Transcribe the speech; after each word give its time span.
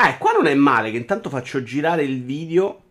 Ah, 0.00 0.10
e 0.10 0.18
qua 0.18 0.30
non 0.30 0.46
è 0.46 0.54
male 0.54 0.92
che 0.92 0.96
intanto 0.96 1.28
faccio 1.28 1.60
girare 1.64 2.04
il 2.04 2.22
video 2.22 2.82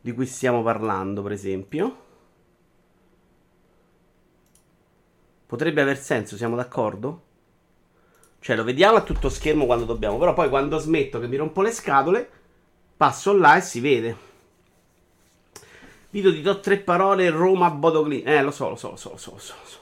di 0.00 0.12
cui 0.12 0.24
stiamo 0.24 0.62
parlando, 0.62 1.22
per 1.22 1.32
esempio. 1.32 1.96
Potrebbe 5.44 5.82
aver 5.82 5.98
senso, 5.98 6.38
siamo 6.38 6.56
d'accordo? 6.56 7.22
Cioè, 8.40 8.56
lo 8.56 8.64
vediamo 8.64 8.96
a 8.96 9.02
tutto 9.02 9.28
schermo 9.28 9.66
quando 9.66 9.84
dobbiamo. 9.84 10.16
Però 10.16 10.32
poi 10.32 10.48
quando 10.48 10.78
smetto 10.78 11.20
che 11.20 11.28
mi 11.28 11.36
rompo 11.36 11.60
le 11.60 11.72
scatole, 11.72 12.30
passo 12.96 13.36
là 13.36 13.58
e 13.58 13.60
si 13.60 13.80
vede. 13.80 14.16
Video 16.08 16.30
di 16.30 16.40
top 16.40 16.60
3 16.60 16.78
parole 16.78 17.28
Roma 17.28 17.68
Bodoclin. 17.70 18.26
Eh, 18.26 18.42
lo 18.42 18.50
so, 18.50 18.70
lo 18.70 18.76
so, 18.76 18.90
lo 18.90 18.96
so, 18.96 19.10
lo 19.10 19.18
so, 19.18 19.32
lo 19.36 19.38
so. 19.38 19.78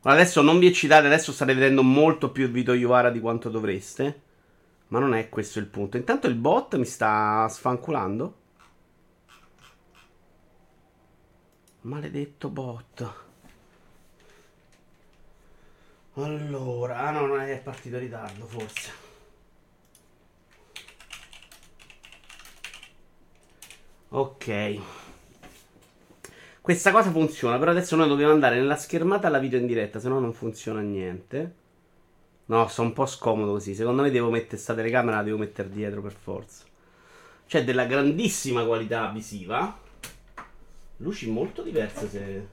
Adesso 0.00 0.40
non 0.40 0.58
vi 0.58 0.68
eccitate, 0.68 1.06
adesso 1.06 1.30
state 1.30 1.52
vedendo 1.52 1.82
molto 1.82 2.30
più 2.30 2.48
Vito 2.48 2.72
Iuvara 2.72 3.10
di 3.10 3.20
quanto 3.20 3.50
dovreste. 3.50 4.22
Ma 4.88 4.98
non 4.98 5.14
è 5.14 5.28
questo 5.28 5.58
il 5.58 5.66
punto. 5.66 5.96
Intanto 5.96 6.26
il 6.26 6.34
bot 6.34 6.76
mi 6.76 6.84
sta 6.84 7.46
sfanculando. 7.48 8.36
Maledetto 11.82 12.48
bot. 12.48 13.26
Allora, 16.14 16.98
ah 16.98 17.10
no, 17.10 17.26
non 17.26 17.40
è 17.40 17.60
partito 17.60 17.96
in 17.96 18.02
ritardo 18.02 18.44
forse. 18.46 19.06
Ok. 24.10 24.80
Questa 26.60 26.90
cosa 26.90 27.10
funziona, 27.10 27.58
però 27.58 27.70
adesso 27.70 27.94
noi 27.94 28.08
dobbiamo 28.08 28.32
andare 28.32 28.56
nella 28.56 28.76
schermata 28.76 29.26
alla 29.26 29.38
video 29.38 29.58
in 29.58 29.66
diretta, 29.66 30.00
se 30.00 30.08
no 30.08 30.18
non 30.18 30.32
funziona 30.32 30.80
niente. 30.80 31.54
No, 32.48 32.66
sono 32.68 32.88
un 32.88 32.94
po' 32.94 33.06
scomodo 33.06 33.52
così. 33.52 33.74
Secondo 33.74 34.02
me 34.02 34.10
devo 34.10 34.30
mettere 34.30 34.48
questa 34.50 34.74
telecamera, 34.74 35.18
la 35.18 35.22
devo 35.22 35.36
mettere 35.36 35.68
dietro 35.68 36.00
per 36.00 36.12
forza. 36.14 36.64
C'è 37.46 37.64
della 37.64 37.84
grandissima 37.84 38.64
qualità 38.64 39.10
visiva. 39.10 39.78
Luci 40.98 41.30
molto 41.30 41.62
diverse 41.62 42.08
se... 42.08 42.48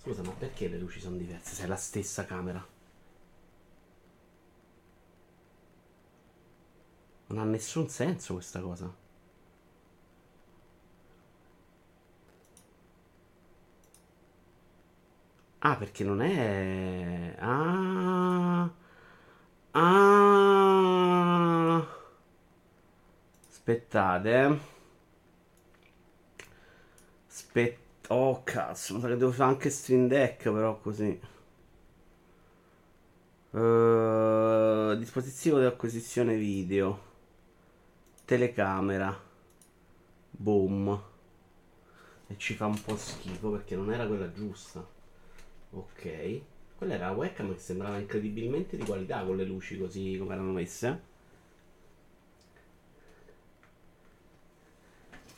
Scusa, 0.00 0.22
ma 0.22 0.32
perché 0.32 0.68
le 0.68 0.78
luci 0.78 1.00
sono 1.00 1.16
diverse 1.16 1.54
se 1.54 1.64
è 1.64 1.66
la 1.66 1.76
stessa 1.76 2.24
camera? 2.24 2.64
Non 7.26 7.38
ha 7.38 7.44
nessun 7.44 7.88
senso 7.88 8.34
questa 8.34 8.60
cosa. 8.60 9.01
Ah, 15.64 15.76
perché 15.76 16.02
non 16.04 16.20
è... 16.22 17.36
Ah... 17.38 18.68
Ah... 19.72 20.62
Aspettate. 23.48 24.58
Aspettate. 27.28 27.80
Oh 28.08 28.42
cazzo, 28.44 28.94
mi 28.94 29.00
che 29.00 29.16
devo 29.16 29.30
fare 29.30 29.50
anche 29.52 29.70
Stream 29.70 30.08
Deck 30.08 30.42
però 30.42 30.78
così. 30.80 31.18
Uh, 33.50 34.94
dispositivo 34.96 35.58
di 35.58 35.64
acquisizione 35.64 36.36
video. 36.36 37.00
Telecamera. 38.24 39.18
Boom. 40.30 41.02
E 42.26 42.36
ci 42.36 42.54
fa 42.54 42.66
un 42.66 42.82
po' 42.82 42.96
schifo 42.96 43.50
perché 43.50 43.76
non 43.76 43.92
era 43.92 44.06
quella 44.06 44.30
giusta. 44.32 44.91
Ok. 45.72 46.40
Quella 46.76 46.94
era 46.94 47.06
la 47.06 47.12
webcam 47.12 47.52
che 47.52 47.60
sembrava 47.60 47.98
incredibilmente 47.98 48.76
di 48.76 48.84
qualità 48.84 49.22
con 49.22 49.36
le 49.36 49.44
luci 49.44 49.78
così 49.78 50.16
come 50.18 50.34
erano 50.34 50.52
messe. 50.52 51.10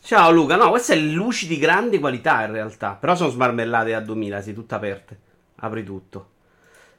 Ciao 0.00 0.30
Luca, 0.30 0.56
no, 0.56 0.68
queste 0.68 0.96
sono 0.96 1.12
luci 1.12 1.46
di 1.46 1.56
grande 1.56 1.98
qualità 1.98 2.44
in 2.44 2.52
realtà, 2.52 2.94
però 2.94 3.14
sono 3.14 3.30
smarmellate 3.30 3.94
a 3.94 4.00
2000, 4.00 4.42
sì, 4.42 4.52
tutte 4.52 4.74
aperte. 4.74 5.18
Apri 5.56 5.82
tutto. 5.82 6.32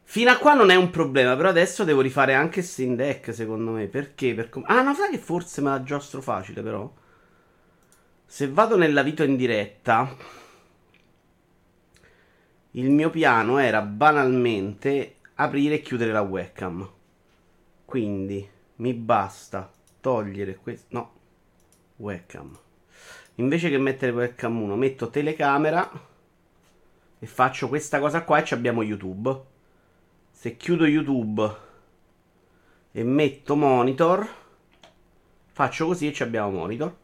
Fino 0.07 0.31
a 0.31 0.37
qua 0.37 0.53
non 0.53 0.69
è 0.71 0.75
un 0.75 0.89
problema, 0.89 1.35
però 1.35 1.49
adesso 1.49 1.83
devo 1.83 2.01
rifare 2.01 2.33
anche 2.33 2.61
Steam 2.61 2.95
Deck, 2.95 3.33
secondo 3.33 3.71
me. 3.71 3.87
Perché? 3.87 4.33
Per 4.33 4.49
com- 4.49 4.63
ah, 4.67 4.81
no, 4.81 4.93
sai 4.93 5.11
che 5.11 5.17
forse 5.17 5.61
me 5.61 5.69
la 5.69 5.83
giostro 5.83 6.21
facile, 6.21 6.61
però. 6.61 6.91
Se 8.25 8.49
vado 8.49 8.77
nella 8.77 9.03
video 9.03 9.25
in 9.25 9.35
diretta, 9.35 10.15
il 12.77 12.89
mio 12.89 13.09
piano 13.09 13.57
era 13.57 13.81
banalmente 13.81 15.15
aprire 15.35 15.75
e 15.75 15.81
chiudere 15.81 16.11
la 16.11 16.21
webcam. 16.21 16.89
Quindi 17.85 18.47
mi 18.77 18.93
basta 18.93 19.71
togliere 20.01 20.55
questo. 20.55 20.87
No, 20.89 21.11
webcam. 21.97 22.57
Invece 23.35 23.69
che 23.69 23.77
mettere 23.77 24.11
webcam 24.11 24.61
1, 24.61 24.75
metto 24.75 25.09
telecamera 25.09 25.89
e 27.17 27.25
faccio 27.25 27.69
questa 27.69 27.99
cosa 27.99 28.23
qua 28.23 28.43
e 28.43 28.47
abbiamo 28.53 28.83
YouTube. 28.83 29.43
Se 30.31 30.57
chiudo 30.57 30.85
YouTube 30.85 31.55
e 32.91 33.03
metto 33.03 33.55
monitor, 33.55 34.27
faccio 35.51 35.85
così 35.85 36.11
e 36.11 36.23
abbiamo 36.23 36.51
monitor. 36.51 37.03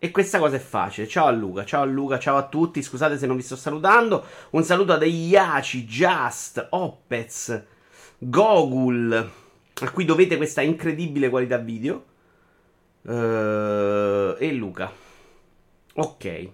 E 0.00 0.12
questa 0.12 0.38
cosa 0.38 0.54
è 0.54 0.60
facile. 0.60 1.08
Ciao 1.08 1.26
a 1.26 1.32
Luca, 1.32 1.64
ciao 1.64 1.82
a 1.82 1.84
Luca, 1.84 2.20
ciao 2.20 2.36
a 2.36 2.46
tutti. 2.46 2.82
Scusate 2.82 3.18
se 3.18 3.26
non 3.26 3.34
vi 3.34 3.42
sto 3.42 3.56
salutando. 3.56 4.24
Un 4.50 4.62
saluto 4.62 4.92
a 4.92 5.04
Iaci, 5.04 5.84
Just, 5.84 6.68
Opez, 6.70 7.64
Gogul, 8.18 9.30
a 9.82 9.90
cui 9.90 10.04
dovete 10.04 10.36
questa 10.36 10.62
incredibile 10.62 11.28
qualità 11.28 11.58
video. 11.58 12.04
Uh, 13.02 14.36
e 14.38 14.52
Luca. 14.52 14.92
Ok. 15.94 16.48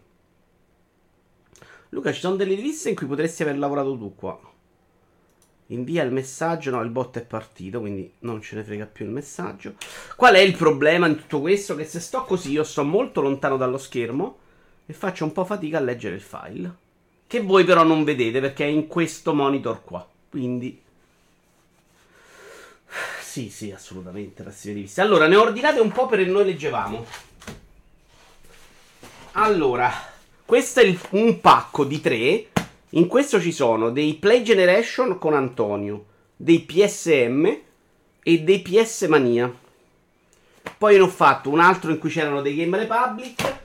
Luca, 1.91 2.13
ci 2.13 2.21
sono 2.21 2.37
delle 2.37 2.55
riviste 2.55 2.89
in 2.89 2.95
cui 2.95 3.07
potresti 3.07 3.43
aver 3.43 3.59
lavorato 3.59 3.99
tu 3.99 4.15
qua. 4.15 4.41
Invia 5.69 6.03
il 6.03 6.13
messaggio. 6.13 6.71
No, 6.71 6.83
il 6.83 6.91
bot 6.91 7.19
è 7.19 7.23
partito, 7.23 7.81
quindi 7.81 8.13
non 8.21 8.43
ce 8.43 8.57
ne 8.57 8.65
frega 8.65 8.87
più 8.87 9.07
il 9.07 9.11
messaggio. 9.11 9.75
Qual 10.17 10.35
è 10.35 10.41
il 10.41 10.57
problema 10.57 11.07
in 11.07 11.17
tutto 11.17 11.41
questo? 11.41 11.75
Che 11.75 11.85
se 11.85 12.01
sto 12.01 12.25
così, 12.25 12.53
io 12.53 12.65
sto 12.65 12.85
molto 12.85 13.21
lontano 13.21 13.57
dallo 13.57 13.79
schermo 13.79 14.39
e 14.87 14.93
faccio 14.93 15.25
un 15.25 15.33
po' 15.33 15.45
fatica 15.45 15.79
a 15.79 15.81
leggere 15.81 16.17
il 16.17 16.21
file. 16.21 16.75
Che 17.27 17.41
voi 17.41 17.65
però 17.65 17.83
non 17.83 18.05
vedete 18.05 18.41
perché 18.41 18.65
è 18.65 18.69
in 18.69 18.87
questo 18.87 19.33
monitor 19.33 19.83
qua. 19.83 20.07
Quindi... 20.29 20.83
Sì, 23.21 23.51
sì, 23.51 23.73
assolutamente, 23.73 24.45
rassime 24.45 24.75
riviste. 24.75 25.01
Allora, 25.01 25.27
ne 25.27 25.35
ordinate 25.35 25.81
un 25.81 25.91
po' 25.91 26.07
per 26.07 26.25
noi 26.27 26.45
leggevamo. 26.45 27.05
Allora, 29.33 29.91
questo 30.45 30.79
è 30.81 30.85
il, 30.85 30.97
un 31.11 31.41
pacco 31.41 31.85
di 31.85 32.01
tre. 32.01 32.47
In 32.97 33.09
questo 33.09 33.41
ci 33.41 33.51
sono 33.51 33.91
dei 33.91 34.15
Play 34.15 34.43
Generation 34.43 35.19
con 35.19 35.35
Antonio, 35.35 36.05
dei 36.37 36.61
PSM 36.61 37.45
e 38.23 38.41
dei 38.43 38.63
PS 38.63 39.07
Mania. 39.09 39.53
Poi 40.79 40.97
ne 40.97 41.03
ho 41.03 41.09
fatto 41.09 41.51
un 41.51 41.59
altro 41.59 41.91
in 41.91 41.99
cui 41.99 42.09
c'erano 42.09 42.41
dei 42.41 42.55
Game 42.55 42.79
Republic 42.79 43.63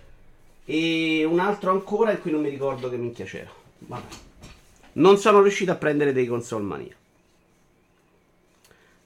e 0.65 1.23
un 1.25 1.39
altro 1.39 1.69
ancora 1.69 2.11
in 2.11 2.21
cui 2.21 2.31
non 2.31 2.41
mi 2.41 2.49
ricordo 2.49 2.89
che 2.89 2.97
minchia 2.97 3.25
c'era. 3.25 3.51
Vabbè. 3.77 4.15
Non 4.93 5.19
sono 5.19 5.41
riuscito 5.43 5.71
a 5.71 5.75
prendere 5.75 6.11
dei 6.11 6.25
console 6.25 6.63
mania. 6.63 6.95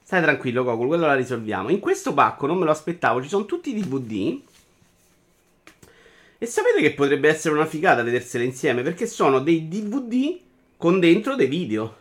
Stai 0.02 0.22
tranquillo, 0.22 0.64
Gogol, 0.64 0.86
quello 0.86 1.06
la 1.06 1.14
risolviamo. 1.14 1.68
In 1.68 1.80
questo 1.80 2.14
pacco 2.14 2.46
non 2.46 2.56
me 2.56 2.64
lo 2.64 2.70
aspettavo, 2.70 3.20
ci 3.20 3.28
sono 3.28 3.44
tutti 3.44 3.76
i 3.76 3.78
DVD 3.78 4.40
e 6.38 6.46
sapete 6.46 6.80
che 6.80 6.92
potrebbe 6.92 7.28
essere 7.28 7.54
una 7.54 7.66
figata 7.66 8.02
vedersele 8.02 8.44
insieme? 8.44 8.82
Perché 8.82 9.06
sono 9.06 9.40
dei 9.40 9.68
DVD 9.68 10.38
con 10.76 11.00
dentro 11.00 11.36
dei 11.36 11.46
video. 11.46 11.96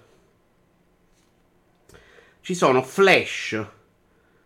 Ci 2.41 2.55
sono 2.55 2.83
flash 2.83 3.65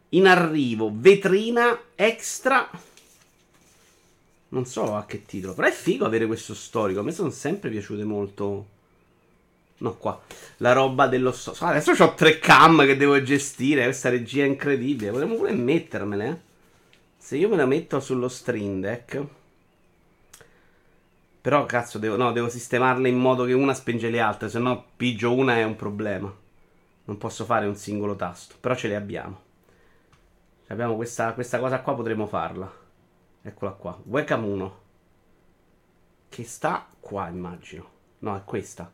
in 0.10 0.28
arrivo, 0.28 0.92
vetrina 0.94 1.80
extra. 1.96 2.70
Non 4.50 4.66
so 4.66 4.96
a 4.96 5.06
che 5.06 5.26
titolo, 5.26 5.54
però 5.54 5.68
è 5.68 5.72
figo 5.72 6.06
avere 6.06 6.26
questo 6.28 6.54
storico. 6.54 7.00
A 7.00 7.04
me 7.04 7.12
sono 7.12 7.30
sempre 7.32 7.70
piaciute 7.70 8.04
molto. 8.04 8.68
No, 9.80 9.96
qua. 9.98 10.22
La 10.58 10.74
roba 10.74 11.08
dello 11.08 11.32
storico. 11.32 11.66
Adesso 11.66 12.04
ho 12.04 12.14
tre 12.14 12.40
cam 12.40 12.86
che 12.86 12.96
devo 12.96 13.22
gestire. 13.22 13.84
Questa 13.84 14.10
regia 14.10 14.44
è 14.44 14.48
incredibile. 14.48 15.12
Potremmo 15.12 15.36
pure 15.36 15.52
mettermele. 15.54 16.28
Eh? 16.28 16.38
Se 17.18 17.36
io 17.36 17.50
me 17.50 17.58
la 17.58 17.66
metto 17.66 18.00
sullo 18.00 18.30
stream 18.30 18.80
deck. 18.80 19.26
Però 21.48 21.66
cazzo, 21.66 21.98
devo, 21.98 22.18
no, 22.18 22.34
devo 22.34 22.50
sistemarle 22.50 23.08
in 23.08 23.18
modo 23.18 23.46
che 23.46 23.54
una 23.54 23.74
spinge 23.74 24.10
le 24.10 24.20
altre, 24.20 24.50
se 24.50 24.60
no 24.60 24.84
pigio 24.98 25.34
una 25.34 25.56
è 25.56 25.64
un 25.64 25.78
problema. 25.78 26.30
Non 27.06 27.18
posso 27.18 27.46
fare 27.46 27.66
un 27.66 27.78
singolo 27.78 28.18
tasto, 28.18 28.56
però 28.60 28.76
ce 28.76 28.90
le 28.90 28.98
abbiamo. 28.98 29.40
Abbiamo 30.68 30.98
questa, 30.98 31.32
questa 31.32 31.58
cosa 31.60 31.80
qua, 31.80 31.96
potremo 31.96 32.28
farla. 32.28 32.70
Eccola 33.42 33.72
qua, 33.72 33.98
webcam 34.04 34.44
1. 34.44 34.80
Che 36.28 36.44
sta 36.44 36.86
qua, 37.00 37.30
immagino. 37.30 37.90
No, 38.20 38.36
è 38.36 38.42
questa. 38.44 38.92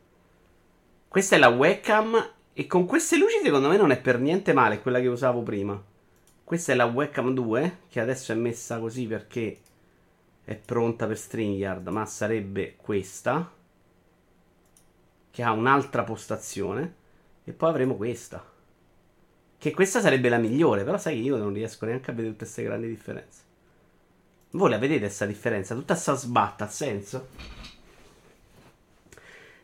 Questa 1.08 1.34
è 1.34 1.38
la 1.40 1.48
webcam 1.48 2.34
e 2.52 2.66
con 2.68 2.86
queste 2.86 3.18
luci 3.18 3.40
secondo 3.42 3.68
me 3.68 3.76
non 3.76 3.90
è 3.90 4.00
per 4.00 4.20
niente 4.20 4.52
male, 4.52 4.80
quella 4.80 5.00
che 5.00 5.08
usavo 5.08 5.42
prima. 5.42 5.82
Questa 6.44 6.70
è 6.70 6.76
la 6.76 6.84
webcam 6.84 7.34
2, 7.34 7.78
che 7.88 7.98
adesso 7.98 8.30
è 8.30 8.36
messa 8.36 8.78
così 8.78 9.08
perché 9.08 9.58
è 10.44 10.54
pronta 10.54 11.06
per 11.06 11.18
StreamYard, 11.18 11.88
ma 11.88 12.04
sarebbe 12.06 12.76
questa, 12.76 13.50
che 15.30 15.42
ha 15.42 15.52
un'altra 15.52 16.04
postazione, 16.04 16.94
e 17.44 17.52
poi 17.52 17.70
avremo 17.70 17.96
questa. 17.96 18.44
Che 19.56 19.70
questa 19.72 20.00
sarebbe 20.00 20.28
la 20.28 20.38
migliore, 20.38 20.84
però 20.84 20.98
sai 20.98 21.14
che 21.14 21.22
io 21.22 21.36
non 21.36 21.52
riesco 21.52 21.86
neanche 21.86 22.10
a 22.10 22.14
vedere 22.14 22.32
tutte 22.32 22.44
queste 22.44 22.62
grandi 22.62 22.88
differenze. 22.88 23.42
Voi 24.50 24.70
la 24.70 24.78
vedete 24.78 25.00
questa 25.00 25.26
differenza? 25.26 25.74
Tutta 25.74 25.94
sta 25.94 26.14
sbatta, 26.14 26.64
ha 26.64 26.68
senso? 26.68 27.28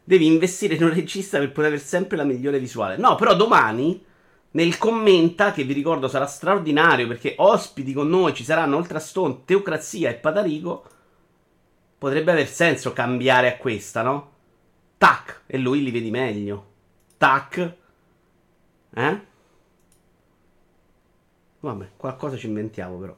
Devi 0.03 0.26
investire 0.26 0.75
in 0.75 0.83
un 0.83 0.94
regista 0.94 1.38
per 1.38 1.53
poter 1.53 1.67
avere 1.67 1.83
sempre 1.83 2.17
la 2.17 2.25
migliore 2.25 2.59
visuale. 2.59 2.97
No, 2.97 3.15
però 3.15 3.37
domani 3.37 4.05
nel 4.52 4.79
commenta, 4.79 5.52
che 5.52 5.62
vi 5.62 5.73
ricordo 5.73 6.08
sarà 6.08 6.26
straordinario 6.26 7.06
perché 7.06 7.35
ospiti 7.38 7.93
con 7.93 8.08
noi 8.08 8.35
ci 8.35 8.43
saranno 8.43 8.76
oltre 8.76 8.97
a 8.99 9.00
Stone, 9.00 9.43
Teocrazia 9.44 10.11
e 10.11 10.14
Patarico. 10.14 10.85
Potrebbe 11.97 12.32
aver 12.32 12.49
senso 12.49 12.93
cambiare 12.93 13.52
a 13.52 13.56
questa, 13.58 14.02
no? 14.02 14.32
Tac, 14.99 15.43
e 15.47 15.58
lui 15.58 15.82
li 15.82 15.91
vedi 15.91 16.11
meglio. 16.11 16.67
Tac. 17.17 17.75
Eh? 18.93 19.20
Vabbè, 21.61 21.91
qualcosa 21.97 22.37
ci 22.37 22.47
inventiamo 22.47 22.97
però. 22.99 23.17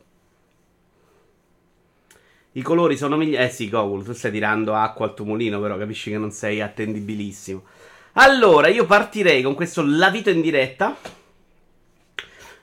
I 2.52 2.62
colori 2.62 2.96
sono 2.96 3.17
migliori. 3.17 3.44
Eh 3.44 3.49
sì, 3.49 3.70
Gogol, 3.70 4.05
tu 4.05 4.12
stai 4.12 4.31
tirando 4.31 4.75
acqua 4.75 5.06
al 5.06 5.14
tuo 5.14 5.25
mulino, 5.25 5.61
però 5.61 5.79
capisci 5.79 6.11
che 6.11 6.19
non 6.19 6.31
sei 6.31 6.61
attendibilissimo. 6.61 7.62
Allora, 8.14 8.69
io 8.69 8.84
partirei 8.84 9.43
con 9.43 9.55
questo 9.55 9.82
lavito 9.82 10.29
in 10.29 10.43
diretta. 10.43 11.20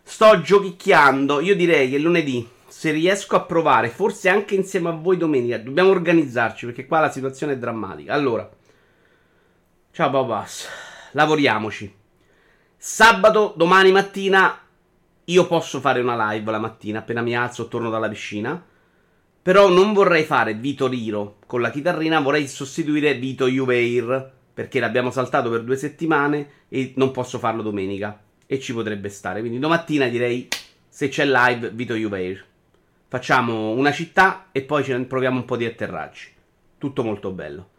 Sto 0.09 0.41
giochicchiando. 0.41 1.39
Io 1.39 1.55
direi 1.55 1.87
che 1.87 1.99
lunedì, 1.99 2.45
se 2.67 2.89
riesco 2.89 3.35
a 3.35 3.41
provare, 3.41 3.89
forse 3.89 4.27
anche 4.27 4.55
insieme 4.55 4.89
a 4.89 4.93
voi 4.93 5.17
domenica, 5.17 5.59
dobbiamo 5.59 5.91
organizzarci 5.91 6.65
perché 6.65 6.87
qua 6.87 6.99
la 6.99 7.11
situazione 7.11 7.53
è 7.53 7.57
drammatica. 7.59 8.11
Allora, 8.15 8.49
ciao 9.91 10.09
Babas, 10.09 10.67
lavoriamoci. 11.11 11.95
Sabato, 12.75 13.53
domani 13.55 13.91
mattina, 13.91 14.59
io 15.25 15.45
posso 15.45 15.79
fare 15.79 16.01
una 16.01 16.31
live 16.31 16.49
la 16.49 16.59
mattina 16.59 16.99
appena 16.99 17.21
mi 17.21 17.37
alzo, 17.37 17.67
torno 17.67 17.91
dalla 17.91 18.09
piscina. 18.09 18.61
Però 19.43 19.69
non 19.69 19.93
vorrei 19.93 20.23
fare 20.23 20.55
Vito 20.55 20.87
Riro 20.87 21.37
con 21.45 21.61
la 21.61 21.69
chitarrina, 21.69 22.19
vorrei 22.19 22.47
sostituire 22.47 23.13
Vito 23.13 23.45
Juveir 23.45 24.31
perché 24.55 24.79
l'abbiamo 24.79 25.11
saltato 25.11 25.51
per 25.51 25.63
due 25.63 25.77
settimane 25.77 26.65
e 26.67 26.93
non 26.95 27.11
posso 27.11 27.37
farlo 27.37 27.61
domenica 27.61 28.23
e 28.51 28.59
ci 28.59 28.73
potrebbe 28.73 29.09
stare. 29.09 29.41
Quindi 29.41 29.59
domattina 29.59 30.07
direi 30.07 30.47
se 30.87 31.07
c'è 31.07 31.23
live 31.23 31.69
Vito 31.69 31.93
Juveir. 31.93 32.43
Facciamo 33.07 33.73
una 33.73 33.91
città 33.91 34.47
e 34.51 34.63
poi 34.63 34.83
ne 34.87 35.05
proviamo 35.05 35.37
un 35.37 35.45
po' 35.45 35.55
di 35.55 35.65
atterraggi. 35.65 36.29
Tutto 36.79 37.03
molto 37.03 37.29
bello. 37.29 37.69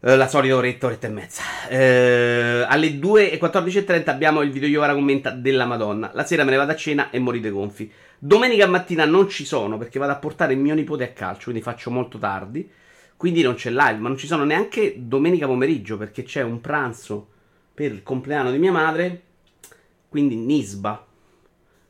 Eh, 0.00 0.16
la 0.16 0.26
solita 0.26 0.56
oretta, 0.56 0.86
oretta 0.86 1.06
e 1.08 1.10
mezza. 1.10 1.42
Eh, 1.68 2.64
alle 2.66 2.88
2.14.30 2.92 4.08
abbiamo 4.08 4.40
il 4.40 4.50
video 4.50 4.70
Iovara 4.70 4.94
commenta 4.94 5.32
della 5.32 5.66
Madonna. 5.66 6.12
La 6.14 6.24
sera 6.24 6.44
me 6.44 6.50
ne 6.52 6.56
vado 6.56 6.72
a 6.72 6.76
cena 6.76 7.10
e 7.10 7.18
morite 7.18 7.50
gonfi. 7.50 7.92
Domenica 8.18 8.66
mattina 8.66 9.04
non 9.04 9.28
ci 9.28 9.44
sono 9.44 9.76
perché 9.76 9.98
vado 9.98 10.12
a 10.12 10.16
portare 10.16 10.54
mio 10.54 10.74
nipote 10.74 11.04
a 11.04 11.12
calcio, 11.12 11.44
quindi 11.44 11.60
faccio 11.60 11.90
molto 11.90 12.16
tardi. 12.16 12.66
Quindi 13.18 13.42
non 13.42 13.52
c'è 13.52 13.68
live, 13.68 13.98
ma 13.98 14.08
non 14.08 14.16
ci 14.16 14.26
sono 14.26 14.44
neanche 14.44 14.94
domenica 14.96 15.44
pomeriggio 15.44 15.98
perché 15.98 16.22
c'è 16.22 16.40
un 16.40 16.62
pranzo 16.62 17.28
per 17.74 17.92
il 17.92 18.02
compleanno 18.02 18.50
di 18.50 18.58
mia 18.58 18.72
madre. 18.72 19.22
Quindi 20.08 20.36
Nisba. 20.36 21.06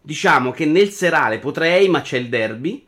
Diciamo 0.00 0.50
che 0.50 0.65
nel 0.65 0.91
serale 0.91 1.38
potrei, 1.38 1.88
ma 1.88 2.00
c'è 2.00 2.19
il 2.19 2.29
derby. 2.29 2.87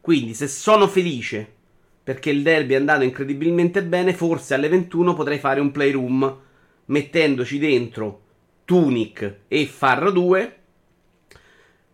Quindi 0.00 0.34
se 0.34 0.48
sono 0.48 0.86
felice 0.86 1.56
perché 2.02 2.30
il 2.30 2.42
derby 2.42 2.72
è 2.72 2.76
andato 2.76 3.04
incredibilmente 3.04 3.82
bene, 3.82 4.14
forse 4.14 4.54
alle 4.54 4.68
21 4.68 5.12
potrei 5.12 5.38
fare 5.38 5.60
un 5.60 5.70
playroom 5.70 6.38
mettendoci 6.86 7.58
dentro 7.58 8.22
Tunic 8.64 9.40
e 9.46 9.66
Farro 9.66 10.10
2 10.10 10.58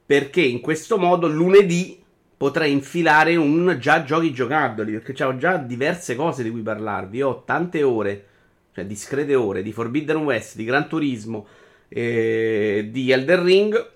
perché 0.06 0.42
in 0.42 0.60
questo 0.60 0.98
modo 0.98 1.26
lunedì 1.26 2.00
potrei 2.36 2.72
infilare 2.72 3.36
un 3.36 3.76
già 3.80 4.04
giochi 4.04 4.32
giocandoli. 4.32 4.92
Perché 4.92 5.24
ho 5.24 5.36
già 5.36 5.56
diverse 5.56 6.14
cose 6.14 6.42
di 6.42 6.50
cui 6.50 6.60
parlarvi. 6.60 7.22
Ho 7.22 7.42
tante 7.44 7.82
ore, 7.82 8.26
cioè 8.74 8.84
discrete 8.84 9.34
ore, 9.34 9.62
di 9.62 9.72
Forbidden 9.72 10.18
West, 10.18 10.56
di 10.56 10.64
Gran 10.64 10.88
Turismo, 10.88 11.46
eh, 11.88 12.88
di 12.90 13.10
Elden 13.10 13.44
Ring. 13.44 13.92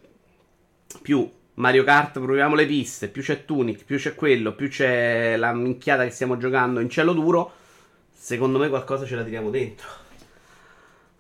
Più 1.03 1.31
Mario 1.55 1.85
Kart, 1.85 2.21
proviamo 2.21 2.55
le 2.55 2.67
piste. 2.67 3.09
Più 3.09 3.23
c'è 3.23 3.45
Tunic, 3.45 3.85
più 3.85 3.97
c'è 3.99 4.15
quello, 4.15 4.55
più 4.55 4.69
c'è 4.69 5.37
la 5.37 5.53
minchiata 5.53 6.05
che 6.05 6.11
stiamo 6.11 6.37
giocando 6.37 6.81
in 6.81 6.89
cielo 6.89 7.13
duro. 7.13 7.53
Secondo 8.13 8.59
me 8.59 8.69
qualcosa 8.69 9.05
ce 9.05 9.17
la 9.17 9.25
tiriamo 9.25 9.51
dentro. 9.51 9.89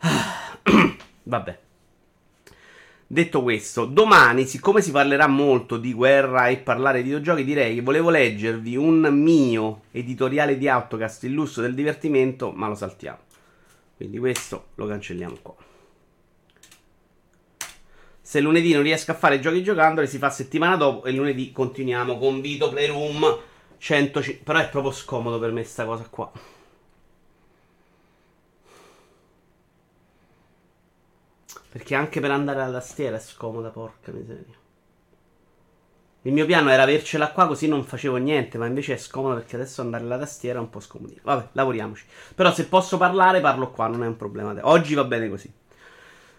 Vabbè. 1.24 1.58
Detto 3.10 3.42
questo, 3.42 3.86
domani, 3.86 4.44
siccome 4.44 4.82
si 4.82 4.90
parlerà 4.90 5.26
molto 5.26 5.78
di 5.78 5.94
guerra 5.94 6.48
e 6.48 6.58
parlare 6.58 6.98
di 6.98 7.04
videogiochi, 7.04 7.42
direi 7.42 7.76
che 7.76 7.80
volevo 7.80 8.10
leggervi 8.10 8.76
un 8.76 9.00
mio 9.10 9.84
editoriale 9.92 10.58
di 10.58 10.68
Autocast, 10.68 11.24
il 11.24 11.32
lusso 11.32 11.62
del 11.62 11.74
divertimento, 11.74 12.52
ma 12.52 12.68
lo 12.68 12.74
saltiamo. 12.74 13.20
Quindi 13.96 14.18
questo 14.18 14.66
lo 14.74 14.86
cancelliamo 14.86 15.38
qua. 15.40 15.67
Se 18.28 18.40
lunedì 18.40 18.74
non 18.74 18.82
riesco 18.82 19.10
a 19.10 19.14
fare 19.14 19.40
giochi 19.40 19.62
giocandoli, 19.62 20.06
si 20.06 20.18
fa 20.18 20.28
settimana 20.28 20.76
dopo 20.76 21.06
e 21.06 21.12
lunedì 21.12 21.50
continuiamo 21.50 22.18
con 22.18 22.42
Vito 22.42 22.68
Playroom 22.68 23.38
105. 23.78 24.44
Però 24.44 24.58
è 24.58 24.68
proprio 24.68 24.92
scomodo 24.92 25.38
per 25.38 25.50
me 25.50 25.64
sta 25.64 25.86
cosa 25.86 26.06
qua. 26.10 26.30
Perché 31.70 31.94
anche 31.94 32.20
per 32.20 32.30
andare 32.30 32.60
alla 32.60 32.72
tastiera 32.80 33.16
è 33.16 33.18
scomoda, 33.18 33.70
porca 33.70 34.12
miseria. 34.12 34.56
Il 36.20 36.32
mio 36.34 36.44
piano 36.44 36.68
era 36.68 36.82
avercela 36.82 37.32
qua 37.32 37.46
così 37.46 37.66
non 37.66 37.82
facevo 37.82 38.16
niente, 38.16 38.58
ma 38.58 38.66
invece 38.66 38.92
è 38.92 38.98
scomodo 38.98 39.36
perché 39.36 39.56
adesso 39.56 39.80
andare 39.80 40.04
alla 40.04 40.18
tastiera 40.18 40.58
è 40.58 40.60
un 40.60 40.68
po' 40.68 40.80
scomodino. 40.80 41.22
Vabbè, 41.22 41.48
lavoriamoci. 41.52 42.04
Però 42.34 42.52
se 42.52 42.66
posso 42.66 42.98
parlare, 42.98 43.40
parlo 43.40 43.70
qua, 43.70 43.86
non 43.86 44.04
è 44.04 44.06
un 44.06 44.18
problema. 44.18 44.54
Oggi 44.64 44.92
va 44.92 45.04
bene 45.04 45.30
così. 45.30 45.50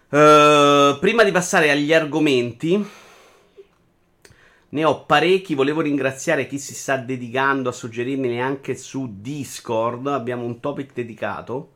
Uh, 0.10 0.98
prima 1.00 1.24
di 1.24 1.32
passare 1.32 1.70
agli 1.70 1.94
argomenti, 1.94 2.84
ne 4.70 4.84
ho 4.84 5.06
parecchi. 5.06 5.54
Volevo 5.54 5.82
ringraziare 5.82 6.48
chi 6.48 6.58
si 6.58 6.74
sta 6.74 6.98
dedicando 6.98 7.70
a 7.70 7.74
suggerirmi 7.74 8.42
anche 8.42 8.76
su 8.76 9.20
Discord. 9.22 10.08
Abbiamo 10.08 10.46
un 10.46 10.60
topic 10.60 10.94
dedicato. 10.94 11.74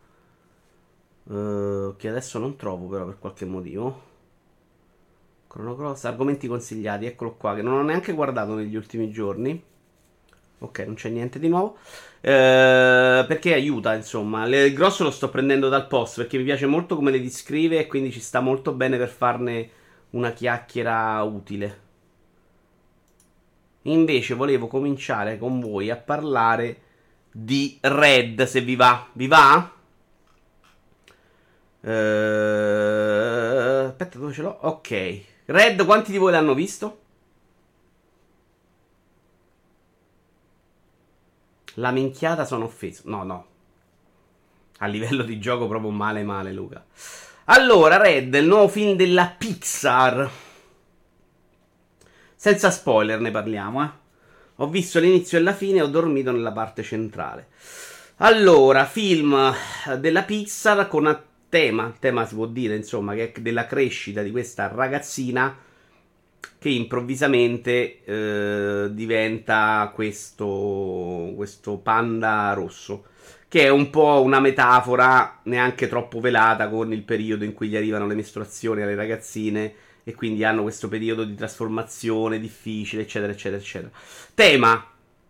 Uh, 1.26 1.96
che 1.96 2.10
adesso 2.10 2.40
non 2.40 2.56
trovo 2.56 2.88
però 2.88 3.06
per 3.06 3.20
qualche 3.20 3.46
motivo. 3.46 4.02
Chrono 5.48 5.76
Cross, 5.76 6.06
argomenti 6.06 6.48
consigliati, 6.48 7.06
eccolo 7.06 7.36
qua, 7.36 7.54
che 7.54 7.62
non 7.62 7.76
ho 7.76 7.84
neanche 7.84 8.14
guardato 8.14 8.56
negli 8.56 8.76
ultimi 8.76 9.12
giorni. 9.12 9.64
Ok, 10.64 10.80
non 10.80 10.96
c'è 10.96 11.10
niente 11.10 11.40
di 11.40 11.50
nuovo. 11.50 11.78
Uh, 12.22 13.28
perché 13.28 13.54
aiuta, 13.54 13.94
insomma. 13.94 14.46
Le, 14.46 14.68
il 14.68 14.74
grosso 14.74 15.04
lo 15.04 15.12
sto 15.12 15.30
prendendo 15.30 15.68
dal 15.68 15.88
post 15.88 16.18
perché 16.18 16.38
mi 16.38 16.46
piace 16.46 16.66
molto 16.66 16.96
come 16.96 17.12
le 17.12 17.22
descrive 17.22 17.80
e 17.80 17.88
quindi 17.88 18.12
ci 18.12 18.22
sta 18.22 18.40
molto 18.40 18.72
bene 18.72 18.98
per 18.98 19.10
farne 19.10 19.70
una 20.12 20.32
chiacchiera 20.32 21.22
utile. 21.24 21.82
Invece 23.84 24.36
volevo 24.36 24.68
cominciare 24.68 25.38
con 25.38 25.60
voi 25.60 25.90
a 25.90 25.98
parlare 25.98 26.78
di 27.30 27.78
Red, 27.82 28.44
se 28.44 28.62
vi 28.62 28.78
va. 28.78 29.06
Vi 29.12 29.28
va? 29.28 29.70
Uh, 31.82 31.90
aspetta, 33.88 34.18
dove 34.18 34.32
ce 34.32 34.42
l'ho? 34.42 34.58
Ok. 34.62 35.22
Red, 35.48 35.84
quanti 35.84 36.12
di 36.14 36.18
voi 36.18 36.32
l'hanno 36.32 36.54
visto? 36.54 37.03
La 41.76 41.92
minchiata 41.92 42.46
sono 42.46 42.66
offeso. 42.66 43.04
No, 43.06 43.24
no. 43.24 43.46
A 44.80 44.88
livello 44.88 45.24
di 45.24 45.40
gioco 45.40 45.68
proprio 45.68 45.92
male 45.92 46.24
male, 46.24 46.52
Luca. 46.52 46.86
Allora, 47.46 47.98
Red, 47.98 48.34
il 48.34 48.46
nuovo 48.46 48.68
film 48.68 48.96
della 48.96 49.34
Pixar. 49.38 50.30
Senza 52.36 52.72
spoiler 52.72 53.20
ne 53.20 53.32
parliamo, 53.32 53.84
eh. 53.84 53.90
Ho 54.58 54.68
visto 54.68 55.00
l'inizio 55.00 55.38
e 55.38 55.42
la 55.42 55.54
fine 55.54 55.80
e 55.80 55.82
ho 55.82 55.88
dormito 55.88 56.32
nella 56.32 56.52
parte 56.52 56.84
centrale. 56.84 57.48
Allora, 58.18 58.86
film 58.86 59.54
della 59.98 60.24
Pixar 60.24 60.88
con 60.88 61.22
tema, 61.50 61.94
tema 61.98 62.26
si 62.26 62.36
può 62.36 62.46
dire, 62.46 62.76
insomma, 62.76 63.14
che 63.14 63.32
è 63.32 63.42
della 63.42 63.66
crescita 63.66 64.22
di 64.22 64.32
questa 64.32 64.68
ragazzina 64.68 65.56
che 66.60 66.70
improvvisamente 66.70 68.04
eh, 68.04 68.88
diventa 68.92 69.92
questo, 69.94 71.34
questo 71.36 71.78
panda 71.78 72.54
rosso. 72.54 73.06
Che 73.48 73.64
è 73.64 73.70
un 73.70 73.90
po' 73.90 74.22
una 74.24 74.40
metafora 74.40 75.40
neanche 75.44 75.88
troppo 75.88 76.20
velata 76.20 76.70
con 76.70 76.92
il 76.92 77.04
periodo 77.04 77.44
in 77.44 77.54
cui 77.54 77.68
gli 77.68 77.76
arrivano 77.76 78.08
le 78.08 78.16
mestruazioni 78.16 78.82
alle 78.82 78.96
ragazzine 78.96 79.74
e 80.04 80.16
quindi 80.16 80.44
hanno 80.44 80.64
questo 80.64 80.88
periodo 80.88 81.24
di 81.24 81.36
trasformazione 81.36 82.40
difficile, 82.40 83.04
eccetera, 83.04 83.32
eccetera, 83.32 83.62
eccetera. 83.62 83.92
Tema 84.34 84.88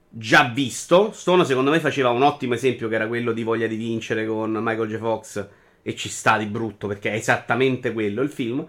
già 0.09 0.51
visto. 0.53 1.11
Stone, 1.11 1.45
secondo 1.45 1.71
me, 1.71 1.79
faceva 1.79 2.09
un 2.09 2.21
ottimo 2.21 2.53
esempio 2.53 2.87
che 2.87 2.95
era 2.95 3.07
quello 3.07 3.33
di 3.33 3.43
Voglia 3.43 3.67
di 3.67 3.75
vincere 3.75 4.25
con 4.25 4.51
Michael 4.51 4.89
J. 4.89 4.97
Fox. 4.97 5.47
E 5.81 5.95
ci 5.95 6.07
sta 6.07 6.37
di 6.37 6.45
brutto 6.45 6.87
perché 6.87 7.11
è 7.11 7.15
esattamente 7.15 7.91
quello 7.91 8.21
il 8.21 8.29
film. 8.29 8.65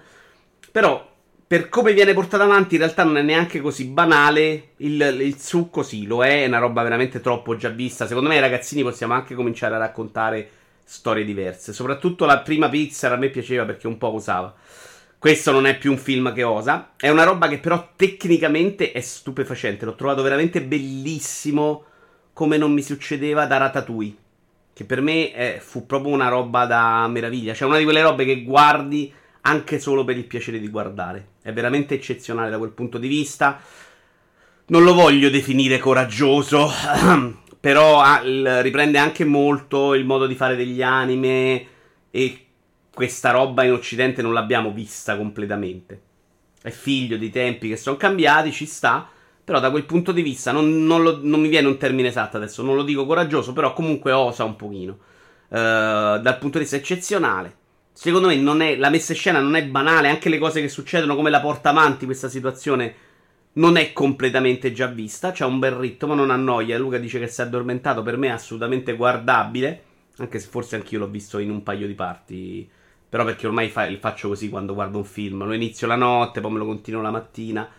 Però, 0.73 1.14
per 1.55 1.69
come 1.69 1.93
viene 1.93 2.15
portato 2.15 2.43
avanti, 2.43 2.75
in 2.75 2.81
realtà 2.81 3.05
non 3.05 3.17
è 3.17 3.23
neanche 3.23 3.61
così 3.61 3.85
banale. 3.85 4.71
Il, 4.79 5.01
il 5.21 5.39
succo, 5.39 5.85
sì, 5.85 6.05
lo 6.05 6.25
è. 6.25 6.43
È 6.43 6.47
una 6.49 6.59
roba 6.59 6.83
veramente 6.83 7.21
troppo 7.21 7.55
già 7.55 7.69
vista. 7.69 8.09
Secondo 8.09 8.29
me, 8.29 8.41
ragazzini 8.41 8.83
possiamo 8.83 9.15
anche 9.15 9.37
cominciare 9.37 9.77
a 9.77 9.79
raccontare 9.79 10.51
storie 10.83 11.25
diverse. 11.25 11.73
Soprattutto 11.73 12.25
la 12.25 12.41
prima 12.41 12.69
Pixar 12.69 13.13
a 13.13 13.17
me 13.17 13.29
piaceva 13.29 13.65
perché 13.65 13.87
un 13.87 13.99
po' 13.99 14.13
usava. 14.13 14.53
Questo 15.17 15.53
non 15.53 15.67
è 15.67 15.79
più 15.79 15.93
un 15.93 15.97
film 15.99 16.35
che 16.35 16.43
osa. 16.43 16.95
È 16.97 17.09
una 17.09 17.23
roba 17.23 17.47
che 17.47 17.59
però 17.59 17.91
tecnicamente 17.95 18.91
è 18.91 19.01
stupefacente. 19.01 19.85
L'ho 19.85 19.95
trovato 19.95 20.23
veramente 20.23 20.61
bellissimo 20.61 21.85
come 22.33 22.57
non 22.57 22.73
mi 22.73 22.83
succedeva 22.83 23.47
da 23.47 23.59
Ratatouille. 23.59 24.17
Che 24.73 24.85
per 24.85 25.01
me 25.01 25.31
è, 25.31 25.59
fu 25.61 25.87
proprio 25.87 26.13
una 26.13 26.27
roba 26.27 26.67
da 26.67 27.07
meraviglia. 27.07 27.55
Cioè 27.55 27.69
una 27.69 27.79
di 27.79 27.85
quelle 27.85 28.03
robe 28.03 28.25
che 28.25 28.43
guardi 28.43 29.23
anche 29.47 29.79
solo 29.79 30.05
per 30.05 30.17
il 30.17 30.25
piacere 30.25 30.59
di 30.59 30.69
guardare. 30.69 31.29
È 31.43 31.53
veramente 31.53 31.95
eccezionale 31.95 32.51
da 32.51 32.59
quel 32.59 32.71
punto 32.71 32.99
di 32.99 33.09
vista. 33.09 33.61
Non 34.67 34.83
lo 34.83 34.95
voglio 34.95 35.29
definire 35.29 35.79
coraggioso, 35.79 36.71
però 37.61 38.01
ah, 38.01 38.21
riprende 38.61 38.99
anche 38.99 39.25
molto 39.25 39.95
il 39.95 40.05
modo 40.05 40.27
di 40.27 40.35
fare 40.35 40.57
degli 40.57 40.83
anime 40.83 41.67
e 42.11 42.47
questa 42.95 43.33
roba 43.33 43.65
in 43.65 43.73
Occidente 43.73 44.23
non 44.23 44.33
l'abbiamo 44.33 44.71
vista 44.71 45.17
completamente. 45.17 46.01
È 46.63 46.71
figlio 46.71 47.19
di 47.19 47.29
tempi 47.29 47.69
che 47.69 47.77
sono 47.77 47.97
cambiati, 47.97 48.53
ci 48.53 48.67
sta. 48.67 49.09
Però 49.45 49.61
da 49.61 49.71
quel 49.71 49.85
punto 49.85 50.13
di 50.13 50.23
vista 50.23 50.53
non, 50.53 50.87
non, 50.87 51.03
lo, 51.03 51.19
non, 51.21 51.39
mi 51.39 51.49
viene 51.49 51.69
un 51.69 51.77
termine 51.77 52.09
esatto 52.09 52.39
adesso, 52.39 52.63
non 52.63 52.77
lo 52.77 52.83
dico 52.83 53.05
coraggioso, 53.05 53.53
però 53.53 53.75
comunque 53.75 54.11
osa 54.11 54.45
un 54.45 54.57
pochino. 54.57 54.93
Uh, 55.49 56.19
dal 56.19 56.39
punto 56.39 56.57
di 56.57 56.65
vista 56.65 56.77
eccezionale. 56.77 57.57
Secondo 57.97 58.27
me 58.29 58.67
è, 58.67 58.77
la 58.77 58.91
messa 58.91 59.13
in 59.13 59.19
scena 59.19 59.41
non 59.41 59.55
è 59.55 59.65
banale, 59.65 60.09
anche 60.09 60.29
le 60.29 60.39
cose 60.39 60.61
che 60.61 60.69
succedono 60.69 61.15
come 61.15 61.31
la 61.31 61.41
porta 61.41 61.71
avanti 61.71 62.05
questa 62.05 62.29
situazione 62.29 62.95
non 63.55 63.77
è 63.77 63.93
completamente 63.93 64.73
già 64.73 64.89
vista, 64.89 65.31
c'è 65.31 65.45
un 65.45 65.61
bel 65.61 65.73
ritmo, 65.73 66.15
non 66.15 66.31
annoia. 66.31 66.77
Luca 66.77 66.99
dice 66.99 67.21
che 67.21 67.29
si 67.29 67.41
è 67.41 67.45
addormentato, 67.45 68.03
per 68.03 68.17
me 68.17 68.27
è 68.27 68.33
assolutamente 68.33 68.97
guardabile, 68.97 69.83
anche 70.19 70.39
se 70.41 70.49
forse 70.49 70.77
anch'io 70.77 70.99
l'ho 70.99 71.09
visto 71.09 71.39
in 71.39 71.51
un 71.51 71.63
paio 71.63 71.87
di 71.87 71.95
parti 71.95 72.69
però 73.15 73.25
perché 73.25 73.47
ormai 73.47 73.69
fa- 73.69 73.89
faccio 74.01 74.27
così 74.27 74.49
quando 74.49 74.75
guardo 74.75 74.99
un 74.99 75.05
film. 75.05 75.45
Lo 75.45 75.53
inizio 75.53 75.87
la 75.87 75.95
notte, 75.95 76.41
poi 76.41 76.51
me 76.51 76.59
lo 76.59 76.67
continuo 76.67 77.01
la 77.01 77.13
mattina. 77.13 77.71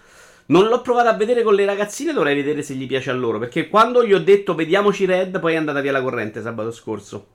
Non 0.45 0.69
l'ho 0.69 0.79
provato 0.79 1.09
a 1.09 1.13
vedere 1.13 1.43
con 1.43 1.55
le 1.55 1.65
ragazzine, 1.65 2.13
dovrei 2.13 2.35
vedere 2.35 2.61
se 2.61 2.73
gli 2.75 2.87
piace 2.87 3.09
a 3.09 3.13
loro. 3.13 3.37
Perché 3.37 3.67
quando 3.67 4.05
gli 4.05 4.13
ho 4.13 4.23
detto 4.23 4.55
vediamoci 4.55 5.03
Red, 5.03 5.41
poi 5.41 5.55
è 5.55 5.57
andata 5.57 5.81
via 5.81 5.91
la 5.91 6.01
corrente 6.01 6.41
sabato 6.41 6.71
scorso. 6.71 7.27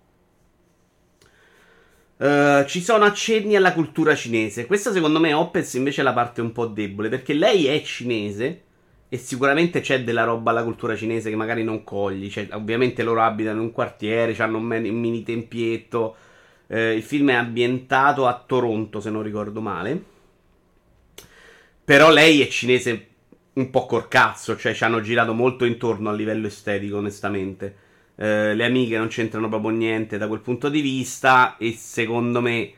Uh, 2.20 2.66
ci 2.66 2.82
sono 2.82 3.04
accenni 3.04 3.56
alla 3.56 3.72
cultura 3.72 4.14
cinese. 4.14 4.66
Questa 4.66 4.92
secondo 4.92 5.20
me 5.20 5.32
Opez 5.32 5.74
invece 5.74 6.02
è 6.02 6.04
la 6.04 6.12
parte 6.12 6.40
un 6.40 6.52
po' 6.52 6.66
debole. 6.66 7.08
Perché 7.08 7.32
lei 7.32 7.66
è 7.66 7.80
cinese. 7.82 8.62
E 9.08 9.16
sicuramente 9.16 9.80
c'è 9.80 10.04
della 10.04 10.24
roba 10.24 10.50
alla 10.50 10.62
cultura 10.62 10.94
cinese 10.94 11.30
che 11.30 11.36
magari 11.36 11.64
non 11.64 11.82
cogli. 11.84 12.30
Cioè, 12.30 12.48
ovviamente 12.52 13.02
loro 13.02 13.22
abitano 13.22 13.58
in 13.58 13.64
un 13.66 13.72
quartiere, 13.72 14.36
hanno 14.36 14.58
un, 14.58 14.70
un 14.70 15.00
mini 15.00 15.22
tempietto 15.22 16.16
eh, 16.72 16.94
il 16.94 17.02
film 17.02 17.30
è 17.30 17.34
ambientato 17.34 18.28
a 18.28 18.44
Toronto, 18.46 19.00
se 19.00 19.10
non 19.10 19.22
ricordo 19.22 19.60
male. 19.60 20.04
Però 21.84 22.10
lei 22.10 22.40
è 22.40 22.46
cinese 22.46 23.08
un 23.54 23.70
po' 23.70 23.86
corcazzo, 23.86 24.56
cioè 24.56 24.72
ci 24.72 24.84
hanno 24.84 25.00
girato 25.00 25.34
molto 25.34 25.64
intorno 25.64 26.10
a 26.10 26.12
livello 26.12 26.46
estetico, 26.46 26.98
onestamente. 26.98 27.88
Eh, 28.22 28.54
le 28.54 28.64
amiche 28.66 28.98
non 28.98 29.08
c'entrano 29.08 29.48
proprio 29.48 29.70
niente 29.70 30.18
da 30.18 30.28
quel 30.28 30.40
punto 30.40 30.68
di 30.68 30.82
vista 30.82 31.56
e 31.56 31.72
secondo 31.72 32.42
me 32.42 32.70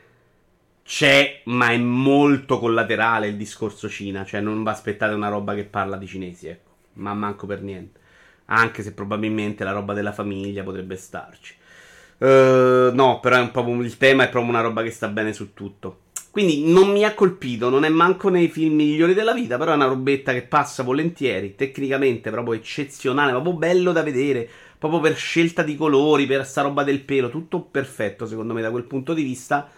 c'è, 0.85 1.41
ma 1.45 1.71
è 1.71 1.77
molto 1.77 2.59
collaterale 2.59 3.27
il 3.27 3.35
discorso 3.35 3.89
Cina, 3.89 4.23
cioè 4.23 4.39
non 4.39 4.63
vi 4.63 4.69
aspettate 4.69 5.13
una 5.13 5.27
roba 5.27 5.53
che 5.53 5.65
parla 5.65 5.97
di 5.97 6.07
cinesi, 6.07 6.47
ecco, 6.47 6.69
ma 6.93 7.13
manco 7.13 7.45
per 7.45 7.61
niente. 7.61 7.99
Anche 8.45 8.83
se 8.83 8.93
probabilmente 8.93 9.65
la 9.65 9.73
roba 9.73 9.93
della 9.93 10.13
famiglia 10.13 10.63
potrebbe 10.63 10.95
starci. 10.95 11.55
Uh, 12.19 12.93
no, 12.93 13.19
però 13.21 13.51
proprio, 13.51 13.81
il 13.81 13.97
tema 13.97 14.23
è 14.23 14.29
proprio 14.29 14.51
una 14.51 14.61
roba 14.61 14.81
che 14.81 14.91
sta 14.91 15.09
bene 15.09 15.33
su 15.33 15.53
tutto. 15.53 16.03
Quindi 16.31 16.71
non 16.71 16.89
mi 16.89 17.03
ha 17.03 17.13
colpito, 17.13 17.69
non 17.69 17.83
è 17.83 17.89
manco 17.89 18.29
nei 18.29 18.47
film 18.47 18.75
migliori 18.75 19.13
della 19.13 19.33
vita, 19.33 19.57
però 19.57 19.71
è 19.71 19.75
una 19.75 19.87
robetta 19.87 20.31
che 20.31 20.43
passa 20.43 20.83
volentieri, 20.83 21.55
tecnicamente 21.55 22.31
proprio 22.31 22.53
eccezionale, 22.53 23.31
proprio 23.31 23.53
bello 23.53 23.91
da 23.91 24.03
vedere, 24.03 24.49
proprio 24.89 24.99
per 24.99 25.15
scelta 25.15 25.63
di 25.63 25.77
colori, 25.77 26.25
per 26.25 26.45
sta 26.45 26.61
roba 26.61 26.83
del 26.83 26.99
pelo, 27.01 27.29
tutto 27.29 27.61
perfetto 27.61 28.25
secondo 28.25 28.53
me 28.53 28.61
da 28.61 28.69
quel 28.69 28.83
punto 28.83 29.13
di 29.13 29.23
vista. 29.23 29.69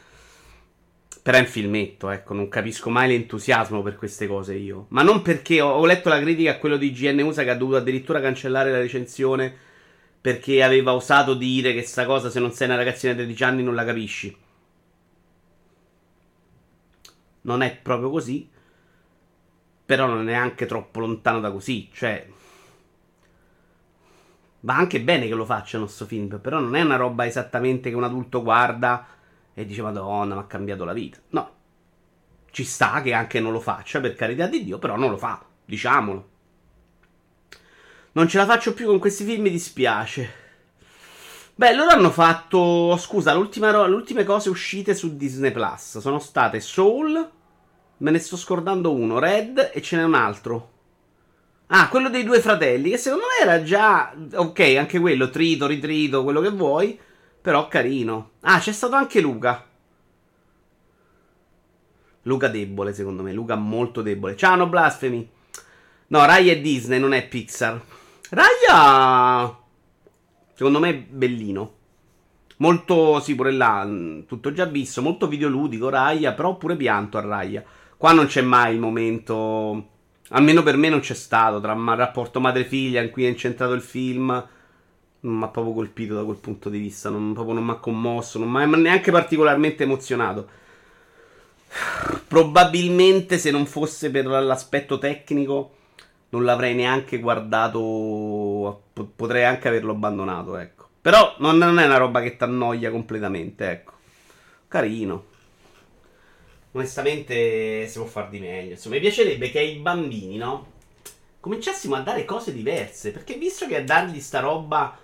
Però 1.22 1.38
è 1.38 1.42
un 1.42 1.48
filmetto, 1.48 2.10
ecco, 2.10 2.34
non 2.34 2.48
capisco 2.50 2.90
mai 2.90 3.08
l'entusiasmo 3.10 3.84
per 3.84 3.96
queste 3.98 4.28
cose 4.28 4.56
io. 4.56 4.86
Ma 4.90 5.04
non 5.04 5.22
perché 5.22 5.62
ho, 5.62 5.70
ho 5.70 5.86
letto 5.86 6.10
la 6.10 6.20
critica 6.20 6.52
a 6.52 6.58
quello 6.58 6.78
di 6.78 6.92
GN 6.92 7.20
USA 7.22 7.44
che 7.44 7.52
ha 7.52 7.56
dovuto 7.56 7.78
addirittura 7.78 8.20
cancellare 8.20 8.72
la 8.72 8.80
recensione 8.80 9.56
perché 10.22 10.64
aveva 10.64 10.94
osato 10.94 11.36
dire 11.36 11.74
che 11.74 11.84
sta 11.84 12.06
cosa 12.06 12.32
se 12.32 12.40
non 12.40 12.52
sei 12.52 12.68
una 12.68 12.78
ragazzina 12.78 13.14
di 13.14 13.20
13 13.20 13.44
anni 13.44 13.64
non 13.64 13.76
la 13.76 13.86
capisci. 13.86 14.36
Non 17.42 17.62
è 17.62 17.76
proprio 17.76 18.10
così, 18.10 18.50
però 19.86 20.08
non 20.08 20.22
è 20.22 20.24
neanche 20.24 20.66
troppo 20.66 21.00
lontano 21.00 21.40
da 21.40 21.52
così, 21.52 21.90
cioè 21.94 22.28
va 24.66 24.76
anche 24.76 25.00
bene 25.00 25.28
che 25.28 25.36
lo 25.36 25.46
facciano 25.46 25.86
sto 25.86 26.06
film, 26.06 26.40
però 26.40 26.60
non 26.60 26.76
è 26.76 26.82
una 26.82 26.96
roba 26.96 27.26
esattamente 27.26 27.90
che 27.90 27.96
un 27.96 28.04
adulto 28.04 28.42
guarda 28.42 29.08
e 29.54 29.66
dice 29.66 29.84
"Madonna, 29.84 30.34
mi 30.34 30.42
ha 30.42 30.46
cambiato 30.46 30.84
la 30.84 30.94
vita". 30.94 31.20
No. 31.30 31.54
Ci 32.50 32.64
sta 32.64 33.02
che 33.02 33.14
anche 33.14 33.40
non 33.40 33.52
lo 33.52 33.60
faccia, 33.60 34.00
per 34.00 34.16
carità 34.16 34.48
di 34.48 34.64
Dio, 34.64 34.80
però 34.80 34.98
non 34.98 35.12
lo 35.12 35.18
fa, 35.18 35.46
diciamolo. 35.64 36.30
Non 38.14 38.28
ce 38.28 38.38
la 38.38 38.46
faccio 38.46 38.74
più 38.74 38.88
con 38.88 38.98
questi 38.98 39.24
film, 39.24 39.44
mi 39.44 39.50
dispiace. 39.50 40.44
Beh, 41.54 41.76
loro 41.76 41.92
hanno 41.92 42.12
fatto. 42.12 42.98
Scusa, 42.98 43.34
le 43.34 43.40
ultime 43.40 44.24
cose 44.24 44.50
uscite 44.50 44.96
su 44.96 45.16
Disney 45.16 45.52
Plus 45.52 46.00
sono 46.00 46.20
state 46.20 46.60
Soul. 46.60 47.32
Me 47.98 48.12
ne 48.12 48.20
sto 48.20 48.36
scordando 48.36 48.94
uno, 48.94 49.20
Red 49.20 49.72
e 49.74 49.82
ce 49.82 49.98
n'è 49.98 50.04
un 50.04 50.16
altro. 50.16 50.72
Ah, 51.78 51.90
quello 51.90 52.10
dei 52.10 52.24
due 52.24 52.40
fratelli, 52.40 52.92
che 52.92 52.98
secondo 52.98 53.26
me 53.26 53.44
era 53.44 53.62
già. 53.62 54.16
Ok, 54.36 54.62
anche 54.80 54.98
quello, 54.98 55.30
trito, 55.30 55.68
ritrito, 55.68 56.24
quello 56.24 56.40
che 56.40 56.50
vuoi. 56.50 56.98
Però 57.42 57.68
carino. 57.68 58.32
Ah, 58.42 58.60
c'è 58.60 58.72
stato 58.72 58.96
anche 58.96 59.20
Luca. 59.20 59.68
Luca 62.22 62.48
debole, 62.48 62.94
secondo 62.94 63.24
me. 63.24 63.34
Luca 63.34 63.56
molto 63.56 64.02
debole. 64.02 64.38
Ciao, 64.38 64.56
no 64.56 64.68
blasfemi. 64.68 65.30
No, 66.08 66.26
Rai 66.26 66.48
è 66.48 66.62
Disney, 66.62 66.98
non 66.98 67.14
è 67.14 67.28
Pixar. 67.28 67.82
Raya. 68.30 69.58
Secondo 70.54 70.80
me 70.80 70.96
bellino. 70.96 71.74
Molto, 72.58 73.20
sì, 73.20 73.36
pure 73.36 73.52
là, 73.52 73.86
tutto 74.26 74.54
già 74.54 74.64
visto. 74.64 75.02
Molto 75.02 75.28
videoludico, 75.28 75.90
Raya, 75.90 76.32
però 76.32 76.56
pure 76.56 76.78
pianto 76.78 77.18
a 77.18 77.22
Raya. 77.22 77.66
Qua 77.98 78.14
non 78.14 78.28
c'è 78.28 78.42
mai 78.42 78.76
il 78.76 78.80
momento. 78.80 79.90
Almeno 80.30 80.64
per 80.64 80.78
me 80.78 80.90
non 80.90 81.00
c'è 81.00 81.14
stato. 81.14 81.60
Tra 81.60 81.74
il 81.74 81.96
rapporto 81.96 82.40
madre-figlia 82.40 83.02
in 83.02 83.10
cui 83.10 83.26
è 83.26 83.30
incentrato 83.30 83.74
il 83.74 83.82
film. 83.82 84.28
Non 85.22 85.34
mi 85.34 85.44
ha 85.44 85.48
proprio 85.48 85.74
colpito 85.74 86.16
da 86.16 86.24
quel 86.24 86.38
punto 86.38 86.70
di 86.70 86.80
vista. 86.80 87.10
Non, 87.10 87.34
proprio 87.34 87.56
non 87.56 87.66
mi 87.66 87.72
ha 87.72 87.76
commosso. 87.76 88.40
Non 88.40 88.50
mi 88.50 88.62
ha 88.62 88.66
neanche 88.66 89.12
particolarmente 89.12 89.84
emozionato. 89.84 90.50
Probabilmente 92.28 93.38
se 93.38 93.52
non 93.52 93.66
fosse 93.66 94.10
per 94.10 94.26
l'aspetto 94.26 94.98
tecnico 94.98 95.74
non 96.30 96.44
l'avrei 96.44 96.76
neanche 96.76 97.20
guardato. 97.20 98.84
Potrei 99.16 99.44
anche 99.44 99.68
averlo 99.68 99.92
abbandonato, 99.92 100.58
ecco. 100.58 100.88
Però 101.02 101.36
non, 101.40 101.58
non 101.58 101.80
è 101.80 101.86
una 101.86 101.98
roba 101.98 102.22
che 102.22 102.36
ti 102.36 102.44
annoia 102.44 102.90
completamente, 102.90 103.70
ecco. 103.70 103.94
Carino. 104.68 105.34
Onestamente 106.76 107.88
si 107.88 107.98
può 107.98 108.08
far 108.08 108.30
di 108.30 108.40
meglio. 108.40 108.72
Insomma, 108.72 108.96
mi 108.96 109.02
piacerebbe 109.02 109.50
che 109.50 109.60
ai 109.60 109.76
bambini, 109.76 110.38
no? 110.38 110.74
Cominciassimo 111.40 111.96
a 111.96 112.02
dare 112.02 112.26
cose 112.26 112.54
diverse. 112.54 113.12
Perché 113.12 113.36
visto 113.36 113.68
che 113.68 113.78
a 113.78 113.84
dargli 113.84 114.20
sta 114.20 114.40
roba 114.40 114.98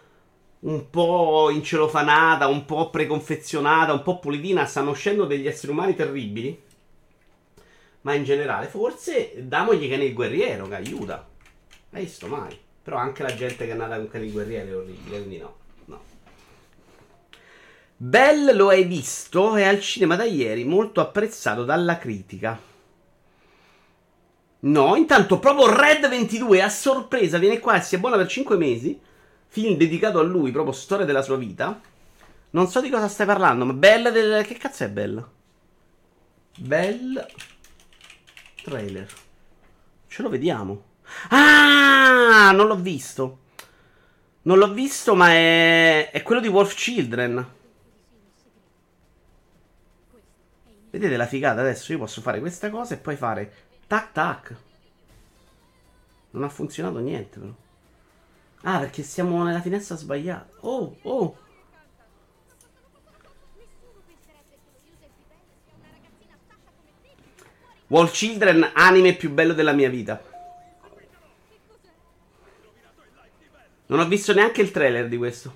un 0.59 0.89
po' 0.89 1.49
incelofanata, 1.49 2.47
un 2.47 2.65
po' 2.65 2.89
preconfezionata, 2.89 3.93
un 3.93 4.03
po' 4.03 4.19
pulitina, 4.19 4.65
stanno 4.65 4.91
uscendo 4.91 5.25
degli 5.25 5.47
esseri 5.47 5.71
umani 5.71 5.95
terribili 5.95 6.69
ma 8.01 8.13
in 8.13 8.23
generale, 8.23 8.67
forse 8.67 9.33
damogli 9.37 9.89
cane 9.89 10.05
il 10.05 10.13
guerriero 10.13 10.67
che 10.67 10.75
aiuta. 10.75 11.27
Hai 11.91 12.03
visto 12.03 12.27
mai? 12.27 12.57
Però 12.81 12.97
anche 12.97 13.21
la 13.21 13.35
gente 13.35 13.65
che 13.65 13.71
è 13.71 13.75
nata 13.75 13.97
con 13.97 14.07
cane 14.07 14.25
il 14.25 14.33
è 14.33 14.75
orribile, 14.75 15.17
quindi 15.17 15.37
no. 15.37 15.59
Bell 18.03 18.55
lo 18.55 18.69
hai 18.69 18.83
visto, 18.85 19.53
è 19.53 19.63
al 19.63 19.79
cinema 19.79 20.15
da 20.15 20.23
ieri, 20.23 20.63
molto 20.63 21.01
apprezzato 21.01 21.63
dalla 21.63 21.99
critica. 21.99 22.59
No, 24.61 24.95
intanto 24.95 25.37
proprio 25.37 25.71
Red 25.71 26.09
22 26.09 26.63
a 26.63 26.69
sorpresa 26.69 27.37
viene 27.37 27.59
qua 27.59 27.75
e 27.75 27.81
si 27.81 27.93
abbona 27.93 28.17
per 28.17 28.25
5 28.25 28.57
mesi. 28.57 28.99
Film 29.49 29.77
dedicato 29.77 30.17
a 30.17 30.23
lui, 30.23 30.49
proprio 30.49 30.73
storia 30.73 31.05
della 31.05 31.21
sua 31.21 31.37
vita. 31.37 31.79
Non 32.49 32.67
so 32.69 32.81
di 32.81 32.89
cosa 32.89 33.07
stai 33.07 33.27
parlando, 33.27 33.65
ma 33.65 33.73
Bell 33.73 34.09
del... 34.09 34.45
Che 34.47 34.55
cazzo 34.55 34.83
è 34.83 34.89
Bell? 34.89 35.23
Bell 36.57 37.23
trailer. 38.63 39.07
Ce 40.07 40.23
lo 40.23 40.29
vediamo. 40.29 40.85
Ah, 41.29 42.51
non 42.51 42.65
l'ho 42.65 42.77
visto. 42.77 43.41
Non 44.41 44.57
l'ho 44.57 44.73
visto, 44.73 45.13
ma 45.13 45.29
è, 45.29 46.09
è 46.09 46.23
quello 46.23 46.41
di 46.41 46.47
Wolf 46.47 46.73
Children. 46.73 47.59
Vedete 50.91 51.15
la 51.15 51.25
figata? 51.25 51.61
Adesso 51.61 51.93
io 51.93 51.99
posso 51.99 52.19
fare 52.19 52.41
questa 52.41 52.69
cosa 52.69 52.95
e 52.95 52.97
poi 52.97 53.15
fare 53.15 53.53
tac 53.87 54.11
tac. 54.11 54.55
Non 56.31 56.43
ha 56.43 56.49
funzionato 56.49 56.99
niente, 56.99 57.39
però. 57.39 57.53
Ah, 58.63 58.79
perché 58.79 59.01
siamo 59.01 59.41
nella 59.43 59.61
finestra 59.61 59.95
sbagliata. 59.95 60.49
Oh, 60.59 60.97
oh. 61.03 61.37
Wolf 67.87 68.11
Children, 68.11 68.71
anime 68.73 69.15
più 69.15 69.31
bello 69.31 69.53
della 69.53 69.73
mia 69.73 69.89
vita. 69.89 70.21
Non 73.87 73.99
ho 73.99 74.07
visto 74.07 74.33
neanche 74.33 74.61
il 74.61 74.71
trailer 74.71 75.07
di 75.07 75.17
questo. 75.17 75.55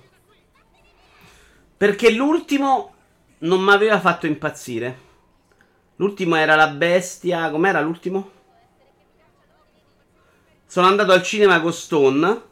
Perché 1.76 2.10
l'ultimo 2.10 2.94
non 3.38 3.62
mi 3.62 3.72
aveva 3.72 4.00
fatto 4.00 4.26
impazzire. 4.26 5.04
L'ultimo 5.96 6.36
era 6.36 6.54
la 6.54 6.68
bestia. 6.68 7.50
Com'era 7.50 7.80
l'ultimo? 7.80 8.30
Sono 10.66 10.86
andato 10.86 11.12
al 11.12 11.22
cinema 11.22 11.60
con 11.60 11.72
Stone. 11.72 12.42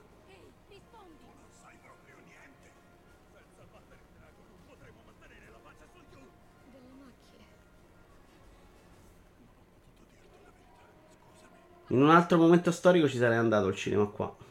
In 11.88 12.02
un 12.02 12.10
altro 12.10 12.38
momento 12.38 12.72
storico 12.72 13.08
ci 13.08 13.18
sarei 13.18 13.36
andato 13.36 13.66
al 13.66 13.76
cinema 13.76 14.06
qua. 14.06 14.43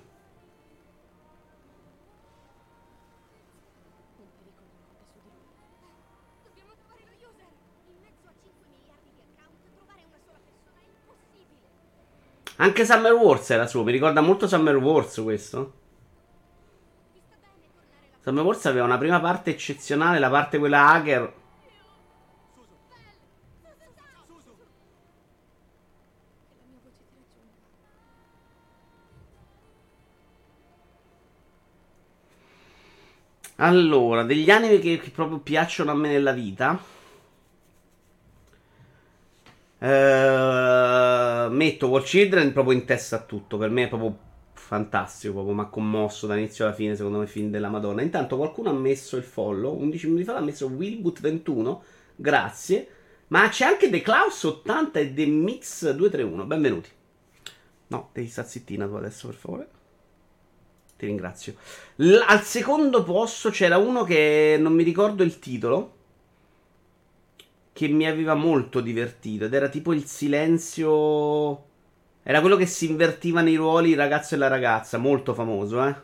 Anche 12.58 12.86
Summer 12.86 13.14
Wars 13.14 13.50
era 13.50 13.66
suo, 13.66 13.84
mi 13.84 13.92
ricorda 13.92 14.22
molto 14.22 14.48
Summer 14.48 14.76
Wars 14.78 15.20
questo. 15.24 15.74
Summer 18.22 18.44
Wars 18.44 18.66
aveva 18.68 18.86
una 18.86 18.98
prima 18.98 19.20
parte 19.20 19.50
eccezionale, 19.50 20.20
la 20.20 20.30
parte 20.30 20.60
quella 20.60 20.88
hacker. 20.90 21.34
Allora, 33.58 34.24
degli 34.24 34.50
anime 34.50 34.80
che, 34.80 35.00
che 35.00 35.10
proprio 35.10 35.40
piacciono 35.40 35.92
a 35.92 35.96
me 35.96 36.10
nella 36.10 36.32
vita. 36.34 36.78
Uh, 39.84 41.52
metto 41.52 41.90
War 41.90 42.04
Children 42.04 42.54
proprio 42.54 42.78
in 42.78 42.86
testa 42.86 43.18
a 43.18 43.20
tutto. 43.20 43.58
Per 43.58 43.70
me 43.70 43.84
è 43.84 43.88
proprio 43.90 44.18
fantastico. 44.54 45.34
Proprio 45.34 45.56
mi 45.56 45.62
ha 45.62 45.66
commosso 45.66 46.26
dall'inizio 46.26 46.64
alla 46.64 46.74
fine. 46.74 46.96
Secondo 46.96 47.20
me, 47.20 47.28
film 47.28 47.52
della 47.52 47.68
Madonna. 47.68 48.02
Intanto, 48.02 48.38
qualcuno 48.38 48.70
ha 48.70 48.74
messo 48.74 49.18
il 49.18 49.24
follow. 49.24 49.78
11 49.78 50.06
minuti 50.06 50.24
fa 50.24 50.34
l'ha 50.34 50.40
messo 50.40 50.70
Willboot21. 50.70 51.80
Grazie. 52.16 52.88
Ma 53.28 53.50
c'è 53.50 53.66
anche 53.66 53.90
The 53.90 54.02
Klaus 54.02 54.44
80 54.44 55.00
e 55.00 55.14
The 55.14 55.26
Mix 55.26 55.82
231. 55.90 56.46
Benvenuti. 56.46 56.90
No, 57.88 58.10
devi 58.14 58.28
stare 58.28 58.48
zittina 58.48 58.88
tu 58.88 58.94
adesso, 58.94 59.28
per 59.28 59.36
favore. 59.36 59.68
Ti 60.96 61.06
ringrazio. 61.06 61.56
L- 61.98 62.24
al 62.26 62.42
secondo 62.44 63.04
posto 63.04 63.50
c'era 63.50 63.78
uno 63.78 64.04
che 64.04 64.56
non 64.58 64.72
mi 64.72 64.84
ricordo 64.84 65.24
il 65.24 65.40
titolo 65.40 65.93
che 67.74 67.88
mi 67.88 68.08
aveva 68.08 68.36
molto 68.36 68.80
divertito 68.80 69.46
ed 69.46 69.54
era 69.54 69.68
tipo 69.68 69.94
il 69.94 70.06
silenzio... 70.06 71.72
Era 72.26 72.40
quello 72.40 72.56
che 72.56 72.68
si 72.68 72.90
invertiva 72.90 73.42
nei 73.42 73.56
ruoli 73.56 73.90
il 73.90 73.98
ragazzo 73.98 74.36
e 74.36 74.38
la 74.38 74.48
ragazza, 74.48 74.98
molto 74.98 75.34
famoso, 75.34 75.86
eh. 75.86 75.96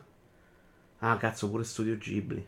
Ah, 1.00 1.16
cazzo, 1.16 1.50
pure 1.50 1.64
Studio 1.64 1.96
Ghibli. 1.98 2.46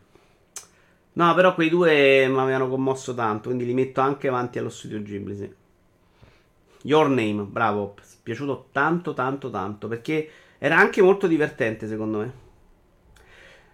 No, 1.14 1.34
però 1.34 1.54
quei 1.54 1.70
due 1.70 2.28
mi 2.28 2.38
avevano 2.38 2.68
commosso 2.68 3.14
tanto, 3.14 3.44
quindi 3.48 3.64
li 3.64 3.72
metto 3.72 4.02
anche 4.02 4.28
avanti 4.28 4.58
allo 4.58 4.68
Studio 4.68 5.00
Ghibli, 5.00 5.36
sì. 5.36 5.54
Your 6.82 7.08
Name, 7.08 7.44
bravo, 7.44 7.94
piaciuto 8.22 8.68
tanto, 8.72 9.14
tanto, 9.14 9.48
tanto, 9.48 9.88
perché 9.88 10.28
era 10.58 10.76
anche 10.76 11.00
molto 11.00 11.26
divertente, 11.26 11.86
secondo 11.88 12.18
me. 12.18 12.32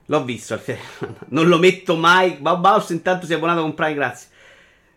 L'ho 0.06 0.24
visto, 0.24 0.60
non 1.28 1.48
lo 1.48 1.58
metto 1.58 1.96
mai. 1.96 2.34
Bauhaus 2.34 2.90
intanto 2.90 3.26
si 3.26 3.32
è 3.32 3.36
abbonato 3.36 3.62
con 3.62 3.74
Prime, 3.74 3.94
grazie. 3.94 4.28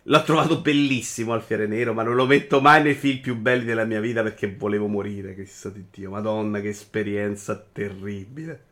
L'ho 0.06 0.22
trovato 0.24 0.60
bellissimo 0.60 1.32
Alfiere 1.32 1.68
Nero, 1.68 1.92
ma 1.94 2.02
non 2.02 2.16
lo 2.16 2.26
metto 2.26 2.60
mai 2.60 2.82
nei 2.82 2.94
film 2.94 3.20
più 3.20 3.36
belli 3.36 3.64
della 3.64 3.84
mia 3.84 4.00
vita 4.00 4.22
perché 4.22 4.52
volevo 4.52 4.88
morire, 4.88 5.34
Cristo 5.34 5.68
di 5.68 5.84
Dio. 5.92 6.10
Madonna, 6.10 6.60
che 6.60 6.70
esperienza 6.70 7.54
terribile. 7.72 8.64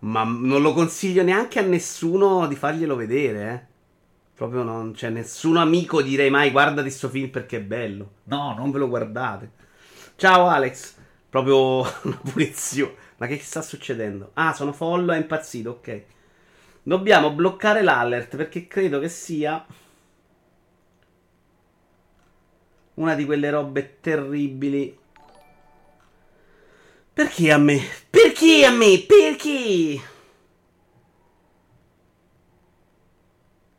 Ma 0.00 0.24
non 0.24 0.62
lo 0.62 0.72
consiglio 0.72 1.22
neanche 1.22 1.60
a 1.60 1.62
nessuno 1.62 2.48
di 2.48 2.56
farglielo 2.56 2.96
vedere, 2.96 3.52
eh. 3.52 3.74
Proprio 4.34 4.64
non 4.64 4.92
c'è 4.92 5.10
nessun 5.10 5.56
amico 5.56 6.02
direi 6.02 6.28
mai 6.28 6.50
guardati 6.50 6.90
sto 6.90 7.08
film 7.08 7.30
perché 7.30 7.58
è 7.58 7.62
bello. 7.62 8.10
No, 8.24 8.52
non 8.58 8.72
ve 8.72 8.78
lo 8.78 8.88
guardate. 8.88 9.50
Ciao 10.16 10.48
Alex. 10.48 10.94
Proprio 11.30 11.80
una 12.02 12.20
punizione. 12.32 12.94
Ma 13.18 13.28
che 13.28 13.38
sta 13.38 13.62
succedendo? 13.62 14.32
Ah, 14.34 14.52
sono 14.52 14.72
follo, 14.72 15.12
è 15.12 15.16
impazzito, 15.16 15.70
ok. 15.70 16.02
Dobbiamo 16.82 17.32
bloccare 17.32 17.82
l'alert 17.82 18.36
perché 18.36 18.66
credo 18.66 18.98
che 18.98 19.08
sia 19.08 19.64
Una 22.96 23.14
di 23.14 23.24
quelle 23.24 23.50
robe 23.50 24.00
terribili. 24.00 24.98
Perché 27.12 27.52
a 27.52 27.58
me? 27.58 27.80
Perché 28.08 28.64
a 28.64 28.70
me? 28.70 29.04
Perché? 29.06 30.00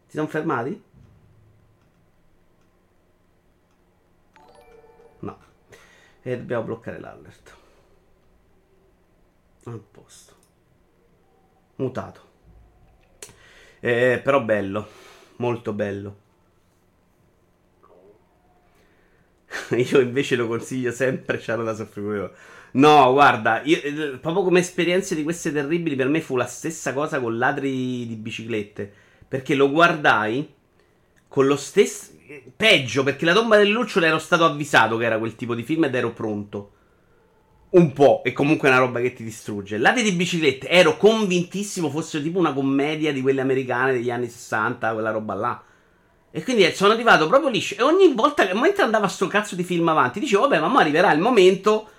Si 0.06 0.16
sono 0.16 0.28
fermati? 0.28 0.84
No. 5.20 5.38
E 6.22 6.38
dobbiamo 6.38 6.64
bloccare 6.64 7.00
l'alert. 7.00 7.56
A 9.64 9.80
posto. 9.92 10.34
Mutato. 11.76 12.22
Eh, 13.80 14.22
però 14.24 14.44
bello. 14.44 14.88
Molto 15.38 15.74
bello. 15.74 16.26
io 19.76 20.00
invece 20.00 20.36
lo 20.36 20.48
consiglio 20.48 20.92
sempre 20.92 21.40
Shadow 21.40 21.66
da 21.66 21.76
soffrire. 21.76 22.32
No, 22.72 23.12
guarda, 23.12 23.62
io, 23.64 23.82
eh, 23.82 24.18
proprio 24.22 24.44
come 24.44 24.60
esperienze 24.60 25.16
di 25.16 25.24
queste 25.24 25.52
terribili, 25.52 25.96
per 25.96 26.08
me 26.10 26.22
fu 26.22 26.36
la 26.36 26.46
stessa 26.46 26.94
cosa 26.94 27.20
con 27.20 27.38
ladri 27.38 28.06
di 28.06 28.16
biciclette. 28.16 28.92
Perché 29.28 29.56
lo 29.56 29.72
guardai 29.72 30.48
con 31.28 31.48
lo 31.48 31.56
stesso. 31.56 32.12
Peggio, 32.56 33.04
perché 33.04 33.26
la 33.26 33.34
tomba 33.34 33.58
del 33.58 33.70
lucciolo 33.70 34.06
ero 34.06 34.20
stato 34.20 34.46
avvisato 34.46 34.98
che 34.98 35.06
era 35.06 35.18
quel 35.18 35.36
tipo 35.36 35.56
di 35.56 35.64
film 35.64 35.86
ed 35.86 35.96
ero 35.96 36.12
pronto. 36.12 36.72
Un 37.70 37.92
po', 37.94 38.22
e 38.24 38.32
comunque 38.32 38.70
è 38.70 38.72
una 38.72 38.82
roba 38.82 39.00
che 39.00 39.14
ti 39.14 39.24
distrugge. 39.24 39.78
Ladri 39.78 40.04
di 40.04 40.12
biciclette, 40.12 40.70
ero 40.70 40.98
convintissimo 40.98 41.90
fosse 41.90 42.22
tipo 42.22 42.40
una 42.40 42.54
commedia 42.54 43.12
di 43.12 43.22
quelle 43.22 43.42
americane 43.42 43.92
degli 43.92 44.10
anni 44.10 44.30
60, 44.30 44.94
quella 44.94 45.12
roba 45.12 45.34
là. 45.34 45.64
E 46.32 46.44
quindi 46.44 46.70
sono 46.74 46.94
arrivato 46.94 47.28
proprio 47.28 47.50
liscio. 47.50 47.76
E 47.76 47.82
ogni 47.82 48.14
volta 48.14 48.48
mentre 48.54 48.84
andava 48.84 49.08
sto 49.08 49.28
cazzo 49.28 49.56
di 49.56 49.64
film 49.64 49.88
avanti, 49.88 50.20
dicevo, 50.20 50.48
vabbè, 50.48 50.60
ma 50.60 50.80
arriverà 50.80 51.12
il 51.12 51.20
momento 51.20 51.90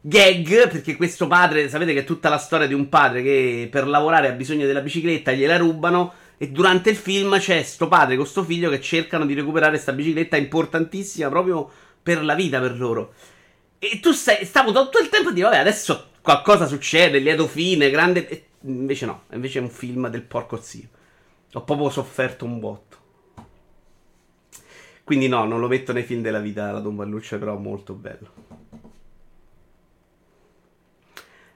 gag, 0.00 0.68
perché 0.68 0.96
questo 0.96 1.26
padre, 1.26 1.68
sapete 1.68 1.92
che 1.92 2.00
è 2.00 2.04
tutta 2.04 2.28
la 2.28 2.38
storia 2.38 2.66
di 2.66 2.74
un 2.74 2.88
padre 2.88 3.22
che 3.22 3.68
per 3.70 3.86
lavorare 3.86 4.28
ha 4.28 4.32
bisogno 4.32 4.66
della 4.66 4.80
bicicletta, 4.80 5.32
gliela 5.32 5.56
rubano. 5.56 6.14
E 6.36 6.50
durante 6.50 6.90
il 6.90 6.96
film 6.96 7.38
c'è 7.38 7.62
sto 7.62 7.88
padre 7.88 8.16
con 8.16 8.26
sto 8.26 8.42
figlio 8.42 8.68
che 8.68 8.80
cercano 8.80 9.24
di 9.24 9.34
recuperare 9.34 9.72
questa 9.72 9.92
bicicletta 9.92 10.36
importantissima 10.36 11.28
proprio 11.28 11.70
per 12.02 12.24
la 12.24 12.34
vita 12.34 12.60
per 12.60 12.76
loro. 12.76 13.14
E 13.78 14.00
tu 14.00 14.12
stai, 14.12 14.44
stavo 14.44 14.72
tutto 14.72 14.98
il 14.98 15.08
tempo 15.08 15.28
a 15.28 15.32
dire, 15.32 15.46
vabbè, 15.46 15.58
adesso 15.58 16.10
qualcosa 16.20 16.66
succede, 16.66 17.18
lieto 17.18 17.46
fine, 17.46 17.90
grande. 17.90 18.28
E 18.28 18.44
invece 18.62 19.06
no, 19.06 19.22
invece 19.32 19.58
è 19.58 19.62
un 19.62 19.70
film 19.70 20.08
del 20.08 20.22
porco 20.22 20.60
zio. 20.60 20.88
Ho 21.52 21.62
proprio 21.62 21.88
sofferto 21.90 22.44
un 22.44 22.58
botto. 22.58 22.96
Quindi 25.04 25.28
no, 25.28 25.44
non 25.44 25.60
lo 25.60 25.68
metto 25.68 25.92
nei 25.92 26.02
film 26.02 26.22
della 26.22 26.40
vita 26.40 26.72
la 26.72 26.80
Don 26.80 26.96
Balluccia, 26.96 27.36
però 27.38 27.56
molto 27.58 27.92
bello. 27.92 28.32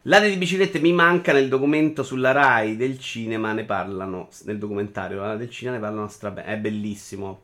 L'area 0.02 0.28
di 0.28 0.36
biciclette 0.36 0.78
mi 0.80 0.92
manca 0.92 1.32
nel 1.32 1.48
documento 1.48 2.02
sulla 2.02 2.32
Rai 2.32 2.76
del 2.76 2.98
cinema, 2.98 3.52
ne 3.52 3.64
parlano, 3.64 4.28
nel 4.44 4.58
documentario 4.58 5.20
l'area 5.20 5.36
del 5.36 5.50
cinema 5.50 5.76
ne 5.76 5.82
parlano 5.82 6.08
strabe, 6.08 6.44
è 6.44 6.56
bellissimo. 6.56 7.40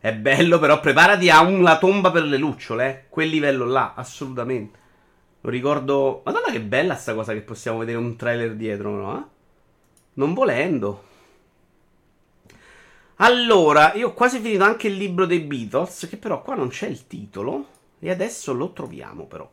È 0.00 0.12
bello, 0.12 0.58
però 0.58 0.78
preparati 0.78 1.28
a 1.30 1.42
una 1.42 1.78
tomba 1.78 2.10
per 2.12 2.24
le 2.24 2.36
lucciole, 2.36 2.88
eh. 2.88 3.04
quel 3.08 3.28
livello 3.28 3.64
là, 3.64 3.94
assolutamente. 3.96 4.78
Lo 5.40 5.50
ricordo. 5.50 6.22
Madonna 6.24 6.50
che 6.50 6.60
bella 6.60 6.94
sta 6.94 7.14
cosa 7.14 7.32
che 7.32 7.40
possiamo 7.40 7.78
vedere 7.78 7.98
un 7.98 8.16
trailer 8.16 8.54
dietro, 8.54 8.90
no? 8.90 9.18
Eh? 9.18 9.22
Non 10.14 10.34
volendo. 10.34 11.04
Allora, 13.20 13.94
io 13.94 14.08
ho 14.08 14.14
quasi 14.14 14.38
finito 14.40 14.64
anche 14.64 14.88
il 14.88 14.94
libro 14.94 15.26
dei 15.26 15.40
Beatles, 15.40 16.06
che 16.08 16.16
però 16.16 16.42
qua 16.42 16.54
non 16.54 16.68
c'è 16.68 16.86
il 16.86 17.06
titolo. 17.06 17.66
E 17.98 18.10
adesso 18.10 18.52
lo 18.52 18.72
troviamo, 18.72 19.26
però. 19.26 19.50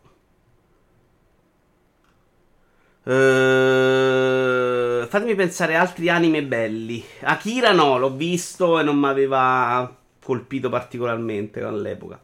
Uh, 3.06 5.06
fatemi 5.08 5.36
pensare 5.36 5.76
altri 5.76 6.10
anime 6.10 6.44
belli. 6.44 7.04
Akira 7.22 7.72
no, 7.72 7.98
l'ho 7.98 8.12
visto 8.12 8.80
e 8.80 8.84
non 8.84 8.98
mi 8.98 9.08
aveva 9.08 9.96
colpito 10.24 10.70
particolarmente 10.70 11.62
all'epoca. 11.62 12.20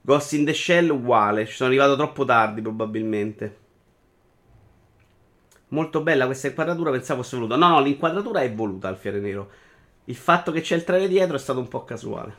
Ghost 0.00 0.32
in 0.34 0.44
the 0.44 0.52
Shell 0.52 0.90
uguale, 0.90 1.46
ci 1.46 1.54
sono 1.54 1.70
arrivato 1.70 1.96
troppo 1.96 2.24
tardi 2.24 2.60
probabilmente. 2.60 3.58
Molto 5.68 6.02
bella 6.02 6.26
questa 6.26 6.48
inquadratura, 6.48 6.90
pensavo 6.90 7.22
fosse 7.22 7.36
voluta. 7.36 7.56
No, 7.56 7.68
no, 7.68 7.80
l'inquadratura 7.80 8.42
è 8.42 8.52
voluta 8.52 8.88
al 8.88 8.96
Fiere 8.96 9.18
Nero. 9.18 9.50
Il 10.06 10.16
fatto 10.16 10.52
che 10.52 10.60
c'è 10.60 10.76
il 10.76 10.84
trailer 10.84 11.08
dietro 11.08 11.36
è 11.36 11.38
stato 11.38 11.58
un 11.58 11.68
po' 11.68 11.84
casuale. 11.84 12.36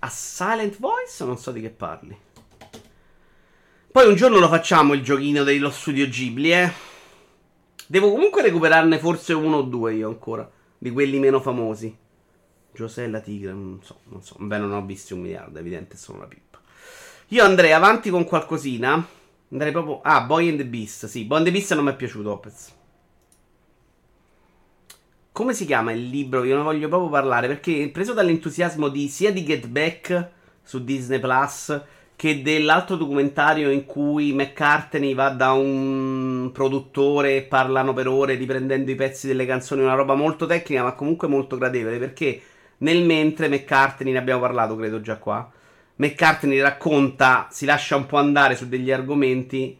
A 0.00 0.08
Silent 0.10 0.78
Voice? 0.78 1.24
Non 1.24 1.38
so 1.38 1.50
di 1.50 1.62
che 1.62 1.70
parli. 1.70 2.16
Poi 3.90 4.06
un 4.06 4.14
giorno 4.14 4.38
lo 4.38 4.48
facciamo 4.48 4.92
il 4.92 5.02
giochino 5.02 5.44
dello 5.44 5.70
studio 5.70 6.06
Ghibli, 6.06 6.52
eh. 6.52 6.72
Devo 7.86 8.10
comunque 8.10 8.42
recuperarne 8.42 8.98
forse 8.98 9.32
uno 9.32 9.58
o 9.58 9.62
due 9.62 9.94
io 9.94 10.08
ancora. 10.08 10.50
Di 10.76 10.90
quelli 10.90 11.18
meno 11.18 11.40
famosi. 11.40 11.96
Giuseppe 12.72 13.08
la 13.08 13.20
tigre, 13.20 13.52
non 13.52 13.80
so, 13.82 14.00
non 14.08 14.22
so. 14.22 14.36
Beh, 14.38 14.58
non 14.58 14.72
ho 14.72 14.84
visto 14.84 15.14
un 15.14 15.22
miliardo, 15.22 15.58
evidente, 15.58 15.96
sono 15.96 16.18
una 16.18 16.26
pippa. 16.26 16.60
Io 17.28 17.44
andrei 17.44 17.72
avanti 17.72 18.10
con 18.10 18.24
qualcosina. 18.24 19.06
Andrei 19.50 19.72
proprio... 19.72 20.00
Ah, 20.02 20.22
Boy 20.22 20.50
and 20.50 20.58
the 20.58 20.66
Beast, 20.66 21.06
sì. 21.06 21.24
Boy 21.24 21.38
and 21.38 21.46
the 21.46 21.52
Beast 21.52 21.72
non 21.74 21.84
mi 21.84 21.92
è 21.92 21.96
piaciuto, 21.96 22.32
Opez. 22.32 22.72
Come 25.34 25.52
si 25.52 25.66
chiama 25.66 25.90
il 25.90 26.06
libro? 26.10 26.44
Io 26.44 26.56
ne 26.56 26.62
voglio 26.62 26.86
proprio 26.86 27.10
parlare 27.10 27.48
perché 27.48 27.90
preso 27.92 28.12
dall'entusiasmo 28.12 28.86
di 28.86 29.08
sia 29.08 29.32
di 29.32 29.42
Get 29.42 29.66
Back 29.66 30.28
su 30.62 30.84
Disney 30.84 31.18
Plus 31.18 31.82
che 32.14 32.40
dell'altro 32.40 32.94
documentario 32.94 33.68
in 33.72 33.84
cui 33.84 34.32
McCartney 34.32 35.12
va 35.12 35.30
da 35.30 35.50
un 35.50 36.50
produttore 36.52 37.38
e 37.38 37.42
parlano 37.42 37.92
per 37.92 38.06
ore 38.06 38.36
riprendendo 38.36 38.92
i 38.92 38.94
pezzi 38.94 39.26
delle 39.26 39.44
canzoni, 39.44 39.82
una 39.82 39.94
roba 39.94 40.14
molto 40.14 40.46
tecnica 40.46 40.84
ma 40.84 40.92
comunque 40.92 41.26
molto 41.26 41.58
gradevole 41.58 41.98
perché 41.98 42.40
nel 42.78 43.02
mentre 43.02 43.48
McCartney, 43.48 44.12
ne 44.12 44.18
abbiamo 44.18 44.40
parlato 44.40 44.76
credo 44.76 45.00
già 45.00 45.16
qua, 45.16 45.50
McCartney 45.96 46.60
racconta, 46.60 47.48
si 47.50 47.64
lascia 47.64 47.96
un 47.96 48.06
po' 48.06 48.18
andare 48.18 48.54
su 48.54 48.68
degli 48.68 48.92
argomenti 48.92 49.76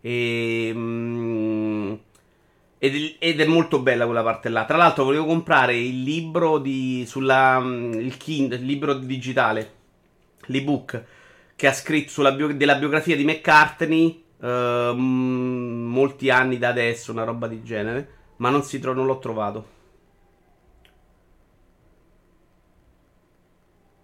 e, 0.00 0.70
mm, 0.74 1.94
ed, 2.78 3.16
ed, 3.18 3.40
è 3.40 3.46
molto 3.46 3.80
bella 3.80 4.04
quella 4.04 4.22
parte 4.22 4.48
là. 4.48 4.64
Tra 4.64 4.76
l'altro 4.76 5.04
volevo 5.04 5.24
comprare 5.24 5.76
il 5.76 6.02
libro 6.02 6.58
di, 6.58 7.04
sulla, 7.06 7.58
mm, 7.60 7.94
il, 7.94 8.16
Kindle, 8.16 8.58
il 8.58 8.64
libro 8.64 8.94
digitale, 8.94 9.74
l'ebook 10.46 11.04
che 11.56 11.66
ha 11.66 11.72
scritto 11.72 12.10
sulla 12.10 12.32
bio, 12.32 12.54
della 12.54 12.76
biografia 12.76 13.16
di 13.16 13.24
McCartney 13.24 14.24
uh, 14.38 14.92
molti 14.94 16.28
anni 16.28 16.58
da 16.58 16.68
adesso, 16.68 17.12
una 17.12 17.24
roba 17.24 17.46
di 17.48 17.62
genere, 17.62 18.08
ma 18.36 18.50
non, 18.50 18.62
tro- 18.62 18.92
non 18.92 19.06
l'ho 19.06 19.18
trovato. 19.18 19.74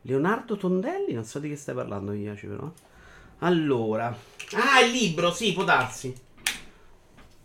Leonardo 0.02 0.56
Tondelli? 0.56 1.12
Non 1.12 1.24
so 1.24 1.38
di 1.38 1.48
che 1.48 1.56
stai 1.56 1.74
parlando, 1.74 2.12
Iaci, 2.12 2.46
però. 2.46 2.70
Allora. 3.40 4.16
Ah, 4.54 4.80
il 4.80 4.90
libro, 4.90 5.30
sì, 5.32 5.52
può 5.52 5.62
darsi. 5.64 6.12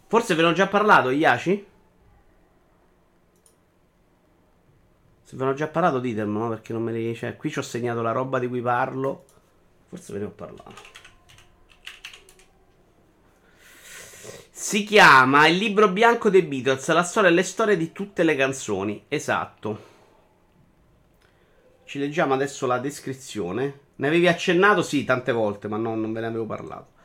Forse 0.07 0.35
ve 0.35 0.41
ne 0.41 0.47
ho 0.47 0.53
già 0.53 0.67
parlato, 0.67 1.09
Iaci? 1.09 1.65
Se 5.23 5.35
ve 5.35 5.43
ne 5.43 5.49
ho 5.51 5.53
già 5.53 5.67
parlato, 5.67 5.99
ditemelo, 5.99 6.39
no? 6.39 6.49
Perché 6.49 6.71
non 6.71 6.83
me 6.83 6.93
ne... 6.93 7.13
Cioè, 7.13 7.35
qui 7.35 7.51
ci 7.51 7.59
ho 7.59 7.61
segnato 7.61 8.01
la 8.01 8.13
roba 8.13 8.39
di 8.39 8.47
cui 8.47 8.61
parlo. 8.61 9.25
Forse 9.89 10.13
ve 10.13 10.19
ne 10.19 10.25
ho 10.25 10.29
parlato. 10.29 11.05
Si 14.49 14.83
chiama 14.85 15.47
Il 15.47 15.57
libro 15.57 15.89
bianco 15.89 16.29
dei 16.29 16.41
Beatles, 16.41 16.87
la 16.87 17.03
storia 17.03 17.29
e 17.29 17.33
le 17.33 17.43
storie 17.43 17.75
di 17.75 17.91
tutte 17.91 18.23
le 18.23 18.35
canzoni. 18.35 19.03
Esatto. 19.09 19.95
Ci 21.83 21.99
leggiamo 21.99 22.33
adesso 22.33 22.65
la 22.65 22.79
descrizione. 22.79 23.79
Ne 23.95 24.07
avevi 24.07 24.27
accennato? 24.27 24.81
Sì, 24.81 25.03
tante 25.03 25.31
volte, 25.31 25.67
ma 25.67 25.77
no, 25.77 25.95
non 25.95 26.13
ve 26.13 26.21
ne 26.21 26.27
avevo 26.27 26.45
parlato. 26.45 26.95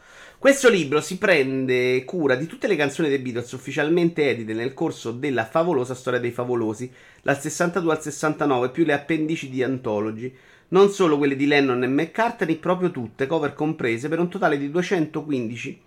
Questo 0.43 0.69
libro 0.69 1.01
si 1.01 1.19
prende 1.19 2.05
cura 2.05 2.35
di 2.35 2.47
tutte 2.47 2.67
le 2.67 2.75
canzoni 2.75 3.09
dei 3.09 3.21
Beatles 3.21 3.53
ufficialmente 3.53 4.29
edite 4.29 4.53
nel 4.55 4.75
corso 4.75 5.13
della 5.13 5.45
favolosa 5.45 5.95
storia 5.95 6.19
dei 6.19 6.33
favolosi, 6.33 6.91
dal 7.23 7.41
62 7.41 7.93
al 7.93 8.03
69, 8.03 8.71
più 8.71 8.85
le 8.85 8.93
appendici 8.93 9.49
di 9.49 9.63
Anthology. 9.63 10.35
Non 10.71 10.91
solo 10.91 11.17
quelle 11.17 11.37
di 11.37 11.47
Lennon 11.47 11.85
e 11.85 11.87
McCartney, 11.87 12.57
proprio 12.57 12.91
tutte, 12.91 13.29
cover 13.29 13.55
comprese, 13.55 14.09
per 14.09 14.19
un 14.19 14.29
totale 14.29 14.59
di 14.59 14.69
215. 14.69 15.81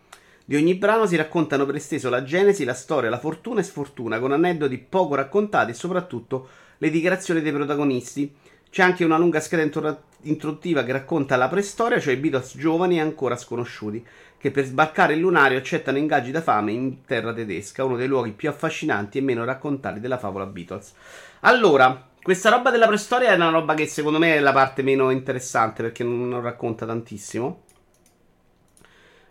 Di 0.46 0.56
ogni 0.56 0.76
brano 0.76 1.06
si 1.06 1.18
raccontano 1.18 1.66
per 1.66 1.76
esteso 1.76 2.10
la 2.10 2.24
genesi, 2.24 2.64
la 2.64 2.74
storia, 2.74 3.10
la 3.10 3.20
fortuna 3.20 3.60
e 3.60 3.64
sfortuna, 3.64 4.20
con 4.20 4.32
aneddoti 4.32 4.78
poco 4.78 5.16
raccontati 5.16 5.72
e 5.72 5.74
soprattutto 5.74 6.48
le 6.78 6.90
dichiarazioni 6.90 7.42
dei 7.42 7.52
protagonisti. 7.52 8.34
C'è 8.76 8.84
anche 8.84 9.06
una 9.06 9.18
lunga 9.18 9.40
scheda 9.40 9.62
introduttiva 10.24 10.84
che 10.84 10.92
racconta 10.92 11.38
la 11.38 11.48
preistoria, 11.48 11.98
cioè 11.98 12.14
i 12.14 12.18
Beatles 12.18 12.58
giovani 12.58 12.98
e 12.98 13.00
ancora 13.00 13.38
sconosciuti, 13.38 14.06
che 14.46 14.52
per 14.52 14.66
sbarcare 14.66 15.16
il 15.16 15.22
lunario 15.22 15.58
accettano 15.58 15.98
ingaggi 15.98 16.30
da 16.30 16.40
fame 16.40 16.72
in 16.72 17.04
terra 17.04 17.34
tedesca, 17.34 17.84
uno 17.84 17.96
dei 17.96 18.06
luoghi 18.06 18.30
più 18.30 18.48
affascinanti 18.48 19.18
e 19.18 19.22
meno 19.22 19.44
raccontati 19.44 20.00
della 20.00 20.20
favola 20.20 20.46
Beatles. 20.46 20.94
Allora, 21.40 22.10
questa 22.22 22.52
roba 22.52 22.70
della 22.70 22.86
preistoria 22.86 23.32
è 23.32 23.36
una 23.36 23.50
roba 23.50 23.74
che 23.74 23.88
secondo 23.88 24.20
me 24.20 24.36
è 24.36 24.40
la 24.40 24.54
parte 24.54 24.84
meno 24.84 25.10
interessante 25.10 25.82
perché 25.82 26.04
non, 26.04 26.30
non 26.30 26.42
racconta 26.42 26.86
tantissimo. 26.86 27.64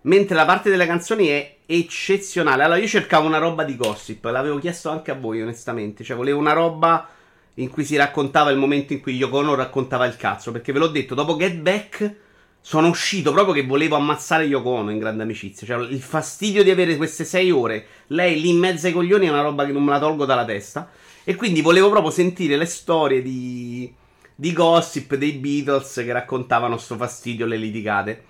Mentre 0.00 0.34
la 0.34 0.44
parte 0.44 0.68
delle 0.68 0.84
canzoni 0.84 1.28
è 1.28 1.58
eccezionale. 1.64 2.64
Allora, 2.64 2.80
io 2.80 2.88
cercavo 2.88 3.28
una 3.28 3.38
roba 3.38 3.62
di 3.62 3.76
gossip, 3.76 4.24
l'avevo 4.24 4.58
chiesto 4.58 4.90
anche 4.90 5.12
a 5.12 5.14
voi, 5.14 5.40
onestamente. 5.40 6.02
Cioè, 6.02 6.16
volevo 6.16 6.40
una 6.40 6.54
roba 6.54 7.08
in 7.54 7.70
cui 7.70 7.84
si 7.84 7.94
raccontava 7.94 8.50
il 8.50 8.58
momento 8.58 8.92
in 8.92 9.00
cui 9.00 9.14
Yoko 9.14 9.36
Ono 9.36 9.54
raccontava 9.54 10.06
il 10.06 10.16
cazzo. 10.16 10.50
Perché 10.50 10.72
ve 10.72 10.80
l'ho 10.80 10.88
detto, 10.88 11.14
dopo 11.14 11.36
Get 11.36 11.54
Back 11.54 12.22
sono 12.66 12.88
uscito 12.88 13.30
proprio 13.30 13.52
che 13.52 13.66
volevo 13.66 13.96
ammazzare 13.96 14.44
Yoko 14.44 14.88
in 14.88 14.98
grande 14.98 15.22
amicizia. 15.22 15.66
Cioè, 15.66 15.86
il 15.86 16.00
fastidio 16.00 16.64
di 16.64 16.70
avere 16.70 16.96
queste 16.96 17.24
sei 17.24 17.50
ore, 17.50 17.86
lei 18.06 18.40
lì 18.40 18.48
in 18.48 18.56
mezzo 18.56 18.86
ai 18.86 18.94
coglioni 18.94 19.26
è 19.26 19.28
una 19.28 19.42
roba 19.42 19.66
che 19.66 19.72
non 19.72 19.84
me 19.84 19.90
la 19.90 19.98
tolgo 19.98 20.24
dalla 20.24 20.46
testa. 20.46 20.90
E 21.24 21.34
quindi 21.34 21.60
volevo 21.60 21.90
proprio 21.90 22.10
sentire 22.10 22.56
le 22.56 22.64
storie 22.64 23.20
di, 23.20 23.92
di 24.34 24.52
gossip 24.54 25.14
dei 25.14 25.32
Beatles 25.32 25.92
che 25.92 26.10
raccontavano 26.10 26.78
sto 26.78 26.96
fastidio, 26.96 27.44
le 27.44 27.58
litigate. 27.58 28.24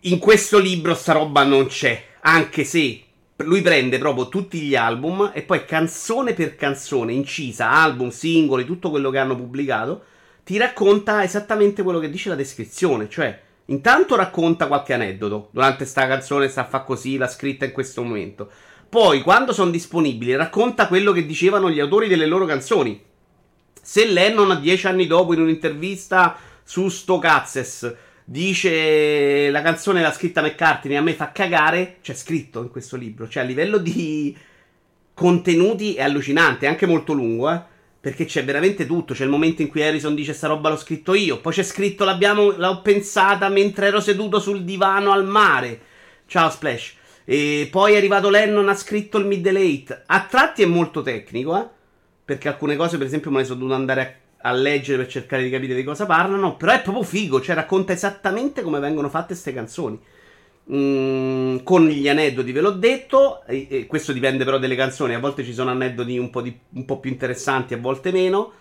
In 0.00 0.18
questo 0.18 0.58
libro 0.58 0.94
sta 0.94 1.12
roba 1.12 1.44
non 1.44 1.66
c'è, 1.66 2.02
anche 2.22 2.64
se 2.64 3.02
lui 3.36 3.60
prende 3.60 3.98
proprio 3.98 4.30
tutti 4.30 4.58
gli 4.58 4.74
album 4.74 5.32
e 5.34 5.42
poi 5.42 5.66
canzone 5.66 6.32
per 6.32 6.56
canzone, 6.56 7.12
incisa, 7.12 7.70
album, 7.70 8.08
singoli, 8.08 8.64
tutto 8.64 8.88
quello 8.88 9.10
che 9.10 9.18
hanno 9.18 9.36
pubblicato, 9.36 10.02
ti 10.48 10.56
racconta 10.56 11.22
esattamente 11.22 11.82
quello 11.82 11.98
che 11.98 12.08
dice 12.08 12.30
la 12.30 12.34
descrizione, 12.34 13.10
cioè 13.10 13.38
intanto 13.66 14.16
racconta 14.16 14.66
qualche 14.66 14.94
aneddoto, 14.94 15.50
durante 15.50 15.84
sta 15.84 16.06
canzone 16.06 16.48
sta 16.48 16.62
a 16.62 16.64
fa 16.64 16.84
così, 16.84 17.18
l'ha 17.18 17.28
scritta 17.28 17.66
in 17.66 17.72
questo 17.72 18.02
momento. 18.02 18.50
Poi, 18.88 19.20
quando 19.20 19.52
sono 19.52 19.70
disponibili, 19.70 20.34
racconta 20.34 20.88
quello 20.88 21.12
che 21.12 21.26
dicevano 21.26 21.68
gli 21.68 21.80
autori 21.80 22.08
delle 22.08 22.24
loro 22.24 22.46
canzoni. 22.46 22.98
Se 23.82 24.06
Lennon, 24.06 24.58
dieci 24.62 24.86
anni 24.86 25.06
dopo, 25.06 25.34
in 25.34 25.42
un'intervista 25.42 26.38
su 26.62 26.88
Sto 26.88 27.18
Cazzes, 27.18 27.94
Dice 28.24 29.50
la 29.50 29.62
canzone 29.62 30.02
l'ha 30.02 30.12
scritta 30.12 30.42
McCartney, 30.42 30.96
a 30.96 31.02
me 31.02 31.12
fa 31.12 31.32
cagare. 31.32 31.96
C'è 32.02 32.14
scritto 32.14 32.62
in 32.62 32.70
questo 32.70 32.96
libro. 32.96 33.28
Cioè, 33.28 33.42
a 33.42 33.46
livello 33.46 33.76
di 33.78 34.36
contenuti 35.12 35.94
è 35.94 36.02
allucinante, 36.02 36.64
è 36.64 36.68
anche 36.68 36.84
molto 36.86 37.12
lungo, 37.12 37.50
eh. 37.50 37.76
Perché 38.00 38.24
c'è 38.24 38.44
veramente 38.44 38.86
tutto. 38.86 39.14
C'è 39.14 39.24
il 39.24 39.30
momento 39.30 39.62
in 39.62 39.68
cui 39.68 39.82
Harrison 39.82 40.14
dice: 40.14 40.32
Sta 40.32 40.48
roba 40.48 40.68
l'ho 40.68 40.76
scritto 40.76 41.14
io. 41.14 41.40
Poi 41.40 41.52
c'è 41.52 41.62
scritto: 41.62 42.04
L'ho 42.04 42.80
pensata 42.82 43.48
mentre 43.48 43.86
ero 43.86 44.00
seduto 44.00 44.40
sul 44.40 44.64
divano 44.64 45.12
al 45.12 45.26
mare. 45.26 45.80
Ciao, 46.26 46.50
Splash. 46.50 46.94
E 47.24 47.68
poi 47.70 47.94
è 47.94 47.96
arrivato 47.96 48.30
Lennon, 48.30 48.68
ha 48.68 48.74
scritto 48.74 49.18
il 49.18 49.26
middle 49.26 49.58
eight. 49.58 50.04
A 50.06 50.26
tratti 50.28 50.62
è 50.62 50.66
molto 50.66 51.02
tecnico, 51.02 51.58
eh. 51.58 51.66
Perché 52.24 52.48
alcune 52.48 52.76
cose, 52.76 52.96
per 52.98 53.06
esempio, 53.06 53.30
me 53.30 53.38
ne 53.38 53.44
sono 53.44 53.58
dovuto 53.58 53.76
andare 53.76 54.00
a 54.00 54.26
a 54.42 54.52
leggere 54.52 54.98
per 54.98 55.08
cercare 55.08 55.42
di 55.42 55.50
capire 55.50 55.74
di 55.74 55.82
cosa 55.82 56.06
parlano, 56.06 56.56
però 56.56 56.72
è 56.72 56.82
proprio 56.82 57.02
figo, 57.02 57.40
cioè 57.40 57.54
racconta 57.54 57.92
esattamente 57.92 58.62
come 58.62 58.78
vengono 58.78 59.08
fatte 59.08 59.28
queste 59.28 59.52
canzoni. 59.52 59.98
Mm, 60.70 61.58
con 61.62 61.86
gli 61.86 62.08
aneddoti 62.08 62.52
ve 62.52 62.60
l'ho 62.60 62.72
detto, 62.72 63.42
e, 63.46 63.66
e 63.70 63.86
questo 63.86 64.12
dipende 64.12 64.44
però 64.44 64.58
delle 64.58 64.76
canzoni, 64.76 65.14
a 65.14 65.18
volte 65.18 65.42
ci 65.42 65.54
sono 65.54 65.70
aneddoti 65.70 66.18
un 66.18 66.28
po', 66.28 66.42
di, 66.42 66.54
un 66.74 66.84
po 66.84 67.00
più 67.00 67.10
interessanti, 67.10 67.74
a 67.74 67.78
volte 67.78 68.12
meno. 68.12 68.52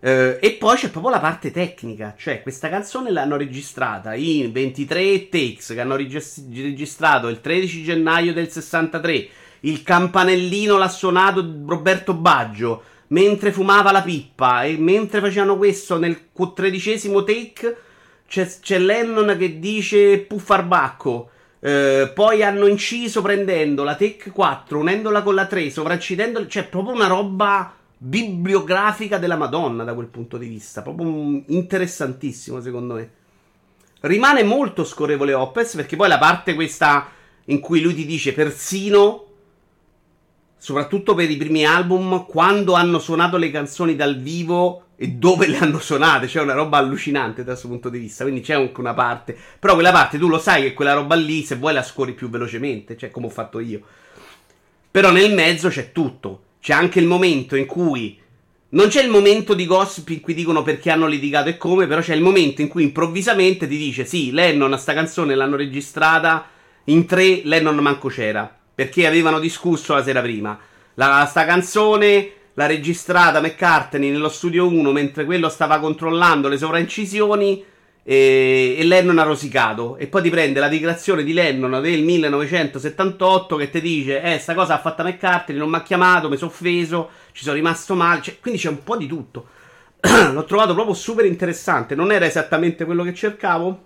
Uh, 0.00 0.38
e 0.38 0.56
poi 0.60 0.76
c'è 0.76 0.90
proprio 0.90 1.10
la 1.10 1.18
parte 1.18 1.50
tecnica, 1.50 2.14
cioè 2.16 2.40
questa 2.42 2.68
canzone 2.68 3.10
l'hanno 3.10 3.36
registrata 3.36 4.14
in 4.14 4.52
23 4.52 5.28
takes 5.28 5.72
che 5.74 5.80
hanno 5.80 5.96
regis- 5.96 6.44
registrato 6.54 7.26
il 7.26 7.40
13 7.40 7.82
gennaio 7.82 8.32
del 8.32 8.48
63. 8.48 9.28
Il 9.60 9.82
campanellino 9.82 10.76
l'ha 10.76 10.88
suonato 10.88 11.44
Roberto 11.66 12.14
Baggio 12.14 12.82
mentre 13.08 13.50
fumava 13.50 13.90
la 13.90 14.02
pippa 14.02 14.62
e 14.62 14.76
mentre 14.76 15.20
facevano 15.20 15.56
questo 15.56 15.98
nel 15.98 16.28
tredicesimo 16.54 17.24
take 17.24 17.76
c'è, 18.28 18.46
c'è 18.60 18.78
Lennon 18.78 19.36
che 19.36 19.58
dice 19.58 20.18
puffarbacco. 20.18 21.30
Uh, 21.60 22.12
poi 22.14 22.42
hanno 22.42 22.66
inciso 22.66 23.20
prendendo 23.20 23.82
la 23.82 23.96
Take 23.96 24.30
4, 24.30 24.78
unendola 24.78 25.22
con 25.22 25.34
la 25.34 25.46
3, 25.46 25.70
sovraccidendola, 25.70 26.46
cioè 26.46 26.68
proprio 26.68 26.94
una 26.94 27.08
roba 27.08 27.74
bibliografica 27.98 29.18
della 29.18 29.36
Madonna 29.36 29.82
da 29.82 29.94
quel 29.94 30.06
punto 30.06 30.38
di 30.38 30.46
vista. 30.46 30.82
Proprio 30.82 31.42
interessantissimo, 31.46 32.60
secondo 32.60 32.94
me. 32.94 33.10
Rimane 34.00 34.44
molto 34.44 34.84
scorrevole 34.84 35.34
Opez 35.34 35.74
perché 35.74 35.96
poi 35.96 36.08
la 36.08 36.18
parte 36.18 36.54
questa 36.54 37.08
in 37.46 37.58
cui 37.58 37.80
lui 37.80 37.94
ti 37.94 38.06
dice 38.06 38.32
persino, 38.32 39.24
soprattutto 40.56 41.14
per 41.14 41.28
i 41.28 41.36
primi 41.36 41.66
album, 41.66 42.26
quando 42.26 42.74
hanno 42.74 43.00
suonato 43.00 43.36
le 43.36 43.50
canzoni 43.50 43.96
dal 43.96 44.18
vivo 44.18 44.84
e 45.00 45.10
dove 45.10 45.46
le 45.46 45.58
hanno 45.58 45.78
suonate, 45.78 46.26
c'è 46.26 46.40
una 46.40 46.54
roba 46.54 46.78
allucinante 46.78 47.44
da 47.44 47.52
questo 47.52 47.68
punto 47.68 47.88
di 47.88 48.00
vista. 48.00 48.24
Quindi 48.24 48.40
c'è 48.40 48.54
anche 48.54 48.80
una 48.80 48.94
parte, 48.94 49.36
però 49.60 49.74
quella 49.74 49.92
parte 49.92 50.18
tu 50.18 50.26
lo 50.26 50.40
sai 50.40 50.62
che 50.62 50.74
quella 50.74 50.92
roba 50.92 51.14
lì, 51.14 51.44
se 51.44 51.54
vuoi 51.54 51.72
la 51.72 51.84
scorri 51.84 52.14
più 52.14 52.28
velocemente, 52.28 52.96
cioè 52.96 53.12
come 53.12 53.26
ho 53.26 53.30
fatto 53.30 53.60
io. 53.60 53.80
Però 54.90 55.12
nel 55.12 55.32
mezzo 55.32 55.68
c'è 55.68 55.92
tutto. 55.92 56.42
C'è 56.60 56.72
anche 56.72 56.98
il 56.98 57.06
momento 57.06 57.54
in 57.54 57.66
cui. 57.66 58.18
Non 58.70 58.88
c'è 58.88 59.00
il 59.00 59.08
momento 59.08 59.54
di 59.54 59.66
gossip 59.66 60.08
in 60.08 60.20
cui 60.20 60.34
dicono 60.34 60.64
perché 60.64 60.90
hanno 60.90 61.06
litigato 61.06 61.48
e 61.48 61.56
come, 61.56 61.86
però 61.86 62.00
c'è 62.00 62.16
il 62.16 62.20
momento 62.20 62.60
in 62.60 62.66
cui 62.66 62.82
improvvisamente 62.82 63.68
ti 63.68 63.76
dice: 63.76 64.04
Sì, 64.04 64.32
Lennon 64.32 64.72
a 64.72 64.78
sta 64.78 64.94
canzone 64.94 65.36
l'hanno 65.36 65.54
registrata 65.54 66.44
in 66.86 67.06
tre, 67.06 67.42
Lennon 67.44 67.76
manco 67.76 68.08
c'era. 68.08 68.52
Perché 68.74 69.06
avevano 69.06 69.38
discusso 69.38 69.94
la 69.94 70.02
sera 70.02 70.20
prima. 70.20 70.58
La, 70.94 71.24
sta 71.30 71.44
canzone 71.44 72.32
l'ha 72.58 72.66
registrata 72.66 73.40
McCartney 73.40 74.10
nello 74.10 74.28
studio 74.28 74.66
1 74.66 74.90
mentre 74.90 75.24
quello 75.24 75.48
stava 75.48 75.78
controllando 75.78 76.48
le 76.48 76.58
sovraincisioni 76.58 77.64
e, 78.02 78.74
e 78.76 78.84
Lennon 78.84 79.20
ha 79.20 79.22
rosicato. 79.22 79.96
E 79.96 80.08
poi 80.08 80.22
ti 80.22 80.28
prende 80.30 80.58
la 80.58 80.66
dichiarazione 80.66 81.22
di 81.22 81.32
Lennon 81.32 81.80
del 81.80 82.02
1978 82.02 83.54
che 83.54 83.70
ti 83.70 83.80
dice: 83.80 84.20
Eh, 84.20 84.40
sta 84.40 84.54
cosa 84.54 84.74
ha 84.74 84.80
fatta 84.80 85.04
McCartney, 85.04 85.56
non 85.56 85.70
mi 85.70 85.76
ha 85.76 85.82
chiamato, 85.82 86.28
mi 86.28 86.36
sono 86.36 86.50
offeso, 86.50 87.10
ci 87.30 87.44
sono 87.44 87.54
rimasto 87.54 87.94
male. 87.94 88.22
Cioè, 88.22 88.38
quindi 88.40 88.58
c'è 88.58 88.70
un 88.70 88.82
po' 88.82 88.96
di 88.96 89.06
tutto. 89.06 89.46
L'ho 90.32 90.44
trovato 90.44 90.74
proprio 90.74 90.94
super 90.94 91.26
interessante. 91.26 91.94
Non 91.94 92.10
era 92.10 92.26
esattamente 92.26 92.84
quello 92.84 93.04
che 93.04 93.14
cercavo. 93.14 93.84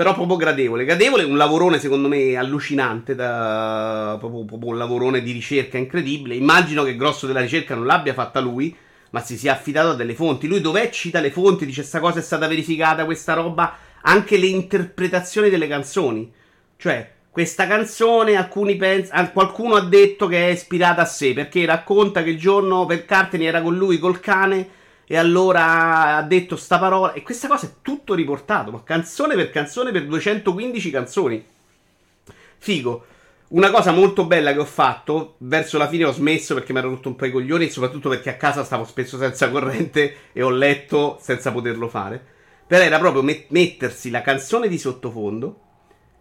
Però 0.00 0.14
proprio 0.14 0.38
gradevole. 0.38 0.86
Gradevole, 0.86 1.24
un 1.24 1.36
lavorone 1.36 1.78
secondo 1.78 2.08
me 2.08 2.34
allucinante. 2.34 3.14
Da, 3.14 4.16
proprio, 4.18 4.46
proprio 4.46 4.70
un 4.70 4.78
lavorone 4.78 5.20
di 5.20 5.30
ricerca 5.30 5.76
incredibile. 5.76 6.36
Immagino 6.36 6.84
che 6.84 6.92
il 6.92 6.96
grosso 6.96 7.26
della 7.26 7.42
ricerca 7.42 7.74
non 7.74 7.84
l'abbia 7.84 8.14
fatta 8.14 8.40
lui 8.40 8.74
ma 9.10 9.20
si 9.20 9.36
sia 9.36 9.52
affidato 9.52 9.90
a 9.90 9.94
delle 9.94 10.14
fonti. 10.14 10.46
Lui 10.46 10.62
dov'è 10.62 10.88
cita 10.88 11.20
le 11.20 11.30
fonti, 11.30 11.66
dice 11.66 11.82
sta 11.82 12.00
cosa 12.00 12.20
è 12.20 12.22
stata 12.22 12.48
verificata, 12.48 13.04
questa 13.04 13.34
roba, 13.34 13.76
anche 14.00 14.38
le 14.38 14.46
interpretazioni 14.46 15.50
delle 15.50 15.68
canzoni. 15.68 16.32
Cioè, 16.78 17.10
questa 17.30 17.66
canzone, 17.66 18.36
alcuni 18.36 18.76
pens- 18.76 19.10
qualcuno 19.34 19.74
ha 19.74 19.84
detto 19.84 20.28
che 20.28 20.48
è 20.48 20.52
ispirata 20.52 21.02
a 21.02 21.06
sé, 21.06 21.34
perché 21.34 21.66
racconta 21.66 22.22
che 22.22 22.30
il 22.30 22.38
giorno 22.38 22.86
per 22.86 23.04
Carteni 23.04 23.44
era 23.44 23.60
con 23.60 23.76
lui 23.76 23.98
col 23.98 24.18
cane 24.20 24.66
e 25.12 25.16
allora 25.16 26.18
ha 26.18 26.22
detto 26.22 26.54
sta 26.54 26.78
parola 26.78 27.12
e 27.14 27.22
questa 27.22 27.48
cosa 27.48 27.66
è 27.66 27.70
tutto 27.82 28.14
riportato, 28.14 28.70
ma 28.70 28.84
canzone 28.84 29.34
per 29.34 29.50
canzone 29.50 29.90
per 29.90 30.06
215 30.06 30.90
canzoni. 30.92 31.44
Figo. 32.58 33.04
Una 33.48 33.72
cosa 33.72 33.90
molto 33.90 34.24
bella 34.24 34.52
che 34.52 34.60
ho 34.60 34.64
fatto, 34.64 35.34
verso 35.38 35.78
la 35.78 35.88
fine 35.88 36.04
ho 36.04 36.12
smesso 36.12 36.54
perché 36.54 36.72
mi 36.72 36.78
ero 36.78 36.90
rotto 36.90 37.08
un 37.08 37.16
po' 37.16 37.26
i 37.26 37.32
coglioni 37.32 37.64
e 37.64 37.70
soprattutto 37.70 38.08
perché 38.08 38.30
a 38.30 38.36
casa 38.36 38.62
stavo 38.62 38.84
spesso 38.84 39.18
senza 39.18 39.50
corrente 39.50 40.14
e 40.32 40.42
ho 40.42 40.50
letto 40.50 41.18
senza 41.20 41.50
poterlo 41.50 41.88
fare. 41.88 42.24
Però 42.68 42.80
era 42.80 43.00
proprio 43.00 43.22
met- 43.22 43.46
mettersi 43.48 44.10
la 44.10 44.22
canzone 44.22 44.68
di 44.68 44.78
sottofondo 44.78 45.60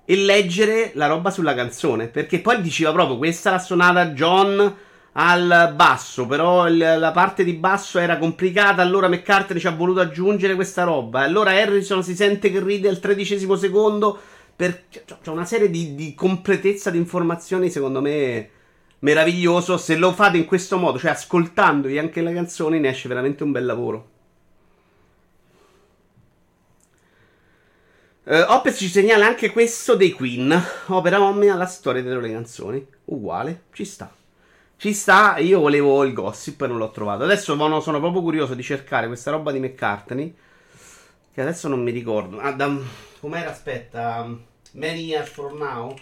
e 0.03 0.15
leggere 0.15 0.93
la 0.95 1.05
roba 1.05 1.29
sulla 1.29 1.53
canzone. 1.53 2.07
Perché 2.07 2.39
poi 2.39 2.59
diceva 2.59 2.91
proprio 2.91 3.19
questa 3.19 3.51
l'ha 3.51 3.59
suonata 3.59 4.07
John 4.07 4.77
al 5.21 5.73
basso, 5.75 6.25
però 6.25 6.65
il, 6.69 6.77
la 6.77 7.11
parte 7.11 7.43
di 7.43 7.51
basso 7.51 7.99
era 7.99 8.17
complicata, 8.17 8.81
allora 8.81 9.09
McCartney 9.09 9.59
ci 9.59 9.67
ha 9.67 9.71
voluto 9.71 9.99
aggiungere 9.99 10.55
questa 10.55 10.83
roba. 10.83 11.19
Allora 11.19 11.51
Harrison 11.51 12.01
si 12.03 12.15
sente 12.15 12.49
che 12.49 12.63
ride 12.63 12.87
al 12.87 12.99
tredicesimo 12.99 13.57
secondo 13.57 14.17
per, 14.55 14.85
c'è 14.89 15.29
una 15.29 15.43
serie 15.43 15.69
di, 15.69 15.93
di 15.93 16.13
completezza 16.13 16.89
di 16.89 16.97
informazioni, 16.97 17.69
secondo 17.69 17.99
me, 17.99 18.49
meraviglioso. 18.99 19.77
Se 19.77 19.97
lo 19.97 20.13
fate 20.13 20.37
in 20.37 20.45
questo 20.45 20.77
modo, 20.77 20.97
cioè 20.97 21.11
ascoltandovi 21.11 21.97
anche 21.97 22.21
le 22.21 22.33
canzoni, 22.33 22.79
ne 22.79 22.89
esce 22.89 23.09
veramente 23.09 23.43
un 23.43 23.51
bel 23.51 23.65
lavoro. 23.65 24.09
Uh, 28.23 28.45
Opez 28.47 28.77
ci 28.77 28.87
segnala 28.87 29.25
anche 29.25 29.51
questo 29.51 29.95
dei 29.95 30.11
Queen. 30.11 30.57
Opera 30.87 31.21
omnia 31.21 31.55
la 31.55 31.65
storia 31.65 32.03
delle 32.03 32.31
canzoni. 32.31 32.85
Uguale, 33.05 33.63
ci 33.73 33.83
sta. 33.83 34.13
Ci 34.79 34.93
sta, 34.93 35.37
io 35.39 35.59
volevo 35.59 36.05
il 36.05 36.13
gossip 36.13 36.61
e 36.61 36.67
non 36.67 36.77
l'ho 36.77 36.89
trovato. 36.89 37.25
Adesso 37.25 37.53
sono 37.81 37.99
proprio 37.99 38.21
curioso 38.21 38.53
di 38.53 38.63
cercare 38.63 39.07
questa 39.07 39.29
roba 39.29 39.51
di 39.51 39.59
McCartney. 39.59 40.33
Che 41.33 41.41
adesso 41.41 41.67
non 41.67 41.83
mi 41.83 41.91
ricordo. 41.91 42.39
Ah, 42.39 42.55
com'era? 43.19 43.49
Aspetta. 43.49 44.25
Many 44.71 45.01
years 45.01 45.27
from 45.31 45.57
now. 45.57 45.93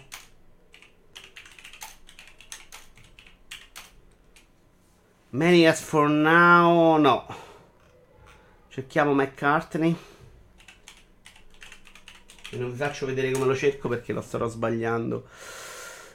Many 5.30 5.56
years 5.56 5.80
from 5.80 6.20
now, 6.20 6.98
no. 6.98 7.26
Cerchiamo 8.68 9.12
McCartney. 9.12 9.96
E 12.50 12.56
non 12.56 12.70
vi 12.70 12.76
faccio 12.76 13.06
vedere 13.06 13.32
come 13.32 13.46
lo 13.46 13.56
cerco 13.56 13.88
perché 13.88 14.12
lo 14.12 14.20
starò 14.20 14.46
sbagliando. 14.46 15.26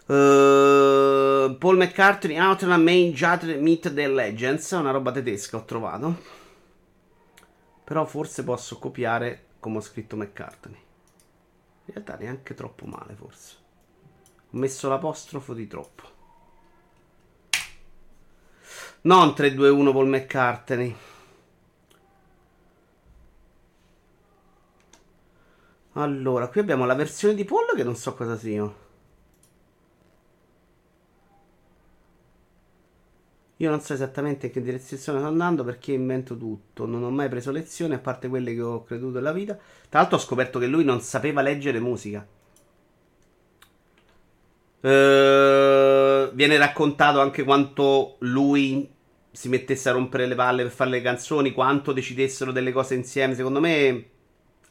Uh, 0.05 1.55
Paul 1.57 1.77
McCartney, 1.77 2.37
Outrun 2.37 2.81
Main 2.81 3.13
Judge 3.13 3.55
Meet 3.55 3.93
the 3.93 4.07
Legends. 4.07 4.69
Una 4.71 4.91
roba 4.91 5.11
tedesca 5.11 5.57
ho 5.57 5.63
trovato. 5.63 6.21
Però 7.83 8.05
forse 8.05 8.43
posso 8.43 8.79
copiare 8.79 9.45
come 9.59 9.77
ho 9.77 9.81
scritto 9.81 10.15
McCartney. 10.15 10.79
In 11.85 11.93
realtà 11.93 12.15
neanche 12.15 12.53
troppo 12.53 12.85
male, 12.85 13.15
forse. 13.15 13.55
Ho 14.51 14.57
messo 14.57 14.89
l'apostrofo 14.89 15.53
di 15.53 15.67
troppo. 15.67 16.11
Non 19.01 19.29
3-2-1 19.29 19.91
Paul 19.91 20.07
McCartney. 20.07 20.95
Allora, 25.93 26.47
qui 26.47 26.59
abbiamo 26.59 26.85
la 26.85 26.95
versione 26.95 27.35
di 27.35 27.45
Paul 27.45 27.73
che 27.75 27.83
non 27.83 27.95
so 27.95 28.13
cosa 28.15 28.37
sia. 28.37 28.82
Io 33.63 33.69
non 33.69 33.79
so 33.79 33.93
esattamente 33.93 34.47
in 34.47 34.51
che 34.51 34.61
direzione 34.61 35.01
sto 35.01 35.15
andando 35.15 35.63
perché 35.63 35.93
invento 35.93 36.37
tutto. 36.37 36.85
Non 36.85 37.01
ho 37.01 37.09
mai 37.09 37.29
preso 37.29 37.49
lezioni 37.49 37.93
a 37.93 37.99
parte 37.99 38.27
quelle 38.27 38.53
che 38.53 38.61
ho 38.61 38.83
creduto 38.83 39.15
nella 39.15 39.31
vita. 39.31 39.57
Tra 39.87 40.01
l'altro 40.01 40.17
ho 40.17 40.19
scoperto 40.19 40.59
che 40.59 40.67
lui 40.67 40.83
non 40.83 40.99
sapeva 40.99 41.41
leggere 41.41 41.79
musica. 41.79 42.27
Uh, 44.81 46.29
viene 46.33 46.57
raccontato 46.57 47.21
anche 47.21 47.45
quanto 47.45 48.17
lui 48.19 48.91
si 49.31 49.47
mettesse 49.47 49.87
a 49.87 49.93
rompere 49.93 50.25
le 50.25 50.35
palle 50.35 50.63
per 50.63 50.71
fare 50.73 50.89
le 50.89 51.01
canzoni, 51.01 51.53
quanto 51.53 51.93
decidessero 51.93 52.51
delle 52.51 52.73
cose 52.73 52.95
insieme. 52.95 53.33
Secondo 53.33 53.61
me 53.61 54.09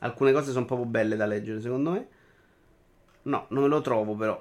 alcune 0.00 0.32
cose 0.32 0.52
sono 0.52 0.66
proprio 0.66 0.86
belle 0.86 1.16
da 1.16 1.24
leggere, 1.24 1.62
secondo 1.62 1.92
me. 1.92 2.06
No, 3.22 3.46
non 3.48 3.62
me 3.62 3.68
lo 3.70 3.80
trovo 3.80 4.14
però. 4.14 4.38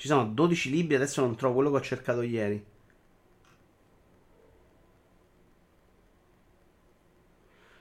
Ci 0.00 0.06
sono 0.08 0.24
12 0.24 0.70
libri, 0.70 0.94
adesso 0.94 1.20
non 1.20 1.36
trovo 1.36 1.56
quello 1.56 1.70
che 1.72 1.76
ho 1.76 1.82
cercato 1.82 2.22
ieri. 2.22 2.64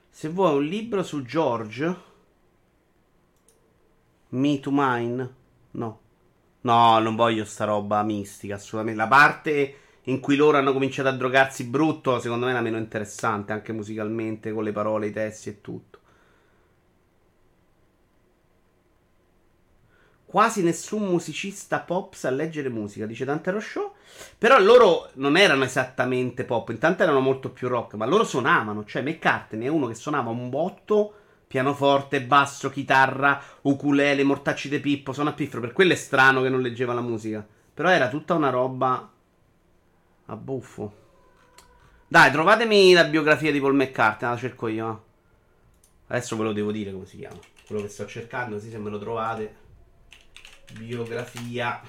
Se 0.10 0.27
vuoi 0.27 0.58
un 0.58 0.65
libro 0.65 1.01
su 1.01 1.23
George, 1.23 1.95
Me 4.32 4.60
to 4.60 4.69
Mine, 4.69 5.36
no. 5.71 5.99
No, 6.60 6.99
non 6.99 7.15
voglio 7.15 7.45
sta 7.45 7.63
roba 7.63 8.03
mistica, 8.03 8.55
assolutamente. 8.55 8.99
La 8.99 9.08
parte 9.08 9.75
in 10.03 10.19
cui 10.19 10.36
loro 10.36 10.58
hanno 10.58 10.73
cominciato 10.73 11.08
a 11.08 11.13
drogarsi 11.13 11.63
brutto, 11.63 12.19
secondo 12.19 12.47
me 12.47 12.51
è 12.51 12.55
la 12.55 12.60
meno 12.60 12.75
interessante, 12.75 13.53
anche 13.53 13.71
musicalmente, 13.71 14.51
con 14.51 14.65
le 14.65 14.73
parole, 14.73 15.08
i 15.08 15.13
testi 15.13 15.47
e 15.47 15.62
tutto. 15.62 15.88
Quasi 20.30 20.62
nessun 20.62 21.08
musicista 21.08 21.80
pop 21.80 22.13
sa 22.13 22.30
leggere 22.30 22.70
musica, 22.70 23.08
dice 23.08 23.26
Dante 23.26 23.50
Rochot. 23.50 23.94
Però 24.38 24.60
loro 24.60 25.10
non 25.13 25.36
erano 25.36 25.63
esattamente 25.63 26.44
pop, 26.44 26.70
intanto 26.70 27.02
erano 27.02 27.20
molto 27.20 27.50
più 27.50 27.68
rock, 27.68 27.96
ma 27.96 28.06
loro 28.06 28.24
suonavano. 28.24 28.86
Cioè, 28.86 29.02
McCartney 29.02 29.65
è 29.65 29.70
uno 29.72 29.88
che 29.88 29.96
suonava 29.96 30.30
un 30.30 30.52
botto, 30.52 31.13
pianoforte, 31.48 32.22
basso, 32.22 32.70
chitarra, 32.70 33.42
ukulele, 33.62 34.22
mortacci 34.22 34.70
de 34.70 34.80
pippo, 34.80 35.13
suona 35.13 35.34
piffero. 35.34 35.62
Per 35.62 35.74
quello 35.74 35.94
è 35.94 35.96
strano 35.96 36.44
che 36.44 36.50
non 36.50 36.62
leggeva 36.62 36.94
la 36.94 37.02
musica. 37.02 37.44
Però 37.74 37.89
era 37.89 38.08
tutta 38.08 38.36
una 38.36 38.52
roba 38.52 39.12
a 40.28 40.36
buffo. 40.36 40.94
Dai, 42.08 42.32
trovatemi 42.32 42.94
la 42.94 43.06
biografia 43.06 43.52
di 43.52 43.60
Paul 43.60 43.74
McCartney, 43.74 44.30
la 44.30 44.38
cerco 44.38 44.68
io. 44.68 45.04
Adesso 46.06 46.38
ve 46.38 46.44
lo 46.44 46.54
devo 46.54 46.72
dire 46.72 46.92
come 46.92 47.08
si 47.08 47.18
chiama. 47.18 47.39
Quello 47.65 47.82
che 47.82 47.89
sto 47.89 48.06
cercando, 48.06 48.58
così 48.58 48.70
se 48.70 48.78
me 48.78 48.92
lo 48.92 49.00
trovate 49.00 49.65
biografia 50.73 51.82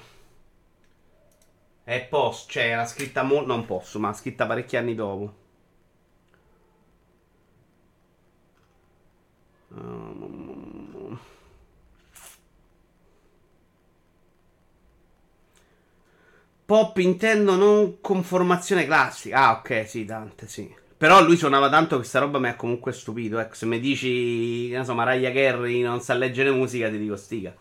è 1.83 2.05
post, 2.09 2.49
cioè 2.49 2.69
era 2.69 2.85
scritta 2.85 3.23
molto, 3.23 3.47
non 3.47 3.65
posso, 3.65 3.99
ma 3.99 4.13
scritta 4.13 4.45
parecchi 4.45 4.77
anni 4.77 4.95
dopo. 4.95 5.39
Pop 16.65 16.97
intendo 16.99 17.55
non 17.55 17.99
con 17.99 18.23
formazione 18.23 18.85
classica. 18.85 19.47
Ah, 19.47 19.51
ok, 19.59 19.87
sì, 19.89 20.05
Dante, 20.05 20.47
sì. 20.47 20.73
Però 20.97 21.21
lui 21.21 21.35
suonava 21.35 21.69
tanto 21.69 21.97
che 21.97 22.05
sta 22.05 22.19
roba 22.19 22.39
mi 22.39 22.47
ha 22.47 22.55
comunque 22.55 22.93
stupito. 22.93 23.39
Ecco, 23.39 23.55
se 23.55 23.65
mi 23.65 23.79
dici, 23.79 24.69
che 24.69 24.77
ne 24.77 24.85
so, 24.85 24.93
Mariah 24.93 25.55
non 25.57 25.99
sa 25.99 26.13
leggere 26.13 26.51
musica, 26.51 26.89
ti 26.89 26.97
dico 26.97 27.17
stiga. 27.17 27.53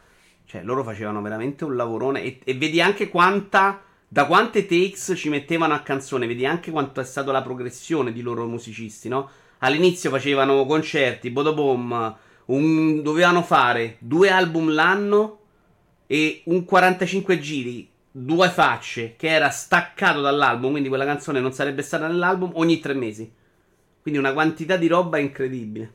Cioè, 0.51 0.65
loro 0.65 0.83
facevano 0.83 1.23
veramente 1.23 1.63
un 1.63 1.77
lavorone. 1.77 2.25
E, 2.25 2.41
e, 2.43 2.55
vedi 2.55 2.81
anche 2.81 3.09
quanta. 3.09 3.83
Da 4.09 4.27
quante 4.27 4.67
takes 4.67 5.13
ci 5.15 5.29
mettevano 5.29 5.75
a 5.75 5.79
canzone. 5.79 6.27
Vedi 6.27 6.45
anche 6.45 6.73
quanto 6.73 7.01
è 7.01 7.05
stata 7.05 7.31
la 7.31 7.41
progressione 7.41 8.11
di 8.11 8.21
loro 8.21 8.49
musicisti, 8.49 9.09
no? 9.09 9.31
All'inizio 9.59 10.11
facevano 10.11 10.67
concerti, 10.67 11.31
Bodobom. 11.31 12.17
Un, 12.47 13.01
dovevano 13.01 13.45
fare 13.45 13.95
due 14.01 14.29
album 14.29 14.73
l'anno 14.73 15.39
e 16.09 16.43
un 16.47 16.65
45 16.65 17.39
giri, 17.39 17.89
due 18.11 18.49
facce, 18.49 19.15
che 19.15 19.29
era 19.29 19.51
staccato 19.51 20.21
dall'album. 20.21 20.73
Quindi 20.73 20.89
quella 20.89 21.05
canzone 21.05 21.39
non 21.39 21.53
sarebbe 21.53 21.83
stata 21.83 22.09
nell'album 22.09 22.51
ogni 22.55 22.81
tre 22.81 22.95
mesi. 22.95 23.33
Quindi 24.03 24.19
una 24.19 24.33
quantità 24.33 24.77
di 24.77 24.89
roba 24.89 25.19
incredibile. 25.19 25.95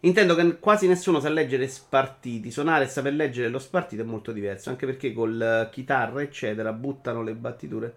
Intendo 0.00 0.36
che 0.36 0.58
quasi 0.58 0.86
nessuno 0.86 1.18
sa 1.18 1.28
leggere 1.28 1.66
spartiti. 1.66 2.50
Suonare 2.50 2.84
e 2.84 2.88
saper 2.88 3.14
leggere 3.14 3.48
lo 3.48 3.58
spartito 3.58 4.02
è 4.02 4.04
molto 4.04 4.30
diverso. 4.30 4.70
Anche 4.70 4.86
perché 4.86 5.12
col 5.12 5.40
eh, 5.40 5.68
chitarra, 5.72 6.22
eccetera, 6.22 6.72
buttano 6.72 7.22
le 7.22 7.34
battiture. 7.34 7.96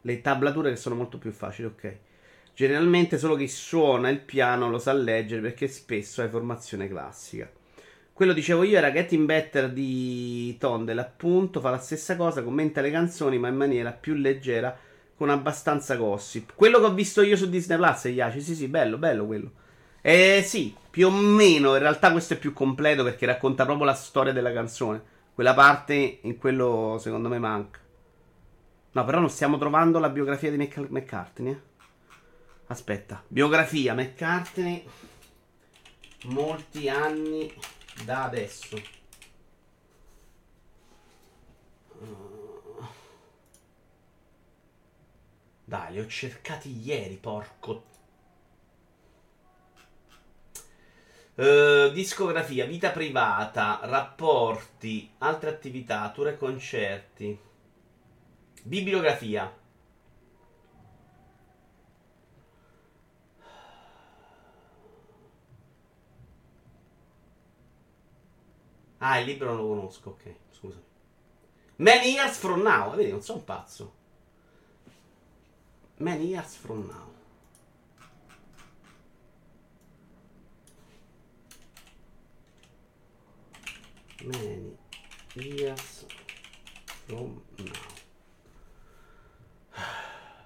Le 0.00 0.20
tablature 0.20 0.70
che 0.70 0.76
sono 0.76 0.96
molto 0.96 1.18
più 1.18 1.30
facili, 1.30 1.68
ok. 1.68 1.96
Generalmente 2.54 3.18
solo 3.18 3.36
chi 3.36 3.48
suona 3.48 4.08
il 4.10 4.20
piano 4.20 4.68
lo 4.68 4.78
sa 4.78 4.92
leggere 4.92 5.40
perché 5.40 5.66
spesso 5.68 6.22
hai 6.22 6.28
formazione 6.28 6.88
classica. 6.88 7.50
Quello 8.12 8.32
dicevo 8.32 8.62
io 8.62 8.78
era 8.78 8.92
Getting 8.92 9.26
Better 9.26 9.72
di 9.72 10.56
Tondel, 10.58 10.98
appunto, 10.98 11.60
fa 11.60 11.70
la 11.70 11.78
stessa 11.78 12.14
cosa, 12.14 12.44
commenta 12.44 12.80
le 12.80 12.92
canzoni 12.92 13.38
ma 13.38 13.48
in 13.48 13.56
maniera 13.56 13.90
più 13.90 14.14
leggera, 14.14 14.76
con 15.16 15.30
abbastanza 15.30 15.96
gossip. 15.96 16.52
Quello 16.54 16.78
che 16.78 16.86
ho 16.86 16.94
visto 16.94 17.22
io 17.22 17.36
su 17.36 17.48
Disney 17.48 17.76
Plus, 17.76 18.04
Iaci, 18.04 18.40
sì 18.40 18.54
sì, 18.54 18.68
bello, 18.68 18.98
bello 18.98 19.26
quello. 19.26 19.50
Eh 20.06 20.42
sì, 20.44 20.76
più 20.90 21.06
o 21.06 21.10
meno. 21.10 21.72
In 21.72 21.78
realtà 21.78 22.12
questo 22.12 22.34
è 22.34 22.38
più 22.38 22.52
completo 22.52 23.02
perché 23.02 23.24
racconta 23.24 23.64
proprio 23.64 23.86
la 23.86 23.94
storia 23.94 24.34
della 24.34 24.52
canzone. 24.52 25.02
Quella 25.32 25.54
parte 25.54 26.18
in 26.20 26.36
quello 26.36 26.98
secondo 27.00 27.30
me 27.30 27.38
manca. 27.38 27.80
No, 28.92 29.04
però 29.06 29.18
non 29.18 29.30
stiamo 29.30 29.56
trovando 29.56 29.98
la 29.98 30.10
biografia 30.10 30.50
di 30.50 30.58
Mc- 30.58 30.90
McCartney. 30.90 31.52
Eh? 31.52 31.60
Aspetta, 32.66 33.24
biografia 33.26 33.94
McCartney. 33.94 34.86
Molti 36.24 36.90
anni 36.90 37.50
da 38.04 38.24
adesso. 38.24 38.78
Dai, 45.64 45.92
li 45.92 45.98
ho 45.98 46.06
cercati 46.06 46.78
ieri, 46.78 47.16
porco 47.16 47.92
Uh, 51.36 51.90
discografia, 51.92 52.64
vita 52.64 52.90
privata, 52.90 53.80
rapporti, 53.82 55.10
altre 55.18 55.50
attività, 55.50 56.08
tour 56.10 56.28
e 56.28 56.36
concerti. 56.36 57.36
Bibliografia. 58.62 59.52
Ah, 68.98 69.18
il 69.18 69.26
libro 69.26 69.48
non 69.48 69.56
lo 69.56 69.66
conosco, 69.66 70.10
ok, 70.10 70.34
scusa. 70.50 70.80
Many 71.76 72.12
Years 72.12 72.38
From 72.38 72.62
Now, 72.62 72.94
vedi, 72.94 73.10
non 73.10 73.22
sono 73.22 73.38
un 73.38 73.44
pazzo. 73.44 73.94
Many 75.96 76.26
Years 76.26 76.54
From 76.54 76.86
Now. 76.86 77.13
Many 84.26 84.76
years 85.34 86.06
from 87.06 87.40
now. 87.58 87.72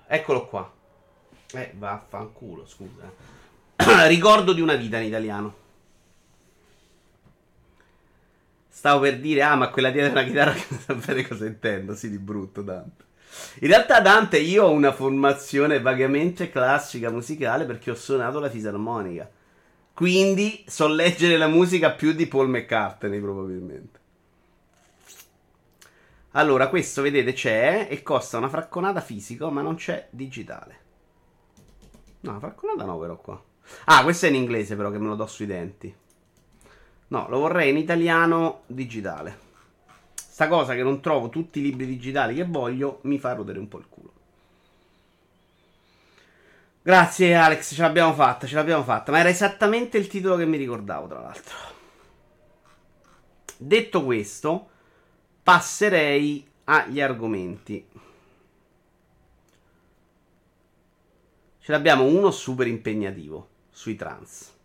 Eccolo 0.06 0.46
qua. 0.46 0.72
Eh, 1.52 1.72
vaffanculo, 1.76 2.66
scusa. 2.66 3.10
Ricordo 4.06 4.52
di 4.52 4.60
una 4.60 4.74
vita 4.74 4.98
in 4.98 5.06
italiano. 5.06 5.54
Stavo 8.68 9.00
per 9.00 9.18
dire, 9.18 9.42
ah, 9.42 9.56
ma 9.56 9.70
quella 9.70 9.90
dietro 9.90 10.12
una 10.12 10.24
chitarra 10.24 10.52
che 10.52 10.64
non 10.68 10.80
sapete 10.80 11.26
cosa 11.26 11.46
intendo. 11.46 11.94
Sì, 11.94 12.10
di 12.10 12.18
brutto, 12.18 12.62
Dante. 12.62 13.04
In 13.60 13.68
realtà, 13.68 14.00
Dante, 14.00 14.38
io 14.38 14.64
ho 14.64 14.70
una 14.70 14.92
formazione 14.92 15.80
vagamente 15.80 16.48
classica 16.48 17.10
musicale 17.10 17.64
perché 17.64 17.90
ho 17.90 17.94
suonato 17.94 18.40
la 18.40 18.48
fisarmonica. 18.48 19.28
Quindi 19.98 20.62
so 20.68 20.86
leggere 20.86 21.36
la 21.36 21.48
musica 21.48 21.90
più 21.90 22.12
di 22.12 22.28
Paul 22.28 22.48
McCartney, 22.48 23.18
probabilmente. 23.18 23.98
Allora, 26.30 26.68
questo 26.68 27.02
vedete 27.02 27.32
c'è 27.32 27.88
e 27.90 28.00
costa 28.04 28.38
una 28.38 28.48
fracconata 28.48 29.00
fisico, 29.00 29.50
ma 29.50 29.60
non 29.60 29.74
c'è 29.74 30.06
digitale. 30.10 30.78
No, 32.20 32.38
fracconata 32.38 32.84
no, 32.84 32.96
però 32.96 33.16
qua. 33.16 33.42
Ah, 33.86 34.04
questo 34.04 34.26
è 34.26 34.28
in 34.28 34.36
inglese, 34.36 34.76
però, 34.76 34.92
che 34.92 34.98
me 34.98 35.08
lo 35.08 35.16
do 35.16 35.26
sui 35.26 35.46
denti. 35.46 35.92
No, 37.08 37.26
lo 37.28 37.40
vorrei 37.40 37.70
in 37.70 37.78
italiano 37.78 38.60
digitale. 38.66 39.36
Sta 40.14 40.46
cosa 40.46 40.76
che 40.76 40.84
non 40.84 41.00
trovo 41.00 41.28
tutti 41.28 41.58
i 41.58 41.62
libri 41.62 41.86
digitali 41.86 42.36
che 42.36 42.44
voglio 42.44 43.00
mi 43.02 43.18
fa 43.18 43.32
rodere 43.32 43.58
un 43.58 43.66
po' 43.66 43.78
il 43.78 43.86
culo. 43.88 44.12
Grazie 46.88 47.34
Alex, 47.34 47.74
ce 47.74 47.82
l'abbiamo 47.82 48.14
fatta, 48.14 48.46
ce 48.46 48.54
l'abbiamo 48.54 48.82
fatta. 48.82 49.12
Ma 49.12 49.18
era 49.18 49.28
esattamente 49.28 49.98
il 49.98 50.06
titolo 50.06 50.36
che 50.36 50.46
mi 50.46 50.56
ricordavo, 50.56 51.06
tra 51.06 51.20
l'altro. 51.20 51.54
Detto 53.58 54.04
questo, 54.06 54.70
passerei 55.42 56.50
agli 56.64 56.98
argomenti. 57.02 57.86
Ce 61.58 61.72
l'abbiamo 61.72 62.04
uno 62.04 62.30
super 62.30 62.66
impegnativo 62.66 63.48
sui 63.68 63.94
trans. 63.94 64.56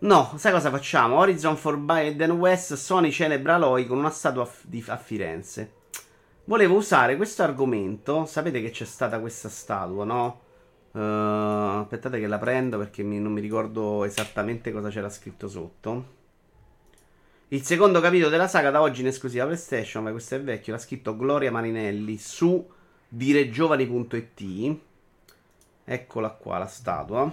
No, 0.00 0.34
sai 0.36 0.52
cosa 0.52 0.68
facciamo? 0.68 1.16
Horizon 1.16 1.56
for 1.56 1.78
Biden 1.78 2.32
West, 2.32 2.74
Sony 2.74 3.10
celebra 3.10 3.54
Aloy 3.54 3.86
con 3.86 3.96
una 3.96 4.10
statua 4.10 4.46
a 4.88 4.96
Firenze. 4.98 5.80
Volevo 6.44 6.74
usare 6.74 7.16
questo 7.16 7.42
argomento. 7.44 8.26
Sapete 8.26 8.60
che 8.60 8.70
c'è 8.70 8.84
stata 8.84 9.20
questa 9.20 9.48
statua, 9.48 10.04
no? 10.04 10.40
Uh, 10.92 11.80
aspettate 11.80 12.18
che 12.18 12.26
la 12.26 12.38
prendo 12.38 12.76
perché 12.78 13.02
mi, 13.02 13.18
non 13.18 13.32
mi 13.32 13.40
ricordo 13.40 14.04
esattamente 14.04 14.72
cosa 14.72 14.90
c'era 14.90 15.08
scritto 15.08 15.48
sotto. 15.48 16.20
Il 17.48 17.62
secondo 17.62 18.00
capitolo 18.00 18.30
della 18.30 18.48
saga 18.48 18.70
da 18.70 18.80
oggi 18.80 19.02
in 19.02 19.06
esclusiva 19.06 19.44
PlayStation, 19.44 20.02
ma 20.02 20.10
questo 20.10 20.34
è 20.34 20.42
vecchio, 20.42 20.72
l'ha 20.72 20.78
scritto 20.78 21.16
Gloria 21.16 21.50
Marinelli 21.50 22.18
su 22.18 22.66
diregiovani.it. 23.08 24.76
Eccola 25.84 26.30
qua 26.30 26.58
la 26.58 26.66
statua. 26.66 27.32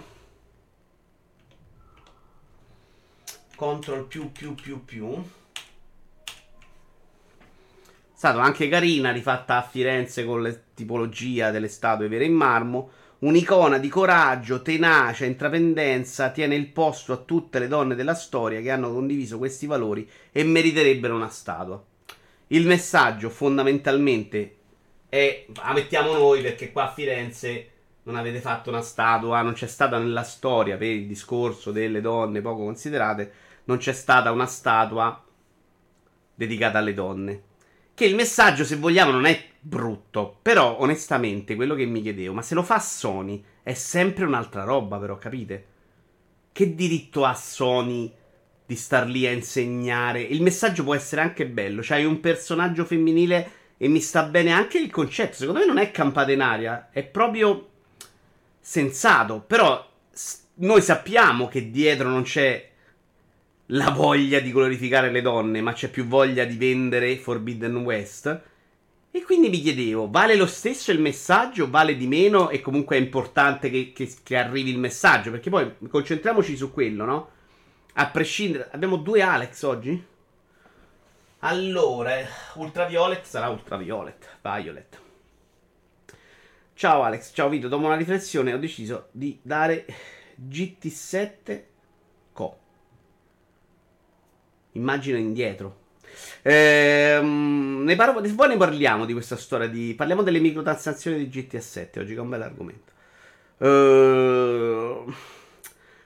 Control 3.56 4.06
più 4.06 4.30
più 4.30 4.54
più 4.54 4.84
più 4.84 5.22
stata 8.20 8.42
anche 8.42 8.68
carina, 8.68 9.12
rifatta 9.12 9.56
a 9.56 9.62
Firenze 9.62 10.26
con 10.26 10.42
la 10.42 10.54
tipologia 10.74 11.50
delle 11.50 11.68
statue 11.68 12.06
vere 12.06 12.26
in 12.26 12.34
marmo. 12.34 12.90
Un'icona 13.20 13.78
di 13.78 13.88
coraggio, 13.88 14.60
tenacia, 14.60 15.24
intraprendenza, 15.24 16.28
tiene 16.28 16.54
il 16.54 16.66
posto 16.66 17.14
a 17.14 17.16
tutte 17.16 17.58
le 17.58 17.66
donne 17.66 17.94
della 17.94 18.12
storia 18.14 18.60
che 18.60 18.70
hanno 18.70 18.92
condiviso 18.92 19.38
questi 19.38 19.64
valori 19.64 20.06
e 20.32 20.44
meriterebbero 20.44 21.14
una 21.14 21.30
statua. 21.30 21.82
Il 22.48 22.66
messaggio 22.66 23.30
fondamentalmente 23.30 24.56
è, 25.08 25.46
la 25.54 25.72
mettiamo 25.72 26.12
noi 26.12 26.42
perché 26.42 26.72
qua 26.72 26.90
a 26.90 26.92
Firenze 26.92 27.70
non 28.02 28.16
avete 28.16 28.40
fatto 28.40 28.68
una 28.68 28.82
statua, 28.82 29.40
non 29.40 29.54
c'è 29.54 29.66
stata 29.66 29.96
nella 29.96 30.24
storia 30.24 30.76
per 30.76 30.88
il 30.88 31.06
discorso 31.06 31.72
delle 31.72 32.02
donne 32.02 32.42
poco 32.42 32.64
considerate, 32.64 33.32
non 33.64 33.78
c'è 33.78 33.94
stata 33.94 34.30
una 34.30 34.44
statua 34.44 35.24
dedicata 36.34 36.76
alle 36.76 36.92
donne. 36.92 37.48
Che 38.00 38.06
il 38.06 38.14
messaggio, 38.14 38.64
se 38.64 38.76
vogliamo, 38.76 39.10
non 39.10 39.26
è 39.26 39.44
brutto. 39.60 40.38
Però, 40.40 40.78
onestamente, 40.80 41.54
quello 41.54 41.74
che 41.74 41.84
mi 41.84 42.00
chiedevo, 42.00 42.32
ma 42.32 42.40
se 42.40 42.54
lo 42.54 42.62
fa 42.62 42.78
Sony, 42.78 43.44
è 43.62 43.74
sempre 43.74 44.24
un'altra 44.24 44.64
roba, 44.64 44.96
però, 44.96 45.18
capite? 45.18 45.66
Che 46.50 46.74
diritto 46.74 47.26
ha 47.26 47.34
Sony 47.34 48.10
di 48.64 48.74
star 48.74 49.06
lì 49.06 49.26
a 49.26 49.32
insegnare? 49.32 50.22
Il 50.22 50.40
messaggio 50.40 50.82
può 50.82 50.94
essere 50.94 51.20
anche 51.20 51.46
bello. 51.46 51.82
C'hai 51.84 52.06
un 52.06 52.20
personaggio 52.20 52.86
femminile 52.86 53.50
e 53.76 53.86
mi 53.88 54.00
sta 54.00 54.22
bene 54.22 54.50
anche 54.50 54.78
il 54.78 54.90
concetto. 54.90 55.34
Secondo 55.34 55.60
me 55.60 55.66
non 55.66 55.76
è 55.76 55.90
campata 55.90 56.32
in 56.32 56.40
aria, 56.40 56.88
è 56.90 57.04
proprio 57.04 57.68
sensato. 58.60 59.44
Però 59.46 59.92
noi 60.54 60.80
sappiamo 60.80 61.48
che 61.48 61.70
dietro 61.70 62.08
non 62.08 62.22
c'è 62.22 62.69
la 63.72 63.90
voglia 63.90 64.40
di 64.40 64.52
glorificare 64.52 65.10
le 65.10 65.20
donne, 65.20 65.60
ma 65.60 65.72
c'è 65.72 65.90
più 65.90 66.06
voglia 66.06 66.44
di 66.44 66.56
vendere 66.56 67.16
Forbidden 67.16 67.76
West. 67.76 68.42
E 69.12 69.22
quindi 69.22 69.48
mi 69.48 69.60
chiedevo, 69.60 70.08
vale 70.08 70.36
lo 70.36 70.46
stesso 70.46 70.92
il 70.92 71.00
messaggio, 71.00 71.68
vale 71.68 71.96
di 71.96 72.06
meno 72.06 72.48
e 72.50 72.60
comunque 72.60 72.96
è 72.96 73.00
importante 73.00 73.68
che, 73.68 73.92
che, 73.92 74.12
che 74.22 74.36
arrivi 74.36 74.70
il 74.70 74.78
messaggio? 74.78 75.30
Perché 75.30 75.50
poi 75.50 75.72
concentriamoci 75.88 76.56
su 76.56 76.72
quello, 76.72 77.04
no? 77.04 77.30
A 77.94 78.06
prescindere... 78.08 78.68
Abbiamo 78.70 78.96
due 78.96 79.20
Alex 79.20 79.62
oggi? 79.62 80.04
Allora, 81.40 82.14
Ultraviolet 82.54 83.24
sarà 83.24 83.48
Ultraviolet, 83.48 84.38
Violet. 84.42 85.00
Ciao 86.74 87.02
Alex, 87.02 87.32
ciao 87.34 87.48
Vito, 87.48 87.68
dopo 87.68 87.84
una 87.84 87.96
riflessione 87.96 88.54
ho 88.54 88.58
deciso 88.58 89.08
di 89.10 89.38
dare 89.42 89.84
GT7 90.40 91.69
Immagina 94.72 95.18
indietro. 95.18 95.78
Ehm, 96.42 97.82
ne 97.84 97.96
parlo, 97.96 98.20
poi 98.34 98.48
ne 98.48 98.56
parliamo 98.56 99.04
di 99.04 99.12
questa 99.12 99.36
storia. 99.36 99.68
Di, 99.68 99.94
parliamo 99.94 100.22
delle 100.22 100.40
microtransazioni 100.40 101.18
di 101.18 101.28
GTA 101.28 101.60
7 101.60 102.00
oggi, 102.00 102.12
che 102.12 102.18
è 102.18 102.22
un 102.22 102.28
bel 102.28 102.42
argomento. 102.42 102.92
Ehm, 103.58 105.14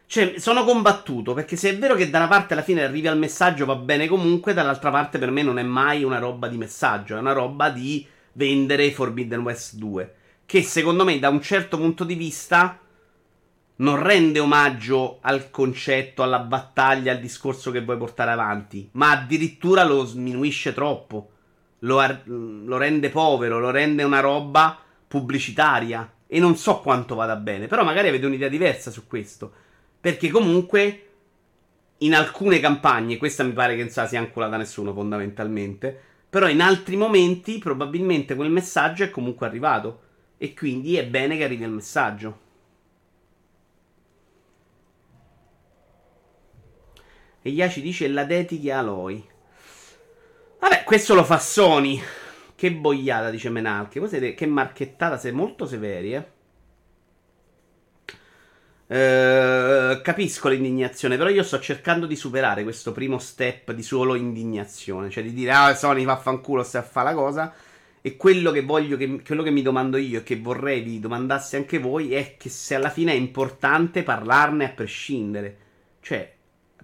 cioè, 0.06 0.38
sono 0.38 0.64
combattuto 0.64 1.34
perché 1.34 1.56
se 1.56 1.70
è 1.70 1.78
vero 1.78 1.94
che 1.94 2.10
da 2.10 2.18
una 2.18 2.28
parte 2.28 2.52
alla 2.52 2.62
fine 2.62 2.84
arrivi 2.84 3.08
al 3.08 3.18
messaggio 3.18 3.64
va 3.64 3.76
bene 3.76 4.06
comunque, 4.06 4.54
dall'altra 4.54 4.90
parte 4.90 5.18
per 5.18 5.30
me 5.30 5.42
non 5.42 5.58
è 5.58 5.62
mai 5.62 6.04
una 6.04 6.18
roba 6.18 6.48
di 6.48 6.56
messaggio, 6.56 7.16
è 7.16 7.18
una 7.18 7.32
roba 7.32 7.70
di 7.70 8.06
vendere 8.32 8.90
Forbidden 8.92 9.40
West 9.40 9.74
2. 9.74 10.14
Che 10.46 10.62
secondo 10.62 11.04
me, 11.04 11.18
da 11.18 11.30
un 11.30 11.40
certo 11.40 11.78
punto 11.78 12.04
di 12.04 12.14
vista, 12.14 12.78
non 13.76 14.00
rende 14.00 14.38
omaggio 14.38 15.18
al 15.22 15.50
concetto, 15.50 16.22
alla 16.22 16.38
battaglia, 16.38 17.12
al 17.12 17.18
discorso 17.18 17.70
che 17.70 17.82
vuoi 17.82 17.96
portare 17.96 18.30
avanti, 18.30 18.88
ma 18.92 19.10
addirittura 19.10 19.84
lo 19.84 20.04
sminuisce 20.04 20.72
troppo. 20.72 21.30
Lo, 21.80 21.98
ar- 21.98 22.22
lo, 22.26 22.76
rende 22.76 23.10
povero, 23.10 23.58
lo 23.58 23.70
rende 23.70 24.04
una 24.04 24.20
roba 24.20 24.78
pubblicitaria. 25.08 26.12
E 26.26 26.38
non 26.38 26.56
so 26.56 26.80
quanto 26.80 27.14
vada 27.14 27.36
bene, 27.36 27.66
però 27.66 27.84
magari 27.84 28.08
avete 28.08 28.26
un'idea 28.26 28.48
diversa 28.48 28.90
su 28.90 29.06
questo. 29.06 29.52
Perché 30.00 30.30
comunque 30.30 31.08
in 31.98 32.14
alcune 32.14 32.60
campagne, 32.60 33.16
questa 33.16 33.42
mi 33.42 33.52
pare 33.52 33.76
che 33.76 33.82
non 33.82 33.90
sia 33.90 34.18
anculata 34.18 34.56
nessuno 34.56 34.92
fondamentalmente, 34.92 35.98
però 36.28 36.48
in 36.48 36.60
altri 36.60 36.96
momenti 36.96 37.58
probabilmente 37.58 38.34
quel 38.34 38.50
messaggio 38.50 39.04
è 39.04 39.10
comunque 39.10 39.46
arrivato. 39.46 40.00
E 40.38 40.54
quindi 40.54 40.96
è 40.96 41.06
bene 41.06 41.36
che 41.36 41.44
arrivi 41.44 41.64
il 41.64 41.70
messaggio. 41.70 42.40
E 47.46 47.50
Yaci 47.50 47.82
dice 47.82 48.08
la 48.08 48.24
dedichi 48.24 48.70
a 48.70 48.78
Aloy. 48.78 49.22
Vabbè, 50.60 50.82
questo 50.84 51.14
lo 51.14 51.24
fa 51.24 51.38
Sony. 51.38 52.00
Che 52.54 52.72
boiata, 52.72 53.28
dice 53.28 53.50
Menalche. 53.50 54.34
Che 54.34 54.46
marchettata, 54.46 55.18
siete 55.18 55.36
molto 55.36 55.66
severi, 55.66 56.14
eh. 56.14 56.32
Uh, 58.86 60.00
capisco 60.00 60.48
l'indignazione, 60.48 61.18
però 61.18 61.28
io 61.28 61.42
sto 61.42 61.60
cercando 61.60 62.06
di 62.06 62.16
superare 62.16 62.62
questo 62.62 62.92
primo 62.92 63.18
step 63.18 63.72
di 63.72 63.82
solo 63.82 64.14
indignazione, 64.14 65.10
cioè 65.10 65.22
di 65.22 65.32
dire 65.32 65.52
ah 65.52 65.74
Sony 65.74 66.04
vaffanculo 66.04 66.62
stai 66.62 66.82
a 66.82 66.84
fare 66.84 67.08
la 67.08 67.14
cosa 67.14 67.54
e 68.00 68.16
quello 68.16 68.50
che 68.52 68.62
voglio 68.62 68.98
che, 68.98 69.22
quello 69.22 69.42
che 69.42 69.50
mi 69.50 69.62
domando 69.62 69.96
io 69.96 70.20
e 70.20 70.22
che 70.22 70.36
vorrei 70.36 70.82
vi 70.82 71.00
domandasse 71.00 71.56
anche 71.56 71.78
voi 71.78 72.12
è 72.14 72.36
che 72.38 72.50
se 72.50 72.74
alla 72.74 72.90
fine 72.90 73.12
è 73.12 73.16
importante 73.16 74.02
parlarne 74.02 74.66
a 74.66 74.72
prescindere. 74.72 75.56
Cioè, 76.00 76.33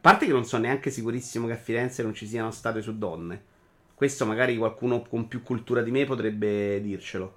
parte 0.01 0.27
che 0.27 0.33
non 0.33 0.45
sono 0.45 0.63
neanche 0.63 0.91
sicurissimo 0.91 1.47
che 1.47 1.53
a 1.53 1.57
Firenze 1.57 2.03
non 2.03 2.15
ci 2.15 2.27
siano 2.27 2.51
state 2.51 2.81
su 2.81 2.97
donne. 2.97 3.49
Questo 3.95 4.25
magari 4.25 4.57
qualcuno 4.57 5.03
con 5.03 5.29
più 5.29 5.43
cultura 5.43 5.83
di 5.83 5.91
me 5.91 6.05
potrebbe 6.07 6.81
dircelo. 6.81 7.35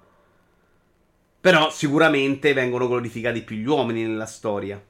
Però 1.40 1.70
sicuramente 1.70 2.54
vengono 2.54 2.88
glorificati 2.88 3.42
più 3.42 3.56
gli 3.56 3.66
uomini 3.66 4.02
nella 4.02 4.24
storia. 4.24 4.82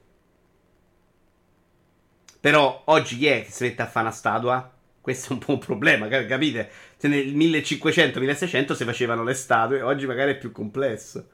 Però 2.39 2.83
oggi 2.85 3.17
chi 3.17 3.25
è 3.25 3.43
che 3.43 3.51
si 3.51 3.63
mette 3.63 3.81
a 3.81 3.87
fare 3.87 4.05
una 4.05 4.15
statua? 4.15 4.73
Questo 5.01 5.29
è 5.29 5.33
un 5.33 5.39
po' 5.39 5.51
un 5.51 5.59
problema, 5.59 6.07
capite? 6.07 6.69
Se 6.95 7.07
nel 7.07 7.35
1500-1600 7.35 8.73
si 8.73 8.85
facevano 8.85 9.23
le 9.23 9.33
statue, 9.33 9.81
oggi 9.81 10.05
magari 10.05 10.31
è 10.31 10.37
più 10.37 10.51
complesso. 10.51 11.27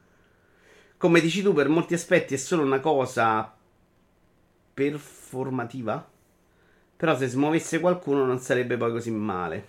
Come 0.97 1.21
dici 1.21 1.41
tu, 1.41 1.53
per 1.53 1.69
molti 1.69 1.93
aspetti 1.93 2.33
è 2.33 2.37
solo 2.37 2.63
una 2.63 2.79
cosa 2.79 3.55
performativa? 4.73 6.10
Però 7.01 7.17
se 7.17 7.25
smuovesse 7.25 7.79
qualcuno 7.79 8.25
non 8.25 8.37
sarebbe 8.37 8.77
poi 8.77 8.91
così 8.91 9.09
male. 9.09 9.65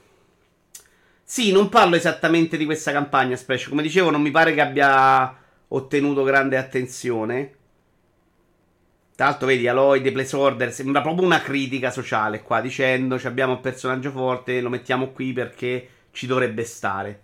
Sì, 1.22 1.50
non 1.50 1.70
parlo 1.70 1.96
esattamente 1.96 2.58
di 2.58 2.66
questa 2.66 2.92
campagna, 2.92 3.36
Splash. 3.36 3.68
Come 3.70 3.80
dicevo, 3.80 4.10
non 4.10 4.20
mi 4.20 4.30
pare 4.30 4.52
che 4.52 4.60
abbia 4.60 5.34
ottenuto 5.68 6.24
grande 6.24 6.58
attenzione. 6.58 7.54
Tra 9.14 9.28
l'altro, 9.28 9.46
vedi, 9.46 9.66
Aloy, 9.66 10.02
The 10.02 10.12
Place 10.12 10.36
Order, 10.36 10.74
sembra 10.74 11.00
proprio 11.00 11.24
una 11.24 11.40
critica 11.40 11.90
sociale 11.90 12.42
qua, 12.42 12.60
dicendo 12.60 13.18
abbiamo 13.22 13.54
un 13.54 13.60
personaggio 13.60 14.10
forte, 14.10 14.60
lo 14.60 14.68
mettiamo 14.68 15.08
qui 15.12 15.32
perché 15.32 15.88
ci 16.10 16.26
dovrebbe 16.26 16.64
stare. 16.64 17.18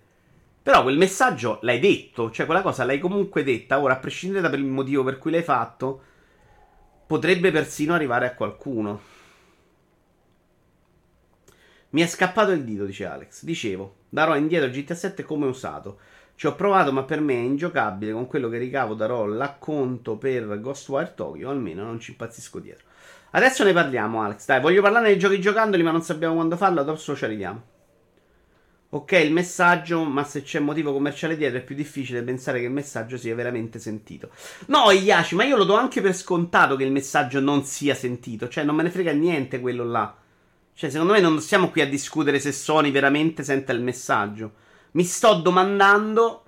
Però 0.62 0.82
quel 0.84 0.96
messaggio 0.96 1.58
l'hai 1.60 1.80
detto, 1.80 2.30
cioè 2.30 2.46
quella 2.46 2.62
cosa 2.62 2.84
l'hai 2.84 2.98
comunque 2.98 3.44
detta. 3.44 3.78
Ora, 3.78 3.92
a 3.92 3.98
prescindere 3.98 4.48
dal 4.48 4.58
motivo 4.62 5.04
per 5.04 5.18
cui 5.18 5.32
l'hai 5.32 5.42
fatto, 5.42 6.00
potrebbe 7.06 7.50
persino 7.50 7.92
arrivare 7.92 8.24
a 8.24 8.32
qualcuno. 8.32 9.16
Mi 11.90 12.02
è 12.02 12.06
scappato 12.06 12.50
il 12.50 12.64
dito, 12.64 12.84
dice 12.84 13.06
Alex. 13.06 13.44
Dicevo, 13.44 13.96
darò 14.10 14.36
indietro 14.36 14.68
GTA 14.68 14.94
7 14.94 15.22
come 15.22 15.46
usato. 15.46 15.98
Ci 16.34 16.46
ho 16.46 16.54
provato, 16.54 16.92
ma 16.92 17.02
per 17.04 17.20
me 17.20 17.34
è 17.34 17.38
ingiocabile. 17.38 18.12
Con 18.12 18.26
quello 18.26 18.48
che 18.48 18.58
ricavo 18.58 18.94
darò 18.94 19.24
l'acconto 19.24 20.16
per 20.16 20.60
Ghostwire 20.60 21.14
Tokyo. 21.14 21.48
Almeno 21.48 21.84
non 21.84 21.98
ci 21.98 22.10
impazzisco 22.10 22.58
dietro. 22.58 22.86
Adesso 23.30 23.64
ne 23.64 23.72
parliamo, 23.72 24.22
Alex. 24.22 24.44
Dai, 24.44 24.60
voglio 24.60 24.82
parlare 24.82 25.06
dei 25.06 25.18
giochi 25.18 25.40
giocandoli, 25.40 25.82
ma 25.82 25.90
non 25.90 26.02
sappiamo 26.02 26.34
quando 26.34 26.56
farlo. 26.56 26.80
Adesso 26.80 27.16
ci 27.16 27.24
arriviamo. 27.24 27.62
Ok, 28.90 29.12
il 29.12 29.32
messaggio, 29.32 30.04
ma 30.04 30.24
se 30.24 30.42
c'è 30.42 30.60
motivo 30.60 30.92
commerciale 30.92 31.36
dietro 31.36 31.58
è 31.58 31.62
più 31.62 31.74
difficile 31.74 32.22
pensare 32.22 32.58
che 32.58 32.66
il 32.66 32.72
messaggio 32.72 33.16
sia 33.18 33.34
veramente 33.34 33.78
sentito. 33.78 34.30
No, 34.66 34.90
Iaci, 34.90 35.34
ma 35.34 35.44
io 35.44 35.56
lo 35.56 35.64
do 35.64 35.74
anche 35.74 36.00
per 36.00 36.14
scontato 36.14 36.76
che 36.76 36.84
il 36.84 36.92
messaggio 36.92 37.40
non 37.40 37.64
sia 37.64 37.94
sentito. 37.94 38.48
Cioè, 38.48 38.64
non 38.64 38.74
me 38.76 38.82
ne 38.82 38.90
frega 38.90 39.12
niente 39.12 39.60
quello 39.60 39.84
là. 39.84 40.16
Cioè, 40.78 40.90
secondo 40.90 41.14
me 41.14 41.18
non 41.18 41.40
siamo 41.40 41.70
qui 41.70 41.80
a 41.80 41.88
discutere 41.88 42.38
se 42.38 42.52
Sony 42.52 42.92
veramente 42.92 43.42
sente 43.42 43.72
il 43.72 43.80
messaggio. 43.80 44.52
Mi 44.92 45.02
sto 45.02 45.34
domandando 45.34 46.44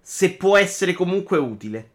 se 0.00 0.34
può 0.34 0.56
essere 0.56 0.92
comunque 0.92 1.38
utile. 1.38 1.90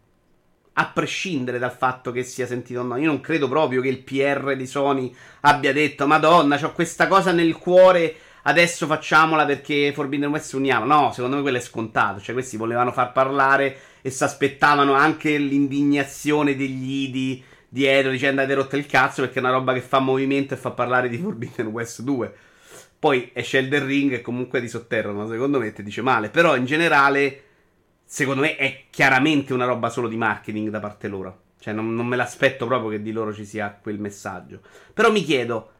A 0.73 0.87
prescindere 0.87 1.57
dal 1.57 1.71
fatto 1.71 2.11
che 2.11 2.23
sia 2.23 2.45
sentito 2.45 2.81
o 2.81 2.83
no. 2.83 2.97
Io 2.97 3.05
non 3.05 3.21
credo 3.21 3.47
proprio 3.47 3.79
che 3.79 3.87
il 3.87 4.03
PR 4.03 4.57
di 4.57 4.67
Sony 4.67 5.15
abbia 5.39 5.71
detto: 5.71 6.05
Madonna, 6.05 6.59
ho 6.61 6.73
questa 6.73 7.07
cosa 7.07 7.31
nel 7.31 7.55
cuore. 7.55 8.13
Adesso 8.43 8.85
facciamola 8.85 9.45
perché 9.45 9.93
Forbidden 9.93 10.31
West 10.31 10.51
uniamo. 10.51 10.83
No, 10.83 11.13
secondo 11.13 11.37
me 11.37 11.41
quello 11.41 11.59
è 11.59 11.61
scontato. 11.61 12.19
Cioè, 12.19 12.33
questi 12.33 12.57
volevano 12.57 12.91
far 12.91 13.13
parlare 13.13 13.77
e 14.01 14.09
si 14.09 14.21
aspettavano 14.25 14.95
anche 14.95 15.37
l'indignazione 15.37 16.57
degli 16.57 17.03
idi 17.03 17.41
dietro 17.69 18.09
dicendo 18.11 18.41
avete 18.41 18.55
rotto 18.55 18.75
il 18.75 18.87
cazzo 18.87 19.21
perché 19.21 19.37
è 19.37 19.41
una 19.41 19.51
roba 19.51 19.73
che 19.73 19.81
fa 19.81 19.99
movimento 19.99 20.55
e 20.55 20.57
fa 20.57 20.71
parlare 20.71 21.07
di 21.07 21.17
Forbidden 21.17 21.67
West 21.67 22.01
2. 22.01 22.33
Poi 22.99 23.29
esce 23.33 23.59
Elden 23.59 23.85
Ring 23.85 24.11
e 24.13 24.21
comunque 24.21 24.59
ti 24.59 24.67
sotterrano, 24.67 25.27
secondo 25.29 25.59
me 25.59 25.71
ti 25.71 25.83
dice 25.83 26.01
male. 26.01 26.29
Però 26.29 26.57
in 26.57 26.65
generale, 26.65 27.43
secondo 28.03 28.41
me 28.41 28.57
è 28.57 28.85
chiaramente 28.89 29.53
una 29.53 29.65
roba 29.65 29.89
solo 29.89 30.09
di 30.09 30.17
marketing 30.17 30.69
da 30.69 30.79
parte 30.79 31.07
loro. 31.07 31.43
Cioè, 31.59 31.73
non, 31.73 31.93
non 31.93 32.07
me 32.07 32.15
l'aspetto 32.15 32.65
proprio 32.65 32.89
che 32.89 33.01
di 33.01 33.11
loro 33.11 33.33
ci 33.33 33.45
sia 33.45 33.77
quel 33.81 33.99
messaggio. 33.99 34.61
Però 34.93 35.11
mi 35.11 35.23
chiedo, 35.23 35.71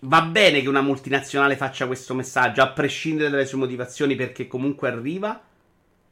va 0.00 0.22
bene 0.22 0.62
che 0.62 0.68
una 0.68 0.80
multinazionale 0.80 1.56
faccia 1.56 1.86
questo 1.86 2.14
messaggio, 2.14 2.62
a 2.62 2.70
prescindere 2.70 3.30
dalle 3.30 3.46
sue 3.46 3.58
motivazioni, 3.58 4.16
perché 4.16 4.46
comunque 4.46 4.88
arriva? 4.88 5.40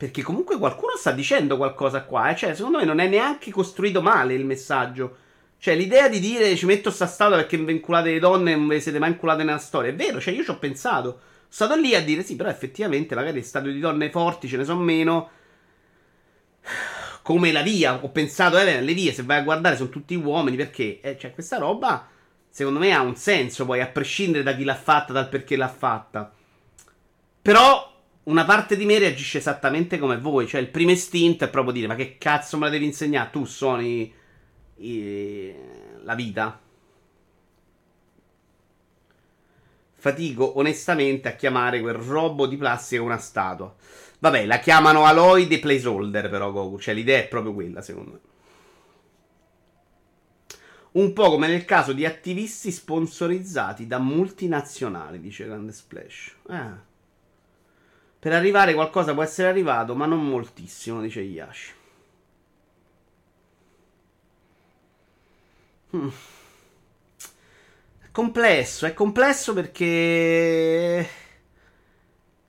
Perché 0.02 0.20
comunque 0.22 0.58
qualcuno 0.58 0.96
sta 0.96 1.12
dicendo 1.12 1.56
qualcosa 1.56 2.02
qua, 2.02 2.30
eh? 2.30 2.34
Cioè, 2.34 2.56
secondo 2.56 2.78
me 2.78 2.84
non 2.84 2.98
è 2.98 3.06
neanche 3.06 3.52
costruito 3.52 4.02
male 4.02 4.34
il 4.34 4.44
messaggio. 4.44 5.16
Cioè, 5.58 5.76
l'idea 5.76 6.08
di 6.08 6.18
dire 6.18 6.56
ci 6.56 6.66
metto 6.66 6.90
sta 6.90 7.06
statua 7.06 7.36
perché 7.36 7.56
vi 7.56 7.66
vinculate 7.66 8.10
le 8.10 8.18
donne 8.18 8.50
e 8.50 8.56
non 8.56 8.66
vi 8.66 8.80
siete 8.80 8.98
mai 8.98 9.10
inculate 9.10 9.44
nella 9.44 9.58
storia. 9.58 9.92
È 9.92 9.94
vero, 9.94 10.20
cioè 10.20 10.34
io 10.34 10.42
ci 10.42 10.50
ho 10.50 10.58
pensato. 10.58 11.20
Sono 11.48 11.70
stato 11.70 11.76
lì 11.76 11.94
a 11.94 12.02
dire 12.02 12.24
sì, 12.24 12.34
però 12.34 12.48
effettivamente 12.48 13.14
magari 13.14 13.44
statue 13.44 13.72
di 13.72 13.78
donne 13.78 14.10
forti 14.10 14.48
ce 14.48 14.56
ne 14.56 14.64
sono 14.64 14.80
meno. 14.80 15.30
Come 17.22 17.52
la 17.52 17.62
via. 17.62 18.02
Ho 18.02 18.08
pensato, 18.08 18.58
eh, 18.58 18.80
le 18.80 18.94
vie, 18.94 19.12
se 19.12 19.22
vai 19.22 19.38
a 19.38 19.42
guardare, 19.42 19.76
sono 19.76 19.88
tutti 19.88 20.16
uomini. 20.16 20.56
Perché? 20.56 20.98
Eh, 21.00 21.16
cioè, 21.16 21.30
questa 21.32 21.58
roba, 21.58 22.08
secondo 22.48 22.80
me, 22.80 22.92
ha 22.92 23.02
un 23.02 23.14
senso. 23.14 23.64
Poi, 23.64 23.80
a 23.80 23.86
prescindere 23.86 24.42
da 24.42 24.56
chi 24.56 24.64
l'ha 24.64 24.74
fatta, 24.74 25.12
dal 25.12 25.28
perché 25.28 25.54
l'ha 25.54 25.68
fatta. 25.68 26.32
Però 27.40 27.91
una 28.24 28.44
parte 28.44 28.76
di 28.76 28.84
me 28.84 28.98
reagisce 28.98 29.38
esattamente 29.38 29.98
come 29.98 30.18
voi. 30.18 30.46
Cioè, 30.46 30.60
il 30.60 30.68
primo 30.68 30.90
istinto 30.90 31.44
è 31.44 31.50
proprio 31.50 31.72
dire: 31.72 31.86
Ma 31.86 31.94
che 31.94 32.18
cazzo 32.18 32.56
me 32.56 32.66
la 32.66 32.70
devi 32.70 32.84
insegnare? 32.84 33.30
Tu 33.30 33.44
suoni 33.44 34.12
i... 34.76 35.54
la 36.02 36.14
vita. 36.14 36.60
Fatico 39.94 40.58
onestamente 40.58 41.28
a 41.28 41.36
chiamare 41.36 41.80
quel 41.80 41.94
robo 41.94 42.46
di 42.46 42.56
plastica 42.56 43.02
una 43.02 43.18
statua. 43.18 43.74
Vabbè, 44.18 44.46
la 44.46 44.58
chiamano 44.58 45.04
Aloy 45.04 45.46
dei 45.46 45.58
placeholder, 45.58 46.28
però 46.28 46.50
Goku. 46.52 46.78
Cioè, 46.78 46.94
l'idea 46.94 47.18
è 47.18 47.28
proprio 47.28 47.54
quella, 47.54 47.82
secondo 47.82 48.10
me. 48.10 48.20
Un 50.92 51.12
po' 51.12 51.30
come 51.30 51.48
nel 51.48 51.64
caso 51.64 51.92
di 51.92 52.04
attivisti 52.04 52.70
sponsorizzati 52.70 53.86
da 53.86 53.98
multinazionali, 53.98 55.20
dice 55.20 55.46
Grande 55.46 55.72
Splash. 55.72 56.36
Eh. 56.48 56.90
Per 58.22 58.32
arrivare 58.32 58.72
qualcosa 58.72 59.14
può 59.14 59.24
essere 59.24 59.48
arrivato, 59.48 59.96
ma 59.96 60.06
non 60.06 60.24
moltissimo, 60.24 61.00
dice 61.00 61.22
Yashi. 61.22 61.72
Hmm. 65.90 66.08
È 68.00 68.06
complesso, 68.12 68.86
è 68.86 68.94
complesso 68.94 69.52
perché... 69.54 71.08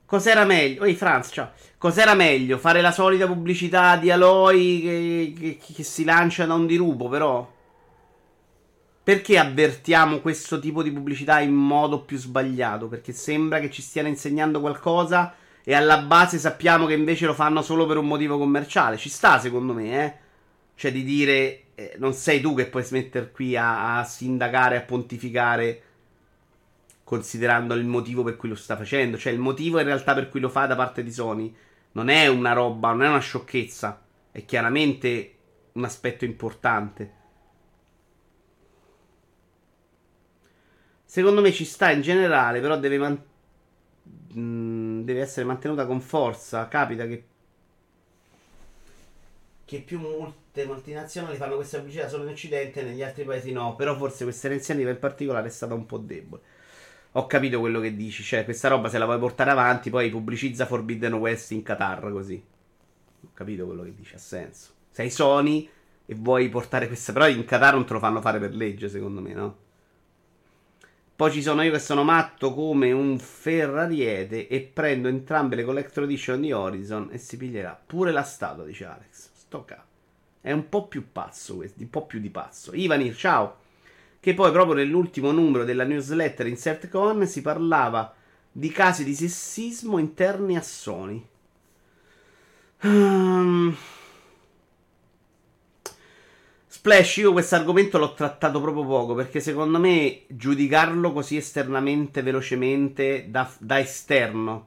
Cos'era 0.06 0.46
meglio? 0.46 0.84
Ehi 0.84 0.94
Franz, 0.94 1.32
ciao. 1.34 1.54
Cos'era 1.80 2.14
meglio? 2.14 2.60
Fare 2.60 2.80
la 2.80 2.92
solita 2.92 3.26
pubblicità 3.26 3.96
di 3.96 4.12
Aloy 4.12 4.80
che, 4.80 5.58
che, 5.60 5.74
che 5.74 5.84
si 5.84 6.04
lancia 6.04 6.46
da 6.46 6.54
un 6.54 6.68
dirupo, 6.68 7.10
però... 7.10 7.52
Perché 9.02 9.40
avvertiamo 9.40 10.20
questo 10.20 10.60
tipo 10.60 10.84
di 10.84 10.92
pubblicità 10.92 11.40
in 11.40 11.56
modo 11.56 12.02
più 12.02 12.20
sbagliato? 12.20 12.88
Perché 12.88 13.12
sembra 13.12 13.60
che 13.60 13.72
ci 13.72 13.82
stiano 13.82 14.08
insegnando 14.08 14.60
qualcosa 14.60 15.38
e 15.64 15.74
alla 15.74 16.00
base 16.00 16.38
sappiamo 16.40 16.86
che 16.86 16.94
invece 16.94 17.26
lo 17.26 17.34
fanno 17.34 17.62
solo 17.62 17.86
per 17.86 17.98
un 17.98 18.08
motivo 18.08 18.38
commerciale. 18.38 18.98
Ci 18.98 19.10
sta, 19.10 19.40
secondo 19.40 19.74
me, 19.74 20.06
eh? 20.06 20.14
Cioè 20.76 20.92
di 20.92 21.04
dire, 21.04 21.64
eh, 21.76 21.96
non 21.98 22.14
sei 22.14 22.42
tu 22.42 22.54
che 22.54 22.68
puoi 22.68 22.84
smettere 22.84 23.32
qui 23.32 23.56
a, 23.56 24.00
a 24.00 24.04
sindacare, 24.04 24.78
a 24.78 24.82
pontificare, 24.82 25.82
considerando 27.04 27.76
il 27.76 27.86
motivo 27.86 28.24
per 28.24 28.36
cui 28.36 28.50
lo 28.50 28.56
sta 28.56 28.76
facendo. 28.76 29.18
Cioè 29.18 29.32
il 29.32 29.40
motivo 29.40 29.80
in 29.80 29.86
realtà 29.86 30.14
per 30.14 30.30
cui 30.30 30.40
lo 30.42 30.50
fa 30.50 30.66
da 30.66 30.76
parte 30.76 31.04
di 31.04 31.12
Sony 31.12 31.56
non 31.94 32.10
è 32.10 32.28
una 32.28 32.54
roba, 32.54 32.92
non 32.92 33.04
è 33.04 33.08
una 33.08 33.20
sciocchezza, 33.20 34.04
è 34.32 34.44
chiaramente 34.46 35.36
un 35.74 35.86
aspetto 35.86 36.26
importante. 36.26 37.22
Secondo 41.06 41.42
me 41.42 41.52
ci 41.52 41.64
sta 41.64 41.92
in 41.92 42.02
generale, 42.02 42.60
però 42.60 42.78
deve, 42.78 42.98
man- 42.98 43.24
deve 44.34 45.22
essere 45.22 45.46
mantenuta 45.46 45.86
con 45.86 46.02
forza. 46.02 46.68
Capita 46.68 47.06
che 47.08 47.26
che 49.66 49.80
più 49.80 50.00
molte 50.00 50.66
multinazionali 50.66 51.36
fanno 51.36 51.56
questa 51.56 51.78
pubblicità 51.78 52.08
solo 52.08 52.24
in 52.24 52.30
Occidente 52.30 52.82
e 52.82 52.84
negli 52.84 53.02
altri 53.02 53.24
paesi 53.24 53.52
no. 53.52 53.76
Però 53.76 53.96
forse 53.96 54.24
questa 54.24 54.48
iniziativa 54.48 54.90
in 54.90 55.00
particolare 55.00 55.48
è 55.48 55.52
stata 55.52 55.74
un 55.74 55.86
po' 55.86 55.98
debole. 55.98 56.42
Ho 57.14 57.28
capito 57.28 57.60
quello 57.60 57.80
che 57.80 57.96
dici, 57.96 58.24
cioè 58.24 58.44
questa 58.44 58.68
roba 58.68 58.90
se 58.90 58.98
la 58.98 59.06
vuoi 59.06 59.20
portare 59.20 59.52
avanti, 59.52 59.90
poi 59.90 60.10
pubblicizza 60.10 60.66
Forbidden 60.66 61.14
West 61.14 61.52
in 61.52 61.64
Qatar 61.64 62.12
così. 62.12 62.44
Ho 63.24 63.30
capito 63.34 63.66
quello 63.66 63.84
che 63.84 63.94
dici, 63.96 64.16
ha 64.16 64.20
senso. 64.20 64.72
Sei 64.92 65.10
Sony 65.10 65.70
e 66.06 66.16
vuoi 66.16 66.50
portare 66.50 66.88
questa, 66.88 67.14
però 67.14 67.28
in 67.28 67.46
Qatar 67.46 67.74
non 67.74 67.86
te 67.86 67.94
lo 67.94 68.00
fanno 68.00 68.22
fare 68.22 68.40
per 68.40 68.54
legge, 68.54 68.90
secondo 68.90 69.22
me, 69.22 69.34
no? 69.34 69.58
Poi 71.16 71.32
ci 71.32 71.44
sono 71.44 71.62
io 71.62 71.72
che 71.72 71.80
sono 71.80 72.04
matto 72.04 72.54
come 72.54 72.92
un 72.92 73.20
ferrariete 73.20 74.48
e 74.48 74.62
prendo 74.62 75.08
entrambe 75.08 75.56
le 75.56 75.64
collector 75.64 76.06
edition 76.06 76.42
di 76.42 76.52
Horizon 76.52 77.10
e 77.12 77.20
si 77.20 77.38
piglierà 77.38 77.80
pure 77.86 78.12
la 78.12 78.24
statua, 78.24 78.64
dice 78.66 78.86
Alex. 78.86 79.30
Tocca. 79.48 79.86
È 80.42 80.52
un 80.52 80.68
po' 80.68 80.88
più 80.88 81.12
pazzo 81.12 81.58
questo, 81.58 81.82
un 81.82 81.90
po' 81.92 82.08
più 82.08 82.20
di 82.20 82.32
pazzo. 82.32 82.74
Ivanir, 82.74 83.16
ciao. 83.16 83.58
Che 84.20 84.34
poi 84.34 84.52
proprio 84.52 84.76
nell'ultimo 84.76 85.32
numero 85.32 85.64
della 85.64 85.84
newsletter 85.84 86.48
InsertCon 86.48 87.28
si 87.28 87.42
parlava 87.42 88.14
di 88.52 88.70
casi 88.70 89.04
di 89.04 89.14
sessismo 89.14 90.00
interni 90.00 90.58
a 90.58 90.62
Sony. 90.62 91.26
Um... 92.82 93.76
Splash, 96.86 97.16
io 97.16 97.32
questo 97.32 97.56
argomento 97.56 97.98
l'ho 97.98 98.14
trattato 98.14 98.60
proprio 98.60 98.86
poco 98.86 99.14
perché 99.14 99.40
secondo 99.40 99.80
me 99.80 100.24
giudicarlo 100.28 101.14
così 101.14 101.38
esternamente, 101.38 102.22
velocemente, 102.22 103.28
da, 103.30 103.50
da 103.58 103.80
esterno, 103.80 104.66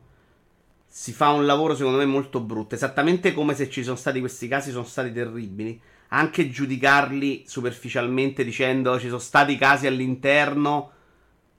si 0.86 1.12
fa 1.12 1.28
un 1.32 1.44
lavoro 1.44 1.74
secondo 1.74 1.98
me 1.98 2.06
molto 2.06 2.40
brutto. 2.40 2.74
Esattamente 2.74 3.34
come 3.34 3.54
se 3.54 3.68
ci 3.68 3.84
sono 3.84 3.96
stati 3.96 4.20
questi 4.20 4.48
casi, 4.48 4.70
sono 4.70 4.84
stati 4.84 5.12
terribili. 5.12 5.78
Anche 6.08 6.48
giudicarli 6.48 7.44
superficialmente 7.46 8.44
dicendo 8.44 8.98
ci 8.98 9.08
sono 9.08 9.18
stati 9.18 9.58
casi 9.58 9.86
all'interno, 9.86 10.92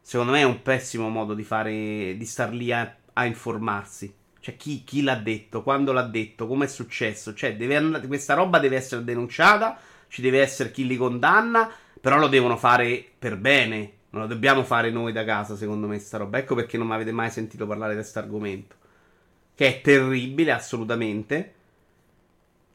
secondo 0.02 0.32
me 0.32 0.40
è 0.40 0.44
un 0.44 0.64
pessimo 0.64 1.08
modo 1.08 1.36
di 1.36 1.44
fare, 1.44 2.16
di 2.18 2.26
star 2.26 2.52
lì 2.52 2.72
a, 2.72 2.96
a 3.14 3.26
informarsi. 3.26 4.12
Cioè, 4.40 4.58
chi, 4.58 4.84
chi, 4.84 5.04
l'ha 5.04 5.18
detto, 5.18 5.62
quando 5.62 5.92
l'ha 5.92 6.02
detto, 6.02 6.48
come 6.48 6.66
è 6.66 6.68
successo. 6.68 7.36
Cioè, 7.36 7.56
andare, 7.76 8.08
questa 8.08 8.34
roba 8.34 8.58
deve 8.58 8.78
essere 8.78 9.04
denunciata, 9.04 9.78
ci 10.08 10.22
deve 10.22 10.42
essere 10.42 10.72
chi 10.72 10.88
li 10.88 10.98
condanna, 10.98 11.70
però 12.00 12.18
lo 12.18 12.28
devono 12.28 12.58
fare 12.58 13.06
per 13.18 13.38
bene. 13.38 13.92
Non 14.10 14.22
lo 14.22 14.28
dobbiamo 14.28 14.64
fare 14.64 14.90
noi 14.90 15.12
da 15.12 15.26
casa, 15.26 15.56
secondo 15.56 15.88
me, 15.88 16.00
sta 16.00 16.18
roba. 16.18 16.38
Ecco 16.38 16.56
perché 16.56 16.78
non 16.78 16.88
mi 16.88 16.94
avete 16.94 17.12
mai 17.12 17.30
sentito 17.30 17.68
parlare 17.68 17.94
di 17.94 18.00
questo 18.00 18.20
argomento 18.20 18.76
che 19.58 19.68
è 19.68 19.82
terribile 19.82 20.52
assolutamente, 20.52 21.54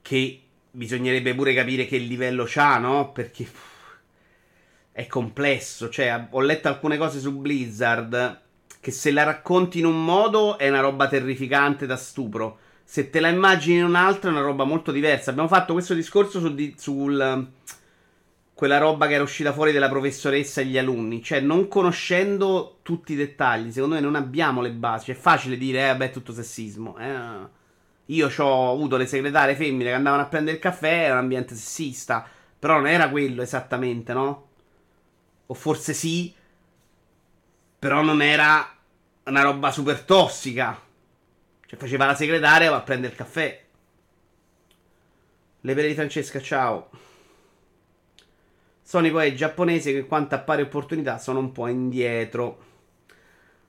che 0.02 0.42
bisognerebbe 0.68 1.32
pure 1.32 1.54
capire 1.54 1.86
che 1.86 1.96
livello 1.96 2.44
c'ha, 2.44 2.78
no? 2.78 3.12
Perché 3.12 3.46
è 4.90 5.06
complesso, 5.06 5.88
cioè 5.88 6.26
ho 6.28 6.40
letto 6.40 6.66
alcune 6.66 6.96
cose 6.96 7.20
su 7.20 7.38
Blizzard 7.38 8.40
che 8.80 8.90
se 8.90 9.12
la 9.12 9.22
racconti 9.22 9.78
in 9.78 9.86
un 9.86 10.04
modo 10.04 10.58
è 10.58 10.68
una 10.68 10.80
roba 10.80 11.06
terrificante 11.06 11.86
da 11.86 11.96
stupro. 11.96 12.58
Se 12.92 13.08
te 13.08 13.20
la 13.20 13.30
immagini 13.30 13.78
in 13.78 13.84
un 13.84 13.94
altro 13.94 14.28
è 14.28 14.34
una 14.34 14.42
roba 14.42 14.64
molto 14.64 14.92
diversa. 14.92 15.30
Abbiamo 15.30 15.48
fatto 15.48 15.72
questo 15.72 15.94
discorso 15.94 16.40
sul, 16.40 16.74
sul 16.76 17.48
quella 18.52 18.76
roba 18.76 19.06
che 19.06 19.14
era 19.14 19.22
uscita 19.22 19.54
fuori 19.54 19.72
della 19.72 19.88
professoressa 19.88 20.60
e 20.60 20.66
gli 20.66 20.76
alunni. 20.76 21.22
Cioè, 21.22 21.40
non 21.40 21.68
conoscendo 21.68 22.80
tutti 22.82 23.14
i 23.14 23.16
dettagli, 23.16 23.72
secondo 23.72 23.94
me 23.94 24.02
non 24.02 24.14
abbiamo 24.14 24.60
le 24.60 24.72
basi. 24.72 25.06
Cioè, 25.06 25.14
è 25.14 25.18
facile 25.18 25.56
dire, 25.56 25.84
eh, 25.84 25.86
vabbè, 25.86 26.04
è 26.04 26.10
tutto 26.10 26.34
sessismo. 26.34 26.98
Eh. 26.98 27.48
Io 28.04 28.30
ho 28.36 28.72
avuto 28.72 28.98
le 28.98 29.06
segretarie 29.06 29.56
femmine 29.56 29.88
che 29.88 29.96
andavano 29.96 30.24
a 30.24 30.26
prendere 30.26 30.56
il 30.56 30.62
caffè, 30.62 31.04
era 31.04 31.14
un 31.14 31.20
ambiente 31.20 31.54
sessista. 31.54 32.28
Però 32.58 32.74
non 32.74 32.88
era 32.88 33.08
quello 33.08 33.40
esattamente, 33.40 34.12
no? 34.12 34.48
O 35.46 35.54
forse 35.54 35.94
sì, 35.94 36.30
però 37.78 38.02
non 38.02 38.20
era 38.20 38.68
una 39.24 39.40
roba 39.40 39.70
super 39.70 40.02
tossica. 40.02 40.90
Cioè, 41.72 41.80
faceva 41.80 42.04
la 42.04 42.14
segretaria, 42.14 42.68
va 42.68 42.76
a 42.76 42.82
prendere 42.82 43.12
il 43.12 43.18
caffè. 43.18 43.64
Le 45.62 45.74
pere 45.74 45.88
di 45.88 45.94
Francesca, 45.94 46.38
ciao. 46.38 46.90
Sony 48.82 49.10
poi 49.10 49.30
è 49.30 49.34
giapponese 49.34 49.90
che 49.90 50.04
quanto 50.04 50.34
a 50.34 50.40
pari 50.40 50.60
opportunità 50.60 51.16
sono 51.16 51.38
un 51.38 51.50
po' 51.50 51.68
indietro. 51.68 52.70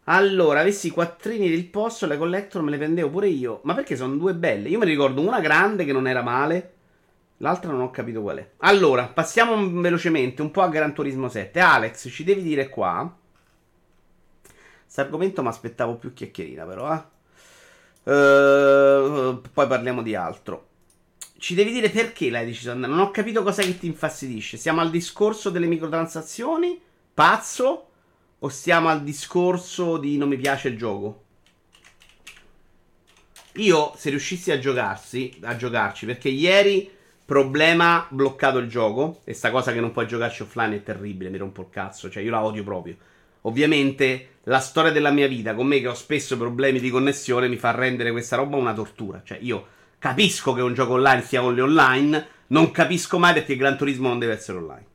Allora, 0.05 0.59
avessi 0.59 0.87
i 0.87 0.89
quattrini 0.89 1.49
del 1.49 1.67
posto, 1.67 2.05
le 2.05 2.17
collector 2.17 2.61
me 2.61 2.71
le 2.71 2.77
prendevo 2.77 3.09
pure 3.09 3.29
io. 3.29 3.61
Ma 3.63 3.73
perché 3.73 3.95
sono 3.95 4.17
due 4.17 4.33
belle? 4.33 4.67
Io 4.67 4.79
mi 4.79 4.85
ricordo 4.85 5.21
una 5.21 5.39
grande 5.39 5.85
che 5.85 5.93
non 5.93 6.05
era 6.05 6.21
male. 6.21 6.73
L'altra 7.37 7.71
non 7.71 7.79
ho 7.79 7.89
capito 7.89 8.21
qual 8.21 8.39
è. 8.39 8.49
Allora, 8.57 9.07
passiamo 9.07 9.79
velocemente 9.79 10.41
un 10.41 10.51
po' 10.51 10.61
a 10.61 10.67
Gran 10.67 10.93
Turismo 10.93 11.29
7. 11.29 11.57
Alex, 11.61 12.09
ci 12.09 12.25
devi 12.25 12.41
dire 12.41 12.67
qua. 12.67 13.17
Questo 14.81 14.99
argomento 14.99 15.41
mi 15.41 15.47
aspettavo 15.47 15.95
più 15.95 16.11
chiacchierina, 16.11 16.65
però, 16.65 16.93
eh. 16.93 17.12
Uh, 18.03 19.41
poi 19.53 19.67
parliamo 19.67 20.01
di 20.01 20.15
altro. 20.15 20.67
Ci 21.37 21.55
devi 21.55 21.71
dire 21.71 21.89
perché 21.89 22.29
l'hai 22.29 22.45
deciso 22.45 22.69
di 22.69 22.75
andare. 22.75 22.93
Non 22.93 23.01
ho 23.01 23.11
capito 23.11 23.43
cosa 23.43 23.63
che 23.63 23.77
ti 23.77 23.87
infastidisce. 23.87 24.57
Siamo 24.57 24.81
al 24.81 24.89
discorso 24.89 25.49
delle 25.49 25.67
microtransazioni? 25.67 26.79
Pazzo? 27.13 27.87
O 28.39 28.49
stiamo 28.49 28.89
al 28.89 29.03
discorso 29.03 29.97
di 29.97 30.17
non 30.17 30.29
mi 30.29 30.37
piace 30.37 30.69
il 30.69 30.77
gioco? 30.77 31.21
Io, 33.57 33.93
se 33.95 34.09
riuscissi 34.09 34.51
a 34.51 34.59
giocarsi, 34.59 35.37
a 35.43 35.55
giocarci, 35.55 36.05
perché 36.05 36.29
ieri 36.29 36.89
problema 37.25 38.05
bloccato 38.09 38.57
il 38.57 38.67
gioco. 38.67 39.21
E 39.23 39.33
sta 39.33 39.51
cosa 39.51 39.71
che 39.71 39.79
non 39.79 39.91
puoi 39.91 40.07
giocarci 40.07 40.41
offline 40.41 40.75
è 40.75 40.83
terribile, 40.83 41.29
mi 41.29 41.37
rompo 41.37 41.61
il 41.61 41.69
cazzo. 41.69 42.09
Cioè, 42.09 42.23
io 42.23 42.31
la 42.31 42.43
odio 42.43 42.63
proprio. 42.63 42.97
Ovviamente, 43.43 44.27
la 44.43 44.59
storia 44.59 44.91
della 44.91 45.11
mia 45.11 45.27
vita, 45.27 45.55
con 45.55 45.67
me 45.67 45.79
che 45.79 45.87
ho 45.87 45.93
spesso 45.93 46.37
problemi 46.37 46.79
di 46.79 46.89
connessione, 46.89 47.47
mi 47.47 47.57
fa 47.57 47.71
rendere 47.71 48.11
questa 48.11 48.35
roba 48.35 48.57
una 48.57 48.73
tortura. 48.73 49.21
Cioè, 49.23 49.37
io 49.41 49.65
capisco 49.99 50.53
che 50.53 50.61
un 50.61 50.73
gioco 50.73 50.93
online 50.93 51.23
sia 51.23 51.43
only 51.43 51.61
online, 51.61 52.27
non 52.47 52.71
capisco 52.71 53.17
mai 53.19 53.33
perché 53.33 53.55
Gran 53.55 53.77
Turismo 53.77 54.09
non 54.09 54.19
deve 54.19 54.33
essere 54.33 54.57
online. 54.57 54.85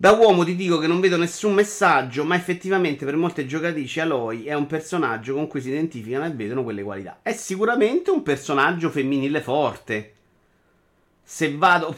Da 0.00 0.12
uomo 0.12 0.44
ti 0.44 0.54
dico 0.54 0.78
che 0.78 0.86
non 0.86 1.00
vedo 1.00 1.16
nessun 1.16 1.54
messaggio, 1.54 2.24
ma 2.24 2.36
effettivamente 2.36 3.04
per 3.04 3.16
molte 3.16 3.46
giocatrici 3.46 3.98
Aloy 3.98 4.44
è 4.44 4.54
un 4.54 4.66
personaggio 4.66 5.34
con 5.34 5.48
cui 5.48 5.60
si 5.60 5.70
identificano 5.70 6.24
e 6.24 6.30
vedono 6.30 6.62
quelle 6.62 6.84
qualità. 6.84 7.18
È 7.20 7.32
sicuramente 7.32 8.10
un 8.10 8.22
personaggio 8.22 8.90
femminile 8.90 9.40
forte. 9.40 10.14
Se 11.22 11.52
vado... 11.56 11.96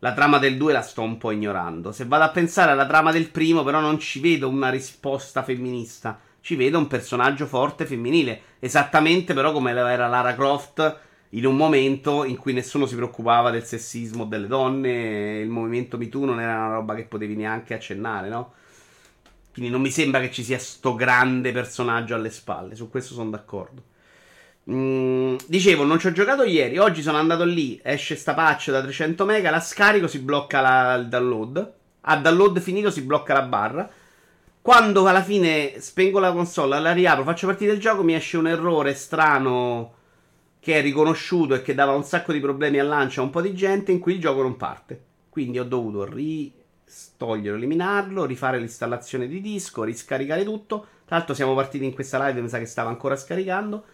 La 0.00 0.14
trama 0.14 0.38
del 0.38 0.56
2 0.56 0.72
la 0.72 0.82
sto 0.82 1.02
un 1.02 1.18
po' 1.18 1.30
ignorando. 1.30 1.92
Se 1.92 2.06
vado 2.06 2.24
a 2.24 2.30
pensare 2.30 2.72
alla 2.72 2.86
trama 2.86 3.12
del 3.12 3.30
primo, 3.30 3.62
però 3.62 3.80
non 3.80 3.98
ci 3.98 4.18
vedo 4.20 4.48
una 4.48 4.70
risposta 4.70 5.42
femminista. 5.42 6.18
Ci 6.40 6.56
vedo 6.56 6.78
un 6.78 6.86
personaggio 6.86 7.46
forte 7.46 7.84
femminile. 7.84 8.40
Esattamente 8.60 9.34
però 9.34 9.52
come 9.52 9.70
era 9.70 10.08
Lara 10.08 10.34
Croft 10.34 11.08
in 11.30 11.46
un 11.46 11.54
momento 11.54 12.24
in 12.24 12.36
cui 12.38 12.52
nessuno 12.52 12.86
si 12.86 12.96
preoccupava 12.96 13.50
del 13.50 13.64
sessismo 13.64 14.24
delle 14.24 14.46
donne, 14.46 15.38
il 15.38 15.48
movimento 15.48 15.96
MeToo 15.96 16.24
non 16.24 16.40
era 16.40 16.56
una 16.56 16.74
roba 16.74 16.94
che 16.94 17.04
potevi 17.04 17.36
neanche 17.36 17.74
accennare, 17.74 18.28
no? 18.28 18.54
Quindi 19.52 19.70
non 19.70 19.80
mi 19.80 19.90
sembra 19.90 20.20
che 20.20 20.32
ci 20.32 20.42
sia 20.42 20.58
sto 20.58 20.94
grande 20.94 21.52
personaggio 21.52 22.14
alle 22.14 22.30
spalle, 22.30 22.74
su 22.74 22.88
questo 22.90 23.14
sono 23.14 23.30
d'accordo. 23.30 23.82
Mm, 24.70 25.36
dicevo, 25.46 25.84
non 25.84 25.98
ci 25.98 26.06
ho 26.06 26.12
giocato 26.12 26.44
ieri, 26.44 26.78
oggi 26.78 27.02
sono 27.02 27.18
andato 27.18 27.44
lì, 27.44 27.80
esce 27.82 28.14
sta 28.14 28.34
patch 28.34 28.70
da 28.70 28.80
300 28.80 29.24
mega, 29.24 29.50
la 29.50 29.60
scarico, 29.60 30.06
si 30.06 30.20
blocca 30.20 30.60
la, 30.60 30.94
il 30.94 31.08
download. 31.08 31.72
A 32.02 32.16
download 32.16 32.60
finito 32.60 32.90
si 32.90 33.02
blocca 33.02 33.32
la 33.32 33.42
barra. 33.42 33.90
Quando 34.62 35.06
alla 35.06 35.22
fine 35.22 35.80
spengo 35.80 36.20
la 36.20 36.32
console, 36.32 36.78
la 36.80 36.92
riapro, 36.92 37.24
faccio 37.24 37.46
partire 37.46 37.72
il 37.72 37.80
gioco, 37.80 38.02
mi 38.02 38.14
esce 38.14 38.36
un 38.36 38.46
errore 38.46 38.94
strano 38.94 39.94
che 40.60 40.78
è 40.78 40.82
riconosciuto 40.82 41.54
e 41.54 41.62
che 41.62 41.74
dava 41.74 41.92
un 41.92 42.04
sacco 42.04 42.32
di 42.32 42.40
problemi 42.40 42.78
al 42.78 42.86
lancio 42.86 43.20
a 43.22 43.24
un 43.24 43.30
po' 43.30 43.40
di 43.40 43.54
gente 43.54 43.90
in 43.90 43.98
cui 43.98 44.14
il 44.14 44.20
gioco 44.20 44.42
non 44.42 44.56
parte. 44.56 45.02
Quindi 45.30 45.58
ho 45.58 45.64
dovuto 45.64 46.06
toglierlo, 47.16 47.56
eliminarlo, 47.56 48.24
rifare 48.24 48.58
l'installazione 48.58 49.26
di 49.26 49.40
disco, 49.40 49.82
riscaricare 49.82 50.44
tutto. 50.44 50.86
Tra 51.06 51.16
l'altro 51.16 51.34
siamo 51.34 51.54
partiti 51.54 51.84
in 51.84 51.94
questa 51.94 52.24
live, 52.26 52.40
mi 52.40 52.48
sa 52.48 52.58
che 52.58 52.66
stava 52.66 52.90
ancora 52.90 53.16
scaricando. 53.16 53.84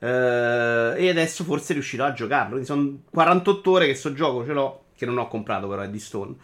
Uh, 0.00 0.94
e 0.96 1.08
adesso 1.08 1.42
forse 1.44 1.72
riuscirò 1.72 2.04
a 2.04 2.12
giocarlo. 2.12 2.50
Quindi 2.50 2.66
sono 2.66 3.00
48 3.10 3.70
ore 3.70 3.86
che 3.86 3.94
sto 3.94 4.12
gioco 4.12 4.44
ce 4.44 4.52
l'ho, 4.52 4.84
che 4.96 5.06
non 5.06 5.18
ho 5.18 5.28
comprato 5.28 5.68
però 5.68 5.82
è 5.82 5.88
di 5.88 5.98
Stone. 5.98 6.34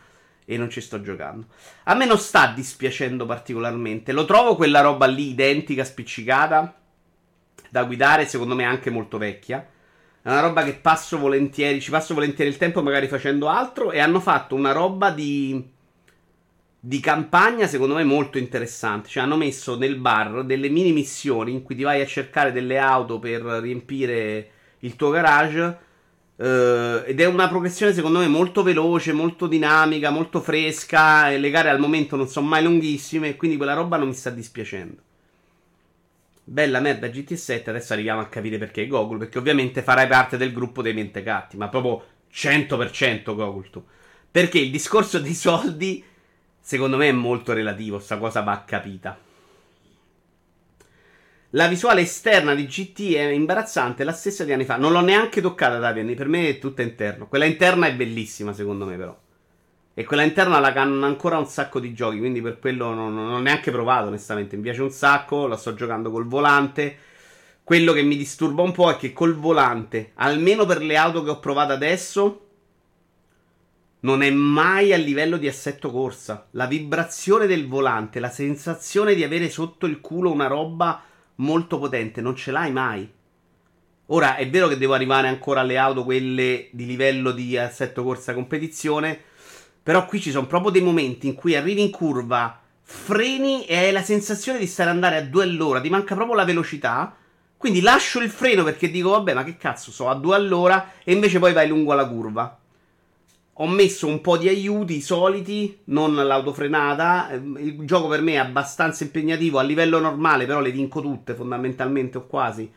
E 0.47 0.59
non 0.59 0.69
ci 0.69 0.81
sto 0.81 1.01
giocando. 1.01 1.47
A 1.85 1.95
me 1.95 2.05
non 2.05 2.19
sta 2.19 2.53
dispiacendo 2.55 3.25
particolarmente. 3.25 4.13
Lo 4.13 4.27
trovo 4.27 4.57
quella 4.57 4.81
roba 4.81 5.07
lì 5.07 5.31
identica, 5.31 5.85
spiccicata 5.85 6.75
da 7.71 7.85
guidare, 7.85 8.27
secondo 8.27 8.55
me 8.55 8.65
anche 8.65 8.91
molto 8.91 9.17
vecchia. 9.17 9.67
È 10.23 10.29
una 10.31 10.41
roba 10.41 10.63
che 10.65 10.75
passo 10.75 11.19
volentieri, 11.19 11.81
ci 11.81 11.91
passo 11.91 12.15
volentieri 12.15 12.51
il 12.51 12.57
tempo 12.57 12.83
magari 12.83 13.09
facendo 13.09 13.49
altro 13.49 13.91
e 13.91 14.01
hanno 14.01 14.21
fatto 14.21 14.55
una 14.55 14.73
roba 14.73 15.11
di 15.11 15.73
di 16.87 17.01
campagna 17.01 17.67
secondo 17.67 17.95
me 17.95 18.05
molto 18.05 18.37
interessante. 18.37 19.09
Cioè 19.09 19.23
hanno 19.23 19.39
messo 19.39 19.79
nel 19.79 19.97
bar 19.97 20.45
delle 20.45 20.69
mini 20.69 20.93
missioni 20.93 21.53
in 21.53 21.63
cui 21.63 21.75
ti 21.75 21.83
vai 21.83 22.03
a 22.03 22.07
cercare 22.07 22.53
delle 22.53 22.77
auto 22.77 23.19
per 23.19 23.41
riempire 23.41 24.51
il 24.81 24.95
tuo 24.95 25.09
garage. 25.09 25.79
Uh, 26.37 27.05
ed 27.07 27.21
è 27.21 27.25
una 27.27 27.49
progressione 27.49 27.95
secondo 27.95 28.19
me 28.19 28.27
molto 28.27 28.63
veloce, 28.63 29.15
molto 29.15 29.47
dinamica, 29.47 30.11
molto 30.11 30.43
fresca. 30.43 31.31
E 31.31 31.39
le 31.39 31.49
gare 31.49 31.71
al 31.71 31.79
momento 31.79 32.17
non 32.17 32.29
sono 32.29 32.47
mai 32.49 32.63
lunghissime. 32.63 33.35
Quindi 33.37 33.57
quella 33.57 33.73
roba 33.73 33.97
non 33.97 34.09
mi 34.09 34.15
sta 34.15 34.29
dispiacendo. 34.29 35.01
Bella 36.47 36.81
merda 36.81 37.07
GT7, 37.07 37.71
adesso 37.71 37.95
arriviamo 37.95 38.21
a 38.21 38.27
capire 38.27 38.59
perché 38.59 38.87
Gogol, 38.87 39.17
perché 39.17 39.39
ovviamente 39.39 39.81
farai 39.81 40.07
parte 40.07 40.37
del 40.37 40.53
gruppo 40.53 40.83
dei 40.83 40.93
mentecatti, 40.93 41.57
ma 41.57 41.71
proprio 41.71 42.05
100% 42.31 43.35
Gogol 43.35 43.71
tu. 43.71 43.83
Perché 44.31 44.59
il 44.59 44.71
discorso 44.71 45.19
dei 45.19 45.33
soldi, 45.33 46.05
secondo 46.65 46.97
me, 46.97 47.09
è 47.11 47.13
molto 47.13 47.53
relativo, 47.53 47.99
sta 47.99 48.17
cosa 48.17 48.41
va 48.41 48.65
capita. 48.67 49.19
La 51.51 51.69
visuale 51.69 52.01
esterna 52.01 52.55
di 52.55 52.67
GT 52.67 53.13
è 53.13 53.29
imbarazzante, 53.29 54.03
la 54.03 54.13
stessa 54.13 54.45
di 54.45 54.53
anni 54.53 54.65
fa. 54.65 54.79
Non 54.79 54.91
l'ho 54.91 55.03
neanche 55.03 55.43
toccata, 55.43 55.79
Davian, 55.79 56.15
per 56.15 56.27
me 56.27 56.49
è 56.49 56.59
tutta 56.59 56.81
interna. 56.81 57.27
Quella 57.27 57.45
interna 57.45 57.87
è 57.87 57.95
bellissima, 57.95 58.55
secondo 58.55 58.87
me, 58.87 58.97
però. 58.97 59.17
E 59.93 60.05
quella 60.05 60.23
interna 60.23 60.59
la 60.59 60.73
cannano 60.73 61.05
ancora 61.05 61.37
un 61.37 61.47
sacco 61.47 61.81
di 61.81 61.93
giochi, 61.93 62.19
quindi 62.19 62.41
per 62.41 62.59
quello 62.59 62.95
non, 62.95 63.15
non 63.15 63.31
ho 63.31 63.41
neanche 63.41 63.71
provato, 63.71 64.07
onestamente. 64.07 64.57
Mi 64.57 64.63
piace 64.63 64.81
un 64.81 64.91
sacco, 64.91 65.47
la 65.47 65.57
sto 65.57 65.75
giocando 65.75 66.11
col 66.11 66.27
volante. 66.27 66.97
Quello 67.63 67.93
che 67.93 68.03
mi 68.03 68.17
disturba 68.17 68.63
un 68.63 68.73
po' 68.73 68.91
è 68.91 68.97
che 68.97 69.13
col 69.13 69.35
volante, 69.37 70.13
almeno 70.15 70.65
per 70.65 70.83
le 70.83 70.97
auto 70.97 71.23
che 71.23 71.31
ho 71.31 71.41
provato 71.41 71.73
adesso, 71.73 72.44
non 74.05 74.23
è 74.23 74.31
mai 74.31 74.93
a 74.95 74.97
livello 74.97 75.37
di 75.37 75.49
assetto 75.49 75.91
corsa. 75.91 76.47
La 76.53 76.67
vibrazione 76.67 77.47
del 77.47 77.67
volante, 77.69 78.21
la 78.21 78.31
sensazione 78.31 79.15
di 79.15 79.23
avere 79.23 79.51
sotto 79.51 79.85
il 79.87 80.01
culo 80.01 80.33
una 80.33 80.47
roba 80.47 81.03
molto 81.37 81.79
potente, 81.79 82.21
non 82.21 82.35
ce 82.37 82.51
l'hai 82.51 82.73
mai. 82.73 83.11
Ora 84.07 84.37
è 84.37 84.49
vero 84.49 84.69
che 84.69 84.79
devo 84.79 84.95
arrivare 84.95 85.29
ancora 85.29 85.61
alle 85.61 85.79
auto, 85.79 86.05
quelle 86.05 86.69
di 86.71 86.87
livello 86.87 87.33
di 87.33 87.57
assetto 87.57 88.03
corsa 88.03 88.35
competizione 88.35 89.33
però 89.85 90.07
qui 90.07 90.19
ci 90.19 90.31
sono 90.31 90.47
proprio 90.47 90.71
dei 90.71 90.81
momenti 90.81 91.27
in 91.27 91.35
cui 91.35 91.55
arrivi 91.55 91.83
in 91.83 91.91
curva, 91.91 92.59
freni 92.81 93.67
e 93.67 93.77
hai 93.77 93.93
la 93.93 94.03
sensazione 94.03 94.59
di 94.59 94.67
stare 94.67 94.89
andare 94.89 95.17
a 95.17 95.23
due 95.23 95.45
all'ora, 95.45 95.79
ti 95.79 95.91
manca 95.91 96.15
proprio 96.15 96.35
la 96.35 96.47
velocità. 96.47 97.15
Quindi 97.59 97.83
lascio 97.83 98.21
il 98.21 98.31
freno 98.31 98.65
perché 98.65 98.91
dico, 98.91 99.11
vabbè, 99.11 99.35
ma 99.35 99.45
che 99.45 99.59
cazzo, 99.59 99.91
so 99.91 100.09
a 100.09 100.15
due 100.15 100.37
all'ora 100.37 100.93
e 101.05 101.13
invece 101.13 101.39
poi 101.39 101.53
vai 101.53 101.69
lungo 101.69 101.93
la 101.93 102.09
curva. 102.09 102.59
Ho 103.59 103.69
messo 103.69 104.09
un 104.09 104.21
po' 104.21 104.37
di 104.37 104.49
aiuti 104.49 105.01
soliti, 105.01 105.81
non 105.85 106.15
l'autofrenata. 106.15 107.31
Il 107.33 107.85
gioco 107.85 108.09
per 108.09 108.21
me 108.21 108.33
è 108.33 108.37
abbastanza 108.37 109.05
impegnativo 109.05 109.59
a 109.59 109.63
livello 109.63 110.01
normale, 110.01 110.45
però 110.47 110.61
le 110.61 110.73
vinco 110.73 111.01
tutte 111.01 111.35
fondamentalmente 111.35 112.19
o 112.19 112.27
quasi. 112.27 112.71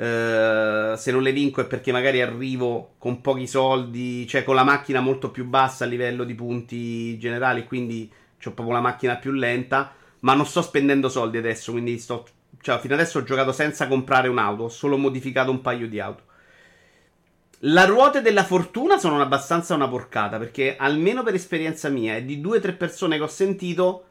Uh, 0.00 0.96
se 0.96 1.12
non 1.12 1.20
le 1.22 1.32
vinco 1.32 1.60
è 1.60 1.66
perché 1.66 1.92
magari 1.92 2.22
arrivo 2.22 2.94
con 2.98 3.20
pochi 3.20 3.46
soldi, 3.46 4.26
cioè 4.26 4.44
con 4.44 4.54
la 4.54 4.64
macchina 4.64 5.00
molto 5.00 5.30
più 5.30 5.44
bassa 5.44 5.84
a 5.84 5.88
livello 5.88 6.24
di 6.24 6.34
punti 6.34 7.18
generali, 7.18 7.66
quindi 7.66 8.10
ho 8.42 8.52
proprio 8.52 8.74
la 8.74 8.80
macchina 8.80 9.16
più 9.16 9.30
lenta, 9.32 9.92
ma 10.20 10.34
non 10.34 10.46
sto 10.46 10.62
spendendo 10.62 11.10
soldi 11.10 11.36
adesso, 11.36 11.70
quindi 11.72 11.98
sto 11.98 12.26
cioè 12.62 12.78
fino 12.78 12.94
adesso 12.94 13.18
ho 13.18 13.22
giocato 13.22 13.52
senza 13.52 13.88
comprare 13.88 14.28
un'auto, 14.28 14.64
ho 14.64 14.68
solo 14.68 14.96
modificato 14.96 15.50
un 15.50 15.60
paio 15.60 15.88
di 15.88 16.00
auto. 16.00 16.24
La 17.64 17.84
ruote 17.84 18.22
della 18.22 18.44
fortuna 18.44 18.98
sono 18.98 19.20
abbastanza 19.20 19.74
una 19.74 19.88
porcata, 19.88 20.38
perché 20.38 20.76
almeno 20.76 21.22
per 21.22 21.34
esperienza 21.34 21.90
mia 21.90 22.16
e 22.16 22.24
di 22.24 22.40
due 22.40 22.56
o 22.56 22.60
tre 22.60 22.72
persone 22.72 23.16
che 23.18 23.22
ho 23.22 23.28
sentito 23.28 24.04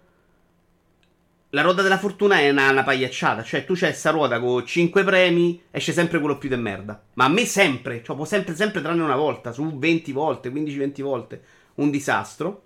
la 1.51 1.63
ruota 1.63 1.81
della 1.81 1.97
fortuna 1.97 2.37
è 2.39 2.49
una, 2.51 2.69
una 2.69 2.83
pagliacciata. 2.83 3.41
Cioè, 3.41 3.65
tu 3.65 3.73
c'hai 3.75 3.93
sta 3.93 4.11
ruota 4.11 4.39
con 4.39 4.63
5 4.63 5.03
premi, 5.03 5.59
esce 5.71 5.93
sempre 5.93 6.19
quello 6.19 6.37
più 6.37 6.47
di 6.47 6.55
merda. 6.57 7.01
Ma 7.13 7.25
a 7.25 7.29
me 7.29 7.45
sempre, 7.45 8.03
cioè, 8.03 8.15
può 8.15 8.25
sempre, 8.25 8.55
sempre 8.55 8.81
tranne 8.81 9.01
una 9.01 9.15
volta, 9.15 9.51
su 9.51 9.77
20 9.77 10.11
volte, 10.11 10.51
15-20 10.51 11.01
volte. 11.01 11.41
Un 11.75 11.89
disastro. 11.89 12.63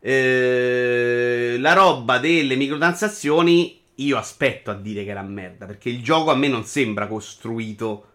Eh, 0.00 1.56
la 1.58 1.72
roba 1.72 2.18
delle 2.18 2.56
microtransazioni, 2.56 3.80
io 3.94 4.18
aspetto 4.18 4.70
a 4.70 4.74
dire 4.74 5.04
che 5.04 5.10
era 5.10 5.22
merda. 5.22 5.64
Perché 5.64 5.88
il 5.88 6.02
gioco 6.02 6.30
a 6.30 6.36
me 6.36 6.48
non 6.48 6.64
sembra 6.64 7.06
costruito 7.06 8.08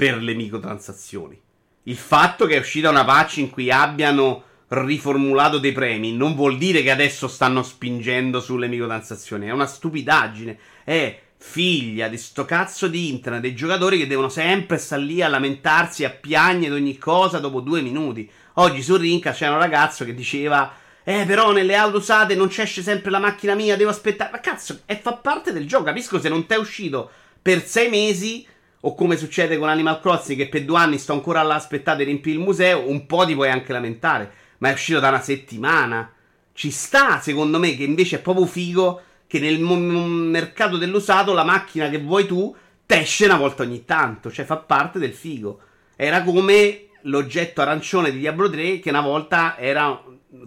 per 0.00 0.22
le 0.22 0.32
microtransazioni. 0.32 1.38
Il 1.82 1.96
fatto 1.96 2.46
che 2.46 2.54
è 2.54 2.58
uscita 2.58 2.88
una 2.88 3.04
patch 3.04 3.36
in 3.36 3.50
cui 3.50 3.70
abbiano 3.70 4.44
riformulato 4.68 5.58
dei 5.58 5.72
premi 5.72 6.16
non 6.16 6.34
vuol 6.34 6.56
dire 6.56 6.80
che 6.80 6.90
adesso 6.90 7.28
stanno 7.28 7.62
spingendo 7.62 8.40
sulle 8.40 8.66
microtransazioni. 8.66 9.48
È 9.48 9.50
una 9.50 9.66
stupidaggine. 9.66 10.58
È 10.84 11.20
figlia 11.36 12.08
di 12.08 12.16
sto 12.16 12.46
cazzo 12.46 12.88
di 12.88 13.10
internet 13.10 13.42
dei 13.42 13.54
giocatori 13.54 13.98
che 13.98 14.06
devono 14.06 14.30
sempre 14.30 14.78
stare 14.78 15.02
lì 15.02 15.20
a 15.20 15.28
lamentarsi, 15.28 16.06
a 16.06 16.10
piagnere 16.10 16.76
ogni 16.76 16.96
cosa 16.96 17.38
dopo 17.38 17.60
due 17.60 17.82
minuti. 17.82 18.30
Oggi 18.54 18.80
su 18.80 18.96
Rinca 18.96 19.32
c'era 19.32 19.52
un 19.52 19.58
ragazzo 19.58 20.06
che 20.06 20.14
diceva. 20.14 20.76
Eh, 21.04 21.26
però 21.26 21.52
nelle 21.52 21.74
auto 21.74 21.98
usate 21.98 22.34
non 22.34 22.48
c'esce 22.48 22.80
sempre 22.80 23.10
la 23.10 23.18
macchina 23.18 23.54
mia, 23.54 23.76
devo 23.76 23.90
aspettare. 23.90 24.30
Ma 24.30 24.40
cazzo, 24.40 24.80
e 24.86 24.96
fa 24.96 25.12
parte 25.12 25.52
del 25.52 25.66
gioco. 25.66 25.84
Capisco 25.84 26.18
se 26.18 26.30
non 26.30 26.46
ti 26.46 26.54
è 26.54 26.56
uscito 26.56 27.10
per 27.42 27.62
sei 27.66 27.90
mesi. 27.90 28.46
O 28.80 28.94
come 28.94 29.16
succede 29.16 29.58
con 29.58 29.68
Animal 29.68 30.00
Crossing, 30.00 30.38
che 30.38 30.48
per 30.48 30.64
due 30.64 30.78
anni 30.78 30.98
sto 30.98 31.12
ancora 31.12 31.42
là 31.42 31.54
a 31.54 31.58
aspettare 31.58 31.98
di 31.98 32.04
riempire 32.04 32.36
il 32.36 32.42
museo. 32.42 32.88
Un 32.88 33.06
po' 33.06 33.26
ti 33.26 33.34
puoi 33.34 33.50
anche 33.50 33.72
lamentare. 33.72 34.32
Ma 34.58 34.70
è 34.70 34.72
uscito 34.72 35.00
da 35.00 35.08
una 35.08 35.20
settimana. 35.20 36.12
Ci 36.52 36.70
sta, 36.70 37.20
secondo 37.20 37.58
me, 37.58 37.76
che 37.76 37.84
invece 37.84 38.16
è 38.16 38.20
proprio 38.20 38.46
figo 38.46 39.02
che 39.26 39.38
nel 39.38 39.60
mercato 39.60 40.76
dell'usato 40.76 41.32
la 41.32 41.44
macchina 41.44 41.88
che 41.88 42.00
vuoi 42.00 42.26
tu 42.26 42.54
esce 42.86 43.26
una 43.26 43.36
volta 43.36 43.62
ogni 43.62 43.84
tanto. 43.84 44.30
Cioè 44.30 44.44
fa 44.44 44.56
parte 44.56 44.98
del 44.98 45.12
figo. 45.12 45.60
Era 45.96 46.22
come 46.22 46.86
l'oggetto 47.02 47.60
arancione 47.60 48.10
di 48.10 48.18
Diablo 48.18 48.50
3 48.50 48.80
che 48.80 48.90
una 48.90 49.00
volta 49.00 49.56
era 49.58 50.02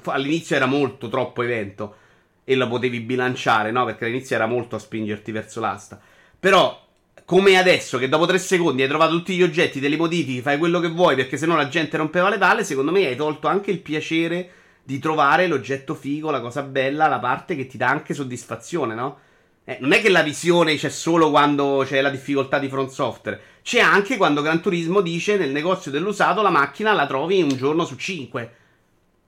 all'inizio 0.05 0.55
era 0.55 0.65
molto 0.65 1.09
troppo 1.09 1.41
evento 1.41 1.95
e 2.43 2.55
lo 2.55 2.67
potevi 2.67 2.99
bilanciare, 2.99 3.71
no? 3.71 3.85
Perché 3.85 4.05
all'inizio 4.05 4.35
era 4.35 4.45
molto 4.45 4.75
a 4.75 4.79
spingerti 4.79 5.31
verso 5.31 5.59
l'asta. 5.59 5.99
Però 6.39 6.82
come 7.25 7.57
adesso 7.57 7.97
che 7.97 8.09
dopo 8.09 8.25
tre 8.25 8.37
secondi 8.37 8.81
hai 8.81 8.87
trovato 8.87 9.11
tutti 9.13 9.35
gli 9.35 9.43
oggetti, 9.43 9.79
te 9.79 9.87
li 9.87 9.95
modifichi, 9.95 10.41
fai 10.41 10.57
quello 10.57 10.79
che 10.79 10.89
vuoi 10.89 11.15
perché 11.15 11.37
sennò 11.37 11.55
la 11.55 11.67
gente 11.67 11.97
rompeva 11.97 12.29
le 12.29 12.37
palle, 12.37 12.63
secondo 12.63 12.91
me 12.91 13.05
hai 13.05 13.15
tolto 13.15 13.47
anche 13.47 13.71
il 13.71 13.79
piacere 13.79 14.49
di 14.83 14.99
trovare 14.99 15.47
l'oggetto 15.47 15.95
figo, 15.95 16.29
la 16.29 16.41
cosa 16.41 16.61
bella, 16.61 17.07
la 17.07 17.19
parte 17.19 17.55
che 17.55 17.67
ti 17.67 17.77
dà 17.77 17.87
anche 17.87 18.13
soddisfazione, 18.13 18.93
no? 18.93 19.19
Eh, 19.65 19.77
non 19.79 19.93
è 19.93 20.01
che 20.01 20.09
la 20.09 20.23
visione 20.23 20.75
c'è 20.75 20.89
solo 20.89 21.29
quando 21.29 21.85
c'è 21.87 22.01
la 22.01 22.09
difficoltà 22.09 22.59
di 22.59 22.67
front 22.67 22.89
software, 22.89 23.39
c'è 23.63 23.79
anche 23.79 24.17
quando 24.17 24.41
Gran 24.41 24.61
Turismo 24.61 24.99
dice 24.99 25.37
nel 25.37 25.51
negozio 25.51 25.89
dell'usato 25.89 26.41
la 26.41 26.49
macchina 26.49 26.91
la 26.91 27.07
trovi 27.07 27.41
un 27.41 27.55
giorno 27.55 27.85
su 27.85 27.95
cinque. 27.95 28.57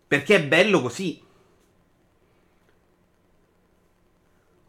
Perché 0.08 0.36
è 0.36 0.44
bello 0.44 0.82
così. 0.82 1.20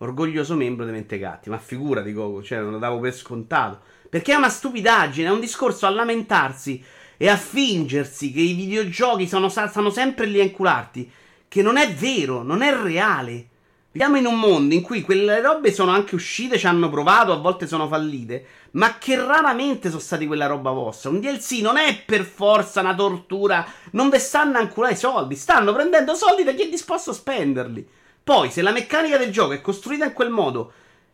Orgoglioso 0.06 0.54
membro 0.54 0.84
dei 0.84 0.94
Mentecatti. 0.94 1.50
Ma 1.50 1.58
figurati, 1.58 2.12
Gogo, 2.12 2.42
cioè 2.42 2.60
non 2.60 2.72
lo 2.72 2.78
davo 2.78 2.98
per 3.00 3.14
scontato. 3.14 3.80
Perché 4.08 4.32
è 4.32 4.36
una 4.36 4.48
stupidaggine, 4.48 5.28
è 5.28 5.32
un 5.32 5.40
discorso 5.40 5.86
a 5.86 5.90
lamentarsi 5.90 6.82
e 7.16 7.28
a 7.28 7.36
fingersi 7.36 8.32
che 8.32 8.40
i 8.40 8.54
videogiochi 8.54 9.26
sono, 9.26 9.48
stanno 9.48 9.90
sempre 9.90 10.26
lì 10.26 10.40
a 10.40 10.44
incularti. 10.44 11.10
Che 11.48 11.62
non 11.62 11.76
è 11.76 11.92
vero, 11.92 12.42
non 12.42 12.62
è 12.62 12.74
reale. 12.74 13.48
Viviamo 13.96 14.18
in 14.18 14.26
un 14.26 14.38
mondo 14.38 14.74
in 14.74 14.82
cui 14.82 15.00
quelle 15.00 15.40
robe 15.40 15.72
sono 15.72 15.90
anche 15.90 16.14
uscite, 16.14 16.58
ci 16.58 16.66
hanno 16.66 16.90
provato, 16.90 17.32
a 17.32 17.36
volte 17.36 17.66
sono 17.66 17.88
fallite, 17.88 18.44
ma 18.72 18.98
che 18.98 19.16
raramente 19.16 19.88
sono 19.88 20.02
stati 20.02 20.26
quella 20.26 20.44
roba 20.44 20.70
vostra. 20.70 21.08
Un 21.08 21.18
DLC 21.18 21.60
non 21.62 21.78
è 21.78 22.02
per 22.04 22.24
forza 22.24 22.80
una 22.80 22.94
tortura, 22.94 23.66
non 23.92 24.10
vi 24.10 24.18
stanno 24.18 24.58
ancora 24.58 24.90
i 24.90 24.96
soldi, 24.96 25.34
stanno 25.34 25.72
prendendo 25.72 26.14
soldi 26.14 26.44
da 26.44 26.52
chi 26.52 26.64
è 26.64 26.68
disposto 26.68 27.08
a 27.08 27.14
spenderli. 27.14 27.88
Poi, 28.26 28.50
se 28.50 28.60
la 28.60 28.72
meccanica 28.72 29.18
del 29.18 29.30
gioco 29.30 29.52
è 29.52 29.60
costruita 29.60 30.04
in 30.04 30.12
quel 30.12 30.30
modo, 30.30 30.72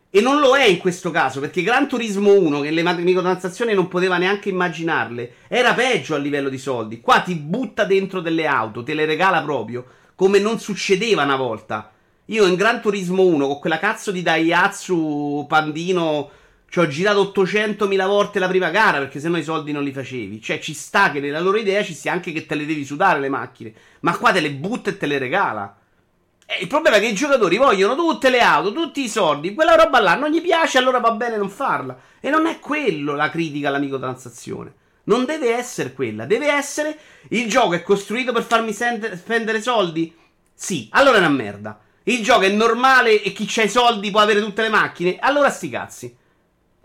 e 0.09 0.19
non 0.19 0.39
lo 0.39 0.57
è 0.57 0.65
in 0.65 0.79
questo 0.79 1.11
caso, 1.11 1.39
perché 1.39 1.61
Gran 1.61 1.87
Turismo 1.87 2.33
1, 2.33 2.61
che 2.61 2.71
le 2.71 2.81
microtransazioni 2.81 3.75
non 3.75 3.87
poteva 3.87 4.17
neanche 4.17 4.49
immaginarle, 4.49 5.33
era 5.47 5.75
peggio 5.75 6.15
a 6.15 6.17
livello 6.17 6.49
di 6.49 6.57
soldi. 6.57 7.01
Qua 7.01 7.19
ti 7.19 7.35
butta 7.35 7.83
dentro 7.83 8.19
delle 8.19 8.47
auto, 8.47 8.81
te 8.81 8.95
le 8.95 9.05
regala 9.05 9.43
proprio, 9.43 9.85
come 10.15 10.39
non 10.39 10.57
succedeva 10.57 11.21
una 11.21 11.35
volta. 11.35 11.91
Io 12.25 12.47
in 12.47 12.55
Gran 12.55 12.81
Turismo 12.81 13.21
1 13.21 13.45
con 13.45 13.59
quella 13.59 13.77
cazzo 13.77 14.09
di 14.09 14.23
Daihatsu 14.23 15.45
Pandino 15.47 16.31
ci 16.67 16.79
ho 16.79 16.87
girato 16.87 17.31
800.000 17.31 18.07
volte 18.07 18.39
la 18.39 18.47
prima 18.47 18.71
gara 18.71 18.97
perché 18.97 19.19
sennò 19.19 19.37
i 19.37 19.43
soldi 19.43 19.71
non 19.71 19.83
li 19.83 19.91
facevi. 19.91 20.41
Cioè 20.41 20.59
ci 20.59 20.73
sta 20.73 21.11
che 21.11 21.19
nella 21.19 21.39
loro 21.39 21.57
idea 21.57 21.83
ci 21.83 21.93
sia 21.93 22.11
anche 22.11 22.31
che 22.31 22.47
te 22.47 22.55
le 22.55 22.65
devi 22.65 22.83
sudare 22.83 23.19
le 23.19 23.29
macchine. 23.29 23.71
Ma 23.99 24.17
qua 24.17 24.31
te 24.31 24.39
le 24.39 24.49
butta 24.49 24.89
e 24.89 24.97
te 24.97 25.05
le 25.05 25.19
regala. 25.19 25.77
E 26.45 26.61
il 26.61 26.67
problema 26.67 26.97
è 26.97 26.99
che 26.99 27.07
i 27.07 27.15
giocatori 27.15 27.57
vogliono 27.57 27.95
tutte 27.95 28.29
le 28.29 28.39
auto, 28.39 28.73
tutti 28.73 29.03
i 29.03 29.09
soldi. 29.09 29.53
Quella 29.53 29.75
roba 29.75 29.99
là 29.99 30.15
non 30.15 30.29
gli 30.29 30.41
piace, 30.41 30.77
allora 30.77 30.99
va 30.99 31.11
bene 31.11 31.37
non 31.37 31.49
farla. 31.49 31.97
E 32.19 32.29
non 32.29 32.45
è 32.45 32.59
quello 32.59 33.15
la 33.15 33.29
critica 33.29 33.69
alla 33.69 33.79
microtransazione. 33.79 34.73
Non 35.05 35.25
deve 35.25 35.55
essere 35.55 35.93
quella. 35.93 36.25
Deve 36.25 36.51
essere 36.51 36.97
il 37.29 37.49
gioco 37.49 37.73
è 37.73 37.81
costruito 37.81 38.31
per 38.31 38.43
farmi 38.43 38.73
spendere 38.73 39.61
soldi? 39.61 40.13
Sì, 40.53 40.87
allora 40.91 41.17
è 41.17 41.19
una 41.19 41.29
merda. 41.29 41.79
Il 42.03 42.21
gioco 42.21 42.43
è 42.43 42.49
normale 42.49 43.21
e 43.21 43.31
chi 43.31 43.45
c'ha 43.47 43.63
i 43.63 43.69
soldi 43.69 44.11
può 44.11 44.19
avere 44.19 44.41
tutte 44.41 44.61
le 44.61 44.69
macchine. 44.69 45.17
Allora 45.19 45.49
sti 45.49 45.69
cazzi. 45.69 46.15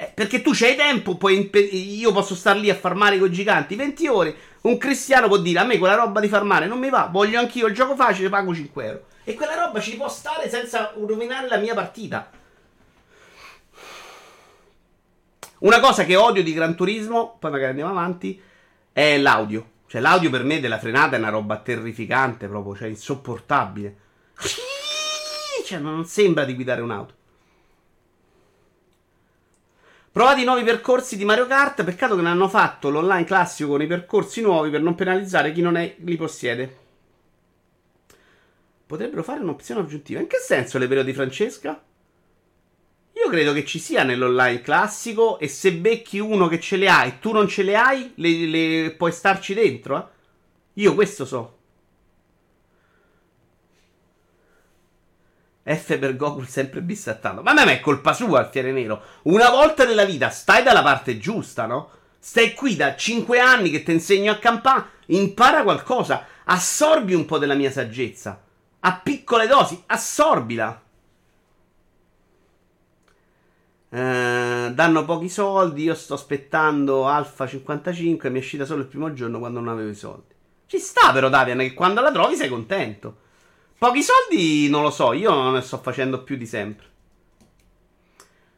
Eh, 0.00 0.12
perché 0.14 0.42
tu 0.42 0.52
c'hai 0.54 0.76
tempo, 0.76 1.16
puoi, 1.16 1.50
io 1.72 2.12
posso 2.12 2.36
star 2.36 2.56
lì 2.56 2.70
a 2.70 2.76
farmare 2.76 3.18
con 3.18 3.26
i 3.26 3.32
giganti 3.32 3.74
20 3.74 4.06
ore. 4.06 4.36
Un 4.61 4.78
cristiano 4.78 5.26
può 5.26 5.38
dire 5.38 5.59
a 5.59 5.64
me 5.64 5.76
quella 5.78 5.96
roba 5.96 6.20
di 6.20 6.28
farmare 6.28 6.66
non 6.66 6.78
mi 6.78 6.88
va, 6.88 7.09
voglio 7.11 7.40
anch'io 7.40 7.66
il 7.66 7.74
gioco 7.74 7.96
facile, 7.96 8.28
pago 8.28 8.54
5 8.54 8.84
euro. 8.84 9.06
E 9.29 9.35
quella 9.35 9.66
roba 9.66 9.79
ci 9.79 9.95
può 9.95 10.09
stare 10.09 10.49
senza 10.49 10.95
rovinare 10.97 11.49
la 11.49 11.59
mia 11.59 11.74
partita. 11.74 12.31
Una 15.59 15.81
cosa 15.81 16.07
che 16.07 16.16
odio 16.16 16.43
di 16.43 16.55
Gran 16.55 16.74
Turismo, 16.74 17.37
poi 17.39 17.51
magari 17.51 17.68
andiamo 17.72 17.91
avanti, 17.91 18.41
è 18.91 19.18
l'audio. 19.18 19.72
Cioè 19.87 20.01
l'audio 20.01 20.31
per 20.31 20.45
me 20.45 20.61
della 20.61 20.79
frenata 20.79 21.16
è 21.16 21.18
una 21.18 21.29
roba 21.29 21.59
terrificante 21.59 22.49
proprio, 22.49 22.74
cioè 22.74 22.89
insopportabile. 22.89 23.97
Cioè, 25.66 25.79
non 25.79 26.07
sembra 26.07 26.47
di 26.47 26.55
guidare 26.55 26.81
un'auto. 26.81 27.14
Provate 30.11 30.41
i 30.41 30.45
nuovi 30.45 30.62
percorsi 30.62 31.18
di 31.18 31.26
Mario 31.26 31.47
Kart. 31.47 31.85
Peccato 31.85 32.16
che 32.16 32.22
non 32.22 32.31
hanno 32.31 32.49
fatto 32.49 32.89
l'online 32.89 33.24
classico 33.24 33.68
con 33.68 33.83
i 33.83 33.87
percorsi 33.87 34.41
nuovi 34.41 34.70
per 34.70 34.81
non 34.81 34.95
penalizzare 34.95 35.53
chi 35.53 35.61
non 35.61 35.76
è, 35.76 35.97
li 35.99 36.16
possiede. 36.16 36.87
Potrebbero 38.89 39.22
fare 39.22 39.41
un'opzione 39.41 39.82
aggiuntiva. 39.82 40.18
In 40.18 40.28
che 40.28 40.39
senso 40.39 40.78
le 40.78 41.05
di 41.05 41.12
Francesca? 41.12 41.78
Io 43.12 43.28
credo 43.28 43.53
che 43.53 43.66
ci 43.66 43.78
sia 43.78 44.03
nell'online 44.03 44.62
classico 44.62 45.39
e 45.39 45.47
se 45.47 45.74
becchi 45.74 46.18
uno 46.18 46.49
che 46.49 46.59
ce 46.59 46.76
le 46.76 46.89
ha 46.89 47.05
e 47.05 47.18
tu 47.18 47.32
non 47.32 47.47
ce 47.49 47.64
le 47.64 47.76
hai, 47.76 48.12
le, 48.14 48.47
le 48.47 48.95
puoi 48.97 49.12
starci 49.12 49.53
dentro. 49.53 49.99
Eh? 49.99 50.80
Io 50.80 50.95
questo 50.95 51.26
so. 51.26 51.57
F 55.64 55.99
per 55.99 56.16
Goku 56.16 56.45
sempre 56.45 56.80
bissattato. 56.80 57.43
Ma 57.43 57.51
a 57.51 57.66
me 57.66 57.74
è 57.74 57.80
colpa 57.80 58.14
sua, 58.14 58.39
Alfiere 58.39 58.72
Nero. 58.72 59.03
Una 59.24 59.51
volta 59.51 59.84
nella 59.84 60.07
vita 60.07 60.30
stai 60.30 60.62
dalla 60.62 60.82
parte 60.82 61.18
giusta, 61.18 61.66
no? 61.66 61.91
Stai 62.18 62.55
qui 62.55 62.74
da 62.74 62.97
5 62.97 63.39
anni 63.39 63.68
che 63.68 63.82
ti 63.82 63.93
insegno 63.93 64.32
a 64.32 64.39
campare, 64.39 64.86
impara 65.09 65.62
qualcosa, 65.62 66.24
assorbi 66.45 67.12
un 67.12 67.26
po' 67.26 67.36
della 67.36 67.53
mia 67.53 67.70
saggezza. 67.70 68.47
A 68.81 69.01
piccole 69.03 69.47
dosi, 69.47 69.83
assorbila. 69.87 70.83
Eh, 73.91 74.70
danno 74.72 75.05
pochi 75.05 75.29
soldi, 75.29 75.85
io 75.85 75.95
sto 75.95 76.14
aspettando 76.14 77.07
Alfa 77.07 77.47
55, 77.47 78.29
mi 78.31 78.37
è 78.37 78.41
uscita 78.41 78.64
solo 78.64 78.83
il 78.83 78.87
primo 78.87 79.12
giorno 79.14 79.39
quando 79.39 79.61
non 79.61 79.72
avevo 79.72 79.91
i 79.91 79.95
soldi. 79.95 80.35
Ci 80.66 80.79
sta 80.79 81.12
però 81.12 81.29
Davian 81.29 81.59
che 81.59 81.72
quando 81.72 82.03
la 82.03 82.12
trovi 82.12 82.37
sei 82.37 82.49
contento. 82.49 83.26
Pochi 83.79 84.03
soldi 84.03 84.68
non 84.68 84.83
lo 84.83 84.91
so, 84.91 85.12
io 85.12 85.31
non 85.31 85.55
ne 85.55 85.61
sto 85.62 85.79
facendo 85.79 86.22
più 86.22 86.37
di 86.37 86.47
sempre. 86.47 86.87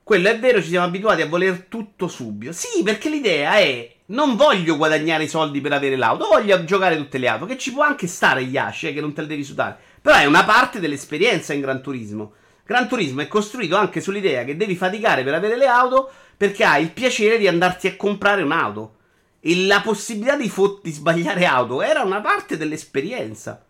Quello 0.03 0.29
è 0.29 0.39
vero, 0.41 0.61
ci 0.61 0.71
siamo 0.71 0.87
abituati 0.87 1.23
a 1.23 1.29
voler 1.29 1.67
tutto 1.69 2.09
subito. 2.09 2.53
Sì, 2.53 2.83
perché 2.83 3.09
l'idea 3.09 3.59
è 3.59 3.95
non 4.07 4.35
voglio 4.35 4.77
guadagnare 4.77 5.25
i 5.25 5.29
soldi 5.29 5.61
per 5.61 5.73
avere 5.73 5.95
l'auto, 5.95 6.27
voglio 6.27 6.65
giocare 6.65 6.97
tutte 6.97 7.19
le 7.19 7.29
auto, 7.29 7.47
che 7.47 7.57
ci 7.57 7.73
può 7.73 7.85
anche 7.85 8.09
stare 8.09 8.41
Yashi, 8.41 8.89
eh, 8.89 8.93
che 8.93 9.01
non 9.01 9.13
te 9.13 9.21
le 9.21 9.29
devi 9.29 9.45
sudare. 9.45 9.79
Però 10.01 10.17
è 10.17 10.25
una 10.25 10.45
parte 10.45 10.81
dell'esperienza 10.81 11.53
in 11.53 11.61
Gran 11.61 11.83
Turismo. 11.83 12.33
Gran 12.65 12.89
Turismo 12.89 13.21
è 13.21 13.29
costruito 13.29 13.77
anche 13.77 14.01
sull'idea 14.01 14.45
che 14.45 14.57
devi 14.57 14.77
faticare 14.77 15.25
per 15.25 15.35
avere 15.35 15.57
le 15.57 15.67
auto 15.67 16.11
perché 16.37 16.65
hai 16.65 16.85
il 16.85 16.93
piacere 16.93 17.37
di 17.37 17.47
andarti 17.47 17.87
a 17.87 17.97
comprare 17.97 18.43
un'auto. 18.43 18.97
E 19.41 19.67
la 19.67 19.81
possibilità 19.81 20.37
di, 20.37 20.49
fot- 20.49 20.83
di 20.83 20.91
sbagliare 20.91 21.45
auto 21.47 21.83
era 21.83 22.03
una 22.03 22.21
parte 22.21 22.57
dell'esperienza. 22.57 23.65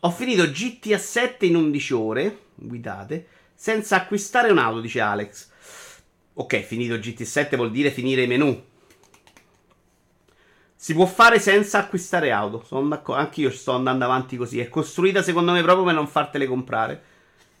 Ho 0.00 0.10
finito 0.10 0.48
GTA 0.48 0.96
7 0.96 1.44
in 1.44 1.56
11 1.56 1.92
ore, 1.92 2.38
guidate, 2.54 3.26
senza 3.54 3.96
acquistare 3.96 4.50
un'auto, 4.50 4.80
dice 4.80 5.00
Alex. 5.00 5.48
Ok, 6.34 6.60
finito 6.62 6.98
GTA 6.98 7.24
7 7.24 7.56
vuol 7.56 7.70
dire 7.70 7.90
finire 7.90 8.22
i 8.22 8.26
menu. 8.26 8.68
Si 10.82 10.94
può 10.94 11.04
fare 11.04 11.38
senza 11.38 11.80
acquistare 11.80 12.30
auto. 12.30 12.64
Sono 12.64 12.88
d'accordo. 12.88 13.20
Anche 13.20 13.42
io 13.42 13.50
sto 13.50 13.72
andando 13.72 14.06
avanti 14.06 14.38
così. 14.38 14.60
È 14.60 14.70
costruita 14.70 15.22
secondo 15.22 15.52
me 15.52 15.60
proprio 15.60 15.84
per 15.84 15.92
non 15.92 16.06
fartele 16.06 16.46
comprare. 16.46 17.02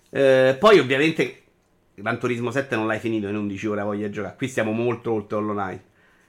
Eh, 0.08 0.56
poi, 0.58 0.78
ovviamente, 0.78 1.42
Gran 1.96 2.18
Turismo 2.18 2.50
7 2.50 2.76
non 2.76 2.86
l'hai 2.86 2.98
finito 2.98 3.28
in 3.28 3.36
11 3.36 3.66
ore. 3.66 3.82
Voglia 3.82 4.08
giocare. 4.08 4.36
Qui 4.38 4.48
stiamo 4.48 4.72
molto 4.72 5.12
oltre 5.12 5.36
online. 5.36 5.84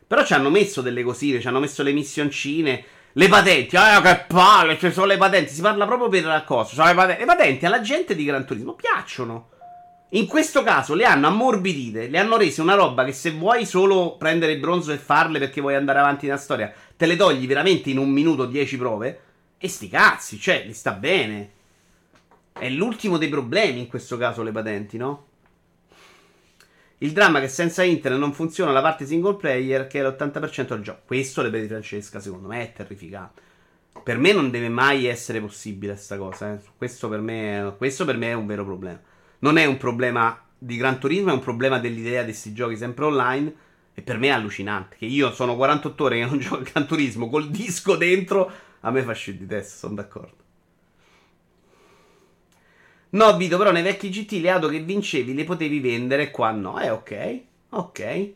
Però 0.05 0.25
ci 0.25 0.33
hanno 0.33 0.49
messo 0.49 0.81
delle 0.81 1.01
cosine. 1.01 1.39
Ci 1.39 1.47
hanno 1.47 1.61
messo 1.61 1.81
le 1.81 1.93
missioncine. 1.93 2.83
Le 3.13 3.27
patenti, 3.29 3.77
ah 3.77 4.01
che 4.01 4.25
palle, 4.27 4.77
cioè 4.77 4.91
sono 4.91 5.05
le 5.05 5.17
patenti, 5.17 5.53
si 5.53 5.61
parla 5.61 5.85
proprio 5.85 6.09
per 6.09 6.25
la 6.25 6.43
cosa. 6.43 6.73
Sono 6.73 6.87
le, 6.87 6.93
patenti. 6.93 7.19
le 7.21 7.25
patenti 7.25 7.65
alla 7.65 7.79
gente 7.79 8.15
di 8.15 8.25
Gran 8.25 8.45
Turismo 8.45 8.73
piacciono. 8.73 9.50
In 10.13 10.27
questo 10.27 10.61
caso 10.61 10.93
le 10.93 11.05
hanno 11.05 11.27
ammorbidite, 11.27 12.09
le 12.09 12.17
hanno 12.17 12.35
rese 12.35 12.61
una 12.61 12.73
roba 12.73 13.05
che 13.05 13.13
se 13.13 13.31
vuoi 13.31 13.65
solo 13.65 14.17
prendere 14.17 14.51
il 14.51 14.59
bronzo 14.59 14.91
e 14.91 14.97
farle 14.97 15.39
perché 15.39 15.61
vuoi 15.61 15.75
andare 15.75 15.99
avanti 15.99 16.25
nella 16.25 16.37
storia, 16.37 16.73
te 16.97 17.05
le 17.05 17.15
togli 17.15 17.47
veramente 17.47 17.89
in 17.89 17.97
un 17.97 18.09
minuto 18.09 18.45
10 18.45 18.77
prove. 18.77 19.21
E 19.57 19.67
sti 19.69 19.87
cazzi, 19.87 20.37
cioè, 20.37 20.65
gli 20.65 20.73
sta 20.73 20.91
bene. 20.91 21.51
È 22.51 22.67
l'ultimo 22.67 23.17
dei 23.17 23.29
problemi 23.29 23.79
in 23.79 23.87
questo 23.87 24.17
caso 24.17 24.43
le 24.43 24.51
patenti, 24.51 24.97
no? 24.97 25.27
Il 26.97 27.13
dramma 27.13 27.37
è 27.37 27.41
che 27.41 27.47
senza 27.47 27.81
internet 27.81 28.19
non 28.19 28.33
funziona 28.33 28.71
la 28.71 28.81
parte 28.81 29.05
single 29.05 29.35
player 29.35 29.87
che 29.87 29.99
è 29.99 30.03
l'80% 30.03 30.67
del 30.67 30.81
gioco. 30.81 31.01
Questo 31.05 31.41
le 31.41 31.49
vedi 31.49 31.67
Francesca, 31.67 32.19
secondo 32.19 32.49
me, 32.49 32.63
è 32.63 32.73
terrificante. 32.73 33.41
Per 34.03 34.17
me 34.17 34.33
non 34.33 34.51
deve 34.51 34.67
mai 34.67 35.05
essere 35.05 35.39
possibile 35.39 35.93
questa 35.93 36.17
cosa. 36.17 36.53
Eh. 36.53 36.59
Questo, 36.75 37.07
per 37.07 37.21
me, 37.21 37.75
questo 37.77 38.03
per 38.03 38.17
me 38.17 38.31
è 38.31 38.33
un 38.33 38.45
vero 38.45 38.65
problema. 38.65 38.99
Non 39.41 39.57
è 39.57 39.65
un 39.65 39.77
problema 39.77 40.39
di 40.57 40.77
Gran 40.77 40.99
Turismo, 40.99 41.31
è 41.31 41.33
un 41.33 41.39
problema 41.39 41.79
dell'idea 41.79 42.21
di 42.21 42.31
questi 42.31 42.53
giochi 42.53 42.77
sempre 42.77 43.05
online. 43.05 43.53
E 43.93 44.01
per 44.01 44.17
me 44.17 44.27
è 44.27 44.31
allucinante. 44.31 44.95
Che 44.97 45.05
io 45.05 45.31
sono 45.33 45.55
48 45.55 46.03
ore 46.03 46.19
che 46.19 46.25
non 46.25 46.37
gioco 46.39 46.57
a 46.57 46.69
Gran 46.71 46.87
Turismo 46.87 47.29
col 47.29 47.49
disco 47.49 47.95
dentro. 47.95 48.51
A 48.81 48.91
me 48.91 49.01
fa 49.03 49.13
scendere 49.13 49.45
di 49.45 49.53
testa, 49.53 49.77
sono 49.77 49.95
d'accordo. 49.95 50.35
No, 53.11 53.35
Vito, 53.35 53.57
però 53.57 53.71
nei 53.71 53.83
vecchi 53.83 54.09
GT 54.09 54.39
le 54.39 54.49
auto 54.49 54.69
che 54.69 54.79
vincevi 54.79 55.33
le 55.33 55.43
potevi 55.43 55.79
vendere, 55.79 56.31
qua 56.31 56.51
no. 56.51 56.79
Eh, 56.79 56.89
ok. 56.89 57.39
Ok. 57.69 58.29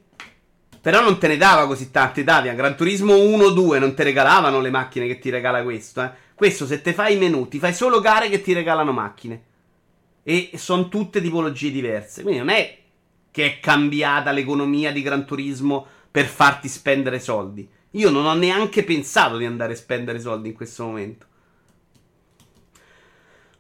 Però 0.82 1.02
non 1.02 1.18
te 1.18 1.28
ne 1.28 1.38
dava 1.38 1.66
così 1.68 1.92
tante, 1.92 2.24
davi 2.24 2.50
a 2.50 2.54
Gran 2.54 2.76
Turismo 2.76 3.14
1-2, 3.14 3.80
non 3.80 3.96
ti 3.96 4.04
regalavano 4.04 4.60
le 4.60 4.70
macchine 4.70 5.08
che 5.08 5.18
ti 5.18 5.30
regala 5.30 5.64
questo, 5.64 6.02
eh. 6.04 6.12
Questo 6.36 6.66
se 6.66 6.82
te 6.82 6.94
fai 6.94 7.16
i 7.16 7.18
menu, 7.18 7.48
ti 7.48 7.60
fai 7.60 7.74
solo 7.74 8.02
gare 8.02 8.30
che 8.30 8.42
ti 8.42 8.54
regalano 8.54 8.92
macchine. 8.92 9.54
E 10.28 10.52
sono 10.56 10.90
tutte 10.90 11.22
tipologie 11.22 11.70
diverse. 11.70 12.24
Quindi 12.24 12.40
non 12.40 12.50
è 12.50 12.80
che 13.30 13.46
è 13.46 13.60
cambiata 13.60 14.32
l'economia 14.32 14.92
di 14.92 15.04
Gran 15.04 15.24
Turismo 15.24 15.86
per 16.10 16.26
farti 16.26 16.68
spendere 16.68 17.20
soldi. 17.20 17.70
Io 17.92 18.10
non 18.10 18.26
ho 18.26 18.34
neanche 18.34 18.84
pensato 18.84 19.38
di 19.38 19.46
andare 19.46 19.74
a 19.74 19.76
spendere 19.76 20.20
soldi 20.20 20.48
in 20.48 20.56
questo 20.56 20.86
momento. 20.86 21.26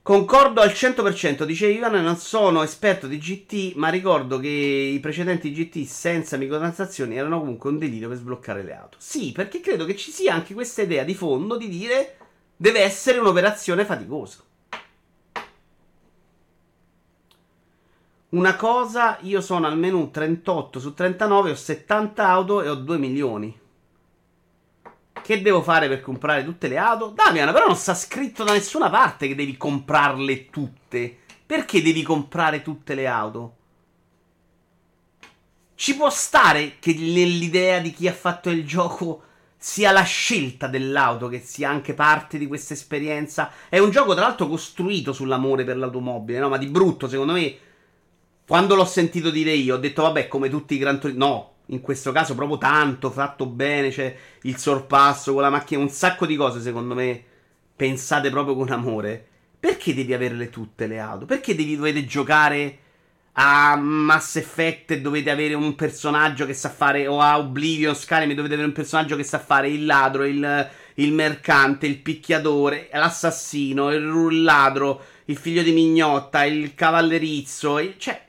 Concordo 0.02 0.62
al 0.62 0.70
100%, 0.70 1.44
dice 1.44 1.68
Ivan, 1.68 2.02
non 2.04 2.16
sono 2.18 2.64
esperto 2.64 3.06
di 3.08 3.18
GT, 3.18 3.74
ma 3.76 3.90
ricordo 3.90 4.40
che 4.40 4.48
i 4.48 5.00
precedenti 5.00 5.52
GT 5.52 5.86
senza 5.86 6.38
microtransazioni 6.38 7.16
erano 7.16 7.40
comunque 7.40 7.70
un 7.70 7.78
delirio 7.78 8.08
per 8.08 8.18
sbloccare 8.18 8.64
le 8.64 8.76
auto. 8.76 8.98
Sì, 9.00 9.32
perché 9.32 9.60
credo 9.60 9.86
che 9.86 9.96
ci 9.96 10.12
sia 10.12 10.34
anche 10.34 10.54
questa 10.54 10.84
idea 10.84 11.04
di 11.04 11.16
fondo 11.16 11.58
di 11.58 11.68
dire 11.68 12.18
deve 12.56 12.82
essere 12.82 13.20
un'operazione 13.20 13.84
faticosa. 13.84 14.44
Una 18.36 18.58
cosa, 18.58 19.18
io 19.22 19.40
sono 19.40 19.66
al 19.66 19.78
menu 19.78 20.12
38 20.12 20.78
su 20.82 20.94
39, 20.94 21.52
ho 21.52 21.56
70 21.56 22.28
auto 22.28 22.62
e 22.62 22.68
ho 22.68 22.76
2 22.76 22.98
milioni. 22.98 23.60
Che 25.22 25.42
devo 25.42 25.62
fare 25.62 25.88
per 25.88 26.02
comprare 26.02 26.44
tutte 26.44 26.68
le 26.68 26.78
auto? 26.78 27.14
Damian, 27.16 27.54
però 27.54 27.68
non 27.68 27.78
sta 27.78 27.96
scritto 27.96 28.44
da 28.44 28.52
nessuna 28.52 28.90
parte 28.90 29.30
che 29.30 29.36
devi 29.36 29.56
comprarle 29.56 30.50
tutte. 30.50 31.18
Perché 31.46 31.82
devi 31.82 32.04
comprare 32.04 32.62
tutte 32.62 32.94
le 32.94 33.08
auto? 33.08 33.56
Ci 35.76 35.96
può 35.96 36.10
stare 36.10 36.76
che 36.80 36.94
nell'idea 36.94 37.80
di 37.80 37.94
chi 37.94 38.10
ha 38.10 38.14
fatto 38.14 38.50
il 38.50 38.66
gioco 38.68 39.24
sia 39.56 39.94
la 39.94 40.04
scelta 40.04 40.68
dell'auto 40.68 41.30
che 41.30 41.40
sia 41.40 41.70
anche 41.70 41.94
parte 41.94 42.38
di 42.38 42.48
questa 42.48 42.74
esperienza. 42.74 43.50
È 43.70 43.80
un 43.80 43.92
gioco, 43.92 44.14
tra 44.14 44.26
l'altro, 44.26 44.50
costruito 44.50 45.14
sull'amore 45.14 45.64
per 45.64 45.78
l'automobile, 45.78 46.40
no? 46.40 46.50
Ma 46.50 46.58
di 46.58 46.68
brutto, 46.68 47.08
secondo 47.08 47.32
me. 47.32 47.60
Quando 48.48 48.76
l'ho 48.76 48.86
sentito 48.86 49.32
dire 49.32 49.52
io, 49.52 49.76
ho 49.76 49.80
detto, 49.80 50.04
vabbè, 50.04 50.28
come 50.28 50.50
tutti 50.50 50.76
i 50.76 50.78
Gran 50.78 51.00
Turismo. 51.00 51.26
No, 51.26 51.54
in 51.68 51.82
questo 51.82 52.12
caso 52.12 52.36
proprio 52.36 52.58
tanto, 52.58 53.10
fatto 53.10 53.48
bene, 53.48 53.90
c'è 53.90 54.16
il 54.44 54.58
sorpasso 54.58 55.34
con 55.34 55.42
la 55.42 55.50
macchina, 55.50 55.82
un 55.82 55.90
sacco 55.90 56.26
di 56.26 56.36
cose 56.36 56.62
secondo 56.62 56.94
me 56.94 57.24
pensate 57.76 58.30
proprio 58.30 58.56
con 58.56 58.70
amore. 58.70 59.26
Perché 59.60 59.96
devi 59.96 60.14
averle 60.14 60.52
tutte 60.52 60.86
le 60.86 61.00
auto? 61.00 61.26
Perché 61.26 61.56
devi, 61.56 61.76
dovete 61.76 62.06
giocare 62.06 62.80
a 63.38 63.76
Mass 63.76 64.36
Effect 64.36 64.92
e 64.92 65.02
dovete 65.02 65.32
avere 65.32 65.56
un 65.56 65.74
personaggio 65.74 66.46
che 66.46 66.54
sa 66.54 66.70
fare, 66.70 67.08
o 67.08 67.20
a 67.20 67.40
Oblivion, 67.40 67.96
Skyrim 67.96 68.34
dovete 68.34 68.54
avere 68.54 68.68
un 68.68 68.74
personaggio 68.74 69.16
che 69.16 69.24
sa 69.24 69.40
fare 69.40 69.68
il 69.70 69.86
ladro, 69.86 70.24
il, 70.24 70.70
il 70.96 71.12
mercante, 71.14 71.88
il 71.88 71.98
picchiatore, 71.98 72.90
l'assassino, 72.94 73.92
il 73.92 74.44
ladro, 74.44 75.04
il 75.26 75.36
figlio 75.36 75.64
di 75.64 75.72
mignotta, 75.72 76.46
il 76.46 76.76
cavallerizzo, 76.76 77.80
il, 77.80 77.96
cioè 77.98 78.25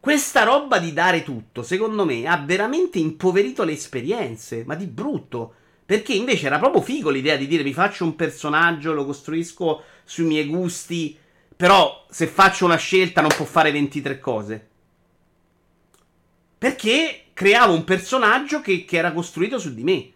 questa 0.00 0.44
roba 0.44 0.78
di 0.78 0.94
dare 0.94 1.22
tutto, 1.22 1.62
secondo 1.62 2.06
me, 2.06 2.26
ha 2.26 2.38
veramente 2.38 2.98
impoverito 2.98 3.64
le 3.64 3.72
esperienze, 3.72 4.64
ma 4.66 4.74
di 4.74 4.86
brutto. 4.86 5.54
Perché 5.84 6.14
invece 6.14 6.46
era 6.46 6.58
proprio 6.58 6.80
figo 6.80 7.10
l'idea 7.10 7.36
di 7.36 7.46
dire 7.46 7.62
vi 7.62 7.74
faccio 7.74 8.04
un 8.04 8.16
personaggio, 8.16 8.94
lo 8.94 9.04
costruisco 9.04 9.82
sui 10.04 10.24
miei 10.24 10.46
gusti, 10.46 11.18
però 11.54 12.06
se 12.08 12.26
faccio 12.26 12.64
una 12.64 12.76
scelta 12.76 13.20
non 13.20 13.30
può 13.36 13.44
fare 13.44 13.72
23 13.72 14.18
cose. 14.18 14.68
Perché 16.56 17.24
creavo 17.34 17.74
un 17.74 17.84
personaggio 17.84 18.60
che, 18.62 18.84
che 18.84 18.96
era 18.96 19.12
costruito 19.12 19.58
su 19.58 19.74
di 19.74 19.82
me. 19.82 20.12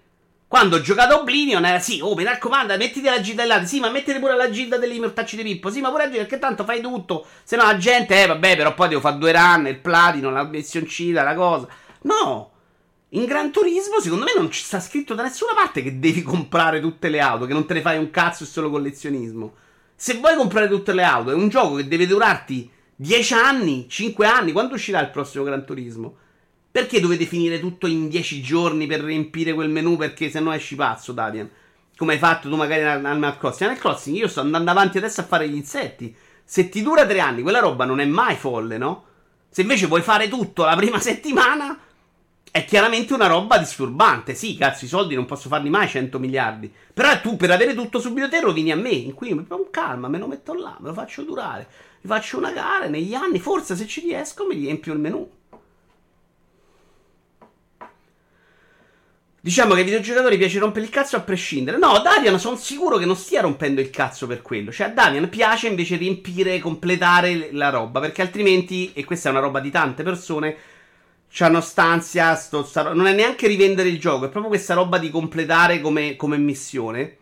Quando 0.54 0.76
ho 0.76 0.80
giocato 0.80 1.18
Oblivion 1.18 1.64
era 1.64 1.80
sì, 1.80 1.98
oh 2.00 2.14
mi 2.14 2.22
raccomando, 2.22 2.76
mettiti 2.76 3.06
la 3.06 3.20
gilda 3.20 3.44
là, 3.44 3.64
sì, 3.66 3.80
ma 3.80 3.90
mettiti 3.90 4.20
pure 4.20 4.36
la 4.36 4.50
gilda 4.50 4.78
degli 4.78 5.00
mortacci 5.00 5.34
di 5.34 5.42
Pippo, 5.42 5.68
sì, 5.68 5.80
ma 5.80 5.90
pure 5.90 6.04
la 6.04 6.10
gilda, 6.10 6.22
perché 6.26 6.38
tanto 6.38 6.62
fai 6.62 6.80
tutto, 6.80 7.26
se 7.42 7.56
no 7.56 7.64
la 7.64 7.76
gente, 7.76 8.22
eh 8.22 8.26
vabbè, 8.28 8.56
però 8.56 8.72
poi 8.72 8.88
devo 8.90 9.00
fare 9.00 9.18
due 9.18 9.32
run, 9.32 9.66
il 9.66 9.80
platino, 9.80 10.30
la 10.30 10.44
missioncina, 10.44 11.24
la 11.24 11.34
cosa. 11.34 11.66
No, 12.02 12.52
in 13.08 13.24
Gran 13.24 13.50
Turismo 13.50 13.98
secondo 13.98 14.26
me 14.26 14.30
non 14.36 14.48
ci 14.48 14.62
sta 14.62 14.78
scritto 14.78 15.14
da 15.14 15.24
nessuna 15.24 15.54
parte 15.54 15.82
che 15.82 15.98
devi 15.98 16.22
comprare 16.22 16.78
tutte 16.78 17.08
le 17.08 17.18
auto, 17.18 17.46
che 17.46 17.52
non 17.52 17.66
te 17.66 17.74
ne 17.74 17.80
fai 17.80 17.98
un 17.98 18.12
cazzo, 18.12 18.44
è 18.44 18.46
solo 18.46 18.70
collezionismo. 18.70 19.54
Se 19.96 20.18
vuoi 20.18 20.36
comprare 20.36 20.68
tutte 20.68 20.92
le 20.92 21.02
auto, 21.02 21.32
è 21.32 21.34
un 21.34 21.48
gioco 21.48 21.74
che 21.74 21.88
deve 21.88 22.06
durarti 22.06 22.70
10 22.94 23.34
anni, 23.34 23.86
5 23.88 24.24
anni, 24.24 24.52
quando 24.52 24.74
uscirà 24.74 25.00
il 25.00 25.10
prossimo 25.10 25.42
Gran 25.42 25.66
Turismo? 25.66 26.18
Perché 26.74 26.98
dovete 26.98 27.24
finire 27.24 27.60
tutto 27.60 27.86
in 27.86 28.08
10 28.08 28.42
giorni 28.42 28.88
per 28.88 29.00
riempire 29.00 29.52
quel 29.52 29.68
menu? 29.68 29.96
Perché 29.96 30.28
se 30.28 30.40
no 30.40 30.52
esci 30.52 30.74
pazzo, 30.74 31.12
Davian. 31.12 31.48
Come 31.96 32.14
hai 32.14 32.18
fatto 32.18 32.48
tu 32.48 32.56
magari 32.56 32.82
al 32.82 33.04
Animal 33.04 33.38
Crossing? 33.38 33.70
Animal 33.70 33.78
Crossing 33.78 34.16
io 34.16 34.26
sto 34.26 34.40
andando 34.40 34.72
avanti 34.72 34.98
adesso 34.98 35.20
a 35.20 35.24
fare 35.24 35.48
gli 35.48 35.54
insetti. 35.54 36.12
Se 36.42 36.68
ti 36.68 36.82
dura 36.82 37.06
3 37.06 37.20
anni, 37.20 37.42
quella 37.42 37.60
roba 37.60 37.84
non 37.84 38.00
è 38.00 38.04
mai 38.04 38.34
folle, 38.34 38.76
no? 38.76 39.04
Se 39.50 39.60
invece 39.60 39.86
vuoi 39.86 40.02
fare 40.02 40.26
tutto 40.26 40.64
la 40.64 40.74
prima 40.74 40.98
settimana, 40.98 41.78
è 42.50 42.64
chiaramente 42.64 43.14
una 43.14 43.28
roba 43.28 43.56
disturbante. 43.56 44.34
Sì, 44.34 44.56
cazzo, 44.56 44.84
i 44.84 44.88
soldi 44.88 45.14
non 45.14 45.26
posso 45.26 45.48
farli 45.48 45.70
mai 45.70 45.86
100 45.86 46.18
miliardi. 46.18 46.74
Però 46.92 47.20
tu 47.20 47.36
per 47.36 47.52
avere 47.52 47.74
tutto 47.74 48.00
subito 48.00 48.28
te 48.28 48.40
rovini 48.40 48.72
a 48.72 48.76
me. 48.76 48.88
In 48.88 49.14
cui 49.14 49.32
con 49.46 49.70
calma, 49.70 50.08
me 50.08 50.18
lo 50.18 50.26
metto 50.26 50.52
là, 50.54 50.76
me 50.80 50.88
lo 50.88 50.92
faccio 50.92 51.22
durare. 51.22 51.68
Mi 52.00 52.10
faccio 52.10 52.36
una 52.36 52.50
gara 52.50 52.88
negli 52.88 53.14
anni. 53.14 53.38
Forse 53.38 53.76
se 53.76 53.86
ci 53.86 54.00
riesco 54.00 54.44
mi 54.44 54.56
riempio 54.56 54.92
il 54.92 54.98
menu. 54.98 55.30
Diciamo 59.44 59.74
che 59.74 59.80
ai 59.80 59.84
videogiocatori 59.84 60.38
piace 60.38 60.58
rompere 60.58 60.86
il 60.86 60.90
cazzo 60.90 61.16
a 61.16 61.20
prescindere. 61.20 61.76
No, 61.76 61.98
Darian 61.98 62.38
sono 62.38 62.56
sicuro 62.56 62.96
che 62.96 63.04
non 63.04 63.14
stia 63.14 63.42
rompendo 63.42 63.82
il 63.82 63.90
cazzo 63.90 64.26
per 64.26 64.40
quello. 64.40 64.72
Cioè, 64.72 64.86
a 64.86 64.90
Darian 64.90 65.28
piace 65.28 65.68
invece 65.68 65.96
riempire, 65.96 66.58
completare 66.60 67.50
la 67.52 67.68
roba. 67.68 68.00
Perché 68.00 68.22
altrimenti, 68.22 68.94
e 68.94 69.04
questa 69.04 69.28
è 69.28 69.32
una 69.32 69.42
roba 69.42 69.60
di 69.60 69.70
tante 69.70 70.02
persone, 70.02 70.56
c'hanno 71.28 71.60
stanzia. 71.60 72.34
Sto, 72.36 72.64
sta, 72.64 72.94
non 72.94 73.06
è 73.06 73.12
neanche 73.12 73.46
rivendere 73.46 73.90
il 73.90 74.00
gioco, 74.00 74.24
è 74.24 74.28
proprio 74.30 74.50
questa 74.50 74.72
roba 74.72 74.96
di 74.96 75.10
completare 75.10 75.82
come, 75.82 76.16
come 76.16 76.38
missione. 76.38 77.14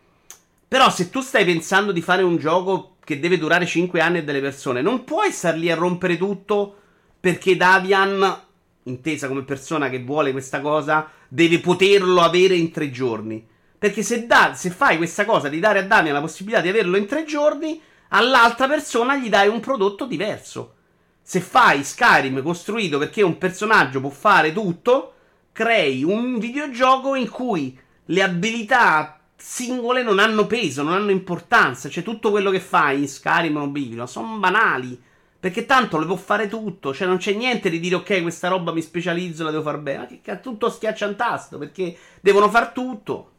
Però, 0.65 0.89
se 0.89 1.09
tu 1.09 1.19
stai 1.19 1.43
pensando 1.43 1.91
di 1.91 2.01
fare 2.01 2.23
un 2.23 2.37
gioco 2.37 2.95
che 3.03 3.19
deve 3.19 3.37
durare 3.37 3.65
5 3.65 3.99
anni 3.99 4.19
e 4.19 4.23
delle 4.23 4.39
persone, 4.39 4.81
non 4.81 5.03
puoi 5.03 5.29
star 5.29 5.57
lì 5.57 5.69
a 5.69 5.75
rompere 5.75 6.15
tutto 6.15 6.77
perché 7.19 7.57
Davian, 7.57 8.43
intesa 8.83 9.27
come 9.27 9.43
persona 9.43 9.89
che 9.89 10.03
vuole 10.03 10.31
questa 10.31 10.61
cosa 10.61 11.09
deve 11.27 11.59
poterlo 11.59 12.21
avere 12.21 12.55
in 12.55 12.71
tre 12.71 12.89
giorni. 12.91 13.45
Perché 13.77 14.01
se, 14.03 14.25
da, 14.25 14.53
se 14.53 14.69
fai 14.69 14.97
questa 14.97 15.25
cosa 15.25 15.49
di 15.49 15.59
dare 15.59 15.79
a 15.79 15.83
Damian 15.83 16.13
la 16.13 16.21
possibilità 16.21 16.61
di 16.61 16.69
averlo 16.69 16.95
in 16.95 17.05
tre 17.05 17.25
giorni, 17.25 17.81
all'altra 18.09 18.67
persona 18.67 19.17
gli 19.17 19.29
dai 19.29 19.47
un 19.47 19.59
prodotto 19.59 20.05
diverso. 20.05 20.75
Se 21.21 21.39
fai 21.39 21.83
Skyrim 21.83 22.41
costruito 22.41 22.97
perché 22.97 23.21
un 23.21 23.37
personaggio 23.37 23.99
può 23.99 24.09
fare 24.09 24.53
tutto, 24.53 25.13
crei 25.51 26.03
un 26.03 26.37
videogioco 26.37 27.15
in 27.15 27.29
cui 27.29 27.77
le 28.05 28.21
abilità 28.21 29.19
singole 29.35 30.03
non 30.03 30.19
hanno 30.19 30.47
peso, 30.47 30.83
non 30.83 30.93
hanno 30.93 31.11
importanza. 31.11 31.89
Cioè, 31.89 32.03
tutto 32.03 32.31
quello 32.31 32.51
che 32.51 32.59
fai 32.59 33.01
in 33.01 33.07
Skyrim 33.07 33.57
o 33.57 33.63
Oblivion 33.63 34.07
sono 34.07 34.37
banali. 34.37 35.01
Perché 35.43 35.65
tanto 35.65 35.97
lo 35.97 36.05
può 36.05 36.15
fare 36.15 36.47
tutto. 36.47 36.93
Cioè, 36.93 37.05
non 37.05 37.17
c'è 37.17 37.33
niente 37.33 37.69
di 37.69 37.81
dire, 37.81 37.95
ok, 37.95 38.21
questa 38.21 38.47
roba 38.47 38.71
mi 38.71 38.81
specializzo, 38.81 39.43
la 39.43 39.51
devo 39.51 39.61
fare 39.61 39.77
bene. 39.77 39.97
Ma 39.97 40.05
che 40.05 40.21
cazzo, 40.21 40.51
tutto 40.51 40.69
schiaccia 40.69 41.05
un 41.05 41.17
tasto. 41.17 41.57
Perché 41.57 41.97
devono 42.21 42.49
far 42.49 42.69
tutto. 42.69 43.31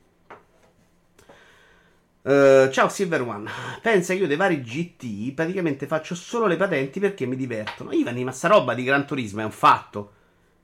Uh, 2.20 2.68
ciao 2.68 2.90
Silver 2.90 3.22
One. 3.22 3.50
Pensa 3.80 4.12
che 4.12 4.20
io 4.20 4.26
dei 4.26 4.36
vari 4.36 4.60
GT 4.60 5.32
praticamente 5.32 5.86
faccio 5.86 6.14
solo 6.14 6.44
le 6.44 6.56
patenti 6.56 7.00
perché 7.00 7.24
mi 7.24 7.36
divertono. 7.36 7.90
Ivani, 7.90 8.22
ma 8.22 8.32
sta 8.32 8.48
roba 8.48 8.74
di 8.74 8.84
Gran 8.84 9.06
Turismo 9.06 9.40
è 9.40 9.44
un 9.44 9.50
fatto. 9.50 10.12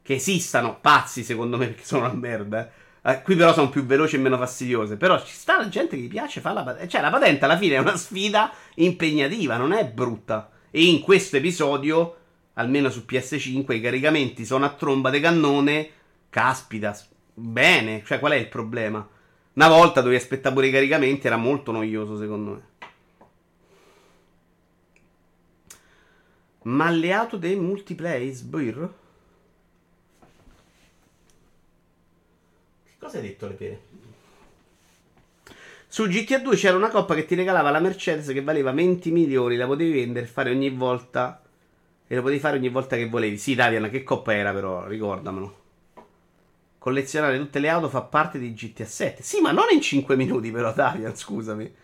Che 0.02 0.12
esistano 0.16 0.76
pazzi, 0.78 1.24
secondo 1.24 1.56
me, 1.56 1.68
perché 1.68 1.84
sono 1.84 2.04
una 2.04 2.12
merda. 2.12 2.70
Eh, 3.00 3.22
qui 3.22 3.34
però 3.34 3.54
sono 3.54 3.70
più 3.70 3.86
veloci 3.86 4.16
e 4.16 4.18
meno 4.18 4.36
fastidiose. 4.36 4.98
Però 4.98 5.18
ci 5.24 5.32
sta 5.32 5.56
la 5.56 5.70
gente 5.70 5.96
che 5.96 6.02
gli 6.02 6.08
piace 6.08 6.42
fare 6.42 6.56
la 6.56 6.64
patente. 6.64 6.88
Cioè, 6.88 7.00
la 7.00 7.08
patente 7.08 7.46
alla 7.46 7.56
fine 7.56 7.76
è 7.76 7.78
una 7.78 7.96
sfida 7.96 8.52
impegnativa, 8.74 9.56
non 9.56 9.72
è 9.72 9.86
brutta. 9.86 10.50
E 10.70 10.84
in 10.84 11.00
questo 11.00 11.36
episodio, 11.36 12.16
almeno 12.54 12.90
su 12.90 13.04
PS5, 13.06 13.72
i 13.72 13.80
caricamenti 13.80 14.44
sono 14.44 14.64
a 14.64 14.70
tromba 14.70 15.10
di 15.10 15.18
cannone. 15.18 15.90
Caspita, 16.30 16.96
bene. 17.34 18.04
Cioè, 18.04 18.20
qual 18.20 18.32
è 18.32 18.36
il 18.36 18.48
problema? 18.48 19.06
Una 19.54 19.68
volta 19.68 20.00
dovevi 20.00 20.20
aspettare 20.20 20.54
pure 20.54 20.68
i 20.68 20.70
caricamenti, 20.70 21.26
era 21.26 21.36
molto 21.36 21.72
noioso 21.72 22.16
secondo 22.16 22.50
me. 22.52 22.68
Ma 26.62 26.90
le 26.90 27.12
auto 27.12 27.36
dei 27.36 27.56
multiplayer, 27.56 28.32
sbirro? 28.32 28.94
Che 32.84 32.92
cosa 32.98 33.16
hai 33.16 33.22
detto 33.22 33.48
le 33.48 33.54
pere? 33.54 33.80
Su 35.92 36.06
GTA 36.06 36.38
2 36.38 36.54
c'era 36.54 36.76
una 36.76 36.88
coppa 36.88 37.16
che 37.16 37.24
ti 37.24 37.34
regalava 37.34 37.68
la 37.70 37.80
Mercedes 37.80 38.28
che 38.28 38.42
valeva 38.42 38.70
20 38.70 39.10
milioni, 39.10 39.56
la 39.56 39.66
potevi 39.66 39.90
vendere 39.90 40.24
e 40.24 40.28
fare 40.28 40.52
ogni 40.52 40.70
volta. 40.70 41.42
E 42.06 42.14
lo 42.14 42.22
potevi 42.22 42.38
fare 42.38 42.58
ogni 42.58 42.68
volta 42.68 42.94
che 42.94 43.08
volevi. 43.08 43.36
Sì, 43.36 43.56
Davian, 43.56 43.90
che 43.90 44.04
coppa 44.04 44.32
era 44.32 44.52
però? 44.52 44.86
Ricordamelo. 44.86 45.58
Collezionare 46.78 47.38
tutte 47.38 47.58
le 47.58 47.68
auto 47.68 47.88
fa 47.88 48.02
parte 48.02 48.38
di 48.38 48.54
GTA 48.54 48.84
7. 48.84 49.24
Sì, 49.24 49.40
ma 49.40 49.50
non 49.50 49.64
in 49.72 49.80
5 49.80 50.14
minuti 50.14 50.52
però, 50.52 50.72
Davian, 50.72 51.16
scusami. 51.16 51.74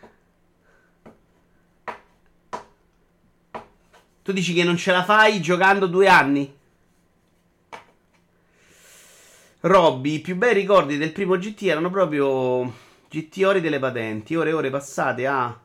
Tu 4.23 4.33
dici 4.33 4.55
che 4.55 4.63
non 4.63 4.77
ce 4.77 4.93
la 4.93 5.03
fai 5.03 5.41
giocando 5.41 5.89
due 5.89 6.07
anni? 6.07 6.57
Robby, 9.63 10.15
i 10.15 10.21
più 10.21 10.37
bei 10.37 10.55
ricordi 10.55 10.97
del 10.97 11.11
primo 11.11 11.37
GT 11.37 11.63
erano 11.63 11.91
proprio 11.91 12.85
GT 13.09 13.43
ori 13.45 13.61
delle 13.61 13.79
patenti, 13.79 14.35
ore 14.35 14.51
e 14.51 14.53
ore 14.53 14.71
passate 14.71 15.27
a 15.27 15.59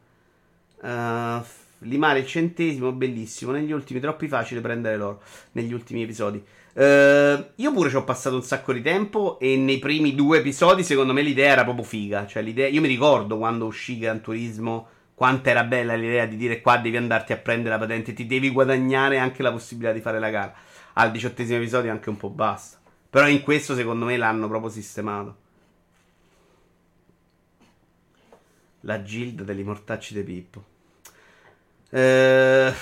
uh, 0.82 1.44
limare 1.80 2.20
il 2.20 2.26
centesimo, 2.26 2.92
bellissimo. 2.92 3.52
Negli 3.52 3.72
ultimi, 3.72 4.00
troppi 4.00 4.28
facile 4.28 4.62
prendere 4.62 4.98
l'oro. 4.98 5.22
Negli 5.54 5.74
ultimi 5.74 6.04
episodi. 6.04 6.44
Uh, 6.74 7.44
io 7.56 7.74
pure 7.74 7.89
ci 7.89 7.96
ho 7.98 8.04
passato 8.04 8.36
un 8.36 8.44
sacco 8.44 8.72
di 8.72 8.82
tempo 8.82 9.38
e 9.39 9.58
nei 9.58 9.80
primi 9.80 10.16
due 10.16 10.38
episodi 10.38 10.86
secondo 10.86 11.12
me 11.12 11.22
l'idea 11.22 11.52
era 11.52 11.64
proprio 11.64 11.84
figa. 11.84 12.26
Cioè 12.26 12.42
l'idea, 12.42 12.68
io 12.68 12.82
mi 12.82 12.88
ricordo 12.88 13.38
quando 13.38 13.66
uscì 13.66 13.98
Gran 13.98 14.22
Turismo 14.22 14.88
quanto 15.22 15.50
era 15.50 15.64
bella 15.64 15.94
l'idea 15.94 16.26
di 16.26 16.36
dire 16.36 16.62
qua 16.62 16.78
devi 16.78 16.98
andarti 16.98 17.32
a 17.32 17.38
prendere 17.38 17.76
la 17.76 17.80
patente, 17.80 18.12
ti 18.12 18.26
devi 18.26 18.50
guadagnare 18.50 19.20
anche 19.20 19.44
la 19.44 19.52
possibilità 19.52 19.94
di 19.94 20.02
fare 20.02 20.18
la 20.20 20.30
gara. 20.30 20.54
Al 20.94 21.12
diciottesimo 21.12 21.58
episodio 21.58 21.92
anche 21.92 22.10
un 22.10 22.18
po' 22.18 22.30
basta. 22.30 22.80
Però 23.10 23.28
in 23.28 23.42
questo 23.42 23.76
secondo 23.76 24.06
me 24.06 24.18
l'hanno 24.18 24.48
proprio 24.48 24.72
sistemato. 24.72 25.36
La 28.82 29.01
gilda 29.03 29.43
degli 29.43 29.63
mortacci 29.63 30.13
di 30.13 30.23
Pippo. 30.23 30.63
Eh, 31.89 32.73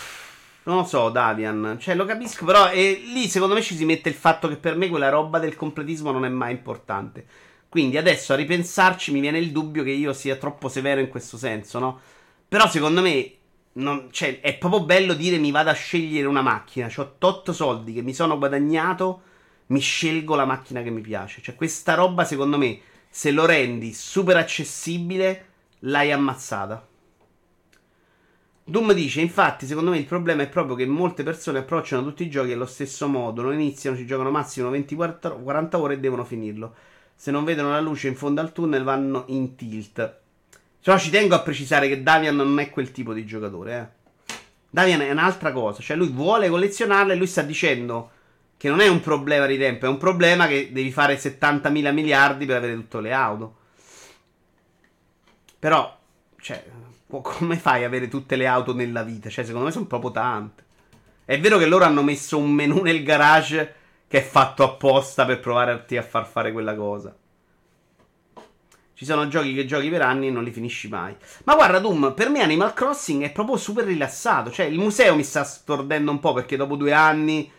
non 0.63 0.77
lo 0.77 0.83
so, 0.83 1.09
Davian. 1.09 1.77
Cioè, 1.79 1.95
lo 1.95 2.05
capisco, 2.05 2.45
però 2.45 2.71
e 2.71 3.01
lì 3.13 3.27
secondo 3.27 3.55
me 3.55 3.61
ci 3.61 3.75
si 3.75 3.85
mette 3.85 4.09
il 4.09 4.15
fatto 4.15 4.47
che 4.47 4.57
per 4.57 4.75
me 4.75 4.87
quella 4.87 5.09
roba 5.09 5.39
del 5.39 5.55
completismo 5.55 6.11
non 6.11 6.25
è 6.25 6.29
mai 6.29 6.51
importante. 6.51 7.25
Quindi 7.67 7.97
adesso 7.97 8.33
a 8.33 8.35
ripensarci 8.35 9.11
mi 9.11 9.19
viene 9.19 9.39
il 9.39 9.51
dubbio 9.51 9.83
che 9.83 9.91
io 9.91 10.13
sia 10.13 10.35
troppo 10.35 10.69
severo 10.69 10.99
in 11.01 11.09
questo 11.09 11.37
senso, 11.37 11.79
no? 11.79 11.99
Però 12.47 12.67
secondo 12.67 13.01
me 13.01 13.33
non, 13.73 14.09
cioè, 14.11 14.39
è 14.41 14.57
proprio 14.57 14.83
bello 14.83 15.13
dire 15.13 15.37
mi 15.37 15.51
vado 15.51 15.69
a 15.69 15.73
scegliere 15.73 16.27
una 16.27 16.41
macchina. 16.41 16.89
Ho 16.95 17.15
tot 17.17 17.51
soldi 17.51 17.93
che 17.93 18.01
mi 18.01 18.13
sono 18.13 18.37
guadagnato, 18.37 19.21
mi 19.67 19.79
scelgo 19.79 20.35
la 20.35 20.45
macchina 20.45 20.81
che 20.81 20.89
mi 20.89 21.01
piace. 21.01 21.41
Cioè, 21.41 21.55
questa 21.55 21.93
roba, 21.93 22.25
secondo 22.25 22.57
me, 22.57 22.79
se 23.09 23.31
lo 23.31 23.45
rendi 23.45 23.93
super 23.93 24.37
accessibile, 24.37 25.48
l'hai 25.79 26.11
ammazzata. 26.11 26.87
Doom 28.63 28.93
dice: 28.93 29.21
Infatti, 29.21 29.65
secondo 29.65 29.89
me 29.89 29.97
il 29.97 30.05
problema 30.05 30.43
è 30.43 30.49
proprio 30.49 30.75
che 30.75 30.85
molte 30.85 31.23
persone 31.23 31.59
approcciano 31.59 32.03
tutti 32.03 32.23
i 32.23 32.29
giochi 32.29 32.51
allo 32.51 32.67
stesso 32.67 33.07
modo. 33.07 33.41
Non 33.41 33.53
iniziano, 33.53 33.97
ci 33.97 34.05
giocano 34.05 34.29
massimo 34.29 34.69
20-40 34.71 35.75
ore 35.75 35.95
e 35.95 35.99
devono 35.99 36.23
finirlo. 36.23 36.75
Se 37.15 37.31
non 37.31 37.43
vedono 37.43 37.71
la 37.71 37.81
luce 37.81 38.07
in 38.07 38.15
fondo 38.15 38.41
al 38.41 38.51
tunnel, 38.51 38.83
vanno 38.83 39.23
in 39.27 39.55
tilt. 39.55 40.17
Però 40.81 40.97
ci 40.97 41.09
tengo 41.09 41.35
a 41.35 41.41
precisare 41.41 41.87
che 41.87 42.03
Davian 42.03 42.35
non 42.35 42.59
è 42.59 42.69
quel 42.69 42.91
tipo 42.91 43.11
di 43.11 43.25
giocatore. 43.25 43.97
Eh. 44.27 44.33
Davian 44.69 45.01
è 45.01 45.11
un'altra 45.11 45.51
cosa. 45.51 45.81
Cioè, 45.81 45.97
lui 45.97 46.09
vuole 46.09 46.47
collezionarle 46.47 47.13
e 47.13 47.15
lui 47.15 47.27
sta 47.27 47.41
dicendo 47.41 48.11
che 48.55 48.69
non 48.69 48.81
è 48.81 48.87
un 48.87 48.99
problema 48.99 49.45
di 49.45 49.57
tempo, 49.57 49.85
è 49.85 49.89
un 49.89 49.97
problema 49.97 50.45
che 50.47 50.69
devi 50.71 50.91
fare 50.91 51.17
70.000 51.17 51.93
miliardi 51.93 52.45
per 52.45 52.57
avere 52.57 52.75
tutte 52.75 53.01
le 53.01 53.13
auto. 53.13 53.55
Però, 55.59 55.99
cioè, 56.39 56.63
come 57.07 57.57
fai 57.57 57.79
ad 57.79 57.87
avere 57.87 58.07
tutte 58.07 58.35
le 58.35 58.47
auto 58.47 58.73
nella 58.73 59.03
vita? 59.03 59.29
Cioè, 59.29 59.43
secondo 59.43 59.65
me 59.65 59.71
sono 59.71 59.85
proprio 59.85 60.11
tante. 60.11 60.63
È 61.25 61.39
vero 61.39 61.57
che 61.57 61.65
loro 61.65 61.83
hanno 61.83 62.01
messo 62.01 62.37
un 62.37 62.51
menu 62.51 62.81
nel 62.81 63.03
garage 63.03 63.75
che 64.07 64.19
è 64.19 64.23
fatto 64.23 64.63
apposta 64.63 65.25
per 65.25 65.39
provarti 65.39 65.97
a 65.97 66.01
far 66.01 66.25
fare 66.25 66.51
quella 66.51 66.75
cosa. 66.75 67.15
Ci 68.93 69.05
sono 69.05 69.27
giochi 69.27 69.53
che 69.53 69.65
giochi 69.65 69.89
per 69.89 70.01
anni 70.01 70.27
e 70.27 70.31
non 70.31 70.43
li 70.43 70.51
finisci 70.51 70.89
mai. 70.89 71.15
Ma 71.45 71.55
guarda, 71.55 71.79
Doom, 71.79 72.13
per 72.13 72.29
me 72.29 72.41
Animal 72.41 72.73
Crossing 72.73 73.23
è 73.23 73.31
proprio 73.31 73.55
super 73.57 73.85
rilassato. 73.85 74.51
Cioè, 74.51 74.65
il 74.65 74.79
museo 74.79 75.15
mi 75.15 75.23
sta 75.23 75.43
stordendo 75.43 76.11
un 76.11 76.19
po' 76.19 76.33
perché 76.33 76.57
dopo 76.57 76.75
due 76.75 76.93
anni 76.93 77.49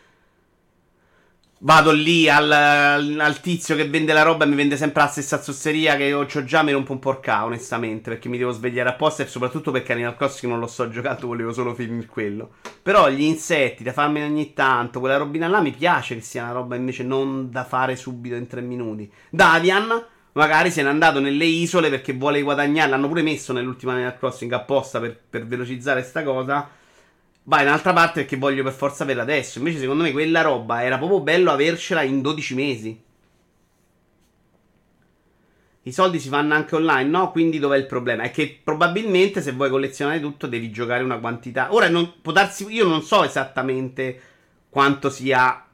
vado 1.63 1.91
lì 1.91 2.29
al, 2.29 2.51
al, 2.51 3.41
tizio 3.41 3.77
che 3.77 3.89
vende 3.89 4.13
la 4.13 4.23
roba 4.23 4.45
e 4.45 4.49
mi 4.49 4.55
vende 4.55 4.77
sempre 4.77 5.03
la 5.03 5.09
stessa 5.09 5.43
zozzeria 5.43 5.97
che 5.97 6.05
io 6.05 6.21
ho 6.21 6.45
già, 6.45 6.63
mi 6.63 6.73
rompo 6.73 6.93
un 6.93 6.99
porca, 6.99 7.45
onestamente, 7.45 8.11
perché 8.11 8.29
mi 8.29 8.39
devo 8.39 8.53
svegliare 8.53 8.91
apposta 8.91 9.23
e 9.23 9.27
soprattutto 9.27 9.71
perché 9.71 9.93
Animal 9.93 10.17
Crossing 10.17 10.51
non 10.51 10.61
lo 10.61 10.67
sto 10.67 10.89
giocando, 10.89 11.27
volevo 11.27 11.53
solo 11.53 11.75
finire 11.75 12.07
quello. 12.07 12.51
Però 12.83 13.11
gli 13.11 13.23
insetti, 13.23 13.83
da 13.83 13.93
farmene 13.93 14.27
ogni 14.27 14.53
tanto, 14.53 15.01
quella 15.01 15.17
robina 15.17 15.49
là 15.49 15.61
mi 15.61 15.73
piace 15.73 16.15
che 16.15 16.23
sia 16.23 16.45
una 16.45 16.53
roba 16.53 16.77
invece 16.77 17.03
non 17.03 17.51
da 17.51 17.65
fare 17.65 17.97
subito 17.97 18.35
in 18.35 18.47
tre 18.47 18.61
minuti. 18.61 19.11
Davian 19.29 20.05
magari 20.33 20.71
se 20.71 20.83
n'è 20.83 20.89
andato 20.89 21.19
nelle 21.21 21.45
isole 21.45 21.91
perché 21.91 22.13
vuole 22.15 22.41
guadagnare. 22.43 22.91
L'hanno 22.91 23.09
pure 23.09 23.23
messo 23.23 23.53
nell'ultima 23.53 23.93
Animal 23.93 24.17
Crossing 24.17 24.53
apposta 24.53 25.01
per, 25.01 25.19
per 25.29 25.47
velocizzare 25.47 26.03
sta 26.03 26.23
cosa. 26.23 26.79
Vai 27.45 27.63
in 27.63 27.69
un'altra 27.69 27.93
parte 27.93 28.21
perché 28.21 28.37
voglio 28.37 28.63
per 28.63 28.73
forza 28.73 29.03
averla 29.03 29.23
adesso. 29.23 29.59
Invece, 29.59 29.79
secondo 29.79 30.03
me, 30.03 30.13
quella 30.13 30.43
roba 30.43 30.83
era 30.83 30.99
proprio 30.99 31.21
bello 31.21 31.51
avercela 31.51 32.03
in 32.03 32.21
12 32.21 32.55
mesi. 32.55 33.03
I 35.83 35.93
soldi 35.93 36.21
si 36.21 36.29
fanno 36.29 36.55
anche 36.55 36.77
online, 36.77 37.09
no? 37.09 37.31
Quindi 37.31 37.59
dov'è 37.59 37.79
il 37.79 37.87
problema? 37.87 38.25
È 38.25 38.31
che 38.31 38.61
probabilmente 38.63 39.41
se 39.41 39.53
vuoi 39.53 39.71
collezionare 39.71 40.21
tutto 40.21 40.47
devi 40.47 40.71
giocare 40.71 41.03
una 41.03 41.19
quantità. 41.19 41.73
Ora 41.73 41.89
non, 41.89 42.21
può 42.21 42.33
darsi, 42.33 42.67
io 42.69 42.87
non 42.87 43.03
so 43.03 43.25
esattamente 43.25 44.21
quanto 44.69 45.09
sia 45.09 45.65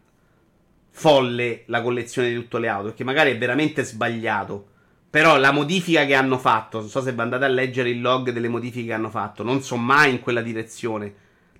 folle 0.90 1.64
la 1.66 1.82
collezione 1.82 2.28
di 2.28 2.36
tutte 2.36 2.58
le 2.60 2.68
auto, 2.68 2.84
perché 2.86 3.04
magari 3.04 3.32
è 3.32 3.38
veramente 3.38 3.82
sbagliato. 3.82 4.68
Però 5.10 5.36
la 5.38 5.50
modifica 5.50 6.06
che 6.06 6.14
hanno 6.14 6.38
fatto, 6.38 6.78
non 6.78 6.88
so 6.88 7.02
se 7.02 7.12
andate 7.16 7.44
a 7.44 7.48
leggere 7.48 7.90
il 7.90 8.00
log 8.00 8.30
delle 8.30 8.48
modifiche 8.48 8.86
che 8.86 8.92
hanno 8.92 9.10
fatto, 9.10 9.42
non 9.42 9.60
sono 9.60 9.82
mai 9.82 10.12
in 10.12 10.20
quella 10.20 10.40
direzione. 10.40 11.14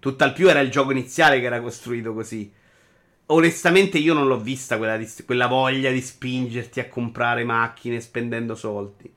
Tutt'al 0.06 0.32
più 0.32 0.48
era 0.48 0.60
il 0.60 0.70
gioco 0.70 0.92
iniziale 0.92 1.40
che 1.40 1.46
era 1.46 1.60
costruito 1.60 2.14
così. 2.14 2.48
Onestamente 3.26 3.98
io 3.98 4.14
non 4.14 4.28
l'ho 4.28 4.38
vista 4.38 4.76
quella, 4.76 4.96
di, 4.96 5.12
quella 5.24 5.48
voglia 5.48 5.90
di 5.90 6.00
spingerti 6.00 6.78
a 6.78 6.88
comprare 6.88 7.42
macchine 7.42 8.00
spendendo 8.00 8.54
soldi. 8.54 9.12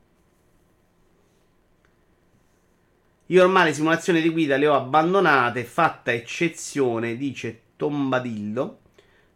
Io 3.27 3.43
ormai 3.43 3.65
le 3.65 3.73
simulazioni 3.73 4.19
di 4.19 4.29
guida 4.29 4.57
le 4.57 4.65
ho 4.65 4.73
abbandonate, 4.73 5.63
fatta 5.63 6.11
eccezione, 6.11 7.15
dice 7.15 7.61
Tombadillo 7.75 8.79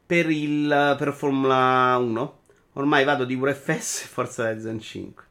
per, 0.07 0.31
il, 0.31 0.95
per 0.97 1.13
Formula 1.13 1.95
1. 1.99 2.39
Ormai 2.73 3.03
vado 3.03 3.25
di 3.25 3.35
VFS 3.35 4.05
e 4.05 4.07
Forza 4.07 4.49
Horizon 4.49 4.79
5. 4.79 5.23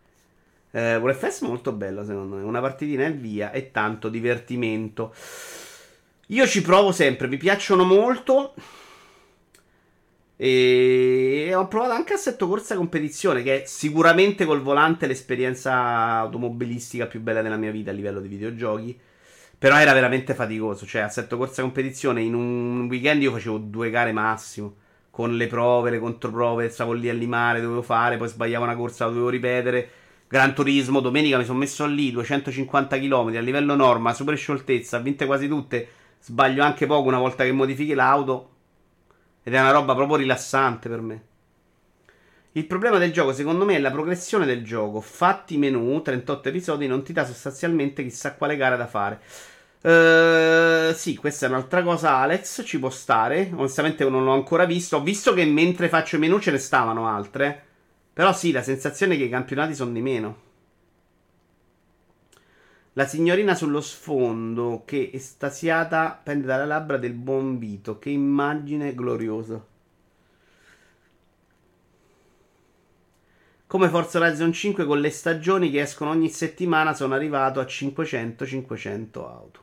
Eh, 0.70 1.00
VFS 1.00 1.40
molto 1.40 1.72
bello 1.72 2.04
secondo 2.04 2.36
me. 2.36 2.44
Una 2.44 2.60
partitina 2.60 3.06
e 3.06 3.10
via 3.10 3.50
e 3.50 3.72
tanto 3.72 4.08
divertimento. 4.08 5.12
Io 6.28 6.46
ci 6.46 6.62
provo 6.62 6.92
sempre, 6.92 7.28
mi 7.28 7.36
piacciono 7.36 7.84
molto. 7.84 8.54
E 10.36 11.52
ho 11.54 11.68
provato 11.68 11.92
anche 11.92 12.14
assetto 12.14 12.48
corsa 12.48 12.74
competizione, 12.74 13.42
che 13.42 13.62
è 13.62 13.66
sicuramente 13.66 14.44
col 14.44 14.62
volante 14.62 15.06
l'esperienza 15.06 15.72
automobilistica 15.72 17.06
più 17.06 17.20
bella 17.20 17.42
della 17.42 17.56
mia 17.56 17.70
vita 17.70 17.90
a 17.90 17.94
livello 17.94 18.20
di 18.20 18.28
videogiochi. 18.28 18.98
Però 19.58 19.76
era 19.76 19.92
veramente 19.92 20.34
faticoso. 20.34 20.86
Cioè, 20.86 21.02
assetto 21.02 21.36
corsa 21.36 21.62
competizione 21.62 22.22
in 22.22 22.34
un 22.34 22.86
weekend 22.88 23.22
io 23.22 23.30
facevo 23.30 23.58
due 23.58 23.90
gare 23.90 24.12
massimo. 24.12 24.74
Con 25.10 25.36
le 25.36 25.46
prove, 25.46 25.90
le 25.90 25.98
controprove, 25.98 26.70
stavo 26.70 26.92
lì 26.92 27.08
a 27.08 27.12
limare, 27.12 27.60
dovevo 27.60 27.82
fare, 27.82 28.16
poi 28.16 28.28
sbagliavo 28.28 28.64
una 28.64 28.74
corsa, 28.74 29.04
la 29.04 29.10
dovevo 29.10 29.28
ripetere. 29.28 29.90
Gran 30.26 30.54
Turismo, 30.54 31.00
domenica 31.00 31.36
mi 31.36 31.44
sono 31.44 31.58
messo 31.58 31.84
lì 31.86 32.10
250 32.10 32.98
km 32.98 33.36
a 33.36 33.40
livello 33.40 33.76
norma, 33.76 34.14
super 34.14 34.36
scioltezza, 34.36 34.98
vinte 34.98 35.26
quasi 35.26 35.46
tutte. 35.46 35.88
Sbaglio 36.24 36.62
anche 36.62 36.86
poco 36.86 37.08
una 37.08 37.18
volta 37.18 37.42
che 37.42 37.50
modifichi 37.50 37.94
l'auto. 37.94 38.50
Ed 39.42 39.54
è 39.54 39.60
una 39.60 39.72
roba 39.72 39.92
proprio 39.96 40.18
rilassante 40.18 40.88
per 40.88 41.00
me. 41.00 41.22
Il 42.52 42.66
problema 42.66 42.98
del 42.98 43.12
gioco, 43.12 43.32
secondo 43.32 43.64
me, 43.64 43.74
è 43.74 43.80
la 43.80 43.90
progressione 43.90 44.46
del 44.46 44.62
gioco. 44.62 45.00
Fatti 45.00 45.56
menu, 45.56 46.00
38 46.00 46.48
episodi, 46.48 46.86
non 46.86 47.02
ti 47.02 47.12
dà 47.12 47.26
sostanzialmente 47.26 48.04
chissà 48.04 48.34
quale 48.34 48.56
gara 48.56 48.76
da 48.76 48.86
fare. 48.86 49.20
Uh, 49.82 50.94
sì, 50.94 51.16
questa 51.16 51.46
è 51.46 51.48
un'altra 51.48 51.82
cosa, 51.82 52.14
Alex. 52.18 52.62
Ci 52.64 52.78
può 52.78 52.90
stare. 52.90 53.50
Onestamente, 53.56 54.08
non 54.08 54.22
l'ho 54.22 54.32
ancora 54.32 54.64
visto. 54.64 54.98
Ho 54.98 55.02
visto 55.02 55.34
che 55.34 55.44
mentre 55.44 55.88
faccio 55.88 56.14
i 56.16 56.18
menu 56.20 56.38
ce 56.38 56.52
ne 56.52 56.58
stavano 56.58 57.08
altre. 57.08 57.64
Però, 58.12 58.32
sì, 58.32 58.52
la 58.52 58.62
sensazione 58.62 59.14
è 59.14 59.16
che 59.16 59.24
i 59.24 59.28
campionati 59.28 59.74
sono 59.74 59.90
di 59.90 60.00
meno. 60.02 60.50
La 62.94 63.06
signorina 63.06 63.54
sullo 63.54 63.80
sfondo, 63.80 64.82
che 64.84 65.10
estasiata 65.14 66.20
pende 66.22 66.46
dalle 66.46 66.66
labbra 66.66 66.98
del 66.98 67.14
buon 67.14 67.58
Vito. 67.58 67.98
Che 67.98 68.10
immagine 68.10 68.94
gloriosa. 68.94 69.64
Come 73.66 73.88
Forza 73.88 74.18
Horizon 74.18 74.52
5 74.52 74.84
con 74.84 75.00
le 75.00 75.08
stagioni 75.08 75.70
che 75.70 75.80
escono 75.80 76.10
ogni 76.10 76.28
settimana 76.28 76.92
sono 76.92 77.14
arrivato 77.14 77.58
a 77.60 77.64
500-500 77.64 79.18
auto. 79.20 79.60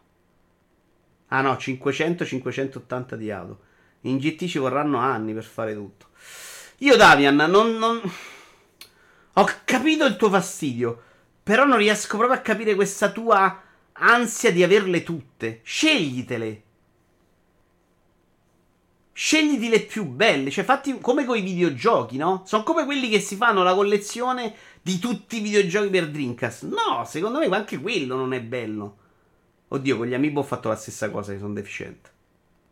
Ah 1.28 1.42
no, 1.42 1.54
500-580 1.54 3.14
di 3.14 3.30
auto. 3.30 3.60
In 4.02 4.18
GT 4.18 4.48
ci 4.48 4.58
vorranno 4.58 4.98
anni 4.98 5.36
per 5.36 5.44
fare 5.44 5.76
tutto. 5.76 6.08
Io, 6.78 6.96
Davian, 6.96 7.36
non, 7.36 7.78
non... 7.78 8.02
Ho 9.34 9.50
capito 9.64 10.06
il 10.06 10.16
tuo 10.16 10.30
fastidio. 10.32 11.04
Però 11.50 11.66
non 11.66 11.80
riesco 11.80 12.18
proprio 12.18 12.38
a 12.38 12.44
capire 12.44 12.76
questa 12.76 13.10
tua 13.10 13.60
ansia 13.94 14.52
di 14.52 14.62
averle 14.64 15.02
tutte. 15.02 15.62
Sceglitele. 15.64 16.64
Scegliti 19.12 19.68
le 19.68 19.82
più 19.82 20.06
belle, 20.06 20.52
cioè 20.52 20.64
fatti 20.64 21.00
come 21.00 21.26
con 21.26 21.38
i 21.38 21.42
videogiochi, 21.42 22.18
no? 22.18 22.44
Sono 22.46 22.62
come 22.62 22.86
quelli 22.86 23.10
che 23.10 23.20
si 23.20 23.36
fanno 23.36 23.64
la 23.64 23.74
collezione 23.74 24.54
di 24.80 25.00
tutti 25.00 25.38
i 25.38 25.42
videogiochi 25.42 25.90
per 25.90 26.12
Dreamcast. 26.12 26.66
No, 26.66 27.04
secondo 27.06 27.40
me 27.40 27.48
anche 27.48 27.80
quello 27.80 28.16
non 28.16 28.34
è 28.34 28.42
bello. 28.42 28.98
Oddio, 29.70 29.98
con 29.98 30.06
gli 30.06 30.14
amiibo 30.14 30.42
ho 30.42 30.44
fatto 30.44 30.70
la 30.70 30.76
stessa 30.76 31.10
cosa, 31.10 31.32
che 31.32 31.40
sono 31.40 31.54
deficiente. 31.54 32.12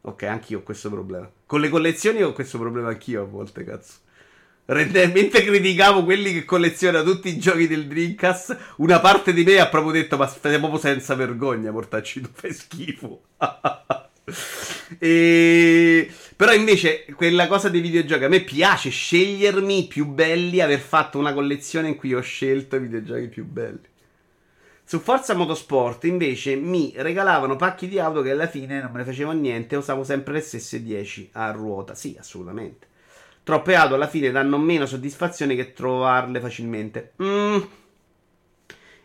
Ok, 0.01 0.21
anch'io 0.21 0.59
ho 0.59 0.61
questo 0.61 0.91
problema. 0.91 1.27
Con 1.47 1.61
le 1.61 1.69
collezioni 1.69 2.21
ho 2.21 2.31
questo 2.31 2.59
problema 2.59 2.89
anch'io 2.89 3.23
a 3.23 3.25
volte, 3.25 3.63
cazzo. 3.63 4.05
Mentre 4.67 5.43
criticavo 5.43 6.03
quelli 6.03 6.33
che 6.33 6.43
collezionano 6.43 7.09
tutti 7.09 7.29
i 7.29 7.39
giochi 7.39 7.67
del 7.67 7.87
Dreamcast, 7.87 8.73
una 8.77 8.99
parte 8.99 9.31
di 9.31 9.45
me 9.45 9.59
ha 9.59 9.69
proprio 9.69 9.93
detto: 9.93 10.17
Ma 10.17 10.27
stai 10.27 10.57
proprio 10.59 10.79
senza 10.79 11.15
vergogna, 11.15 11.71
portacci, 11.71 12.19
tu 12.19 12.29
fai 12.33 12.53
schifo. 12.53 13.21
e... 14.99 16.11
Però 16.35 16.53
invece 16.53 17.05
quella 17.15 17.47
cosa 17.47 17.69
dei 17.69 17.79
videogiochi 17.79 18.23
a 18.25 18.29
me 18.29 18.41
piace 18.41 18.89
scegliermi 18.89 19.85
i 19.85 19.87
più 19.87 20.05
belli, 20.05 20.59
aver 20.59 20.79
fatto 20.79 21.17
una 21.17 21.33
collezione 21.33 21.87
in 21.87 21.95
cui 21.95 22.13
ho 22.13 22.21
scelto 22.21 22.75
i 22.75 22.81
videogiochi 22.81 23.27
più 23.29 23.45
belli. 23.45 23.87
Su 24.83 24.99
Forza 24.99 25.33
Motorsport 25.33 26.03
invece 26.03 26.55
mi 26.55 26.93
regalavano 26.95 27.55
pacchi 27.55 27.87
di 27.87 27.99
auto 27.99 28.21
che 28.21 28.31
alla 28.31 28.47
fine 28.47 28.81
non 28.81 28.91
me 28.91 28.99
ne 28.99 29.05
facevano 29.05 29.39
niente, 29.39 29.77
usavo 29.77 30.03
sempre 30.03 30.33
le 30.33 30.41
stesse 30.41 30.83
10 30.83 31.29
a 31.33 31.51
ruota. 31.51 31.95
Sì, 31.95 32.15
assolutamente. 32.19 32.95
Troppe 33.47 33.75
auto 33.75 33.95
alla 33.95 34.09
fine 34.09 34.29
danno 34.29 34.57
meno 34.57 34.85
soddisfazione 34.85 35.55
che 35.55 35.71
trovarle 35.71 36.41
facilmente. 36.41 37.13
Mm. 37.23 37.57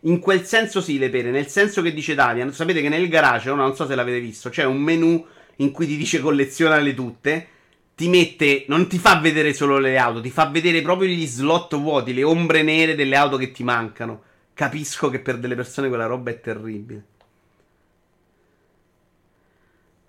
In 0.01 0.18
quel 0.18 0.45
senso 0.45 0.80
sì, 0.80 0.99
le 0.99 1.11
pere, 1.11 1.30
nel 1.30 1.47
senso 1.47 1.80
che 1.80 1.95
dice 1.95 2.16
Davian, 2.16 2.53
sapete 2.53 2.80
che 2.80 2.88
nel 2.88 3.07
garage, 3.09 3.55
non 3.55 3.76
so 3.76 3.86
se 3.86 3.95
l'avete 3.95 4.18
visto, 4.18 4.51
c'è 4.51 4.64
un 4.64 4.80
menu 4.80 5.24
in 5.59 5.70
cui 5.70 5.86
ti 5.86 5.97
dice 5.97 6.18
collezionale 6.18 6.93
tutte, 6.93 7.47
ti 7.95 8.09
mette, 8.09 8.64
non 8.66 8.88
ti 8.88 8.99
fa 8.99 9.20
vedere 9.20 9.55
solo 9.55 9.78
le 9.78 9.97
auto, 9.97 10.20
ti 10.20 10.30
fa 10.30 10.47
vedere 10.47 10.82
proprio 10.82 11.09
gli 11.09 11.24
slot 11.24 11.76
vuoti, 11.76 12.12
le 12.12 12.24
ombre 12.24 12.64
nere 12.64 12.97
delle 12.97 13.14
auto 13.14 13.36
che 13.36 13.53
ti 13.53 13.62
mancano. 13.62 14.22
Capisco 14.55 15.09
che 15.09 15.20
per 15.20 15.38
delle 15.38 15.55
persone 15.55 15.86
quella 15.86 16.07
roba 16.07 16.32
è 16.32 16.40
terribile. 16.40 17.05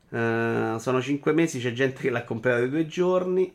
Uh, 0.09 0.79
sono 0.79 0.99
5 0.99 1.31
mesi, 1.33 1.59
c'è 1.59 1.71
gente 1.71 2.01
che 2.01 2.09
l'ha 2.09 2.23
comprata 2.23 2.65
due 2.65 2.87
giorni. 2.87 3.53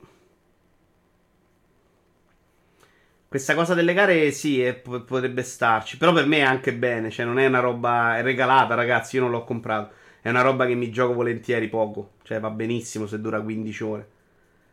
Questa 3.29 3.55
cosa 3.55 3.75
delle 3.75 3.93
gare 3.93 4.31
sì, 4.31 4.63
è, 4.63 4.75
potrebbe 4.75 5.43
starci. 5.43 5.99
Però 5.99 6.13
per 6.13 6.27
me 6.27 6.39
è 6.39 6.43
anche 6.43 6.75
bene. 6.75 7.11
Cioè, 7.11 7.27
non 7.27 7.39
è 7.39 7.47
una 7.47 7.61
roba. 7.61 8.17
È 8.19 8.23
regalata, 8.23 8.75
ragazzi. 8.75 9.17
Io 9.17 9.23
non 9.23 9.31
l'ho 9.31 9.45
comprato. 9.45 9.93
È 10.21 10.29
una 10.31 10.41
roba 10.41 10.67
che 10.67 10.75
mi 10.75 10.91
gioco 10.91 11.13
volentieri 11.13 11.69
poco. 11.69 12.13
Cioè, 12.23 12.41
va 12.41 12.51
benissimo 12.51 13.07
se 13.07 13.21
dura 13.21 13.41
15 13.41 13.85
ore. 13.85 14.09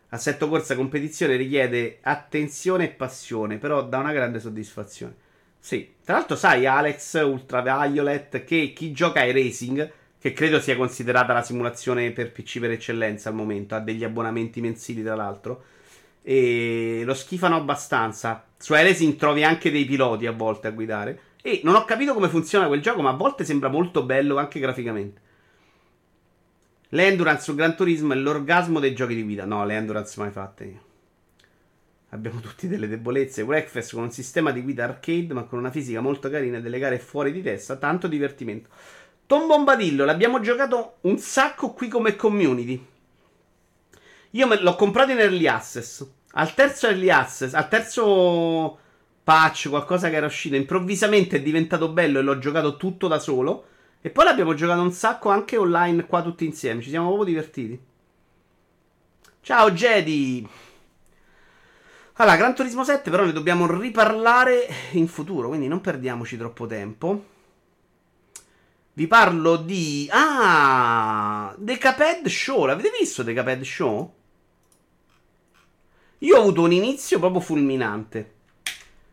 Assetto 0.09 0.47
corsa 0.47 0.75
competizione 0.75 1.35
richiede 1.35 1.97
attenzione 2.01 2.85
e 2.85 2.89
passione, 2.89 3.57
però 3.57 3.83
dà 3.83 3.97
una 3.97 4.13
grande 4.13 4.39
soddisfazione. 4.39 5.15
Sì, 5.59 5.95
tra 6.05 6.13
l'altro 6.15 6.35
sai 6.35 6.65
Alex 6.65 7.21
Ultraviolet 7.21 8.43
che 8.45 8.71
chi 8.73 8.91
gioca 8.93 9.21
ai 9.21 9.33
racing, 9.33 9.91
che 10.19 10.31
credo 10.31 10.59
sia 10.61 10.77
considerata 10.77 11.33
la 11.33 11.41
simulazione 11.41 12.11
per 12.11 12.31
PC 12.31 12.59
per 12.59 12.71
eccellenza 12.71 13.29
al 13.29 13.35
momento, 13.35 13.75
ha 13.75 13.79
degli 13.79 14.03
abbonamenti 14.03 14.61
mensili 14.61 15.03
tra 15.03 15.15
l'altro, 15.15 15.63
e 16.27 17.03
lo 17.05 17.13
schifano 17.13 17.55
abbastanza. 17.55 18.43
Su 18.57 18.73
iRacing 18.73 19.15
trovi 19.15 19.43
anche 19.43 19.69
dei 19.69 19.85
piloti 19.85 20.25
a 20.25 20.31
volte 20.31 20.67
a 20.67 20.71
guidare. 20.71 21.19
E 21.43 21.61
non 21.63 21.75
ho 21.75 21.85
capito 21.85 22.15
come 22.15 22.29
funziona 22.29 22.65
quel 22.65 22.81
gioco, 22.81 23.03
ma 23.03 23.11
a 23.11 23.15
volte 23.15 23.45
sembra 23.45 23.69
molto 23.69 24.01
bello 24.01 24.37
anche 24.37 24.59
graficamente. 24.59 25.21
L'endurance 26.89 27.43
su 27.43 27.53
Gran 27.53 27.75
Turismo 27.75 28.13
è 28.13 28.15
l'orgasmo 28.15 28.79
dei 28.79 28.95
giochi 28.95 29.13
di 29.13 29.21
guida. 29.21 29.45
No, 29.45 29.63
le 29.65 29.75
endurance 29.75 30.19
mai 30.19 30.31
fatte 30.31 30.79
Abbiamo 32.09 32.39
tutti 32.39 32.67
delle 32.67 32.87
debolezze. 32.87 33.43
Wreckfest 33.43 33.93
con 33.93 34.03
un 34.03 34.11
sistema 34.11 34.49
di 34.49 34.63
guida 34.63 34.85
arcade, 34.85 35.31
ma 35.31 35.43
con 35.43 35.59
una 35.59 35.69
fisica 35.69 36.01
molto 36.01 36.31
carina 36.31 36.57
e 36.57 36.61
delle 36.61 36.79
gare 36.79 36.97
fuori 36.97 37.31
di 37.31 37.43
testa. 37.43 37.75
Tanto 37.75 38.07
divertimento. 38.07 38.69
Tom 39.27 39.45
Bombadillo, 39.45 40.05
l'abbiamo 40.05 40.39
giocato 40.39 40.97
un 41.01 41.19
sacco 41.19 41.73
qui 41.73 41.87
come 41.87 42.15
community. 42.15 42.83
Io 44.31 44.47
me 44.47 44.59
l'ho 44.59 44.75
comprato 44.75 45.11
in 45.11 45.19
early 45.19 45.47
access. 45.47 46.07
Al 46.37 46.53
terzo 46.53 46.87
early 46.87 47.09
access, 47.09 47.53
al 47.53 47.69
terzo 47.69 48.79
patch, 49.23 49.69
qualcosa 49.69 50.09
che 50.09 50.15
era 50.15 50.25
uscito, 50.25 50.55
improvvisamente 50.55 51.37
è 51.37 51.41
diventato 51.41 51.89
bello 51.89 52.19
e 52.19 52.21
l'ho 52.21 52.37
giocato 52.39 52.75
tutto 52.75 53.07
da 53.07 53.19
solo. 53.19 53.67
E 54.01 54.09
poi 54.09 54.25
l'abbiamo 54.25 54.53
giocato 54.53 54.81
un 54.81 54.91
sacco 54.91 55.29
anche 55.29 55.57
online 55.57 56.05
qua 56.05 56.21
tutti 56.21 56.45
insieme. 56.45 56.81
Ci 56.81 56.89
siamo 56.89 57.07
proprio 57.07 57.25
divertiti. 57.25 57.79
Ciao 59.41 59.71
Jedi. 59.71 60.47
Allora, 62.17 62.35
Gran 62.35 62.55
Turismo 62.55 62.83
7 62.83 63.09
però 63.09 63.23
ne 63.23 63.31
dobbiamo 63.31 63.65
riparlare 63.65 64.67
in 64.91 65.07
futuro, 65.07 65.47
quindi 65.47 65.67
non 65.67 65.81
perdiamoci 65.81 66.37
troppo 66.37 66.65
tempo. 66.65 67.25
Vi 68.93 69.07
parlo 69.07 69.55
di... 69.55 70.07
Ah! 70.11 71.55
The 71.57 71.77
Caped 71.77 72.27
Show. 72.27 72.65
L'avete 72.65 72.91
visto 72.97 73.23
The 73.23 73.33
Caped 73.33 73.63
Show? 73.63 74.13
Io 76.25 76.37
ho 76.37 76.39
avuto 76.39 76.61
un 76.61 76.71
inizio 76.71 77.19
proprio 77.19 77.39
fulminante. 77.39 78.33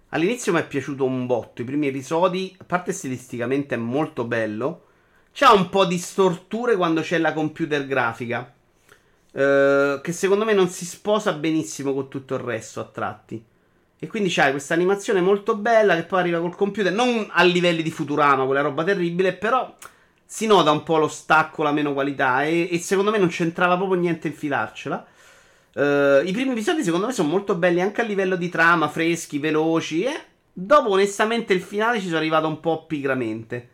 All'inizio 0.09 0.51
mi 0.51 0.61
è 0.61 0.67
piaciuto 0.67 1.05
un 1.05 1.27
botto. 1.27 1.61
I 1.61 1.65
primi 1.67 1.89
episodi, 1.89 2.57
a 2.59 2.65
parte 2.65 2.93
stilisticamente, 2.93 3.75
è 3.75 3.79
molto 3.79 4.25
bello. 4.25 4.87
C'ha 5.31 5.53
un 5.53 5.69
po' 5.69 5.85
di 5.85 5.99
storture 5.99 6.75
quando 6.75 7.03
c'è 7.03 7.19
la 7.19 7.35
computer 7.35 7.87
grafica. 7.87 8.51
Eh, 9.31 10.01
che 10.03 10.13
secondo 10.13 10.47
me 10.47 10.55
non 10.55 10.69
si 10.69 10.87
sposa 10.87 11.35
benissimo 11.35 11.93
con 11.93 12.09
tutto 12.09 12.35
il 12.35 12.41
resto 12.41 12.81
a 12.81 12.85
tratti. 12.85 13.45
E 13.99 14.07
quindi 14.07 14.31
c'hai 14.31 14.51
questa 14.51 14.73
animazione 14.73 15.21
molto 15.21 15.55
bella 15.55 15.95
che 15.95 16.05
poi 16.05 16.21
arriva 16.21 16.41
col 16.41 16.57
computer, 16.57 16.91
non 16.93 17.29
a 17.31 17.43
livelli 17.43 17.83
di 17.83 17.91
Futurama, 17.91 18.47
quella 18.47 18.63
roba 18.63 18.85
terribile, 18.85 19.35
però 19.35 19.77
si 20.25 20.47
nota 20.47 20.71
un 20.71 20.83
po' 20.83 20.97
lo 20.97 21.09
stacco, 21.09 21.63
la 21.63 21.73
meno 21.73 21.93
qualità. 21.93 22.45
E, 22.45 22.69
e 22.71 22.79
secondo 22.79 23.11
me 23.11 23.19
non 23.19 23.29
c'entrava 23.29 23.77
proprio 23.77 24.01
niente 24.01 24.29
infilarcela. 24.29 25.09
Uh, 25.75 26.27
I 26.27 26.31
primi 26.33 26.53
episodi, 26.53 26.83
secondo 26.83 27.07
me, 27.07 27.13
sono 27.13 27.29
molto 27.29 27.55
belli 27.55 27.81
anche 27.81 28.03
a 28.03 28.05
livello 28.05 28.37
di 28.37 28.49
trama, 28.49 28.89
freschi, 28.89 29.39
veloci. 29.39 30.03
E 30.05 30.13
dopo, 30.53 30.91
onestamente, 30.91 31.55
il 31.55 31.63
finale 31.63 31.99
ci 31.99 32.07
sono 32.07 32.19
arrivato 32.19 32.47
un 32.47 32.61
po' 32.61 32.85
pigramente. 32.87 33.69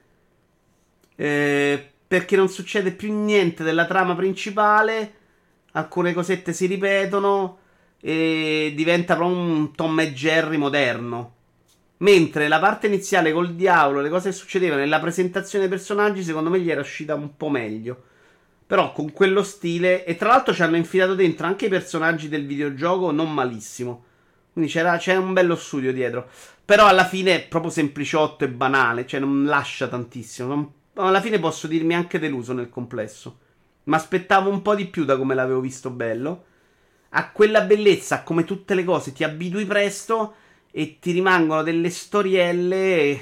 Eh, 1.16 1.92
perché 2.06 2.36
non 2.36 2.48
succede 2.48 2.92
più 2.92 3.12
niente 3.12 3.64
della 3.64 3.86
trama 3.86 4.14
principale. 4.14 5.14
Alcune 5.72 6.12
cosette 6.12 6.52
si 6.52 6.66
ripetono. 6.66 7.58
E 8.00 8.72
diventa 8.76 9.16
proprio 9.16 9.36
un 9.36 9.74
Tom 9.74 9.98
e 9.98 10.12
Jerry 10.12 10.56
moderno. 10.56 11.34
Mentre 11.98 12.46
la 12.46 12.60
parte 12.60 12.86
iniziale 12.86 13.32
col 13.32 13.54
diavolo, 13.54 14.00
le 14.00 14.08
cose 14.08 14.30
che 14.30 14.36
succedevano 14.36 14.80
nella 14.80 15.00
presentazione 15.00 15.66
dei 15.66 15.76
personaggi, 15.76 16.22
secondo 16.22 16.48
me 16.48 16.60
gli 16.60 16.70
era 16.70 16.80
uscita 16.80 17.16
un 17.16 17.36
po' 17.36 17.48
meglio. 17.48 18.04
Però 18.68 18.92
con 18.92 19.12
quello 19.12 19.42
stile. 19.42 20.04
E 20.04 20.16
tra 20.16 20.28
l'altro 20.28 20.52
ci 20.54 20.62
hanno 20.62 20.76
infilato 20.76 21.14
dentro 21.14 21.46
anche 21.46 21.66
i 21.66 21.70
personaggi 21.70 22.28
del 22.28 22.46
videogioco 22.46 23.10
non 23.10 23.32
malissimo. 23.32 24.04
Quindi 24.52 24.70
c'è 24.70 25.16
un 25.16 25.32
bello 25.32 25.56
studio 25.56 25.92
dietro. 25.92 26.28
Però 26.64 26.86
alla 26.86 27.06
fine 27.06 27.34
è 27.34 27.48
proprio 27.48 27.72
sempliciotto 27.72 28.44
e 28.44 28.48
banale. 28.48 29.06
Cioè 29.06 29.20
non 29.20 29.44
lascia 29.46 29.88
tantissimo. 29.88 30.48
Non, 30.48 30.72
alla 30.94 31.22
fine 31.22 31.38
posso 31.38 31.66
dirmi 31.66 31.94
anche 31.94 32.18
deluso 32.18 32.52
nel 32.52 32.68
complesso. 32.68 33.38
Ma 33.84 33.96
aspettavo 33.96 34.50
un 34.50 34.60
po' 34.60 34.74
di 34.74 34.86
più 34.86 35.04
da 35.06 35.16
come 35.16 35.34
l'avevo 35.34 35.60
visto 35.60 35.88
bello. 35.88 36.44
a 37.10 37.30
quella 37.30 37.62
bellezza, 37.62 38.22
come 38.22 38.44
tutte 38.44 38.74
le 38.74 38.84
cose, 38.84 39.12
ti 39.12 39.24
abitui 39.24 39.64
presto 39.64 40.34
e 40.70 40.98
ti 41.00 41.12
rimangono 41.12 41.62
delle 41.62 41.90
storielle. 41.90 43.20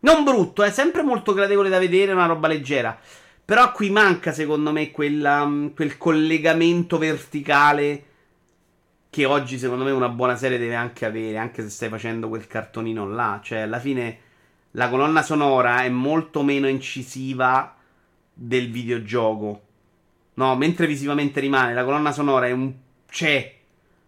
Non 0.00 0.24
brutto, 0.24 0.62
è 0.62 0.70
sempre 0.70 1.02
molto 1.02 1.32
gradevole 1.32 1.70
da 1.70 1.78
vedere, 1.78 2.12
una 2.12 2.26
roba 2.26 2.48
leggera. 2.48 2.98
Però 3.44 3.72
qui 3.72 3.90
manca, 3.90 4.32
secondo 4.32 4.72
me, 4.72 4.90
quella, 4.90 5.44
mm, 5.44 5.68
quel 5.74 5.98
collegamento 5.98 6.96
verticale 6.96 8.04
che 9.10 9.26
oggi, 9.26 9.58
secondo 9.58 9.84
me, 9.84 9.90
una 9.90 10.08
buona 10.08 10.34
serie 10.34 10.58
deve 10.58 10.74
anche 10.74 11.04
avere, 11.04 11.36
anche 11.36 11.62
se 11.62 11.68
stai 11.68 11.88
facendo 11.90 12.28
quel 12.28 12.46
cartonino 12.46 13.06
là. 13.06 13.40
Cioè, 13.42 13.60
alla 13.60 13.78
fine, 13.78 14.18
la 14.72 14.88
colonna 14.88 15.22
sonora 15.22 15.82
è 15.82 15.88
molto 15.90 16.42
meno 16.42 16.68
incisiva 16.68 17.76
del 18.32 18.70
videogioco. 18.70 19.62
No, 20.34 20.56
mentre 20.56 20.86
visivamente 20.86 21.38
rimane, 21.40 21.74
la 21.74 21.84
colonna 21.84 22.12
sonora 22.12 22.46
è 22.46 22.50
un... 22.50 22.72
c'è. 23.08 23.52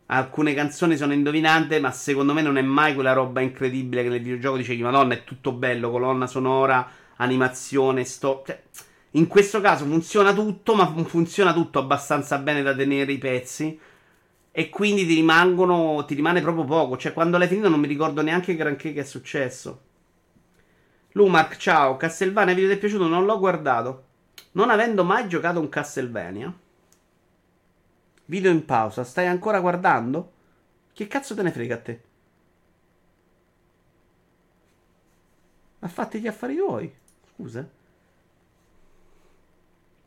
Alcune 0.06 0.54
canzoni 0.54 0.96
sono 0.96 1.12
indovinate, 1.12 1.78
ma 1.78 1.90
secondo 1.90 2.32
me 2.32 2.40
non 2.40 2.56
è 2.56 2.62
mai 2.62 2.94
quella 2.94 3.12
roba 3.12 3.40
incredibile 3.40 4.02
che 4.02 4.08
nel 4.08 4.22
videogioco 4.22 4.56
dicevi, 4.56 4.82
madonna, 4.82 5.14
è 5.14 5.24
tutto 5.24 5.52
bello, 5.52 5.90
colonna 5.90 6.26
sonora, 6.26 6.88
animazione, 7.16 8.04
sto... 8.04 8.42
Cioè, 8.46 8.62
in 9.16 9.26
questo 9.28 9.62
caso 9.62 9.86
funziona 9.86 10.34
tutto, 10.34 10.74
ma 10.74 10.86
funziona 11.04 11.54
tutto 11.54 11.78
abbastanza 11.78 12.38
bene 12.38 12.62
da 12.62 12.74
tenere 12.74 13.12
i 13.12 13.18
pezzi. 13.18 13.78
E 14.52 14.68
quindi 14.68 15.06
ti 15.06 15.14
rimangono. 15.14 16.04
Ti 16.04 16.14
rimane 16.14 16.42
proprio 16.42 16.64
poco. 16.64 16.98
Cioè, 16.98 17.12
quando 17.14 17.38
l'hai 17.38 17.48
finito 17.48 17.68
non 17.68 17.80
mi 17.80 17.86
ricordo 17.86 18.20
neanche 18.22 18.54
granché 18.54 18.92
che 18.92 19.00
è 19.00 19.04
successo. 19.04 19.82
Lumark, 21.12 21.56
ciao. 21.56 21.96
Castlevania, 21.96 22.54
video 22.54 22.70
ti 22.70 22.76
è 22.76 22.78
piaciuto? 22.78 23.06
Non 23.06 23.24
l'ho 23.24 23.38
guardato. 23.38 24.04
Non 24.52 24.68
avendo 24.68 25.02
mai 25.02 25.28
giocato 25.28 25.60
un 25.60 25.70
Castlevania. 25.70 26.54
Video 28.26 28.50
in 28.50 28.66
pausa. 28.66 29.02
Stai 29.02 29.26
ancora 29.26 29.60
guardando? 29.60 30.32
Che 30.92 31.06
cazzo 31.06 31.34
te 31.34 31.42
ne 31.42 31.52
frega 31.52 31.74
a 31.74 31.78
te? 31.78 32.00
Ma 35.78 35.88
fatti 35.88 36.20
gli 36.20 36.26
affari 36.26 36.56
tuoi. 36.56 36.94
Scusa. 37.34 37.66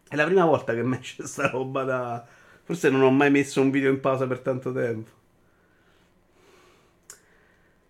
È 0.10 0.16
la 0.16 0.26
prima 0.26 0.44
volta 0.44 0.74
che 0.74 0.82
mi 0.84 0.98
esce 1.00 1.26
sta 1.26 1.50
roba 1.50 1.84
da. 1.84 2.26
Forse 2.64 2.90
non 2.90 3.02
ho 3.02 3.12
mai 3.12 3.32
messo 3.32 3.62
un 3.62 3.70
video 3.70 3.90
in 3.90 4.00
pausa 4.00 4.28
per 4.28 4.40
tanto 4.40 4.74
tempo. 4.74 5.12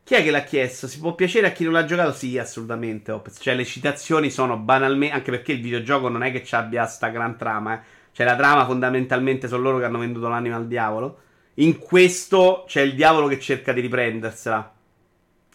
Chi 0.04 0.16
è 0.16 0.24
che 0.24 0.32
l'ha 0.32 0.44
chiesto? 0.44 0.88
Si 0.88 1.00
può 1.00 1.14
piacere 1.16 1.48
a 1.48 1.52
chi 1.52 1.64
non 1.64 1.74
l'ha 1.74 1.86
giocato? 1.86 2.12
Sì, 2.14 2.38
assolutamente. 2.38 3.12
Opez. 3.12 3.38
Cioè, 3.40 3.56
le 3.56 3.64
citazioni 3.64 4.30
sono 4.30 4.58
banalmente. 4.58 5.16
Anche 5.16 5.32
perché 5.32 5.54
il 5.54 5.62
videogioco 5.62 6.10
non 6.10 6.24
è 6.24 6.32
che 6.32 6.44
ci 6.44 6.56
abbia 6.56 6.86
sta 6.88 7.10
gran 7.10 7.38
trama. 7.38 7.76
Eh. 7.76 7.84
Cioè, 8.12 8.26
la 8.26 8.36
trama 8.36 8.66
fondamentalmente 8.66 9.48
sono 9.48 9.62
loro 9.62 9.78
che 9.78 9.86
hanno 9.86 10.00
venduto 10.00 10.28
l'anima 10.28 10.56
al 10.56 10.68
diavolo. 10.68 11.20
In 11.56 11.78
questo 11.78 12.64
c'è 12.68 12.82
il 12.82 12.96
diavolo 12.96 13.28
che 13.28 13.40
cerca 13.40 13.72
di 13.72 13.82
riprendersela. 13.82 14.74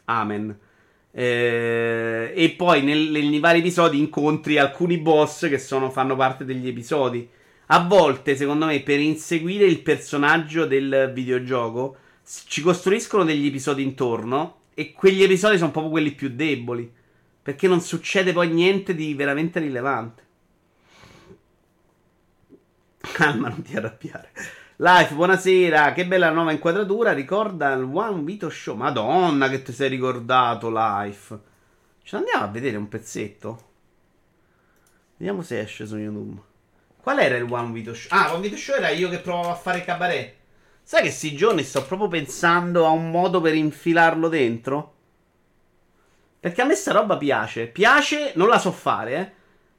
Amen. 0.05 0.59
Eh, 1.17 2.33
e 2.35 2.51
poi 2.51 2.83
nel, 2.83 3.09
nei 3.11 3.39
vari 3.39 3.61
episodi 3.61 4.01
incontri 4.01 4.59
alcuni 4.59 4.99
boss 4.99 5.49
che 5.49 5.59
sono, 5.59 5.91
fanno 5.91 6.17
parte 6.17 6.45
degli 6.45 6.67
episodi. 6.67 7.29
A 7.67 7.85
volte, 7.87 8.35
secondo 8.37 8.67
me, 8.67 8.81
per 8.81 8.99
inseguire 8.99 9.65
il 9.65 9.81
personaggio 9.81 10.67
del 10.67 11.13
videogioco, 11.15 11.97
ci 12.49 12.63
costruiscono 12.63 13.25
degli 13.25 13.47
episodi 13.47 13.83
intorno. 13.83 14.63
E 14.75 14.93
quegli 14.93 15.23
episodi 15.23 15.57
sono 15.57 15.71
proprio 15.71 15.93
quelli 15.93 16.13
più 16.13 16.31
deboli. 16.31 16.91
Perché 17.43 17.69
non 17.69 17.81
succede 17.81 18.33
poi 18.33 18.49
niente 18.49 18.95
di 18.95 19.15
veramente 19.15 19.61
rilevante. 19.61 20.23
Calma, 23.13 23.49
non 23.49 23.63
ti 23.63 23.77
arrabbiare. 23.77 24.31
Life, 24.79 25.15
buonasera, 25.15 25.93
che 25.93 26.05
bella 26.05 26.31
nuova 26.31 26.51
inquadratura. 26.51 27.13
Ricorda 27.13 27.73
il 27.75 27.85
One 27.85 28.25
Vito 28.25 28.51
Show. 28.51 28.75
Madonna, 28.75 29.49
che 29.49 29.63
ti 29.63 29.73
sei 29.73 29.89
ricordato, 29.89 30.69
Life. 30.69 31.39
Ci 32.03 32.17
andiamo 32.17 32.43
a 32.43 32.49
vedere 32.49 32.77
un 32.77 32.89
pezzetto. 32.89 33.69
Vediamo 35.17 35.43
se 35.43 35.61
esce 35.61 35.87
su 35.87 35.97
YouTube. 35.97 36.41
Qual 37.01 37.21
era 37.21 37.37
il 37.37 37.49
One 37.49 37.71
Vito 37.71 37.95
Show? 37.95 38.19
Ah, 38.19 38.33
One 38.33 38.41
Vito 38.41 38.57
Show 38.57 38.75
era 38.75 38.89
io 38.89 39.09
che 39.09 39.21
provavo 39.21 39.51
a 39.51 39.55
fare 39.55 39.85
cabaret. 39.85 40.35
Sai 40.83 41.03
che 41.03 41.13
sti 41.13 41.37
giorni 41.37 41.63
sto 41.63 41.85
proprio 41.85 42.09
pensando 42.09 42.85
a 42.85 42.91
un 42.91 43.13
modo 43.13 43.41
per 43.41 43.55
infilarlo 43.55 44.27
dentro? 44.27 44.95
Perché 46.41 46.63
a 46.63 46.65
me 46.65 46.75
sta 46.75 46.91
roba 46.91 47.17
piace. 47.17 47.69
Piace, 47.69 48.33
non 48.35 48.49
la 48.49 48.59
so 48.59 48.73
fare, 48.73 49.17
eh. 49.17 49.33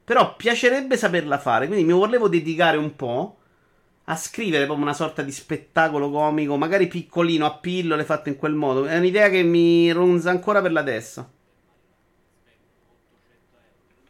Però 0.06 0.38
piacerebbe 0.38 0.96
saperla 0.96 1.38
fare. 1.38 1.68
Quindi 1.68 1.84
mi 1.84 1.92
volevo 1.92 2.30
dedicare 2.30 2.78
un 2.78 2.96
po' 2.96 3.40
a 4.06 4.16
scrivere 4.16 4.66
proprio 4.66 4.86
una 4.86 4.94
sorta 4.94 5.22
di 5.22 5.32
spettacolo 5.32 6.10
comico, 6.12 6.58
magari 6.58 6.88
piccolino, 6.88 7.46
a 7.46 7.58
pillole, 7.58 8.04
fatto 8.04 8.30
in 8.30 8.38
quel 8.38 8.54
modo. 8.54 8.86
È 8.86 8.98
un'idea 8.98 9.30
che 9.30 9.44
mi 9.44 9.92
ronza 9.92 10.30
ancora 10.30 10.62
per 10.62 10.72
la 10.72 10.84
testa. 10.84 11.30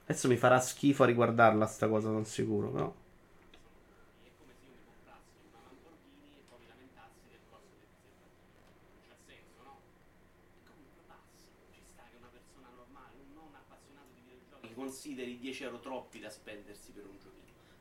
Adesso 0.08 0.28
mi 0.28 0.38
farà 0.38 0.60
schifo 0.60 1.04
a 1.04 1.08
riguardarla 1.08 1.66
sta 1.66 1.88
cosa, 1.88 2.10
non 2.10 2.26
sicuro, 2.26 2.70
però. 2.70 2.94
consideri 14.76 15.40
10 15.40 15.64
euro 15.64 15.80
troppi 15.80 16.20
da 16.20 16.30
spendersi 16.30 16.92
per 16.92 17.06
un. 17.06 17.15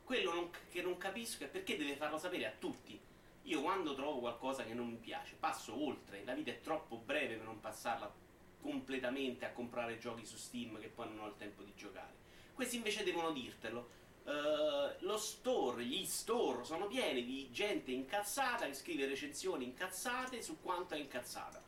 Quello 0.05 0.33
non, 0.33 0.51
che 0.69 0.83
non 0.83 0.97
capisco 0.97 1.45
è 1.45 1.47
perché 1.47 1.75
deve 1.77 1.95
farlo 1.95 2.19
sapere 2.19 2.45
a 2.45 2.53
tutti. 2.57 2.97
Io 3.43 3.61
quando 3.61 3.95
trovo 3.95 4.19
qualcosa 4.19 4.63
che 4.63 4.75
non 4.75 4.87
mi 4.87 4.97
piace, 4.97 5.35
passo 5.39 5.83
oltre. 5.83 6.23
La 6.23 6.35
vita 6.35 6.51
è 6.51 6.61
troppo 6.61 6.97
breve 6.97 7.35
per 7.35 7.45
non 7.45 7.59
passarla 7.59 8.13
completamente 8.61 9.45
a 9.45 9.51
comprare 9.51 9.97
giochi 9.97 10.23
su 10.23 10.37
Steam 10.37 10.79
che 10.79 10.89
poi 10.89 11.07
non 11.09 11.19
ho 11.19 11.27
il 11.27 11.35
tempo 11.37 11.63
di 11.63 11.73
giocare. 11.75 12.13
Questi 12.53 12.75
invece 12.75 13.03
devono 13.03 13.31
dirtelo. 13.31 14.03
Uh, 14.25 14.93
lo 14.99 15.17
store, 15.17 15.83
gli 15.83 16.05
store 16.05 16.63
sono 16.63 16.87
pieni 16.87 17.23
di 17.23 17.49
gente 17.51 17.91
incazzata 17.91 18.65
che 18.65 18.73
scrive 18.73 19.05
recensioni 19.07 19.65
incazzate 19.65 20.41
su 20.41 20.61
quanto 20.61 20.93
è 20.93 20.97
incazzata. 20.97 21.61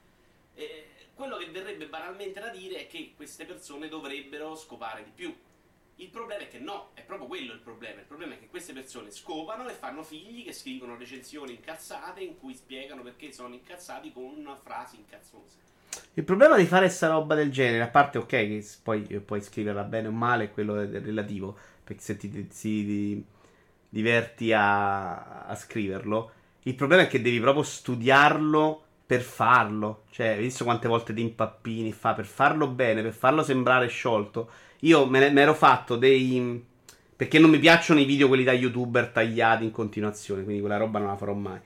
Eh, 0.53 0.87
quello 1.15 1.37
che 1.37 1.49
verrebbe 1.49 1.87
banalmente 1.87 2.39
da 2.39 2.49
dire 2.49 2.81
è 2.81 2.87
che 2.87 3.13
queste 3.15 3.45
persone 3.45 3.87
dovrebbero 3.89 4.55
scopare 4.55 5.03
di 5.03 5.11
più. 5.11 5.35
Il 5.99 6.09
problema 6.09 6.43
è 6.43 6.47
che 6.47 6.59
no, 6.59 6.91
è 6.93 7.01
proprio 7.01 7.27
quello 7.27 7.53
il 7.53 7.59
problema. 7.59 7.99
Il 7.99 8.05
problema 8.05 8.33
è 8.35 8.39
che 8.39 8.47
queste 8.47 8.71
persone 8.71 9.09
scopano 9.09 9.67
e 9.67 9.73
fanno 9.73 10.03
figli 10.03 10.43
che 10.43 10.53
scrivono 10.53 10.95
recensioni 10.95 11.53
incazzate 11.53 12.21
in 12.21 12.37
cui 12.37 12.53
spiegano 12.53 13.01
perché 13.01 13.31
sono 13.31 13.55
incazzati 13.55 14.11
con 14.11 14.23
una 14.23 14.55
frase 14.55 14.97
incazzosa. 14.97 15.57
Il 16.13 16.23
problema 16.23 16.55
di 16.55 16.65
fare 16.65 16.89
sta 16.89 17.07
roba 17.07 17.33
del 17.33 17.51
genere, 17.51 17.81
a 17.81 17.87
parte 17.87 18.19
ok, 18.19 18.27
che 18.27 18.65
poi 18.83 19.01
puoi 19.25 19.41
scriverla 19.41 19.83
bene 19.83 20.09
o 20.09 20.11
male, 20.11 20.45
è 20.45 20.51
quello 20.51 20.75
relativo, 20.75 21.57
perché 21.83 22.03
se 22.03 22.17
ti, 22.17 22.29
ti, 22.29 22.47
ti 22.47 23.25
diverti 23.89 24.53
a, 24.53 25.45
a 25.45 25.55
scriverlo, 25.55 26.31
il 26.63 26.75
problema 26.75 27.03
è 27.03 27.07
che 27.07 27.21
devi 27.21 27.39
proprio 27.39 27.63
studiarlo 27.63 28.83
per 29.03 29.21
farlo. 29.21 30.03
Cioè, 30.11 30.27
hai 30.27 30.41
visto 30.41 30.63
quante 30.63 30.87
volte 30.87 31.13
ti 31.13 31.21
impappini 31.21 31.91
fa 31.91 32.13
per 32.13 32.25
farlo 32.25 32.67
bene, 32.67 33.01
per 33.01 33.13
farlo 33.13 33.41
sembrare 33.41 33.87
sciolto 33.87 34.51
io 34.81 35.05
me 35.05 35.29
ne 35.29 35.41
ero 35.41 35.53
fatto 35.53 35.95
dei. 35.95 36.65
Perché 37.15 37.39
non 37.39 37.49
mi 37.49 37.57
piacciono 37.57 37.99
i 37.99 38.05
video 38.05 38.27
quelli 38.27 38.43
da 38.43 38.53
youtuber 38.53 39.07
tagliati 39.07 39.63
in 39.63 39.71
continuazione, 39.71 40.43
quindi 40.43 40.61
quella 40.61 40.77
roba 40.77 40.99
non 40.99 41.07
la 41.07 41.17
farò 41.17 41.33
mai. 41.33 41.59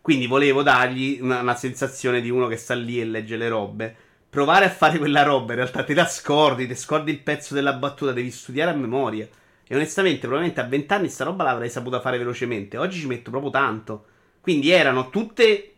Quindi 0.00 0.26
volevo 0.26 0.62
dargli 0.62 1.18
una, 1.20 1.40
una 1.40 1.54
sensazione 1.54 2.20
di 2.20 2.28
uno 2.28 2.48
che 2.48 2.56
sta 2.56 2.74
lì 2.74 3.00
e 3.00 3.04
legge 3.04 3.36
le 3.36 3.48
robe. 3.48 3.96
Provare 4.28 4.64
a 4.64 4.70
fare 4.70 4.98
quella 4.98 5.22
roba, 5.22 5.52
in 5.52 5.60
realtà 5.60 5.84
te 5.84 5.94
la 5.94 6.06
scordi, 6.06 6.66
ti 6.66 6.74
scordi 6.74 7.12
il 7.12 7.20
pezzo 7.20 7.54
della 7.54 7.72
battuta, 7.72 8.12
devi 8.12 8.32
studiare 8.32 8.72
a 8.72 8.74
memoria. 8.74 9.28
E 9.64 9.74
onestamente, 9.74 10.20
probabilmente 10.20 10.60
a 10.60 10.64
20 10.64 10.92
anni 10.92 11.08
sta 11.08 11.24
roba 11.24 11.44
l'avrei 11.44 11.70
saputa 11.70 12.00
fare 12.00 12.18
velocemente. 12.18 12.76
Oggi 12.76 12.98
ci 13.00 13.06
metto 13.06 13.30
proprio 13.30 13.50
tanto. 13.50 14.06
Quindi 14.40 14.70
erano 14.70 15.10
tutte 15.10 15.74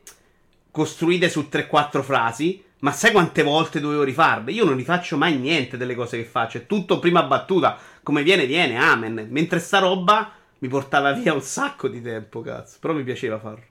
costruite 0.71 1.29
su 1.29 1.49
3-4 1.51 2.03
frasi 2.03 2.65
ma 2.81 2.93
sai 2.93 3.11
quante 3.11 3.43
volte 3.43 3.81
dovevo 3.81 4.05
rifarle? 4.05 4.53
Io 4.53 4.65
non 4.65 4.77
rifaccio 4.77 5.17
mai 5.17 5.37
niente 5.37 5.77
delle 5.77 5.95
cose 5.95 6.17
che 6.17 6.25
faccio. 6.25 6.59
È 6.59 6.67
tutto 6.67 6.99
prima 6.99 7.25
battuta. 7.25 7.77
Come 8.03 8.23
viene, 8.23 8.47
viene. 8.47 8.79
Amen. 8.79 9.27
Mentre 9.31 9.59
sta 9.59 9.79
roba 9.79 10.33
mi 10.59 10.69
portava 10.69 11.13
via 11.13 11.33
un 11.33 11.43
sacco 11.43 11.89
di 11.89 12.01
tempo, 12.01 12.41
cazzo. 12.41 12.79
Però 12.81 12.95
mi 12.95 13.03
piaceva 13.03 13.39
farlo. 13.39 13.65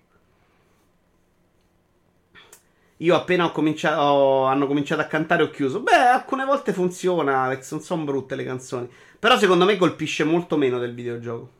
Io 3.02 3.16
appena 3.16 3.46
ho 3.46 3.52
cominciato, 3.52 4.02
ho, 4.02 4.46
hanno 4.46 4.66
cominciato 4.66 5.02
a 5.02 5.06
cantare 5.06 5.44
ho 5.44 5.52
chiuso. 5.52 5.82
Beh, 5.82 5.94
alcune 5.94 6.44
volte 6.44 6.74
funziona, 6.74 7.48
Non 7.48 7.82
sono 7.82 8.04
brutte 8.04 8.36
le 8.36 8.44
canzoni. 8.44 8.90
Però 9.20 9.38
secondo 9.38 9.66
me 9.66 9.78
colpisce 9.78 10.24
molto 10.26 10.58
meno 10.58 10.80
del 10.80 10.94
videogioco. 10.94 11.57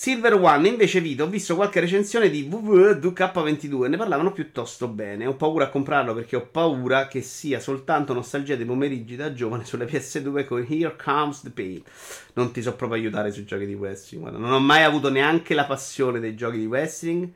Silver 0.00 0.32
One, 0.32 0.66
invece, 0.66 1.02
Vito, 1.02 1.24
ho 1.24 1.28
visto 1.28 1.54
qualche 1.54 1.78
recensione 1.78 2.30
di 2.30 2.48
WW2K22 2.48 3.86
ne 3.86 3.98
parlavano 3.98 4.32
piuttosto 4.32 4.88
bene. 4.88 5.26
Ho 5.26 5.34
paura 5.34 5.66
a 5.66 5.68
comprarlo 5.68 6.14
perché 6.14 6.36
ho 6.36 6.46
paura 6.46 7.06
che 7.06 7.20
sia 7.20 7.60
soltanto 7.60 8.14
nostalgia 8.14 8.56
dei 8.56 8.64
pomeriggi 8.64 9.14
da 9.14 9.34
giovane 9.34 9.66
sulle 9.66 9.84
PS2 9.84 10.46
con 10.46 10.64
Here 10.66 10.96
Comes 10.96 11.42
the 11.42 11.50
Pain. 11.50 11.82
Non 12.32 12.50
ti 12.50 12.62
so 12.62 12.74
proprio 12.76 12.98
aiutare 12.98 13.30
sui 13.30 13.44
giochi 13.44 13.66
di 13.66 13.74
wrestling. 13.74 14.22
Guarda, 14.22 14.38
non 14.38 14.52
ho 14.52 14.58
mai 14.58 14.84
avuto 14.84 15.10
neanche 15.10 15.52
la 15.52 15.66
passione 15.66 16.18
dei 16.18 16.34
giochi 16.34 16.56
di 16.56 16.64
wrestling 16.64 17.30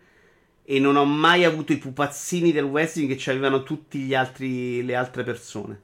e 0.65 0.78
non 0.81 0.97
ho 0.97 1.05
mai 1.05 1.45
avuto 1.45 1.74
i 1.74 1.77
pupazzini 1.77 2.51
del 2.51 2.65
wrestling 2.65 3.11
che 3.11 3.19
ci 3.19 3.28
avevano 3.28 3.62
tutte 3.62 3.99
le 3.99 4.95
altre 4.95 5.23
persone. 5.23 5.82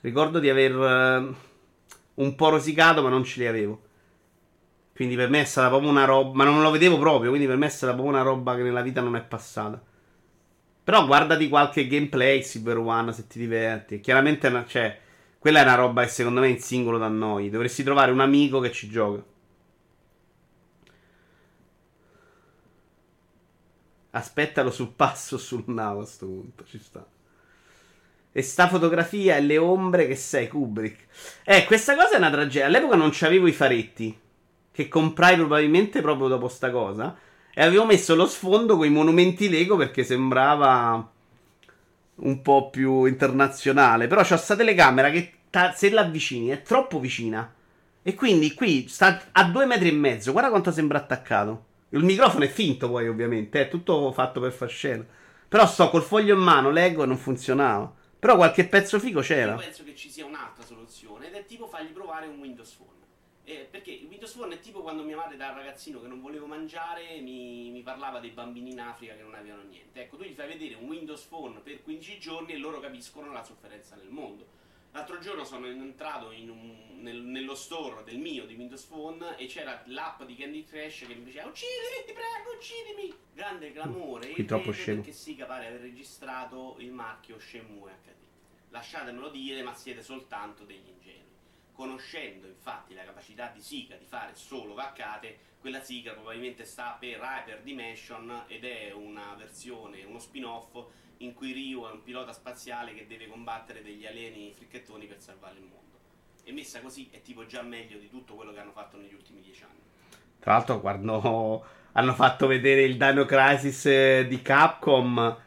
Ricordo 0.00 0.38
di 0.38 0.48
aver 0.48 0.76
uh, 0.76 1.34
un 2.22 2.34
po' 2.36 2.50
rosicato, 2.50 3.02
ma 3.02 3.08
non 3.08 3.24
ce 3.24 3.40
li 3.40 3.48
avevo. 3.48 3.80
Quindi 4.94 5.16
per 5.16 5.28
me 5.28 5.40
è 5.40 5.44
stata 5.44 5.68
proprio 5.68 5.90
una 5.90 6.04
roba. 6.04 6.36
Ma 6.36 6.44
non 6.44 6.62
lo 6.62 6.70
vedevo 6.70 6.98
proprio. 6.98 7.30
Quindi 7.30 7.48
per 7.48 7.56
me 7.56 7.66
è 7.66 7.70
stata 7.70 7.92
proprio 7.92 8.14
una 8.14 8.22
roba 8.22 8.54
che 8.54 8.62
nella 8.62 8.82
vita 8.82 9.00
non 9.00 9.16
è 9.16 9.22
passata. 9.22 9.82
Però 10.84 11.06
guardati 11.06 11.48
qualche 11.48 11.86
gameplay 11.86 12.42
Silver 12.42 12.78
One 12.78 13.12
se 13.12 13.26
ti 13.26 13.38
diverti. 13.38 14.00
Chiaramente, 14.00 14.64
cioè, 14.68 15.00
quella 15.38 15.60
è 15.60 15.62
una 15.62 15.74
roba 15.74 16.02
che 16.02 16.08
secondo 16.08 16.40
me 16.40 16.48
in 16.48 16.60
singolo 16.60 16.98
da 16.98 17.08
noi. 17.08 17.50
Dovresti 17.50 17.82
trovare 17.82 18.12
un 18.12 18.20
amico 18.20 18.60
che 18.60 18.70
ci 18.70 18.88
gioca. 18.88 19.24
Aspettalo 24.10 24.70
sul 24.70 24.92
passo 24.92 25.38
sul 25.38 25.64
navo 25.66 26.00
a 26.00 26.02
questo 26.04 26.26
punto. 26.26 26.64
Ci 26.64 26.78
sta. 26.78 27.04
E 28.30 28.42
sta 28.42 28.68
fotografia 28.68 29.36
e 29.36 29.40
le 29.40 29.58
ombre 29.58 30.06
che 30.06 30.14
sei, 30.14 30.46
Kubrick. 30.46 31.06
Eh, 31.44 31.64
questa 31.64 31.96
cosa 31.96 32.14
è 32.14 32.18
una 32.18 32.30
tragedia. 32.30 32.66
All'epoca 32.66 32.94
non 32.94 33.10
c'avevo 33.12 33.48
i 33.48 33.52
faretti 33.52 34.22
che 34.74 34.88
comprai 34.88 35.36
probabilmente 35.36 36.00
proprio 36.00 36.26
dopo 36.26 36.48
sta 36.48 36.72
cosa. 36.72 37.16
E 37.54 37.62
avevo 37.62 37.86
messo 37.86 38.16
lo 38.16 38.26
sfondo 38.26 38.76
con 38.76 38.86
i 38.86 38.90
monumenti 38.90 39.48
Lego 39.48 39.76
perché 39.76 40.02
sembrava 40.02 41.08
un 42.16 42.42
po' 42.42 42.70
più 42.70 43.04
internazionale. 43.04 44.08
Però 44.08 44.22
c'ho 44.22 44.36
sta 44.36 44.56
telecamera 44.56 45.10
che 45.10 45.32
ta- 45.48 45.72
se 45.72 45.90
la 45.90 46.00
avvicini 46.00 46.48
è 46.48 46.62
troppo 46.62 46.98
vicina. 46.98 47.54
E 48.02 48.14
quindi 48.16 48.52
qui 48.52 48.88
sta 48.88 49.26
a 49.30 49.44
due 49.44 49.64
metri 49.64 49.90
e 49.90 49.92
mezzo. 49.92 50.32
Guarda 50.32 50.50
quanto 50.50 50.72
sembra 50.72 50.98
attaccato. 50.98 51.66
Il 51.90 52.02
microfono 52.02 52.42
è 52.42 52.48
finto 52.48 52.90
poi 52.90 53.06
ovviamente, 53.06 53.60
è 53.60 53.68
tutto 53.68 54.10
fatto 54.10 54.40
per 54.40 54.50
far 54.50 54.68
scena. 54.68 55.06
Però 55.46 55.64
sto 55.68 55.88
col 55.88 56.02
foglio 56.02 56.34
in 56.34 56.40
mano, 56.40 56.70
leggo 56.70 57.04
e 57.04 57.06
non 57.06 57.16
funzionava. 57.16 57.94
Però 58.18 58.34
qualche 58.34 58.66
pezzo 58.66 58.98
figo 58.98 59.20
c'era. 59.20 59.52
Io 59.52 59.58
penso 59.58 59.84
che 59.84 59.94
ci 59.94 60.10
sia 60.10 60.26
un'altra 60.26 60.64
soluzione 60.64 61.28
ed 61.28 61.34
è 61.34 61.46
tipo 61.46 61.68
fargli 61.68 61.92
provare 61.92 62.26
un 62.26 62.40
Windows 62.40 62.72
Phone. 62.72 62.93
Eh, 63.46 63.68
perché 63.70 63.90
il 63.90 64.06
Windows 64.06 64.32
Phone 64.32 64.54
è 64.54 64.58
tipo 64.58 64.80
quando 64.80 65.02
mia 65.02 65.16
madre 65.16 65.36
da 65.36 65.52
ragazzino 65.52 66.00
che 66.00 66.06
non 66.06 66.22
volevo 66.22 66.46
mangiare 66.46 67.20
mi, 67.20 67.70
mi, 67.70 67.82
parlava 67.82 68.18
dei 68.18 68.30
bambini 68.30 68.70
in 68.70 68.80
Africa 68.80 69.14
che 69.14 69.22
non 69.22 69.34
avevano 69.34 69.64
niente. 69.64 70.02
Ecco, 70.02 70.16
tu 70.16 70.24
gli 70.24 70.32
fai 70.32 70.48
vedere 70.48 70.76
un 70.76 70.88
Windows 70.88 71.22
Phone 71.24 71.60
per 71.60 71.82
15 71.82 72.18
giorni 72.18 72.52
e 72.52 72.56
loro 72.56 72.80
capiscono 72.80 73.30
la 73.32 73.44
sofferenza 73.44 73.96
nel 73.96 74.08
mondo. 74.08 74.62
L'altro 74.92 75.18
giorno 75.18 75.44
sono 75.44 75.66
entrato 75.66 76.30
in 76.30 76.48
un, 76.48 77.02
nel, 77.02 77.20
nello 77.20 77.54
store 77.54 78.04
del 78.04 78.16
mio 78.16 78.46
di 78.46 78.54
Windows 78.54 78.84
Phone 78.84 79.36
e 79.36 79.46
c'era 79.46 79.82
l'app 79.86 80.22
di 80.22 80.36
Candy 80.36 80.64
Crash 80.64 81.00
che 81.00 81.14
mi 81.14 81.24
diceva 81.24 81.48
uccidimi, 81.48 82.04
ti 82.06 82.12
prego, 82.12 82.56
uccidimi. 82.56 83.14
Grande 83.34 83.72
clamore. 83.72 84.30
Qui 84.30 84.44
troppo 84.44 84.70
scemo. 84.70 85.02
Perché 85.02 85.12
Sika 85.12 85.46
pare 85.46 85.66
aver 85.66 85.80
registrato 85.80 86.76
il 86.78 86.92
marchio 86.92 87.38
Shenmue 87.38 87.90
HD. 88.04 88.70
Lasciatemelo 88.70 89.28
dire, 89.30 89.62
ma 89.62 89.74
siete 89.74 90.00
soltanto 90.00 90.64
degli 90.64 90.88
ingenui. 90.88 91.23
Conoscendo 91.74 92.46
infatti 92.46 92.94
la 92.94 93.02
capacità 93.02 93.50
di 93.52 93.60
Sika 93.60 93.96
di 93.96 94.04
fare 94.04 94.36
solo 94.36 94.74
vaccate, 94.74 95.38
quella 95.58 95.82
sigla 95.82 96.12
probabilmente 96.12 96.64
sta 96.64 96.96
per 97.00 97.18
Hyper 97.20 97.62
Dimension 97.62 98.44
ed 98.46 98.64
è 98.64 98.92
una 98.92 99.34
versione, 99.36 100.04
uno 100.04 100.20
spin-off 100.20 100.76
in 101.18 101.34
cui 101.34 101.50
Ryu 101.50 101.84
è 101.84 101.90
un 101.90 102.04
pilota 102.04 102.32
spaziale 102.32 102.94
che 102.94 103.08
deve 103.08 103.26
combattere 103.26 103.82
degli 103.82 104.06
alieni 104.06 104.52
fricchettoni 104.54 105.06
per 105.06 105.20
salvare 105.20 105.56
il 105.56 105.62
mondo. 105.62 105.98
E 106.44 106.52
messa 106.52 106.80
così 106.80 107.08
è 107.10 107.20
tipo 107.22 107.44
già 107.44 107.62
meglio 107.62 107.98
di 107.98 108.08
tutto 108.08 108.34
quello 108.34 108.52
che 108.52 108.60
hanno 108.60 108.70
fatto 108.70 108.96
negli 108.96 109.14
ultimi 109.14 109.40
dieci 109.40 109.64
anni. 109.64 109.80
Tra 110.38 110.52
l'altro 110.52 110.80
quando 110.80 111.66
hanno 111.90 112.14
fatto 112.14 112.46
vedere 112.46 112.82
il 112.82 112.96
Dino 112.96 113.24
Crisis 113.24 113.86
eh, 113.86 114.26
di 114.28 114.40
Capcom, 114.42 115.38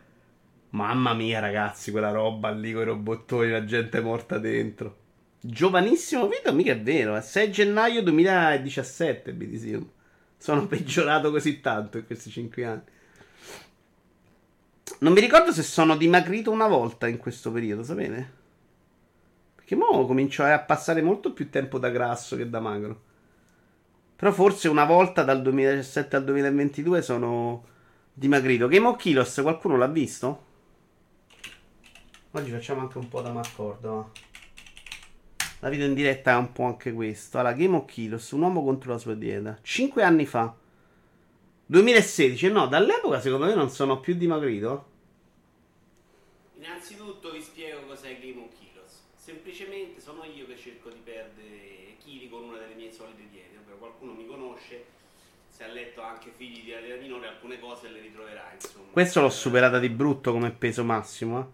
mamma 0.72 1.14
mia 1.14 1.40
ragazzi, 1.40 1.92
quella 1.92 2.12
roba 2.12 2.50
lì 2.50 2.74
con 2.74 2.82
i 2.82 2.86
robottoni, 2.86 3.50
la 3.50 3.64
gente 3.64 4.02
morta 4.02 4.38
dentro. 4.40 5.06
Giovanissimo 5.50 6.28
video, 6.28 6.52
mica 6.52 6.74
è 6.74 6.82
vero. 6.82 7.16
È 7.16 7.22
6 7.22 7.52
gennaio 7.52 8.04
2017 8.04 9.32
BTC. 9.32 9.82
Sono 10.36 10.68
peggiorato 10.68 11.32
così 11.32 11.62
tanto 11.62 11.98
in 11.98 12.06
questi 12.06 12.30
5 12.30 12.66
anni. 12.66 12.82
Non 15.00 15.14
mi 15.14 15.22
ricordo 15.22 15.54
se 15.54 15.64
sono 15.64 15.96
dimagrito 15.96 16.52
una 16.52 16.68
volta 16.68 17.08
in 17.08 17.16
questo 17.16 17.50
periodo, 17.54 17.82
sapete? 17.84 18.34
Perché 19.56 19.76
mo 19.76 20.06
comincio 20.06 20.44
a 20.44 20.60
passare 20.60 21.02
molto 21.02 21.32
più 21.32 21.50
tempo 21.50 21.80
da 21.80 21.92
grasso 21.92 22.36
che 22.36 22.50
da 22.50 22.60
magro. 22.60 23.02
Però 24.18 24.34
forse 24.34 24.68
una 24.68 24.84
volta 24.84 25.24
dal 25.24 25.42
2017 25.42 26.16
al 26.18 26.26
2022 26.26 27.02
sono 27.02 27.66
dimagrito. 28.12 28.68
Game 28.68 28.88
of 28.88 28.98
Kilos, 28.98 29.40
qualcuno 29.42 29.78
l'ha 29.78 29.88
visto? 29.88 30.44
Oggi 32.32 32.52
facciamo 32.52 32.82
anche 32.82 32.98
un 32.98 33.08
po' 33.08 33.22
da 33.22 33.32
maccordo. 33.32 34.12
La 35.62 35.70
video 35.70 35.88
in 35.88 35.96
diretta 35.96 36.34
è 36.34 36.36
un 36.36 36.52
po' 36.52 36.66
anche 36.66 36.94
questo. 36.94 37.40
Allora, 37.40 37.54
Game 37.54 37.76
of 37.76 37.86
Kilos, 37.86 38.30
un 38.32 38.42
uomo 38.42 38.64
contro 38.64 38.92
la 38.92 39.00
sua 39.00 39.16
dieta. 39.16 39.58
5 39.60 40.04
anni 40.04 40.28
fa. 40.28 40.56
2016, 41.66 42.52
no, 42.52 42.68
dall'epoca 42.68 43.20
secondo 43.20 43.48
me 43.48 43.56
non 43.56 43.72
sono 43.72 44.00
più 44.00 44.14
dimagrito. 44.14 44.86
Innanzitutto 46.58 47.32
vi 47.32 47.42
spiego 47.42 47.82
cos'è 47.88 48.20
Game 48.20 48.40
of 48.40 48.56
Kilos. 48.58 49.02
Semplicemente 49.16 50.00
sono 50.00 50.24
io 50.26 50.46
che 50.46 50.56
cerco 50.58 50.90
di 50.90 51.02
perdere 51.04 51.96
chili 52.04 52.30
con 52.30 52.44
una 52.44 52.60
delle 52.60 52.76
mie 52.76 52.92
solite 52.92 53.28
diete. 53.32 53.58
Ovvero 53.58 53.78
qualcuno 53.78 54.14
mi 54.14 54.28
conosce, 54.28 54.86
se 55.50 55.64
ha 55.64 55.68
letto 55.68 56.04
anche 56.04 56.32
figli 56.38 56.66
di 56.66 56.74
Adriana 56.74 57.02
Minore, 57.02 57.28
alcune 57.28 57.60
cose 57.60 57.90
le 57.90 58.00
ritroverà, 58.02 58.52
insomma. 58.54 58.92
Questo 58.92 59.22
l'ho 59.22 59.30
superata 59.30 59.80
di 59.80 59.90
brutto 59.90 60.32
come 60.32 60.52
peso 60.52 60.84
massimo, 60.84 61.40
eh. 61.40 61.46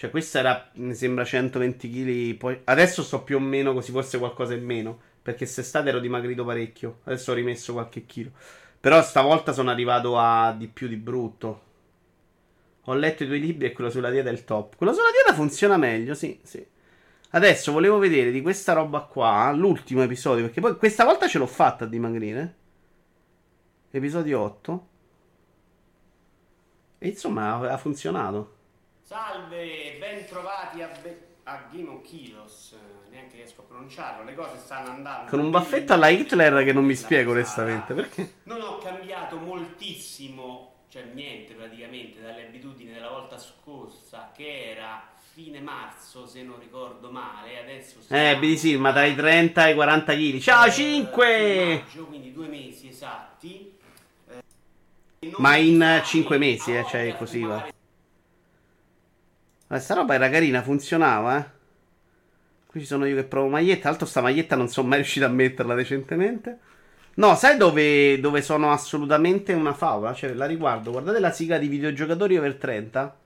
Cioè, 0.00 0.08
questa 0.08 0.38
era, 0.38 0.70
mi 0.76 0.94
sembra, 0.94 1.26
120 1.26 1.90
kg. 1.90 2.34
Poi, 2.38 2.58
adesso 2.64 3.02
sto 3.02 3.22
più 3.22 3.36
o 3.36 3.38
meno 3.38 3.74
così, 3.74 3.92
forse 3.92 4.16
qualcosa 4.16 4.54
in 4.54 4.64
meno. 4.64 4.98
Perché 5.20 5.40
quest'estate 5.40 5.90
ero 5.90 5.98
dimagrito 5.98 6.42
parecchio. 6.42 7.00
Adesso 7.04 7.32
ho 7.32 7.34
rimesso 7.34 7.74
qualche 7.74 8.06
chilo. 8.06 8.30
Però 8.80 9.02
stavolta 9.02 9.52
sono 9.52 9.68
arrivato 9.68 10.18
a 10.18 10.54
di 10.56 10.68
più 10.68 10.88
di 10.88 10.96
brutto. 10.96 11.62
Ho 12.84 12.94
letto 12.94 13.24
i 13.24 13.26
tuoi 13.26 13.40
libri 13.40 13.66
e 13.66 13.72
quello 13.72 13.90
sulla 13.90 14.08
dieta 14.08 14.30
è 14.30 14.32
il 14.32 14.44
top. 14.44 14.76
Quello 14.76 14.94
sulla 14.94 15.10
dieta 15.10 15.34
funziona 15.34 15.76
meglio, 15.76 16.14
sì, 16.14 16.40
sì. 16.44 16.66
Adesso 17.32 17.70
volevo 17.70 17.98
vedere 17.98 18.30
di 18.30 18.40
questa 18.40 18.72
roba 18.72 19.00
qua, 19.00 19.52
l'ultimo 19.52 20.02
episodio, 20.02 20.44
perché 20.44 20.62
poi 20.62 20.78
questa 20.78 21.04
volta 21.04 21.28
ce 21.28 21.36
l'ho 21.36 21.46
fatta 21.46 21.84
a 21.84 21.86
dimagrire. 21.86 22.54
Episodio 23.90 24.40
8. 24.40 24.88
E 26.96 27.08
insomma, 27.08 27.58
ha 27.70 27.76
funzionato. 27.76 28.59
Salve, 29.10 29.96
ben 29.98 30.24
trovati 30.24 30.82
a, 30.82 30.90
Be- 31.02 31.20
a 31.42 31.64
Game 31.72 31.88
of 31.88 32.02
Kilos. 32.02 32.76
Neanche 33.10 33.34
riesco 33.38 33.62
a 33.62 33.64
pronunciarlo, 33.64 34.22
le 34.22 34.36
cose 34.36 34.56
stanno 34.56 34.90
andando. 34.90 35.28
Con 35.28 35.40
un 35.40 35.50
baffetto 35.50 35.94
alla 35.94 36.06
Hitler 36.10 36.62
che 36.62 36.72
non 36.72 36.84
mi 36.84 36.94
spiego 36.94 37.32
onestamente 37.32 37.92
perché. 37.92 38.34
Non 38.44 38.60
ho 38.60 38.78
cambiato 38.78 39.36
moltissimo, 39.38 40.84
cioè 40.88 41.10
niente 41.12 41.54
praticamente, 41.54 42.20
dalle 42.20 42.46
abitudini 42.46 42.92
della 42.92 43.08
volta 43.08 43.36
scorsa, 43.36 44.30
che 44.32 44.70
era 44.76 45.02
fine 45.32 45.58
marzo, 45.58 46.28
se 46.28 46.44
non 46.44 46.60
ricordo 46.60 47.10
male. 47.10 47.58
Adesso 47.62 47.96
Eh, 48.10 48.38
BDC, 48.38 48.76
ma 48.78 48.92
dai 48.92 49.16
30 49.16 49.62
ai 49.62 49.74
40 49.74 50.14
kg. 50.14 50.38
Ciao, 50.38 50.70
5! 50.70 51.82
Maggio, 51.84 52.06
quindi 52.06 52.32
due 52.32 52.46
mesi 52.46 52.86
esatti. 52.86 53.76
Eh, 54.28 55.32
ma 55.38 55.56
in 55.56 56.00
5 56.04 56.38
mesi, 56.38 56.76
eh, 56.76 56.84
cioè 56.88 57.16
così 57.16 57.42
va. 57.42 57.78
Questa 59.70 59.94
roba 59.94 60.14
era 60.14 60.28
carina, 60.28 60.62
funzionava, 60.62 61.38
eh. 61.38 61.44
Qui 62.66 62.80
ci 62.80 62.86
sono 62.86 63.06
io 63.06 63.14
che 63.14 63.22
provo 63.22 63.46
maglietta. 63.46 63.82
Tra 63.82 63.90
l'altro 63.90 64.06
sta 64.08 64.20
maglietta 64.20 64.56
non 64.56 64.66
sono 64.66 64.88
mai 64.88 64.96
riuscito 64.96 65.26
a 65.26 65.28
metterla 65.28 65.74
decentemente. 65.74 66.58
No, 67.14 67.36
sai 67.36 67.56
dove, 67.56 68.18
dove 68.18 68.42
sono 68.42 68.72
assolutamente 68.72 69.52
una 69.52 69.72
favola? 69.72 70.12
Cioè, 70.12 70.32
la 70.32 70.46
riguardo. 70.46 70.90
Guardate 70.90 71.20
la 71.20 71.30
sigla 71.30 71.56
di 71.56 71.68
videogiocatori 71.68 72.36
over 72.36 72.56
30. 72.56 73.16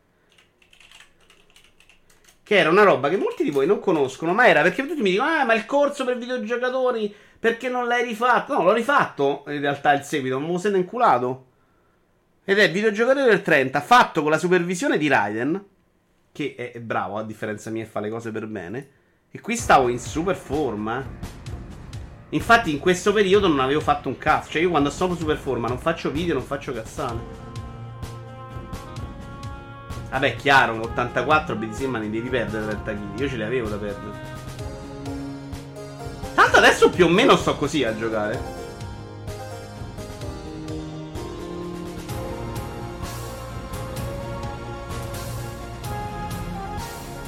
Che 2.42 2.54
era 2.54 2.68
una 2.68 2.82
roba 2.82 3.08
che 3.08 3.16
molti 3.16 3.42
di 3.42 3.50
voi 3.50 3.66
non 3.66 3.80
conoscono, 3.80 4.34
ma 4.34 4.46
era 4.46 4.60
perché 4.60 4.86
tutti 4.86 5.00
mi 5.00 5.12
dicono, 5.12 5.30
ah, 5.30 5.44
ma 5.44 5.54
il 5.54 5.64
corso 5.64 6.04
per 6.04 6.18
videogiocatori, 6.18 7.14
perché 7.38 7.70
non 7.70 7.86
l'hai 7.86 8.04
rifatto? 8.04 8.52
No, 8.52 8.64
l'ho 8.64 8.74
rifatto, 8.74 9.44
in 9.46 9.60
realtà, 9.60 9.94
il 9.94 10.02
seguito, 10.02 10.34
non 10.34 10.46
me 10.46 10.52
lo 10.52 10.58
siete 10.58 10.76
inculato. 10.76 11.46
Ed 12.44 12.58
è 12.58 12.70
videogiocatori 12.70 13.24
over 13.24 13.40
30, 13.40 13.80
fatto 13.80 14.20
con 14.20 14.30
la 14.30 14.36
supervisione 14.36 14.98
di 14.98 15.08
Raiden 15.08 15.72
che 16.34 16.56
è, 16.56 16.80
bravo, 16.80 17.16
a 17.16 17.22
differenza 17.22 17.70
mia, 17.70 17.84
e 17.84 17.86
fa 17.86 18.00
le 18.00 18.10
cose 18.10 18.32
per 18.32 18.48
bene. 18.48 18.88
E 19.30 19.40
qui 19.40 19.56
stavo 19.56 19.86
in 19.88 20.00
super 20.00 20.34
forma. 20.34 21.00
Infatti 22.30 22.72
in 22.72 22.80
questo 22.80 23.12
periodo 23.12 23.46
non 23.46 23.60
avevo 23.60 23.80
fatto 23.80 24.08
un 24.08 24.18
cazzo. 24.18 24.50
Cioè 24.50 24.62
io 24.62 24.70
quando 24.70 24.90
sto 24.90 25.14
super 25.14 25.36
forma 25.36 25.68
non 25.68 25.78
faccio 25.78 26.10
video, 26.10 26.34
non 26.34 26.42
faccio 26.42 26.72
cazzate. 26.72 27.42
Vabbè, 30.10 30.34
chiaro, 30.34 30.74
un 30.74 30.80
84 30.80 31.54
BTC 31.54 31.82
ma 31.82 31.98
ne 31.98 32.10
devi 32.10 32.28
perdere 32.28 32.82
30 32.82 32.92
kg. 32.94 33.20
Io 33.20 33.28
ce 33.28 33.36
li 33.36 33.42
avevo 33.44 33.68
da 33.68 33.76
perdere. 33.76 34.42
Tanto 36.34 36.56
adesso 36.56 36.90
più 36.90 37.04
o 37.04 37.08
meno 37.08 37.36
sto 37.36 37.54
così 37.54 37.84
a 37.84 37.96
giocare. 37.96 38.63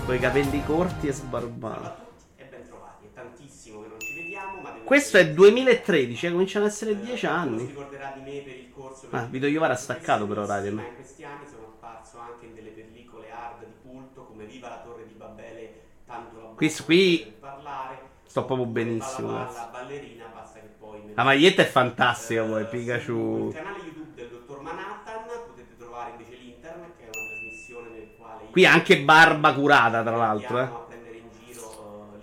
Con 0.07 0.15
i 0.15 0.19
capelli 0.21 0.63
corti 0.65 1.09
e 1.09 1.13
sbarbati. 1.13 2.03
E 2.37 2.45
ben 2.45 2.65
trovati, 2.67 3.07
è 3.07 3.13
tantissimo 3.13 3.83
che 3.83 3.89
non 3.89 3.99
ci 3.99 4.15
vediamo, 4.15 4.61
ma 4.61 4.71
Questo 4.85 5.17
è 5.19 5.29
2013, 5.33 6.27
eh, 6.27 6.31
cominciano 6.31 6.65
ad 6.65 6.71
essere 6.71 6.99
10 7.01 7.17
Si 7.19 7.27
anni. 7.27 7.67
ricorderà 7.67 8.13
di 8.15 8.21
me 8.21 8.41
per 8.43 8.55
il 8.57 8.71
corso 8.73 9.09
Ah, 9.11 9.23
Vito 9.25 9.47
Iovara 9.47 9.73
ha 9.73 9.77
staccato 9.77 10.27
però 10.29 10.47
Raiden. 10.47 10.75
Ma 10.75 10.87
in 10.87 10.95
questi 10.95 11.25
anni 11.25 11.45
sono 11.51 11.65
apparso 11.77 12.19
anche 12.19 12.47
in 12.47 12.55
delle 12.55 12.71
pellicole 12.71 13.31
hard 13.33 13.65
di 13.67 13.73
culto 13.83 14.27
come 14.27 14.45
Viva 14.45 14.69
la 14.69 14.81
Torre 14.85 15.07
di 15.09 15.15
Babele, 15.15 15.81
tanto 16.07 16.37
la 16.41 16.49
Qui- 16.55 16.73
qui 16.85 17.19
per 17.25 17.33
parlare. 17.51 17.99
sto 18.27 18.45
proprio 18.45 18.67
benissimo. 18.67 19.33
Balla 19.33 19.69
ballerina, 19.73 20.27
basta 20.33 20.61
che 20.61 20.69
poi 20.79 21.01
La 21.15 21.25
maglietta 21.25 21.63
è 21.63 21.67
fantastica 21.67 22.45
Eh, 22.45 22.49
poi, 22.49 22.61
Sul 22.63 22.69
Pikachu. 22.79 23.51
canale 23.53 23.79
YouTube 23.79 24.15
del 24.15 24.29
dottor 24.29 24.61
Manhattan 24.63 25.25
potete 25.49 25.77
trovare 25.77 26.11
invece 26.13 26.35
l'internet, 26.41 26.97
che 26.97 27.03
è 27.03 27.11
una 27.13 27.27
trasmissione 27.27 27.89
nel 27.91 28.09
quale 28.17 28.43
io 28.43 28.45
Qui 28.57 28.65
anche 28.65 29.01
barba 29.01 29.53
curata, 29.53 30.03
tra 30.03 30.17
l'altro, 30.17 30.59
eh. 30.59 30.69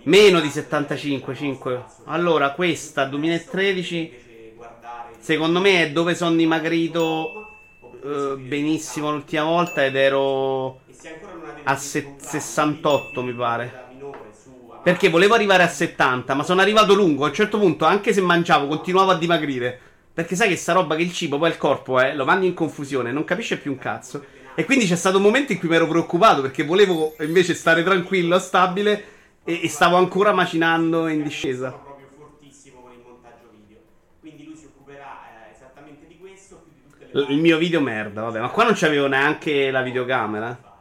Meno 0.02 0.40
di 0.40 0.46
libri, 0.46 0.50
75, 0.50 1.32
5. 1.36 1.82
spazio, 1.86 2.10
Allora, 2.12 2.50
questa 2.50 3.04
2013, 3.04 3.96
invece 3.98 4.52
guardare 4.56 5.10
il- 5.16 5.22
secondo 5.22 5.60
me 5.60 5.82
è 5.84 5.92
dove 5.92 6.16
sono 6.16 6.34
dimagrito 6.34 7.50
eh, 8.04 8.34
benissimo 8.36 9.12
l'ultima 9.12 9.44
volta 9.44 9.84
ed 9.84 9.94
ero 9.94 10.80
a 11.62 11.76
se- 11.76 12.02
comprare 12.02 12.16
68 12.18 13.20
un 13.20 13.26
mi 13.26 13.32
pare. 13.32 13.82
Perché 14.82 15.10
volevo 15.10 15.34
arrivare 15.34 15.62
a 15.62 15.68
70, 15.68 16.34
ma 16.34 16.42
sono 16.42 16.62
arrivato 16.62 16.94
lungo. 16.94 17.26
A 17.26 17.28
un 17.28 17.34
certo 17.34 17.60
punto, 17.60 17.84
anche 17.84 18.12
se 18.12 18.20
mangiavo, 18.20 18.66
continuavo 18.66 19.12
a 19.12 19.16
dimagrire. 19.16 19.80
Perché 20.12 20.34
sai 20.34 20.48
che 20.48 20.56
sta 20.56 20.72
roba 20.72 20.96
che 20.96 21.02
il 21.02 21.12
cibo, 21.12 21.38
poi 21.38 21.50
il 21.50 21.58
corpo, 21.58 22.00
eh, 22.00 22.12
lo 22.12 22.24
mandi 22.24 22.48
in 22.48 22.54
confusione, 22.54 23.12
non 23.12 23.22
capisce 23.22 23.56
più 23.56 23.70
un 23.70 23.78
cazzo. 23.78 24.42
E 24.56 24.64
quindi 24.64 24.86
c'è 24.86 24.94
stato 24.94 25.16
un 25.16 25.22
momento 25.24 25.52
in 25.52 25.58
cui 25.58 25.68
mi 25.68 25.74
ero 25.74 25.88
preoccupato 25.88 26.40
perché 26.40 26.62
volevo 26.64 27.14
invece 27.20 27.54
stare 27.54 27.82
tranquillo, 27.82 28.38
stabile 28.38 29.04
e, 29.44 29.60
e 29.64 29.68
stavo 29.68 29.96
ancora 29.96 30.32
macinando 30.32 31.08
in 31.08 31.22
discesa. 31.22 31.70
Proprio 31.72 32.06
fortissimo 32.16 32.82
con 32.82 32.92
il 32.92 33.00
montaggio 33.04 33.50
video. 33.50 33.78
Quindi 34.20 34.44
lui 34.44 34.56
si 34.56 34.66
occuperà 34.66 35.48
eh, 35.48 35.54
esattamente 35.54 36.06
di 36.06 36.18
questo, 36.18 36.62
più 36.64 36.72
di 36.72 36.82
tutte 36.88 37.10
le 37.12 37.20
L- 37.20 37.30
Il 37.32 37.40
mio 37.40 37.58
video 37.58 37.80
merda, 37.80 38.22
vabbè, 38.22 38.40
ma 38.40 38.48
qua 38.50 38.64
non 38.64 38.74
c'avevo 38.76 39.08
neanche 39.08 39.70
la 39.72 39.82
videocamera. 39.82 40.78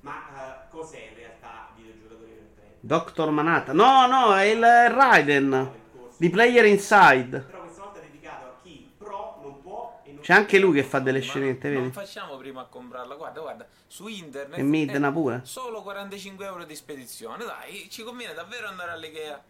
Ma 0.00 0.12
eh, 0.12 0.68
cos'è 0.70 1.08
in 1.10 1.16
realtà 1.16 1.70
videogiocatori 1.74 2.32
per? 2.54 2.64
Dr. 2.80 3.30
Manata. 3.30 3.72
No, 3.72 4.06
no, 4.06 4.36
è 4.36 4.44
il 4.44 4.60
Raiden. 4.60 5.70
Di 6.18 6.30
Player 6.30 6.64
Inside. 6.66 7.38
Però 7.38 7.62
questa 7.62 7.82
volta 7.82 7.98
è 8.00 8.02
dedicato 8.02 8.44
a 8.44 8.54
chi 8.62 8.90
pro 8.96 9.38
non 9.42 9.60
può 9.62 10.00
e 10.04 10.12
non 10.12 10.15
C'è 10.26 10.32
anche 10.32 10.58
lui 10.58 10.72
che 10.72 10.82
fa 10.82 10.98
delle 10.98 11.20
Ma 11.20 11.24
scenette, 11.24 11.68
Non 11.68 11.82
vedi? 11.82 11.92
facciamo 11.94 12.36
prima 12.36 12.62
a 12.62 12.64
comprarla. 12.64 13.14
Guarda, 13.14 13.40
guarda, 13.42 13.66
su 13.86 14.08
internet 14.08 14.58
E 14.58 14.62
mid 14.64 14.90
è 14.90 14.98
na 14.98 15.12
pure. 15.12 15.42
solo 15.44 15.82
45 15.82 16.44
euro 16.44 16.64
di 16.64 16.74
spedizione. 16.74 17.44
Dai, 17.44 17.88
ci 17.88 18.02
conviene 18.02 18.34
davvero 18.34 18.66
andare 18.66 18.90
all'Ikea. 18.90 19.40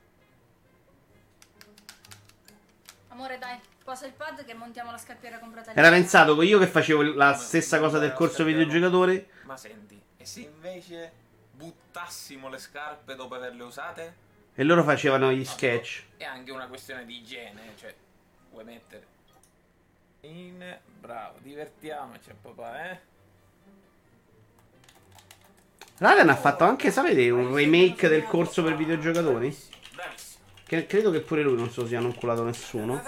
Amore, 3.09 3.39
dai, 3.39 3.59
posa 3.82 4.05
il 4.05 4.12
pad 4.12 4.44
che 4.44 4.53
montiamo 4.53 4.90
la 4.90 4.98
scappiera 4.98 5.39
comprata 5.39 5.73
lì. 5.73 5.78
Era 5.78 5.89
pensato 5.89 6.43
io 6.43 6.59
che 6.59 6.66
facevo 6.66 7.15
la 7.15 7.32
stessa 7.32 7.78
cosa 7.78 7.98
del 7.98 8.12
corso 8.12 8.44
videogiocatori. 8.44 9.27
Ma 9.44 9.57
senti, 9.57 9.98
e 10.19 10.27
se 10.27 10.40
invece 10.40 11.11
buttassimo 11.53 12.51
le 12.51 12.59
scarpe 12.59 13.15
dopo 13.15 13.35
averle 13.35 13.62
usate? 13.62 14.16
E 14.55 14.62
loro 14.62 14.85
facevano 14.85 15.32
gli 15.32 15.43
sketch. 15.43 16.03
È 16.19 16.24
anche 16.24 16.51
una 16.51 16.66
questione 16.66 17.07
di 17.07 17.16
igiene, 17.16 17.73
cioè, 17.77 17.94
vuoi 18.51 18.65
mettere? 18.65 19.15
In, 20.28 20.78
bravo, 21.01 21.39
divertiamoci 21.40 22.31
papà, 22.40 22.90
eh? 22.90 22.98
Raiden 25.98 26.28
ha 26.28 26.36
fatto 26.36 26.65
anche, 26.65 26.90
sapete, 26.90 27.31
un 27.31 27.55
remake 27.55 28.09
del 28.09 28.24
corso 28.24 28.62
per 28.62 28.77
videogiocatori? 28.77 29.57
Che 30.66 30.86
credo 30.86 31.11
che 31.12 31.20
pure 31.20 31.43
lui 31.43 31.57
non 31.57 31.70
se 31.70 31.81
lo 31.81 31.86
sia 31.86 32.01
culato 32.15 32.43
nessuno. 32.43 33.01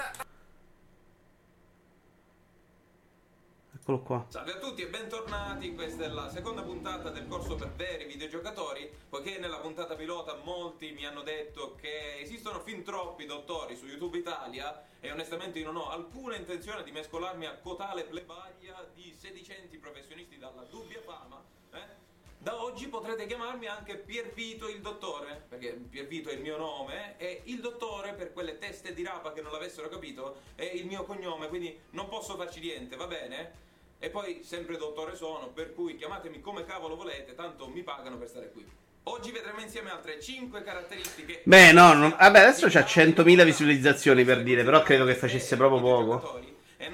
Eccolo 3.89 4.02
qua. 4.02 4.27
Salve 4.28 4.52
a 4.52 4.59
tutti 4.59 4.82
e 4.82 4.89
bentornati, 4.89 5.73
questa 5.73 6.05
è 6.05 6.09
la 6.09 6.28
seconda 6.28 6.60
puntata 6.60 7.09
del 7.09 7.27
corso 7.27 7.55
per 7.55 7.73
veri 7.73 8.05
videogiocatori, 8.05 8.93
poiché 9.09 9.39
nella 9.39 9.60
puntata 9.60 9.94
pilota 9.94 10.35
molti 10.44 10.93
mi 10.93 11.06
hanno 11.06 11.23
detto 11.23 11.74
che 11.74 12.19
esistono 12.20 12.60
fin 12.60 12.85
troppi 12.85 13.24
dottori 13.24 13.77
su 13.77 13.86
YouTube 13.86 14.19
Italia 14.19 14.85
e 15.01 15.10
onestamente 15.10 15.59
io 15.59 15.73
non 15.73 15.77
ho 15.77 15.89
alcuna 15.89 16.36
intenzione 16.36 16.82
di 16.82 16.90
mescolarmi 16.90 17.47
a 17.47 17.56
cotale 17.56 18.05
plebaglia 18.05 18.86
di 18.93 19.16
sedicenti 19.19 19.78
professionisti 19.78 20.36
dalla 20.36 20.65
dubbia 20.69 21.01
fama. 21.01 21.43
eh. 21.73 22.06
Da 22.40 22.62
oggi 22.62 22.89
potrete 22.89 23.24
chiamarmi 23.24 23.69
anche 23.69 23.97
Piervito 23.97 24.69
il 24.69 24.82
dottore, 24.82 25.47
perché 25.48 25.73
Piervito 25.73 26.28
è 26.28 26.35
il 26.35 26.43
mio 26.43 26.59
nome 26.59 27.16
e 27.16 27.40
il 27.44 27.60
dottore 27.60 28.12
per 28.12 28.35
quelle 28.35 28.59
teste 28.59 28.93
di 28.93 29.02
rapa 29.02 29.32
che 29.32 29.40
non 29.40 29.51
l'avessero 29.51 29.89
capito 29.89 30.43
è 30.56 30.65
il 30.65 30.85
mio 30.85 31.05
cognome, 31.05 31.48
quindi 31.48 31.74
non 31.93 32.06
posso 32.09 32.36
farci 32.36 32.60
niente, 32.60 32.94
va 32.94 33.06
bene? 33.06 33.66
E 34.01 34.11
poi 34.11 34.43
sempre 34.45 34.77
dottore 34.77 35.16
sono, 35.16 35.49
per 35.53 35.75
cui 35.75 35.97
chiamatemi 35.97 36.41
come 36.41 36.65
cavolo 36.65 36.95
volete, 36.95 37.35
tanto 37.35 37.69
mi 37.69 37.83
pagano 37.83 38.16
per 38.16 38.29
stare 38.29 38.51
qui. 38.53 38.65
Oggi 39.05 39.33
vedremo 39.33 39.61
insieme 39.61 39.91
altre 39.91 40.20
5 40.20 40.62
caratteristiche. 40.62 41.41
Beh, 41.45 41.73
no, 41.73 41.95
non- 41.95 42.15
vabbè, 42.16 42.41
adesso 42.41 42.69
c'ha 42.69 42.83
100.000 42.85 43.43
visualizzazioni 43.45 44.25
per 44.25 44.43
dire, 44.43 44.62
però 44.62 44.83
credo 44.83 45.05
che 45.05 45.15
facesse 45.15 45.57
proprio 45.57 45.81
poco. 45.81 46.41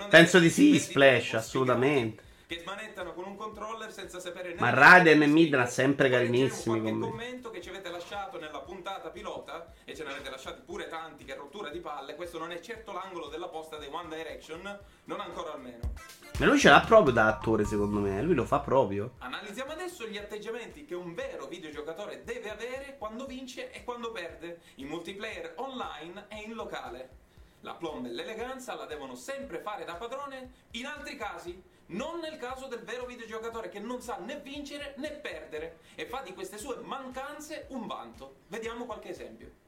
Penso 0.08 0.38
di 0.38 0.48
sì, 0.48 0.78
Splash, 0.78 1.34
assolutamente. 1.34 2.22
Che 2.46 2.60
smanettano 2.60 3.12
con 3.14 3.24
un 3.24 3.36
controller 3.36 3.92
senza 3.92 4.20
sapere 4.20 4.54
Ma 4.58 4.70
Raiden 4.70 5.22
e 5.22 5.26
Midna 5.26 5.66
sempre 5.66 6.08
carinissimi 6.08 6.80
con 6.80 6.92
me. 6.94 7.08
commento 7.08 7.50
che 7.50 7.60
ci 7.60 7.70
avete 7.70 7.90
lasciato 7.90 8.38
nella 8.38 8.60
puntata 8.60 9.08
pilota 9.08 9.72
e 9.84 9.94
ce 9.94 10.02
ne 10.04 10.10
avete 10.10 10.30
lasciati 10.30 10.62
pure 10.62 10.88
tanti 10.88 11.24
che 11.24 11.34
rottura 11.34 11.68
di 11.68 11.80
palle. 11.80 12.14
Questo 12.14 12.38
non 12.38 12.50
è 12.52 12.60
certo 12.60 12.92
l'angolo 12.92 13.28
della 13.28 13.48
posta 13.48 13.76
dei 13.76 13.88
One 13.90 14.14
Direction, 14.14 14.78
non 15.04 15.20
ancora 15.20 15.52
almeno. 15.52 15.92
Ma 16.38 16.46
lui 16.46 16.58
ce 16.58 16.70
l'ha 16.70 16.80
proprio 16.80 17.12
da 17.12 17.26
attore, 17.26 17.64
secondo 17.64 18.00
me. 18.00 18.22
Lui 18.22 18.34
lo 18.34 18.44
fa 18.44 18.60
proprio. 18.60 19.14
Analizziamo 19.18 19.72
adesso 19.72 20.06
gli 20.06 20.16
atteggiamenti 20.16 20.84
che 20.84 20.94
un 20.94 21.14
vero 21.14 21.46
videogiocatore 21.46 22.24
deve 22.24 22.50
avere 22.50 22.96
quando 22.98 23.26
vince 23.26 23.70
e 23.70 23.84
quando 23.84 24.10
perde, 24.10 24.60
in 24.76 24.88
multiplayer 24.88 25.54
online 25.56 26.26
e 26.28 26.36
in 26.36 26.54
locale. 26.54 27.22
La 27.60 27.74
plomba 27.74 28.08
e 28.08 28.12
l'eleganza 28.12 28.74
la 28.74 28.84
devono 28.84 29.14
sempre 29.14 29.60
fare 29.60 29.84
da 29.84 29.94
padrone, 29.94 30.52
in 30.72 30.86
altri 30.86 31.16
casi 31.16 31.72
non 31.86 32.20
nel 32.20 32.38
caso 32.38 32.66
del 32.66 32.80
vero 32.80 33.04
videogiocatore 33.04 33.68
che 33.68 33.78
non 33.78 34.00
sa 34.00 34.16
né 34.16 34.40
vincere 34.40 34.94
né 34.96 35.10
perdere 35.10 35.78
e 35.94 36.06
fa 36.06 36.22
di 36.22 36.32
queste 36.32 36.56
sue 36.56 36.76
mancanze 36.76 37.66
un 37.68 37.86
vanto. 37.86 38.36
Vediamo 38.48 38.86
qualche 38.86 39.10
esempio. 39.10 39.62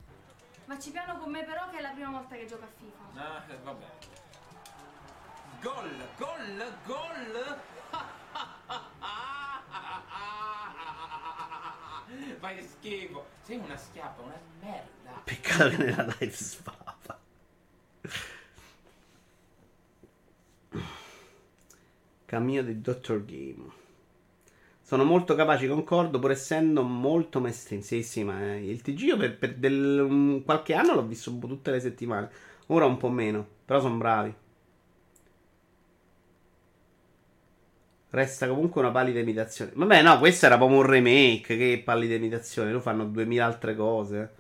Ma 0.66 0.78
ci 0.78 0.90
piano 0.90 1.16
con 1.18 1.30
me 1.30 1.42
però 1.44 1.70
che 1.70 1.78
è 1.78 1.80
la 1.80 1.90
prima 1.90 2.10
volta 2.10 2.34
che 2.34 2.46
gioco 2.46 2.64
a 2.64 2.68
FIFA. 2.76 3.04
Ah, 3.14 3.44
eh, 3.48 3.56
vabbè. 3.62 3.86
Gol, 5.60 6.08
gol, 6.16 6.74
gol! 6.84 7.60
Fai 12.38 12.62
schifo! 12.62 13.26
Sei 13.42 13.58
una 13.58 13.76
schiappa, 13.76 14.22
una 14.22 14.40
merda! 14.60 15.20
Peccato 15.24 15.68
che 15.70 15.76
nella 15.76 16.04
live 16.18 16.32
sfava. 16.32 16.94
Cammino 22.26 22.62
di 22.62 22.80
Dr. 22.80 23.24
Game. 23.24 23.85
Sono 24.86 25.04
molto 25.04 25.34
capaci, 25.34 25.66
concordo, 25.68 26.18
pur 26.18 26.30
essendo 26.30 26.82
molto 26.82 27.40
mainstream. 27.40 27.82
Sì, 27.82 28.02
sì, 28.02 28.22
ma 28.24 28.54
eh, 28.54 28.66
il 28.70 28.80
TG 28.82 29.00
io 29.02 29.16
per, 29.18 29.36
per 29.36 29.54
del- 29.56 29.98
un- 30.00 30.42
qualche 30.44 30.72
anno 30.74 30.94
l'ho 30.94 31.04
visto 31.06 31.36
tutte 31.38 31.70
le 31.72 31.80
settimane. 31.80 32.30
Ora 32.68 32.86
un 32.86 32.96
po' 32.96 33.10
meno, 33.10 33.46
però 33.64 33.80
sono 33.80 33.96
bravi. 33.96 34.34
Resta 38.10 38.48
comunque 38.48 38.80
una 38.80 38.90
pallida 38.90 39.20
imitazione. 39.20 39.70
Vabbè, 39.74 40.02
no, 40.02 40.18
questo 40.18 40.46
era 40.46 40.56
proprio 40.56 40.78
un 40.78 40.86
remake. 40.86 41.56
Che 41.56 41.82
pallida 41.84 42.14
imitazione. 42.14 42.72
Lo 42.72 42.80
fanno 42.80 43.04
2000 43.04 43.44
altre 43.44 43.76
cose. 43.76 44.30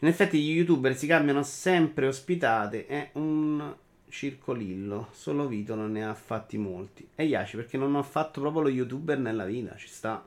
In 0.00 0.08
effetti 0.08 0.40
gli 0.40 0.50
youtuber 0.52 0.96
si 0.96 1.06
cambiano 1.06 1.42
sempre 1.42 2.06
ospitate. 2.06 2.86
È 2.86 3.10
un 3.14 3.74
circolillo. 4.08 5.08
Solo 5.12 5.46
Vito 5.46 5.74
non 5.74 5.92
ne 5.92 6.06
ha 6.06 6.14
fatti 6.14 6.58
molti. 6.58 7.08
E 7.14 7.24
Yaci 7.24 7.56
perché 7.56 7.76
non 7.76 7.94
ho 7.94 8.02
fatto 8.02 8.40
proprio 8.40 8.62
lo 8.62 8.68
youtuber 8.68 9.18
nella 9.18 9.44
vita. 9.44 9.76
Ci 9.76 9.88
sta. 9.88 10.26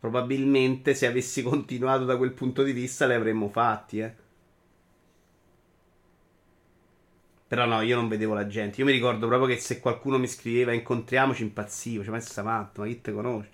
Probabilmente 0.00 0.94
se 0.94 1.06
avessi 1.06 1.42
continuato 1.42 2.04
da 2.04 2.16
quel 2.16 2.32
punto 2.32 2.62
di 2.62 2.72
vista 2.72 3.06
li 3.06 3.14
avremmo 3.14 3.48
fatti, 3.48 4.00
eh. 4.00 4.14
Però 7.46 7.66
no, 7.66 7.82
io 7.82 7.96
non 7.96 8.08
vedevo 8.08 8.32
la 8.32 8.46
gente. 8.46 8.80
Io 8.80 8.86
mi 8.86 8.92
ricordo 8.92 9.26
proprio 9.26 9.54
che 9.54 9.60
se 9.60 9.78
qualcuno 9.78 10.18
mi 10.18 10.26
scriveva 10.26 10.72
incontriamoci 10.72 11.42
impazzivo. 11.42 12.02
Cioè, 12.02 12.10
ma 12.10 12.18
sta 12.18 12.42
matto, 12.42 12.80
ma 12.80 12.86
chi 12.86 13.00
te 13.02 13.12
conosce? 13.12 13.50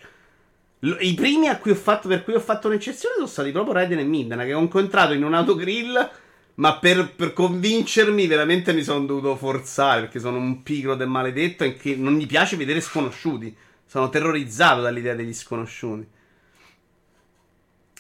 I 1.01 1.15
primi 1.15 1.49
a 1.49 1.59
cui 1.59 1.73
ho 1.73 1.75
fatto, 1.75 2.07
per 2.07 2.23
cui 2.23 2.35
ho 2.35 2.41
fatto 2.41 2.69
un'eccezione 2.69 3.17
sono 3.17 3.27
stati 3.27 3.51
proprio 3.51 3.75
Raiden 3.75 3.99
e 3.99 4.05
Midna, 4.05 4.45
che 4.45 4.55
ho 4.55 4.61
incontrato 4.61 5.15
in 5.15 5.25
un 5.25 5.35
autogrill. 5.35 6.11
Ma 6.59 6.79
per, 6.79 7.15
per 7.15 7.33
convincermi, 7.33 8.27
veramente 8.27 8.73
mi 8.73 8.83
sono 8.83 9.05
dovuto 9.05 9.37
forzare. 9.37 10.03
Perché 10.03 10.21
sono 10.21 10.39
un 10.39 10.63
pigro 10.63 10.95
del 10.95 11.09
maledetto 11.09 11.65
e 11.65 11.77
che 11.77 11.97
non 11.97 12.17
gli 12.17 12.27
piace 12.27 12.57
vedere 12.57 12.81
sconosciuti. 12.81 13.57
Sono 13.87 14.09
terrorizzato 14.09 14.81
dall'idea 14.81 15.15
degli 15.15 15.35
sconosciuti. 15.35 16.07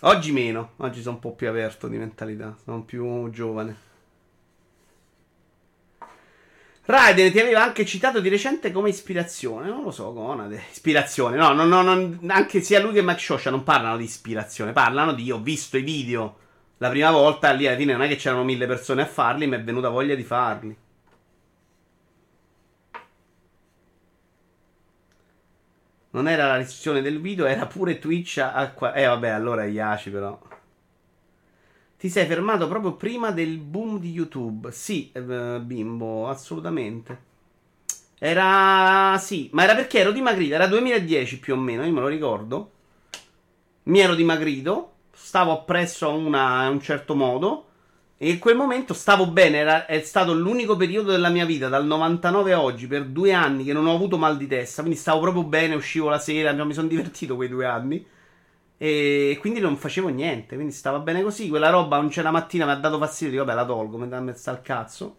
Oggi 0.02 0.32
meno, 0.32 0.72
oggi 0.76 1.00
sono 1.00 1.16
un 1.16 1.20
po' 1.20 1.32
più 1.32 1.48
aperto 1.48 1.88
di 1.88 1.96
mentalità, 1.96 2.56
sono 2.62 2.82
più 2.82 3.30
giovane. 3.30 3.86
Raiden 6.84 7.32
ti 7.32 7.40
aveva 7.40 7.64
anche 7.64 7.84
citato 7.84 8.20
di 8.20 8.28
recente 8.28 8.70
come 8.70 8.90
ispirazione. 8.90 9.68
Non 9.68 9.82
lo 9.82 9.90
so, 9.90 10.12
Conade. 10.12 10.62
Ispirazione. 10.70 11.36
No, 11.36 11.52
no, 11.52 11.64
no, 11.64 11.82
no 11.82 12.18
anche 12.28 12.62
sia 12.62 12.80
lui 12.80 12.92
che 12.92 13.02
Mike 13.02 13.18
Shosha 13.18 13.50
non 13.50 13.62
parlano 13.62 13.96
di 13.96 14.04
ispirazione. 14.04 14.72
Parlano 14.72 15.12
di 15.12 15.30
ho 15.30 15.40
visto 15.40 15.76
i 15.76 15.82
video 15.82 16.46
la 16.78 16.88
prima 16.88 17.10
volta. 17.10 17.52
Lì 17.52 17.66
alla 17.66 17.76
fine 17.76 17.92
non 17.92 18.02
è 18.02 18.08
che 18.08 18.16
c'erano 18.16 18.44
mille 18.44 18.66
persone 18.66 19.02
a 19.02 19.06
farli, 19.06 19.46
mi 19.46 19.56
è 19.56 19.62
venuta 19.62 19.88
voglia 19.88 20.14
di 20.14 20.24
farli. 20.24 20.76
Non 26.10 26.26
era 26.26 26.46
la 26.46 26.56
recensione 26.56 27.02
del 27.02 27.20
video, 27.20 27.44
era 27.44 27.66
pure 27.66 27.98
Twitch 27.98 28.38
a... 28.38 28.70
qua- 28.72 28.94
eh 28.94 29.04
vabbè, 29.06 29.28
allora 29.28 29.64
è 29.64 29.68
Yaci 29.68 30.10
però. 30.10 30.38
Ti 31.98 32.08
sei 32.08 32.26
fermato 32.26 32.68
proprio 32.68 32.94
prima 32.94 33.30
del 33.30 33.58
boom 33.58 33.98
di 33.98 34.10
YouTube. 34.10 34.70
Sì, 34.72 35.10
eh, 35.12 35.60
bimbo, 35.60 36.28
assolutamente. 36.28 37.26
Era... 38.18 39.16
sì, 39.18 39.48
ma 39.52 39.64
era 39.64 39.74
perché 39.74 39.98
ero 40.00 40.12
dimagrito, 40.12 40.54
era 40.54 40.66
2010 40.66 41.38
più 41.38 41.54
o 41.54 41.56
meno, 41.56 41.84
io 41.84 41.92
me 41.92 42.00
lo 42.00 42.08
ricordo. 42.08 42.72
Mi 43.84 44.00
ero 44.00 44.14
dimagrito, 44.14 44.92
stavo 45.18 45.52
appresso 45.52 46.08
a 46.08 46.12
una, 46.12 46.60
a 46.60 46.68
un 46.68 46.80
certo 46.80 47.14
modo. 47.14 47.64
E 48.16 48.30
in 48.30 48.38
quel 48.38 48.56
momento 48.56 48.94
stavo 48.94 49.28
bene, 49.28 49.58
era, 49.58 49.86
è 49.86 50.00
stato 50.00 50.34
l'unico 50.34 50.76
periodo 50.76 51.12
della 51.12 51.28
mia 51.28 51.44
vita, 51.44 51.68
dal 51.68 51.86
99 51.86 52.52
a 52.52 52.60
oggi, 52.60 52.86
per 52.88 53.04
due 53.04 53.32
anni 53.32 53.64
che 53.64 53.72
non 53.72 53.86
ho 53.86 53.94
avuto 53.94 54.18
mal 54.18 54.36
di 54.36 54.48
testa, 54.48 54.82
quindi 54.82 54.98
stavo 54.98 55.20
proprio 55.20 55.44
bene, 55.44 55.76
uscivo 55.76 56.08
la 56.08 56.18
sera, 56.18 56.52
mi 56.52 56.72
sono 56.74 56.88
divertito 56.88 57.36
quei 57.36 57.48
due 57.48 57.66
anni. 57.66 58.04
E 58.80 59.36
quindi 59.40 59.58
non 59.58 59.76
facevo 59.76 60.08
niente, 60.08 60.54
quindi 60.54 60.72
stava 60.72 61.00
bene 61.00 61.22
così. 61.22 61.48
Quella 61.48 61.68
roba 61.70 61.96
non 61.96 62.08
c'è 62.08 62.22
la 62.22 62.30
mattina 62.30 62.64
mi 62.64 62.70
ha 62.70 62.76
dato 62.76 62.98
fastidio. 62.98 63.32
Dico, 63.32 63.44
vabbè, 63.44 63.56
la 63.56 63.66
tolgo, 63.66 63.98
mi 63.98 64.08
dà 64.08 64.20
mezzo 64.20 64.50
al 64.50 64.62
cazzo. 64.62 65.16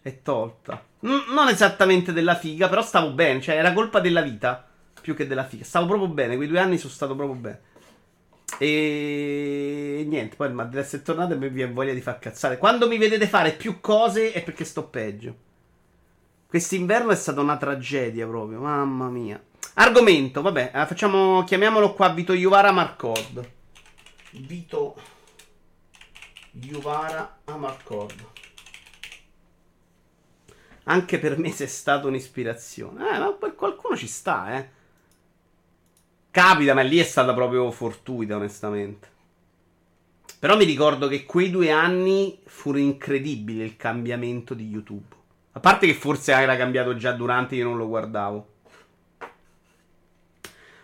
È 0.00 0.22
tolta. 0.22 0.82
N- 1.00 1.24
non 1.34 1.48
esattamente 1.48 2.12
della 2.14 2.34
figa, 2.36 2.68
però 2.70 2.80
stavo 2.82 3.12
bene. 3.12 3.40
Cioè, 3.42 3.56
era 3.56 3.74
colpa 3.74 4.00
della 4.00 4.22
vita 4.22 4.66
più 5.00 5.14
che 5.14 5.26
della 5.26 5.44
figa. 5.44 5.64
Stavo 5.64 5.86
proprio 5.86 6.08
bene. 6.08 6.36
Quei 6.36 6.48
due 6.48 6.58
anni 6.58 6.78
sono 6.78 6.92
stato 6.92 7.14
proprio 7.14 7.36
bene. 7.36 7.60
E 8.62 10.04
niente, 10.06 10.36
poi 10.36 10.48
il 10.48 10.52
Madrid 10.52 10.84
è 10.84 11.02
tornato 11.02 11.32
e 11.32 11.36
mi 11.36 11.48
viene 11.48 11.72
voglia 11.72 11.94
di 11.94 12.02
far 12.02 12.18
cazzare. 12.18 12.58
Quando 12.58 12.88
mi 12.88 12.98
vedete 12.98 13.26
fare 13.26 13.52
più 13.52 13.80
cose 13.80 14.32
è 14.32 14.42
perché 14.42 14.66
sto 14.66 14.86
peggio. 14.86 15.34
Quest'inverno 16.46 17.10
è 17.10 17.16
stata 17.16 17.40
una 17.40 17.56
tragedia 17.56 18.26
proprio, 18.26 18.60
mamma 18.60 19.08
mia. 19.08 19.42
Argomento, 19.74 20.42
vabbè, 20.42 20.72
eh, 20.74 20.84
facciamo, 20.84 21.42
chiamiamolo 21.44 21.94
qua 21.94 22.10
Vito 22.10 22.34
Juvara 22.34 22.70
Marcord. 22.70 23.50
Vito 24.32 24.94
Juvara 26.50 27.38
Amarcord. 27.44 28.26
Anche 30.84 31.18
per 31.18 31.38
me 31.38 31.50
sei 31.50 31.66
stata 31.68 32.06
un'ispirazione. 32.06 33.08
Eh, 33.08 33.18
ma 33.20 33.32
per 33.32 33.54
qualcuno 33.54 33.96
ci 33.96 34.06
sta, 34.06 34.58
eh. 34.58 34.68
Capita, 36.30 36.74
ma 36.74 36.82
lì 36.82 36.98
è 36.98 37.02
stata 37.02 37.34
proprio 37.34 37.70
fortuita, 37.70 38.36
onestamente. 38.36 39.08
Però 40.38 40.56
mi 40.56 40.64
ricordo 40.64 41.08
che 41.08 41.26
quei 41.26 41.50
due 41.50 41.70
anni 41.70 42.38
furono 42.44 42.84
incredibili 42.84 43.62
il 43.62 43.76
cambiamento 43.76 44.54
di 44.54 44.68
YouTube. 44.68 45.16
A 45.52 45.60
parte 45.60 45.86
che 45.86 45.94
forse 45.94 46.32
era 46.32 46.56
cambiato 46.56 46.96
già 46.96 47.12
durante, 47.12 47.56
io 47.56 47.64
non 47.64 47.76
lo 47.76 47.88
guardavo. 47.88 48.48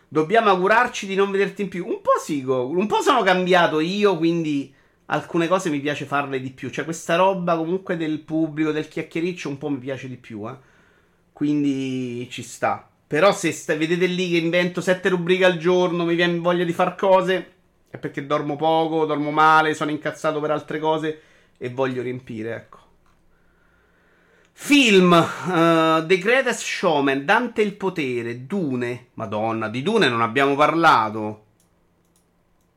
Dobbiamo 0.09 0.51
augurarci 0.51 1.06
di 1.06 1.14
non 1.14 1.31
vederti 1.31 1.62
in 1.62 1.68
più. 1.68 1.86
Un 1.86 2.01
po' 2.02 2.18
sì. 2.20 2.43
Un 2.44 2.86
po' 2.86 3.01
sono 3.01 3.23
cambiato 3.23 3.81
io, 3.81 4.16
quindi 4.16 4.74
alcune 5.06 5.47
cose 5.47 5.70
mi 5.70 5.81
piace 5.81 6.05
farle 6.05 6.40
di 6.40 6.51
più. 6.51 6.68
Cioè, 6.70 6.85
questa 6.85 7.14
roba 7.16 7.56
comunque 7.56 7.97
del 7.97 8.20
pubblico, 8.20 8.73
del 8.73 8.89
chiacchiericcio, 8.89 9.48
un 9.48 9.59
po' 9.59 9.70
mi 9.70 9.78
piace 9.78 10.09
di 10.09 10.16
più, 10.16 10.48
eh. 10.48 10.56
Quindi 11.32 12.28
ci 12.31 12.43
sta. 12.43 12.90
Però 13.06 13.32
se 13.32 13.52
st- 13.52 13.76
vedete 13.76 14.06
lì 14.06 14.30
che 14.30 14.36
invento 14.38 14.80
sette 14.80 15.08
rubriche 15.08 15.44
al 15.44 15.58
giorno, 15.58 16.04
mi 16.04 16.16
viene 16.16 16.38
voglia 16.38 16.64
di 16.64 16.72
far 16.72 16.96
cose, 16.96 17.52
è 17.88 17.98
perché 17.98 18.26
dormo 18.26 18.56
poco, 18.56 19.06
dormo 19.06 19.30
male, 19.30 19.74
sono 19.74 19.92
incazzato 19.92 20.40
per 20.40 20.50
altre 20.50 20.78
cose 20.80 21.20
e 21.56 21.70
voglio 21.70 22.02
riempire, 22.02 22.54
ecco. 22.54 22.84
Film 24.58 25.12
uh, 25.12 26.06
The 26.06 26.18
Greatest 26.18 26.62
Showman, 26.62 27.24
Dante 27.24 27.62
il 27.62 27.74
potere, 27.74 28.46
Dune. 28.46 29.08
Madonna, 29.14 29.68
di 29.68 29.82
Dune 29.82 30.08
non 30.08 30.22
abbiamo 30.22 30.56
parlato. 30.56 31.44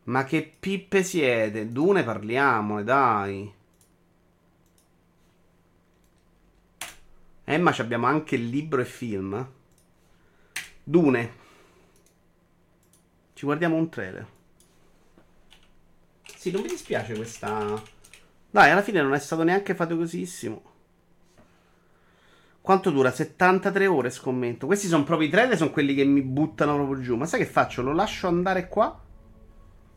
Ma 0.04 0.26
che 0.26 0.56
pippe 0.60 1.04
siete? 1.04 1.72
Dune 1.72 2.04
parliamone, 2.04 2.84
dai. 2.84 3.54
Eh, 7.46 7.58
ma 7.58 7.74
abbiamo 7.78 8.08
anche 8.08 8.36
il 8.36 8.50
libro 8.50 8.82
e 8.82 8.86
film. 8.86 9.48
Dune. 10.90 11.34
Ci 13.34 13.46
guardiamo 13.46 13.76
un 13.76 13.90
trailer. 13.90 14.28
Sì, 16.36 16.50
non 16.50 16.64
mi 16.64 16.68
dispiace 16.68 17.14
questa. 17.14 17.80
Dai, 18.50 18.72
alla 18.72 18.82
fine 18.82 19.00
non 19.00 19.14
è 19.14 19.20
stato 19.20 19.44
neanche 19.44 19.76
faticosissimo. 19.76 20.64
Quanto 22.60 22.90
dura? 22.90 23.12
73 23.12 23.86
ore, 23.86 24.10
scommetto. 24.10 24.66
Questi 24.66 24.88
sono 24.88 25.04
proprio 25.04 25.28
i 25.28 25.32
trailer, 25.32 25.58
sono 25.58 25.70
quelli 25.70 25.94
che 25.94 26.06
mi 26.06 26.24
buttano 26.24 26.74
proprio 26.74 27.02
giù. 27.02 27.16
Ma 27.18 27.28
sai 27.28 27.42
che 27.42 27.46
faccio? 27.46 27.84
Lo 27.84 27.94
lascio 27.94 28.26
andare 28.26 28.68
qua 28.68 29.00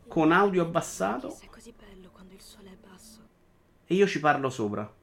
con 0.07 0.31
audio 0.31 0.61
abbassato. 0.61 1.35
È 1.39 1.47
così 1.47 1.73
bello 1.75 2.11
quando 2.11 2.35
il 2.35 2.41
sole 2.41 2.69
è 2.69 2.77
basso. 2.87 3.19
E 3.87 3.95
io 3.95 4.05
ci 4.05 4.19
parlo 4.19 4.51
sopra. 4.51 4.93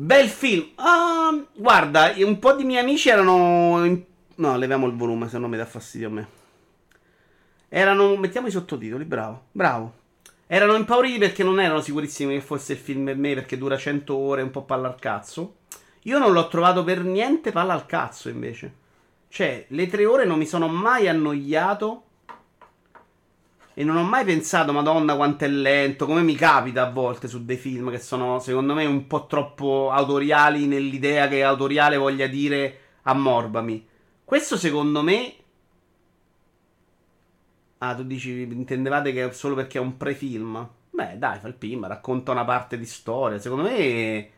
Bel 0.00 0.28
film. 0.28 0.64
Ah, 0.76 1.44
guarda, 1.56 2.14
un 2.18 2.38
po' 2.38 2.52
di 2.52 2.62
miei 2.62 2.80
amici 2.80 3.08
erano. 3.08 3.84
In... 3.84 4.00
No, 4.36 4.56
leviamo 4.56 4.86
il 4.86 4.94
volume, 4.94 5.28
se 5.28 5.38
no 5.38 5.48
mi 5.48 5.56
dà 5.56 5.66
fastidio 5.66 6.06
a 6.06 6.10
me. 6.12 6.28
Erano. 7.68 8.14
Mettiamo 8.14 8.46
i 8.46 8.52
sottotitoli, 8.52 9.04
bravo. 9.04 9.46
Bravo. 9.50 9.94
Erano 10.46 10.76
impauriti 10.76 11.18
perché 11.18 11.42
non 11.42 11.58
erano 11.58 11.80
sicurissimi 11.80 12.34
che 12.34 12.40
fosse 12.40 12.74
il 12.74 12.78
film 12.78 13.06
per 13.06 13.16
me 13.16 13.34
perché 13.34 13.58
dura 13.58 13.76
100 13.76 14.16
ore, 14.16 14.42
un 14.42 14.52
po' 14.52 14.62
palla 14.62 14.86
al 14.86 15.00
cazzo. 15.00 15.56
Io 16.02 16.18
non 16.18 16.30
l'ho 16.30 16.46
trovato 16.46 16.84
per 16.84 17.02
niente 17.02 17.50
palla 17.50 17.72
al 17.72 17.86
cazzo 17.86 18.28
invece. 18.28 18.72
Cioè, 19.28 19.64
le 19.66 19.86
tre 19.88 20.06
ore 20.06 20.24
non 20.24 20.38
mi 20.38 20.46
sono 20.46 20.68
mai 20.68 21.08
annoiato. 21.08 22.04
E 23.78 23.84
non 23.84 23.96
ho 23.96 24.02
mai 24.02 24.24
pensato, 24.24 24.72
madonna, 24.72 25.14
quanto 25.14 25.44
è 25.44 25.48
lento. 25.48 26.04
Come 26.04 26.22
mi 26.22 26.34
capita 26.34 26.82
a 26.82 26.90
volte 26.90 27.28
su 27.28 27.44
dei 27.44 27.56
film 27.56 27.92
che 27.92 28.00
sono, 28.00 28.40
secondo 28.40 28.74
me, 28.74 28.84
un 28.84 29.06
po' 29.06 29.26
troppo 29.26 29.90
autoriali 29.92 30.66
nell'idea 30.66 31.28
che 31.28 31.44
autoriale 31.44 31.96
voglia 31.96 32.26
dire 32.26 32.78
ammorbami. 33.02 33.86
Questo, 34.24 34.56
secondo 34.56 35.02
me, 35.02 35.32
Ah, 37.78 37.94
tu 37.94 38.02
dici, 38.02 38.42
intendevate 38.42 39.12
che 39.12 39.28
è 39.28 39.32
solo 39.32 39.54
perché 39.54 39.78
è 39.78 39.80
un 39.80 39.96
pre-film? 39.96 40.68
Beh, 40.90 41.16
dai, 41.16 41.38
fa 41.38 41.46
il 41.46 41.54
film, 41.56 41.86
racconta 41.86 42.32
una 42.32 42.44
parte 42.44 42.76
di 42.76 42.86
storia. 42.86 43.38
Secondo 43.38 43.68
me 43.68 44.28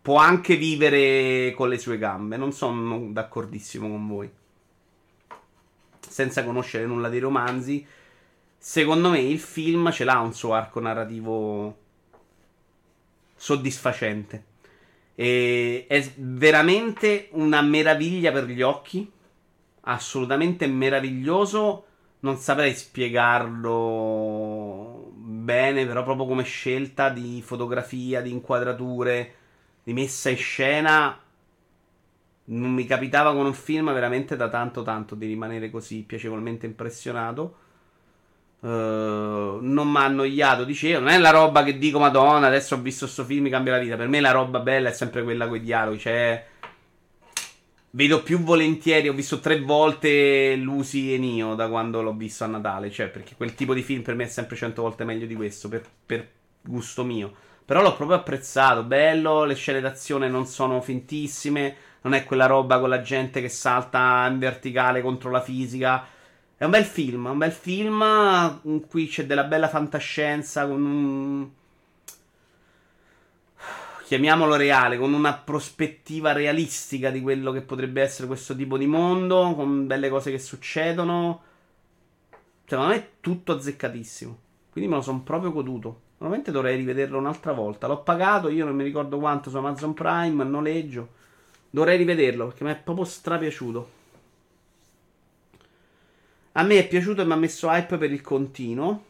può 0.00 0.16
anche 0.16 0.56
vivere 0.56 1.52
con 1.54 1.68
le 1.68 1.76
sue 1.76 1.98
gambe. 1.98 2.38
Non 2.38 2.52
sono 2.52 3.10
d'accordissimo 3.10 3.86
con 3.86 4.08
voi. 4.08 4.30
Senza 6.00 6.44
conoscere 6.44 6.86
nulla 6.86 7.10
dei 7.10 7.20
romanzi, 7.20 7.86
secondo 8.62 9.08
me 9.08 9.20
il 9.20 9.38
film 9.38 9.90
ce 9.90 10.04
l'ha 10.04 10.18
un 10.18 10.34
suo 10.34 10.52
arco 10.52 10.80
narrativo 10.80 11.78
soddisfacente. 13.34 14.44
E 15.14 15.86
è 15.88 16.12
veramente 16.16 17.28
una 17.32 17.62
meraviglia 17.62 18.30
per 18.32 18.44
gli 18.44 18.60
occhi. 18.60 19.10
Assolutamente 19.82 20.66
meraviglioso 20.66 21.86
non 22.20 22.36
saprei 22.36 22.74
spiegarlo 22.74 23.90
bene, 25.14 25.86
però 25.86 26.02
proprio 26.04 26.26
come 26.26 26.42
scelta 26.42 27.08
di 27.08 27.40
fotografia, 27.42 28.20
di 28.20 28.30
inquadrature, 28.30 29.34
di 29.82 29.94
messa 29.94 30.28
in 30.28 30.36
scena 30.36 31.18
Non 32.44 32.72
mi 32.72 32.84
capitava 32.84 33.32
con 33.32 33.46
un 33.46 33.54
film 33.54 33.90
veramente 33.92 34.36
da 34.36 34.50
tanto 34.50 34.82
tanto 34.82 35.14
di 35.14 35.26
rimanere 35.26 35.70
così 35.70 36.02
piacevolmente 36.02 36.66
impressionato. 36.66 37.68
Uh, 38.62 39.58
non 39.62 39.90
mi 39.90 39.96
ha 39.96 40.04
annoiato, 40.04 40.64
dicevo. 40.64 41.00
Non 41.00 41.08
è 41.08 41.18
la 41.18 41.30
roba 41.30 41.64
che 41.64 41.78
dico, 41.78 41.98
Madonna, 41.98 42.46
adesso 42.46 42.74
ho 42.74 42.78
visto 42.78 43.06
questo 43.06 43.24
film, 43.24 43.44
mi 43.44 43.50
cambia 43.50 43.72
la 43.72 43.78
vita. 43.78 43.96
Per 43.96 44.06
me 44.06 44.20
la 44.20 44.32
roba 44.32 44.60
bella 44.60 44.90
è 44.90 44.92
sempre 44.92 45.22
quella 45.22 45.48
con 45.48 45.56
i 45.56 45.62
dialoghi. 45.62 45.98
Cioè, 45.98 46.46
vedo 47.90 48.22
più 48.22 48.40
volentieri. 48.40 49.08
Ho 49.08 49.14
visto 49.14 49.40
tre 49.40 49.60
volte 49.60 50.56
Lucy 50.56 51.14
e 51.14 51.18
Nio 51.18 51.54
da 51.54 51.68
quando 51.68 52.02
l'ho 52.02 52.12
visto 52.12 52.44
a 52.44 52.48
Natale. 52.48 52.90
Cioè, 52.90 53.08
perché 53.08 53.34
quel 53.34 53.54
tipo 53.54 53.72
di 53.72 53.82
film 53.82 54.02
per 54.02 54.14
me 54.14 54.24
è 54.24 54.28
sempre 54.28 54.56
cento 54.56 54.82
volte 54.82 55.04
meglio 55.04 55.26
di 55.26 55.34
questo. 55.34 55.70
Per, 55.70 55.82
per 56.04 56.28
gusto 56.60 57.02
mio. 57.02 57.32
Però 57.64 57.80
l'ho 57.80 57.94
proprio 57.94 58.18
apprezzato. 58.18 58.82
Bello, 58.82 59.44
le 59.44 59.54
scene 59.54 59.80
d'azione 59.80 60.28
non 60.28 60.44
sono 60.44 60.82
fintissime. 60.82 61.76
Non 62.02 62.12
è 62.12 62.24
quella 62.24 62.46
roba 62.46 62.78
con 62.78 62.90
la 62.90 63.00
gente 63.00 63.40
che 63.40 63.48
salta 63.48 64.26
in 64.30 64.38
verticale 64.38 65.00
contro 65.00 65.30
la 65.30 65.40
fisica 65.40 66.04
è 66.60 66.64
un 66.64 66.72
bel 66.72 66.84
film, 66.84 67.24
un 67.24 67.38
bel 67.38 67.52
film 67.52 68.80
cui 68.86 69.06
c'è 69.06 69.24
della 69.24 69.44
bella 69.44 69.66
fantascienza 69.66 70.68
con 70.68 70.84
un... 70.84 71.48
chiamiamolo 74.04 74.56
reale, 74.56 74.98
con 74.98 75.14
una 75.14 75.32
prospettiva 75.32 76.32
realistica 76.32 77.08
di 77.08 77.22
quello 77.22 77.50
che 77.50 77.62
potrebbe 77.62 78.02
essere 78.02 78.26
questo 78.26 78.54
tipo 78.54 78.76
di 78.76 78.86
mondo, 78.86 79.54
con 79.54 79.86
belle 79.86 80.10
cose 80.10 80.30
che 80.30 80.38
succedono. 80.38 81.42
Secondo 82.66 82.90
me 82.90 82.96
è 82.98 83.08
tutto 83.20 83.52
azzeccatissimo. 83.52 84.38
Quindi 84.70 84.90
me 84.90 84.96
lo 84.96 85.02
sono 85.02 85.22
proprio 85.22 85.52
goduto. 85.52 86.00
Normalmente 86.18 86.50
dovrei 86.50 86.76
rivederlo 86.76 87.16
un'altra 87.16 87.52
volta. 87.52 87.86
L'ho 87.86 88.02
pagato, 88.02 88.50
io 88.50 88.66
non 88.66 88.76
mi 88.76 88.84
ricordo 88.84 89.18
quanto 89.18 89.48
su 89.48 89.56
Amazon 89.56 89.94
Prime, 89.94 90.44
noleggio. 90.44 91.08
Dovrei 91.70 91.96
rivederlo 91.96 92.48
perché 92.48 92.64
mi 92.64 92.70
è 92.72 92.76
proprio 92.76 93.06
strapiaciuto. 93.06 93.99
A 96.52 96.62
me 96.62 96.78
è 96.78 96.88
piaciuto 96.88 97.22
e 97.22 97.24
mi 97.24 97.32
ha 97.32 97.36
messo 97.36 97.68
hype 97.68 97.96
per 97.96 98.10
il 98.10 98.20
continuo. 98.20 99.04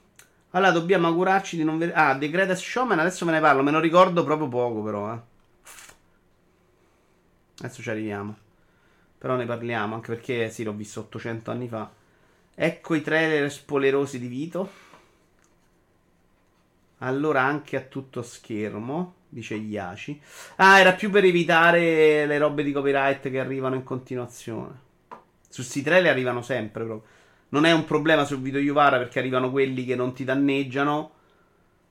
Allora 0.51 0.73
dobbiamo 0.73 1.07
augurarci 1.07 1.57
di 1.57 1.65
non 1.65 1.79
vedere. 1.79 1.97
Ah, 1.97 2.17
The 2.19 2.29
Greatest 2.29 2.63
Showman, 2.63 2.99
adesso 2.99 3.25
me 3.25 3.33
ne 3.33 3.41
parlo. 3.41 3.63
Me 3.63 3.71
lo 3.71 3.81
ricordo 3.81 4.25
proprio 4.25 4.49
poco, 4.49 4.83
però. 4.83 5.15
Eh. 5.15 5.19
Adesso 7.61 7.83
ci 7.83 7.91
arriviamo. 7.91 8.37
Però 9.17 9.37
ne 9.37 9.47
parliamo, 9.47 9.95
anche 9.95 10.15
perché 10.15 10.51
sì, 10.51 10.65
l'ho 10.65 10.73
visto 10.73 11.01
800 11.01 11.51
anni 11.51 11.69
fa. 11.69 11.91
Ecco 12.55 12.95
i 12.95 13.03
trailer 13.03 13.51
spoilerosi 13.51 14.19
di 14.19 14.27
Vito. 14.27 14.89
Allora 16.99 17.43
anche 17.43 17.77
a 17.77 17.81
tutto 17.81 18.23
schermo, 18.23 19.15
dice 19.29 19.55
Iaci. 19.55 20.21
Ah, 20.57 20.79
era 20.79 20.93
più 20.93 21.11
per 21.11 21.25
evitare 21.25 22.27
le 22.27 22.39
robe 22.39 22.63
di 22.63 22.73
copyright 22.73 23.31
che 23.31 23.39
arrivano 23.39 23.77
in 23.77 23.85
continuazione. 23.85 24.89
Su 25.49 25.63
sti 25.63 25.83
trailer 25.83 26.11
arrivano 26.11 26.43
sempre 26.43 26.85
proprio. 26.85 27.19
Non 27.51 27.65
è 27.65 27.73
un 27.73 27.85
problema 27.85 28.25
sul 28.25 28.41
video 28.41 28.61
Yuvara 28.61 28.99
perché 28.99 29.19
arrivano 29.19 29.51
quelli 29.51 29.85
che 29.85 29.95
non 29.95 30.13
ti 30.13 30.25
danneggiano. 30.25 31.13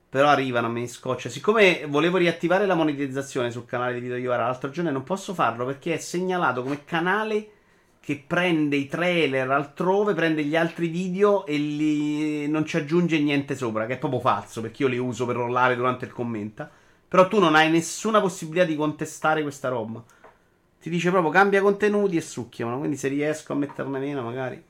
Però 0.10 0.28
arrivano, 0.28 0.70
mi 0.70 0.88
scoccia. 0.88 1.30
Siccome 1.30 1.86
volevo 1.88 2.18
riattivare 2.18 2.66
la 2.66 2.76
monetizzazione 2.76 3.52
sul 3.52 3.66
canale 3.66 3.94
di 3.94 4.00
video 4.00 4.18
Yuvara 4.18 4.46
l'altro 4.46 4.70
giorno, 4.70 4.90
non 4.92 5.04
posso 5.04 5.34
farlo 5.34 5.66
perché 5.66 5.94
è 5.94 5.98
segnalato 5.98 6.64
come 6.64 6.84
canale 6.84 7.52
che 8.00 8.24
prende 8.26 8.76
i 8.76 8.88
trailer 8.88 9.52
altrove, 9.52 10.14
prende 10.14 10.44
gli 10.44 10.56
altri 10.56 10.88
video 10.88 11.46
e 11.46 11.58
li... 11.58 12.48
non 12.48 12.66
ci 12.66 12.78
aggiunge 12.78 13.20
niente 13.20 13.56
sopra, 13.56 13.86
che 13.86 13.94
è 13.94 13.98
proprio 14.00 14.20
falso 14.20 14.62
perché 14.62 14.84
io 14.84 14.90
li 14.90 14.98
uso 14.98 15.26
per 15.28 15.36
rollare 15.36 15.76
durante 15.76 16.06
il 16.06 16.12
commenta. 16.12 16.72
Però 17.08 17.28
tu 17.28 17.40
non 17.40 17.56
hai 17.56 17.70
nessuna 17.70 18.22
possibilità 18.22 18.66
di 18.66 18.76
contestare 18.76 19.42
questa 19.42 19.70
roba. 19.70 20.04
Ti 20.82 20.90
dice 20.90 21.10
proprio 21.10 21.32
cambia 21.32 21.62
contenuti 21.62 22.18
e 22.18 22.22
succhiano. 22.22 22.78
Quindi 22.80 22.98
se 22.98 23.10
riesco 23.10 23.54
a 23.54 23.56
metterne 23.56 24.00
meno, 24.00 24.24
magari. 24.24 24.69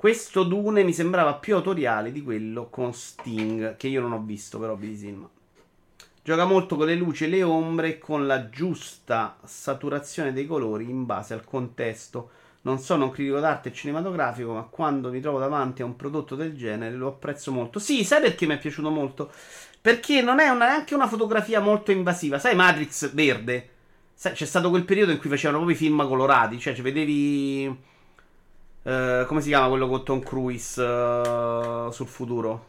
Questo 0.00 0.44
Dune 0.44 0.82
mi 0.82 0.94
sembrava 0.94 1.34
più 1.34 1.56
autoriale 1.56 2.10
di 2.10 2.22
quello 2.22 2.70
con 2.70 2.94
Sting, 2.94 3.76
che 3.76 3.86
io 3.86 4.00
non 4.00 4.12
ho 4.12 4.22
visto 4.22 4.58
però 4.58 4.74
Bisimma. 4.74 5.28
Gioca 6.22 6.46
molto 6.46 6.76
con 6.76 6.86
le 6.86 6.94
luci 6.94 7.24
e 7.24 7.28
le 7.28 7.42
ombre 7.42 7.88
e 7.88 7.98
con 7.98 8.26
la 8.26 8.48
giusta 8.48 9.36
saturazione 9.44 10.32
dei 10.32 10.46
colori 10.46 10.88
in 10.88 11.04
base 11.04 11.34
al 11.34 11.44
contesto. 11.44 12.30
Non 12.62 12.78
sono 12.78 13.04
un 13.04 13.10
critico 13.10 13.40
d'arte 13.40 13.74
cinematografico, 13.74 14.54
ma 14.54 14.62
quando 14.62 15.10
mi 15.10 15.20
trovo 15.20 15.38
davanti 15.38 15.82
a 15.82 15.84
un 15.84 15.96
prodotto 15.96 16.34
del 16.34 16.56
genere 16.56 16.96
lo 16.96 17.08
apprezzo 17.08 17.52
molto. 17.52 17.78
Sì, 17.78 18.02
sai 18.02 18.22
perché 18.22 18.46
mi 18.46 18.54
è 18.54 18.58
piaciuto 18.58 18.88
molto? 18.88 19.30
Perché 19.82 20.22
non 20.22 20.40
è 20.40 20.48
una, 20.48 20.64
neanche 20.64 20.94
una 20.94 21.08
fotografia 21.08 21.60
molto 21.60 21.90
invasiva. 21.90 22.38
Sai 22.38 22.54
Matrix 22.54 23.12
verde? 23.12 23.68
Sai, 24.14 24.32
c'è 24.32 24.46
stato 24.46 24.70
quel 24.70 24.86
periodo 24.86 25.12
in 25.12 25.18
cui 25.18 25.28
facevano 25.28 25.58
proprio 25.58 25.76
i 25.76 25.78
film 25.78 26.08
colorati, 26.08 26.58
cioè 26.58 26.74
ci 26.74 26.80
vedevi 26.80 27.88
Uh, 28.82 29.26
come 29.26 29.42
si 29.42 29.48
chiama 29.48 29.68
quello 29.68 29.88
con 29.88 30.04
Tom 30.04 30.22
Cruise 30.22 30.80
uh, 30.80 31.90
sul 31.90 32.06
futuro? 32.06 32.68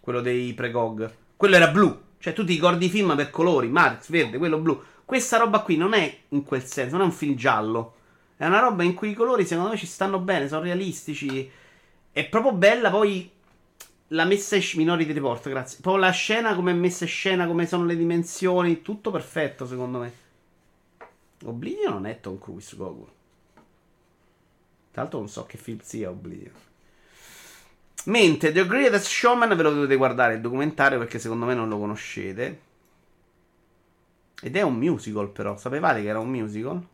Quello 0.00 0.20
dei 0.20 0.54
pregog. 0.54 1.12
Quello 1.36 1.56
era 1.56 1.68
blu. 1.68 2.06
Cioè, 2.18 2.32
tu 2.32 2.44
ti 2.44 2.54
ricordi 2.54 2.86
i 2.86 2.88
film 2.88 3.14
per 3.14 3.30
colori, 3.30 3.68
Matrix, 3.68 4.08
verde, 4.08 4.38
quello 4.38 4.58
blu. 4.58 4.82
Questa 5.04 5.36
roba 5.36 5.60
qui 5.60 5.76
non 5.76 5.92
è 5.92 6.18
in 6.30 6.44
quel 6.44 6.64
senso, 6.64 6.96
non 6.96 7.02
è 7.02 7.08
un 7.08 7.14
film 7.14 7.34
giallo. 7.34 7.94
È 8.36 8.46
una 8.46 8.60
roba 8.60 8.82
in 8.82 8.94
cui 8.94 9.10
i 9.10 9.14
colori, 9.14 9.44
secondo 9.44 9.70
me, 9.70 9.76
ci 9.76 9.86
stanno 9.86 10.18
bene, 10.18 10.48
sono 10.48 10.62
realistici. 10.62 11.50
È 12.10 12.28
proprio 12.28 12.52
bella, 12.52 12.90
poi. 12.90 13.30
La 14.12 14.24
messa 14.24 14.56
in 14.56 14.62
scena. 14.62 14.82
Minority 14.82 15.12
Report, 15.12 15.48
grazie. 15.48 15.78
Poi 15.82 16.00
la 16.00 16.10
scena, 16.10 16.54
come 16.54 16.70
è 16.70 16.74
messa 16.74 17.04
in 17.04 17.10
scena, 17.10 17.46
come 17.46 17.66
sono 17.66 17.84
le 17.84 17.96
dimensioni. 17.96 18.80
Tutto 18.80 19.10
perfetto, 19.10 19.66
secondo 19.66 19.98
me. 19.98 20.12
Oblivion 21.44 21.92
non 21.92 22.06
è 22.06 22.18
Tom 22.20 22.38
Cruise, 22.38 22.74
Goku. 22.76 23.08
Tra 24.98 25.06
l'altro 25.06 25.20
non 25.20 25.28
so 25.28 25.46
che 25.46 25.58
film 25.58 25.78
sia 25.80 26.10
Oblivion. 26.10 26.52
Mentre 28.06 28.50
The 28.50 28.66
Greatest 28.66 29.06
Showman 29.06 29.54
ve 29.54 29.62
lo 29.62 29.72
dovete 29.72 29.94
guardare 29.94 30.34
il 30.34 30.40
documentario 30.40 30.98
perché 30.98 31.20
secondo 31.20 31.46
me 31.46 31.54
non 31.54 31.68
lo 31.68 31.78
conoscete. 31.78 32.60
Ed 34.42 34.56
è 34.56 34.62
un 34.62 34.74
musical 34.74 35.30
però. 35.30 35.56
Sapevate 35.56 36.02
che 36.02 36.08
era 36.08 36.18
un 36.18 36.30
musical? 36.30 36.84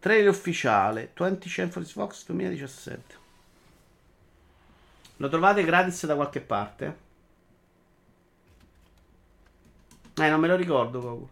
Trailer 0.00 0.28
ufficiale 0.28 1.12
20 1.16 1.48
Century 1.48 1.86
Fox 1.86 2.26
2017. 2.26 3.14
Lo 5.16 5.28
trovate 5.30 5.64
gratis 5.64 6.04
da 6.04 6.14
qualche 6.14 6.40
parte? 6.40 7.08
Eh, 10.20 10.28
non 10.28 10.38
me 10.40 10.48
lo 10.48 10.54
ricordo, 10.56 11.00
Goku. 11.00 11.28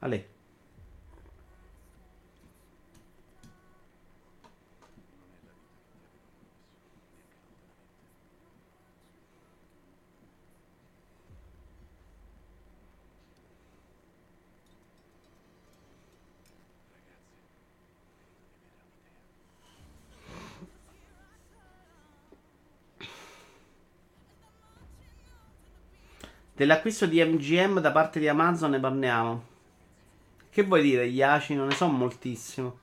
Ale. 0.00 0.37
Dell'acquisto 26.58 27.06
di 27.06 27.22
MGM 27.22 27.78
da 27.78 27.92
parte 27.92 28.18
di 28.18 28.26
Amazon 28.26 28.70
ne 28.70 28.80
parliamo. 28.80 29.44
Che 30.50 30.64
vuoi 30.64 30.82
dire, 30.82 31.08
gli 31.08 31.22
ACI? 31.22 31.54
Non 31.54 31.68
ne 31.68 31.74
so 31.74 31.86
moltissimo. 31.86 32.78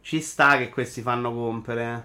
Ci 0.00 0.20
sta 0.20 0.56
che 0.56 0.68
questi 0.68 1.02
fanno 1.02 1.32
compere. 1.32 1.92
Eh. 1.92 2.02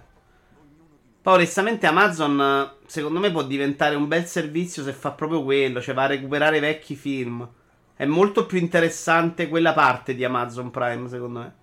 Poi 1.22 1.36
onestamente 1.36 1.86
Amazon 1.86 2.78
secondo 2.88 3.20
me 3.20 3.30
può 3.30 3.44
diventare 3.44 3.94
un 3.94 4.08
bel 4.08 4.26
servizio 4.26 4.82
se 4.82 4.92
fa 4.92 5.12
proprio 5.12 5.44
quello, 5.44 5.82
cioè 5.82 5.94
va 5.94 6.06
a 6.06 6.08
recuperare 6.08 6.60
vecchi 6.60 6.96
film. 6.96 7.48
È 7.94 8.06
molto 8.06 8.48
più 8.48 8.58
interessante 8.58 9.50
quella 9.50 9.74
parte 9.74 10.16
di 10.16 10.24
Amazon 10.24 10.72
Prime, 10.72 11.08
secondo 11.10 11.40
me. 11.42 11.54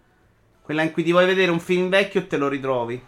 Quella 0.63 0.83
in 0.83 0.93
cui 0.93 1.03
ti 1.03 1.11
vuoi 1.11 1.27
vedere 1.27 1.51
un 1.51 1.59
film 1.59 1.89
vecchio 1.89 2.21
e 2.21 2.27
te 2.29 2.37
lo 2.37 2.47
ritrovi. 2.47 3.05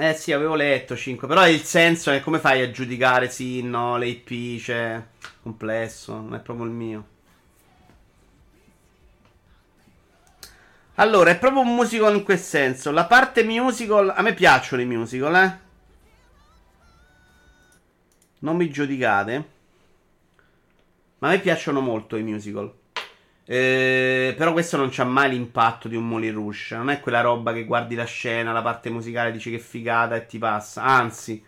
Eh 0.00 0.14
sì, 0.14 0.30
avevo 0.30 0.54
letto 0.54 0.94
5, 0.94 1.26
però 1.26 1.48
il 1.48 1.64
senso 1.64 2.12
è 2.12 2.20
come 2.20 2.38
fai 2.38 2.62
a 2.62 2.70
giudicare 2.70 3.28
sì, 3.28 3.62
no, 3.62 3.96
le 3.96 4.06
IP, 4.06 4.60
cioè, 4.60 5.04
complesso, 5.42 6.14
non 6.14 6.36
è 6.36 6.38
proprio 6.38 6.66
il 6.66 6.70
mio. 6.70 7.06
Allora, 10.94 11.30
è 11.30 11.38
proprio 11.38 11.62
un 11.62 11.74
musical 11.74 12.14
in 12.14 12.22
quel 12.22 12.38
senso. 12.38 12.92
La 12.92 13.06
parte 13.06 13.42
musical. 13.42 14.12
A 14.14 14.22
me 14.22 14.34
piacciono 14.34 14.82
i 14.82 14.86
musical, 14.86 15.34
eh. 15.34 15.58
Non 18.38 18.54
mi 18.56 18.70
giudicate. 18.70 19.48
Ma 21.18 21.28
a 21.28 21.30
me 21.32 21.40
piacciono 21.40 21.80
molto 21.80 22.14
i 22.16 22.22
musical. 22.22 22.72
Eh, 23.50 24.34
però 24.36 24.52
questo 24.52 24.76
non 24.76 24.90
c'ha 24.90 25.04
mai 25.04 25.30
l'impatto 25.30 25.88
di 25.88 25.96
un 25.96 26.06
Moulin 26.06 26.34
Rouge. 26.34 26.76
Non 26.76 26.90
è 26.90 27.00
quella 27.00 27.22
roba 27.22 27.54
che 27.54 27.64
guardi 27.64 27.94
la 27.94 28.04
scena, 28.04 28.52
la 28.52 28.60
parte 28.60 28.90
musicale, 28.90 29.32
dici 29.32 29.50
che 29.50 29.58
figata 29.58 30.16
e 30.16 30.26
ti 30.26 30.36
passa. 30.36 30.82
Anzi, 30.82 31.42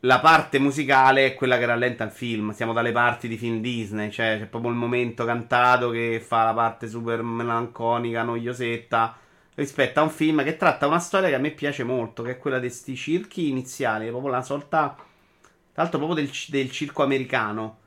la 0.00 0.18
parte 0.18 0.58
musicale 0.58 1.26
è 1.26 1.34
quella 1.34 1.56
che 1.58 1.66
rallenta 1.66 2.02
il 2.02 2.10
film. 2.10 2.50
Siamo 2.50 2.72
dalle 2.72 2.90
parti 2.90 3.28
di 3.28 3.36
film 3.36 3.60
Disney. 3.60 4.10
Cioè, 4.10 4.38
c'è 4.40 4.46
proprio 4.46 4.72
il 4.72 4.76
momento 4.76 5.24
cantato 5.24 5.90
che 5.90 6.20
fa 6.20 6.44
la 6.44 6.54
parte 6.54 6.88
super 6.88 7.22
melanconica, 7.22 8.24
noiosetta. 8.24 9.16
Rispetto 9.54 10.00
a 10.00 10.02
un 10.02 10.10
film 10.10 10.42
che 10.42 10.56
tratta 10.56 10.88
una 10.88 10.98
storia 10.98 11.28
che 11.28 11.36
a 11.36 11.38
me 11.38 11.52
piace 11.52 11.84
molto, 11.84 12.22
che 12.24 12.32
è 12.32 12.38
quella 12.38 12.58
di 12.58 12.66
questi 12.66 12.96
circhi 12.96 13.48
iniziali. 13.50 14.08
Proprio 14.08 14.32
la 14.32 14.42
sorta. 14.42 14.96
Tra 14.96 15.82
l'altro, 15.82 15.98
proprio 16.00 16.24
del, 16.24 16.34
del 16.48 16.70
circo 16.72 17.04
americano 17.04 17.84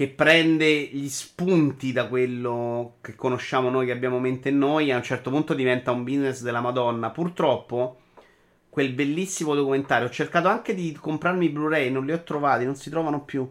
che 0.00 0.08
prende 0.08 0.84
gli 0.84 1.10
spunti 1.10 1.92
da 1.92 2.08
quello 2.08 2.94
che 3.02 3.14
conosciamo 3.14 3.68
noi, 3.68 3.84
che 3.84 3.92
abbiamo 3.92 4.16
in 4.16 4.22
mente 4.22 4.50
noi, 4.50 4.88
e 4.88 4.94
a 4.94 4.96
un 4.96 5.02
certo 5.02 5.28
punto 5.28 5.52
diventa 5.52 5.90
un 5.90 6.04
business 6.04 6.40
della 6.40 6.62
Madonna. 6.62 7.10
Purtroppo, 7.10 7.98
quel 8.70 8.94
bellissimo 8.94 9.54
documentario, 9.54 10.06
ho 10.06 10.10
cercato 10.10 10.48
anche 10.48 10.74
di 10.74 10.96
comprarmi 10.98 11.44
i 11.44 11.48
Blu-ray, 11.50 11.90
non 11.90 12.06
li 12.06 12.12
ho 12.12 12.22
trovati, 12.22 12.64
non 12.64 12.76
si 12.76 12.88
trovano 12.88 13.24
più. 13.24 13.46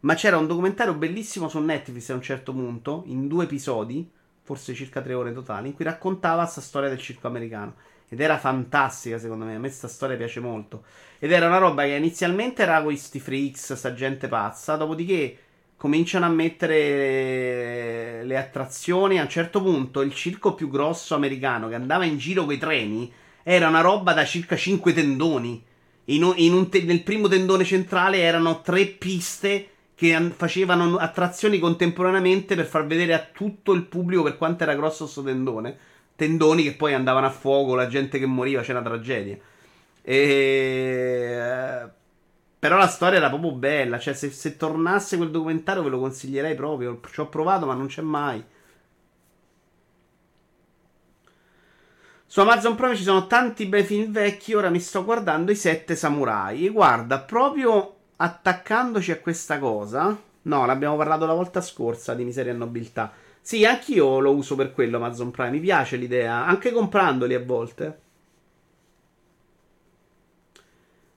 Ma 0.00 0.14
c'era 0.14 0.38
un 0.38 0.48
documentario 0.48 0.94
bellissimo 0.94 1.48
su 1.48 1.60
Netflix 1.60 2.10
a 2.10 2.14
un 2.14 2.22
certo 2.22 2.52
punto, 2.52 3.04
in 3.06 3.28
due 3.28 3.44
episodi, 3.44 4.10
forse 4.42 4.74
circa 4.74 5.02
tre 5.02 5.14
ore 5.14 5.32
totali, 5.32 5.68
in 5.68 5.74
cui 5.74 5.84
raccontava 5.84 6.42
questa 6.42 6.62
storia 6.62 6.88
del 6.88 6.98
circo 6.98 7.28
americano. 7.28 7.76
Ed 8.08 8.18
era 8.18 8.38
fantastica, 8.38 9.18
secondo 9.18 9.44
me. 9.44 9.54
A 9.54 9.58
me 9.58 9.68
questa 9.68 9.86
storia 9.86 10.16
piace 10.16 10.40
molto. 10.40 10.82
Ed 11.20 11.30
era 11.30 11.46
una 11.46 11.58
roba 11.58 11.84
che 11.84 11.90
inizialmente 11.94 12.62
era 12.62 12.78
con 12.78 12.86
questi 12.86 13.20
freaks, 13.20 13.74
sta 13.74 13.94
gente 13.94 14.26
pazza. 14.26 14.74
Dopodiché 14.74 15.38
cominciano 15.82 16.26
a 16.26 16.28
mettere 16.28 18.22
le 18.22 18.36
attrazioni. 18.36 19.18
A 19.18 19.22
un 19.22 19.28
certo 19.28 19.60
punto 19.60 20.00
il 20.02 20.14
circo 20.14 20.54
più 20.54 20.70
grosso 20.70 21.16
americano 21.16 21.68
che 21.68 21.74
andava 21.74 22.04
in 22.04 22.18
giro 22.18 22.44
coi 22.44 22.56
treni 22.56 23.12
era 23.42 23.66
una 23.66 23.80
roba 23.80 24.12
da 24.12 24.24
circa 24.24 24.54
5 24.54 24.92
tendoni. 24.92 25.60
In 26.04 26.32
in 26.36 26.68
te- 26.68 26.84
nel 26.84 27.02
primo 27.02 27.26
tendone 27.26 27.64
centrale 27.64 28.18
erano 28.18 28.60
tre 28.60 28.86
piste 28.86 29.70
che 29.96 30.14
an- 30.14 30.32
facevano 30.36 30.98
attrazioni 30.98 31.58
contemporaneamente 31.58 32.54
per 32.54 32.66
far 32.66 32.86
vedere 32.86 33.14
a 33.14 33.26
tutto 33.32 33.72
il 33.72 33.82
pubblico 33.82 34.22
per 34.22 34.36
quanto 34.36 34.62
era 34.62 34.76
grosso 34.76 35.02
questo 35.04 35.24
tendone. 35.24 35.76
Tendoni 36.14 36.62
che 36.62 36.74
poi 36.74 36.94
andavano 36.94 37.26
a 37.26 37.30
fuoco, 37.30 37.74
la 37.74 37.88
gente 37.88 38.20
che 38.20 38.26
moriva, 38.26 38.62
c'era 38.62 38.78
una 38.78 38.88
tragedia. 38.88 39.36
E 40.00 41.90
però 42.62 42.76
la 42.76 42.86
storia 42.86 43.18
era 43.18 43.28
proprio 43.28 43.50
bella. 43.50 43.98
Cioè, 43.98 44.14
se, 44.14 44.30
se 44.30 44.56
tornasse 44.56 45.16
quel 45.16 45.32
documentario 45.32 45.82
ve 45.82 45.88
lo 45.88 45.98
consiglierei 45.98 46.54
proprio. 46.54 47.00
Ci 47.10 47.18
ho 47.18 47.28
provato, 47.28 47.66
ma 47.66 47.74
non 47.74 47.88
c'è 47.88 48.02
mai. 48.02 48.40
Su 52.24 52.40
Amazon 52.40 52.76
Prime 52.76 52.94
ci 52.94 53.02
sono 53.02 53.26
tanti 53.26 53.66
bei 53.66 53.82
film 53.82 54.12
vecchi. 54.12 54.54
Ora 54.54 54.70
mi 54.70 54.78
sto 54.78 55.02
guardando 55.04 55.50
i 55.50 55.56
sette 55.56 55.96
samurai. 55.96 56.64
E 56.66 56.68
guarda, 56.68 57.18
proprio 57.18 57.96
attaccandoci 58.14 59.10
a 59.10 59.18
questa 59.18 59.58
cosa. 59.58 60.16
No, 60.42 60.64
l'abbiamo 60.64 60.96
parlato 60.96 61.26
la 61.26 61.34
volta 61.34 61.60
scorsa 61.60 62.14
di 62.14 62.22
miseria 62.22 62.52
e 62.52 62.54
nobiltà. 62.54 63.12
Sì, 63.40 63.64
anch'io 63.66 64.20
lo 64.20 64.36
uso 64.36 64.54
per 64.54 64.72
quello 64.72 64.98
Amazon 64.98 65.32
Prime. 65.32 65.50
Mi 65.50 65.58
piace 65.58 65.96
l'idea, 65.96 66.46
anche 66.46 66.70
comprandoli 66.70 67.34
a 67.34 67.42
volte. 67.44 68.01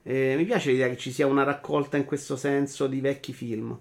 Eh, 0.08 0.36
mi 0.36 0.44
piace 0.44 0.70
l'idea 0.70 0.88
che 0.88 0.96
ci 0.96 1.10
sia 1.10 1.26
una 1.26 1.42
raccolta 1.42 1.96
in 1.96 2.04
questo 2.04 2.36
senso 2.36 2.86
di 2.86 3.00
vecchi 3.00 3.32
film. 3.32 3.76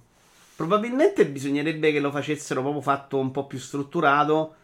Probabilmente 0.56 1.28
bisognerebbe 1.28 1.92
che 1.92 2.00
lo 2.00 2.10
facessero 2.10 2.62
proprio 2.62 2.82
fatto 2.82 3.20
un 3.20 3.30
po' 3.30 3.46
più 3.46 3.60
strutturato. 3.60 4.56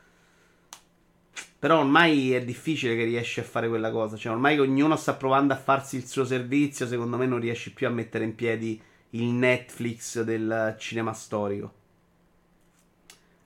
Però 1.59 1.77
ormai 1.77 2.33
è 2.33 2.43
difficile 2.43 2.95
che 2.95 3.03
riesci 3.03 3.39
a 3.39 3.43
fare 3.43 3.69
quella 3.69 3.91
cosa. 3.91 4.17
Cioè, 4.17 4.33
ormai 4.33 4.57
ognuno 4.57 4.95
sta 4.95 5.13
provando 5.13 5.53
a 5.53 5.57
farsi 5.57 5.97
il 5.97 6.07
suo 6.07 6.25
servizio, 6.25 6.87
secondo 6.87 7.17
me 7.17 7.27
non 7.27 7.39
riesci 7.39 7.71
più 7.71 7.85
a 7.85 7.91
mettere 7.91 8.23
in 8.23 8.33
piedi 8.33 8.81
il 9.11 9.25
Netflix 9.25 10.23
del 10.23 10.75
cinema 10.79 11.13
storico. 11.13 11.73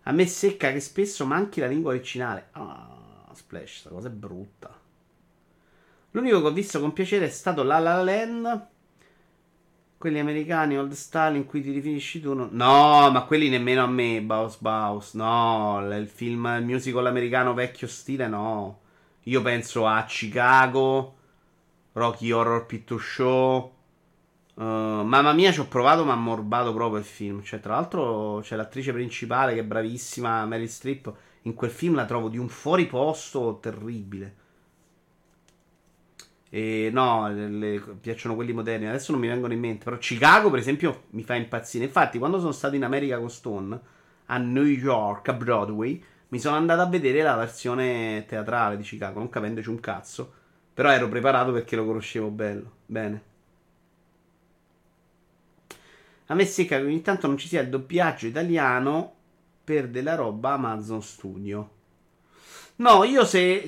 A 0.03 0.13
me 0.13 0.25
secca 0.25 0.71
che 0.71 0.79
spesso 0.79 1.25
manchi 1.25 1.59
la 1.59 1.67
lingua 1.67 1.91
originale. 1.91 2.47
Ah, 2.51 3.29
Splash, 3.33 3.71
questa 3.71 3.89
cosa 3.89 4.07
è 4.07 4.11
brutta. 4.11 4.74
L'unico 6.15 6.39
che 6.39 6.47
ho 6.47 6.51
visto 6.51 6.79
con 6.79 6.93
piacere 6.93 7.25
è 7.25 7.29
stato 7.29 7.61
La 7.61 7.77
La 7.77 8.01
Land. 8.01 8.67
Quelli 9.97 10.17
americani, 10.17 10.77
Old 10.77 10.93
Style, 10.93 11.35
in 11.35 11.45
cui 11.45 11.61
ti 11.61 11.71
rifinisci 11.71 12.21
tu. 12.21 12.33
No, 12.33 12.47
no 12.53 13.11
ma 13.11 13.25
quelli 13.25 13.49
nemmeno 13.49 13.83
a 13.83 13.87
me, 13.87 14.21
Baus 14.21 14.57
Baus. 14.61 15.13
No, 15.15 15.85
il 15.91 16.07
film, 16.07 16.45
il 16.57 16.63
musical 16.63 17.05
americano 17.05 17.53
vecchio 17.53 17.87
stile, 17.87 18.29
no. 18.29 18.79
Io 19.23 19.41
penso 19.41 19.85
a 19.85 20.05
Chicago, 20.05 21.15
Rocky 21.91 22.31
Horror 22.31 22.65
Picture 22.65 23.03
Show. 23.03 23.73
Uh, 24.53 24.63
mamma 24.63 25.33
mia, 25.33 25.51
ci 25.51 25.59
ho 25.59 25.67
provato, 25.67 26.05
ma 26.05 26.13
ha 26.13 26.15
morbato 26.15 26.73
proprio 26.73 26.99
il 26.99 27.05
film. 27.05 27.43
Cioè, 27.43 27.59
tra 27.59 27.73
l'altro, 27.73 28.39
c'è 28.41 28.55
l'attrice 28.55 28.93
principale 28.93 29.53
che 29.53 29.59
è 29.59 29.65
bravissima, 29.65 30.45
Mary 30.45 30.67
Streep. 30.67 31.13
In 31.41 31.53
quel 31.55 31.71
film 31.71 31.95
la 31.95 32.05
trovo 32.05 32.29
di 32.29 32.37
un 32.37 32.47
fuori 32.47 32.85
posto 32.85 33.59
terribile. 33.61 34.43
E 36.55 36.89
no, 36.89 37.27
le, 37.27 37.81
piacciono 37.99 38.33
quelli 38.33 38.53
moderni. 38.53 38.87
Adesso 38.87 39.11
non 39.11 39.19
mi 39.19 39.27
vengono 39.27 39.51
in 39.51 39.59
mente. 39.59 39.83
Però 39.83 39.97
Chicago, 39.97 40.49
per 40.49 40.59
esempio, 40.59 41.03
mi 41.09 41.23
fa 41.23 41.35
impazzire. 41.35 41.83
Infatti, 41.83 42.17
quando 42.17 42.39
sono 42.39 42.53
stato 42.53 42.75
in 42.75 42.85
America 42.85 43.17
con 43.17 43.29
Stone, 43.29 43.77
a 44.27 44.37
New 44.37 44.63
York, 44.63 45.27
a 45.27 45.33
Broadway, 45.33 46.01
mi 46.29 46.39
sono 46.39 46.55
andato 46.55 46.79
a 46.79 46.85
vedere 46.85 47.23
la 47.23 47.35
versione 47.35 48.23
teatrale 48.25 48.77
di 48.77 48.83
Chicago, 48.83 49.19
non 49.19 49.27
capendoci 49.27 49.67
un 49.67 49.81
cazzo. 49.81 50.31
Però 50.73 50.89
ero 50.89 51.09
preparato 51.09 51.51
perché 51.51 51.75
lo 51.75 51.85
conoscevo 51.85 52.29
bello. 52.29 52.71
Bene. 52.85 53.21
A 56.27 56.35
me 56.35 56.45
secca 56.45 56.77
che 56.77 56.85
ogni 56.85 57.01
tanto 57.01 57.27
non 57.27 57.37
ci 57.37 57.49
sia 57.49 57.59
il 57.59 57.67
doppiaggio 57.67 58.27
italiano 58.27 59.13
per 59.61 59.89
della 59.89 60.15
roba 60.15 60.53
Amazon 60.53 61.01
Studio. 61.01 61.69
No, 62.77 63.03
io 63.03 63.25
se 63.25 63.67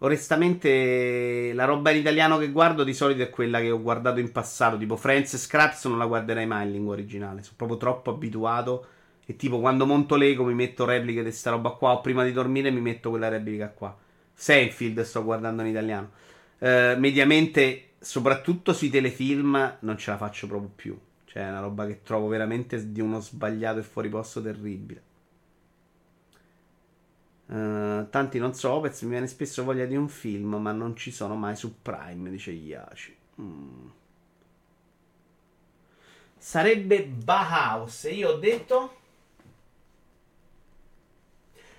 Onestamente, 0.00 1.52
la 1.54 1.64
roba 1.64 1.90
in 1.90 1.98
italiano 1.98 2.38
che 2.38 2.52
guardo 2.52 2.84
di 2.84 2.94
solito 2.94 3.22
è 3.22 3.30
quella 3.30 3.58
che 3.60 3.70
ho 3.70 3.82
guardato 3.82 4.20
in 4.20 4.30
passato. 4.30 4.78
Tipo 4.78 4.96
Friends 4.96 5.34
e 5.34 5.38
Scraps 5.38 5.86
non 5.86 5.98
la 5.98 6.06
guarderei 6.06 6.46
mai 6.46 6.66
in 6.66 6.72
lingua 6.72 6.92
originale. 6.92 7.42
Sono 7.42 7.56
proprio 7.56 7.78
troppo 7.78 8.10
abituato. 8.10 8.86
E 9.26 9.36
tipo 9.36 9.58
quando 9.60 9.86
monto 9.86 10.14
Lego 10.16 10.44
mi 10.44 10.54
metto 10.54 10.84
repliche 10.84 11.24
di 11.24 11.32
sta 11.32 11.50
roba 11.50 11.70
qua. 11.70 11.92
O 11.92 12.00
prima 12.00 12.22
di 12.24 12.32
dormire 12.32 12.70
mi 12.70 12.80
metto 12.80 13.10
quella 13.10 13.28
replica 13.28 13.68
qua. 13.70 13.96
Seinfeld 14.32 15.00
sto 15.02 15.24
guardando 15.24 15.62
in 15.62 15.68
italiano. 15.68 16.10
Uh, 16.58 16.96
mediamente, 16.98 17.90
soprattutto 17.98 18.72
sui 18.72 18.90
telefilm, 18.90 19.78
non 19.80 19.98
ce 19.98 20.12
la 20.12 20.16
faccio 20.16 20.46
proprio 20.46 20.70
più. 20.74 20.98
Cioè, 21.24 21.42
è 21.42 21.48
una 21.48 21.60
roba 21.60 21.86
che 21.86 22.02
trovo 22.04 22.28
veramente 22.28 22.92
di 22.92 23.00
uno 23.00 23.20
sbagliato 23.20 23.80
e 23.80 23.82
fuori 23.82 24.08
posto 24.08 24.40
terribile. 24.40 25.02
Uh, 27.48 28.10
tanti 28.10 28.38
non 28.38 28.52
so, 28.52 28.72
Opez 28.72 29.00
mi 29.02 29.10
viene 29.10 29.26
spesso 29.26 29.64
voglia 29.64 29.86
di 29.86 29.96
un 29.96 30.08
film, 30.08 30.56
ma 30.56 30.70
non 30.70 30.94
ci 30.96 31.10
sono 31.10 31.34
mai 31.34 31.56
su 31.56 31.80
Prime, 31.80 32.28
dice 32.28 32.50
Iaci. 32.50 33.16
Mm. 33.40 33.86
Sarebbe 36.36 37.04
Bauhaus. 37.04 38.04
E 38.04 38.14
io 38.14 38.30
ho 38.30 38.36
detto. 38.36 38.96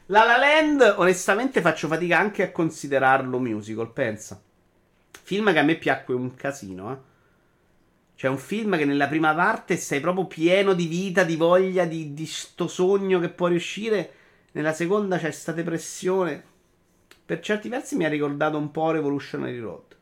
La 0.07 0.23
La 0.23 0.37
Land, 0.37 0.95
onestamente, 0.97 1.61
faccio 1.61 1.87
fatica 1.87 2.17
anche 2.17 2.43
a 2.43 2.51
considerarlo 2.51 3.37
musical. 3.37 3.91
Pensa. 3.91 4.41
Film 5.21 5.51
che 5.53 5.59
a 5.59 5.63
me 5.63 5.75
piacque 5.75 6.15
un 6.15 6.33
casino, 6.33 6.91
eh. 6.91 6.97
Cioè, 8.15 8.31
un 8.31 8.37
film 8.37 8.75
che 8.75 8.85
nella 8.85 9.07
prima 9.07 9.33
parte 9.35 9.77
sei 9.77 10.01
proprio 10.01 10.25
pieno 10.25 10.73
di 10.73 10.87
vita, 10.87 11.23
di 11.23 11.35
voglia, 11.35 11.85
di, 11.85 12.13
di 12.13 12.25
sto 12.25 12.67
sogno 12.67 13.19
che 13.19 13.29
può 13.29 13.47
riuscire 13.47 14.13
nella 14.51 14.73
seconda 14.73 15.17
c'è 15.17 15.31
stata 15.31 15.57
depressione. 15.57 16.43
Per 17.25 17.39
certi 17.39 17.69
versi 17.69 17.95
mi 17.95 18.05
ha 18.05 18.09
ricordato 18.09 18.57
un 18.57 18.71
po' 18.71 18.91
Revolutionary 18.91 19.59
Road. 19.59 19.97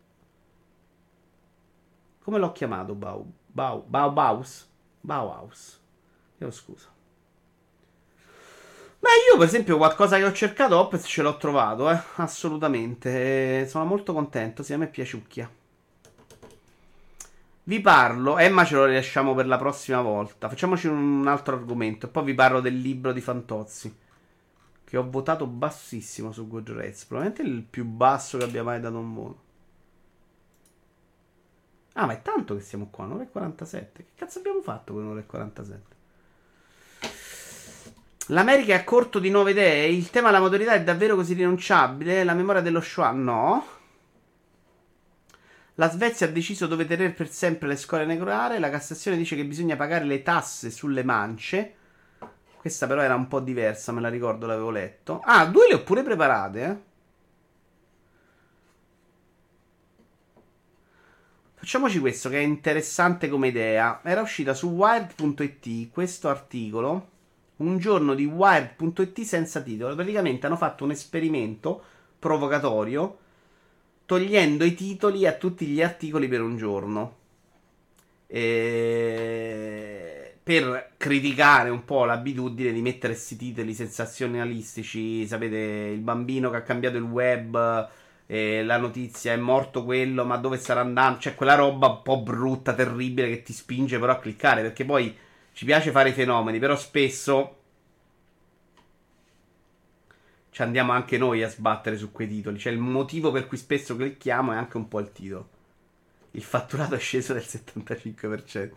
Come 2.24 2.40
l'ho 2.40 2.52
chiamato? 2.52 2.96
Bau, 2.96 3.26
Bau, 3.46 3.84
Bau, 3.86 4.12
Baus? 4.12 4.70
Bauhaus. 5.02 5.80
Chiedo 6.38 6.52
scusa. 6.52 6.88
Beh, 9.00 9.10
io 9.32 9.38
per 9.38 9.48
esempio 9.48 9.78
qualcosa 9.78 10.18
che 10.18 10.26
ho 10.26 10.32
cercato 10.32 10.78
Opez 10.78 11.06
ce 11.06 11.22
l'ho 11.22 11.38
trovato, 11.38 11.90
eh. 11.90 12.00
Assolutamente. 12.16 13.68
sono 13.68 13.86
molto 13.86 14.14
contento. 14.14 14.64
Sì, 14.64 14.74
a 14.74 14.78
me 14.78 14.88
piaciucchia. 14.88 15.50
Vi 17.64 17.82
parlo, 17.82 18.38
Emma 18.38 18.64
ce 18.64 18.76
lo 18.76 18.86
rilasciamo 18.86 19.36
per 19.36 19.46
la 19.46 19.58
prossima 19.58 20.02
volta. 20.02 20.48
Facciamoci 20.48 20.88
un 20.88 21.28
altro 21.28 21.56
argomento. 21.56 22.08
Poi 22.08 22.24
vi 22.24 22.34
parlo 22.34 22.62
del 22.62 22.80
libro 22.80 23.12
di 23.12 23.22
Fantozzi. 23.22 23.94
Che 24.88 24.96
ho 24.96 25.10
votato 25.10 25.46
bassissimo 25.48 26.32
su 26.32 26.48
Goodreads. 26.48 27.04
Probabilmente 27.04 27.42
il 27.42 27.62
più 27.62 27.84
basso 27.84 28.38
che 28.38 28.46
abbia 28.46 28.64
mai 28.64 28.80
dato 28.80 28.98
un 28.98 29.14
voto. 29.14 29.42
Ah, 31.92 32.06
ma 32.06 32.14
è 32.14 32.22
tanto 32.22 32.56
che 32.56 32.62
siamo 32.62 32.88
qua, 32.90 33.06
9.47. 33.06 33.92
Che 33.92 34.06
cazzo 34.16 34.40
abbiamo 34.40 34.62
fatto 34.62 34.94
con 34.94 35.14
9.47? 35.14 35.78
L'America 38.28 38.76
è 38.76 38.78
a 38.78 38.86
corto 38.86 39.20
di 39.20 39.30
nuove 39.30 39.52
idee. 39.52 39.88
Il 39.88 40.10
tema 40.10 40.28
della 40.28 40.40
modernità 40.40 40.72
è 40.72 40.84
davvero 40.84 41.16
così 41.16 41.34
rinunciabile? 41.34 42.24
La 42.24 42.34
memoria 42.34 42.62
dello 42.62 42.80
Shoah? 42.80 43.12
No. 43.12 43.68
La 45.76 45.90
Svezia 45.90 46.28
ha 46.28 46.32
deciso 46.32 46.66
dove 46.66 46.86
tenere 46.86 47.12
per 47.12 47.30
sempre 47.30 47.68
le 47.68 47.76
scuole 47.76 48.06
nucleari. 48.06 48.58
La 48.58 48.70
Cassazione 48.70 49.18
dice 49.18 49.36
che 49.36 49.44
bisogna 49.44 49.76
pagare 49.76 50.06
le 50.06 50.22
tasse 50.24 50.72
sulle 50.72 51.04
mance. 51.04 51.77
Questa 52.68 52.86
però 52.86 53.02
era 53.02 53.16
un 53.16 53.30
po' 53.30 53.40
diversa, 53.40 53.94
me 53.94 54.02
la 54.02 54.10
ricordo, 54.10 54.46
l'avevo 54.46 54.72
letto. 54.72 55.22
Ah, 55.24 55.46
due 55.46 55.68
le 55.70 55.76
ho 55.76 55.84
pure 55.84 56.04
preparate, 56.04 56.64
eh. 56.66 56.78
Facciamoci 61.54 62.00
questo 62.00 62.28
che 62.28 62.40
è 62.40 62.44
interessante 62.44 63.30
come 63.30 63.48
idea. 63.48 64.02
Era 64.04 64.20
uscita 64.20 64.54
su 64.54 64.68
wired.it 64.72 65.90
questo 65.92 66.28
articolo. 66.28 67.10
Un 67.58 67.78
giorno 67.78 68.14
di 68.14 68.26
wired.it 68.26 69.22
senza 69.22 69.62
titolo. 69.62 69.96
Praticamente 69.96 70.46
hanno 70.46 70.58
fatto 70.58 70.84
un 70.84 70.92
esperimento 70.92 71.82
provocatorio 72.20 73.18
togliendo 74.06 74.66
i 74.66 74.74
titoli 74.74 75.26
a 75.26 75.32
tutti 75.32 75.66
gli 75.68 75.82
articoli 75.82 76.28
per 76.28 76.42
un 76.42 76.58
giorno. 76.58 77.16
E... 78.28 80.17
Per 80.48 80.92
criticare 80.96 81.70
un 81.70 81.84
po' 81.84 82.06
l'abitudine 82.06 82.72
di 82.72 82.82
mettere 82.82 83.12
questi 83.12 83.36
titoli 83.36 83.74
sensazionalistici. 83.74 85.28
Sapete, 85.28 85.58
il 85.58 86.00
bambino 86.00 86.50
che 86.50 86.56
ha 86.56 86.62
cambiato 86.62 86.96
il 86.96 87.04
web 87.04 87.90
e 88.26 88.64
la 88.64 88.78
notizia 88.78 89.34
è 89.34 89.36
morto 89.36 89.84
quello, 89.84 90.24
ma 90.24 90.38
dove 90.38 90.56
starà 90.56 90.80
andando? 90.80 91.18
C'è 91.18 91.36
quella 91.36 91.56
roba 91.56 91.88
un 91.88 92.02
po' 92.02 92.22
brutta, 92.22 92.74
terribile 92.74 93.28
che 93.28 93.42
ti 93.42 93.52
spinge 93.52 94.00
però 94.00 94.14
a 94.14 94.20
cliccare, 94.20 94.62
perché 94.62 94.86
poi 94.86 95.14
ci 95.52 95.66
piace 95.66 95.92
fare 95.92 96.12
i 96.12 96.14
fenomeni, 96.14 96.60
però 96.60 96.78
spesso 96.78 97.58
ci 100.52 100.62
andiamo 100.62 100.94
anche 100.94 101.18
noi 101.18 101.44
a 101.44 101.50
sbattere 101.50 101.98
su 101.98 102.14
quei 102.14 102.30
titoli. 102.30 102.58
Cioè 102.58 102.72
il 102.72 102.80
motivo 102.80 103.32
per 103.34 103.48
cui 103.48 103.58
spesso 103.58 103.98
clicchiamo 103.98 104.54
è 104.54 104.56
anche 104.56 104.78
un 104.78 104.88
po' 104.88 105.02
il 105.02 105.12
titolo. 105.12 105.56
Il 106.38 106.44
fatturato 106.44 106.94
è 106.94 107.00
sceso 107.00 107.34
del 107.34 107.44
75%. 107.44 108.72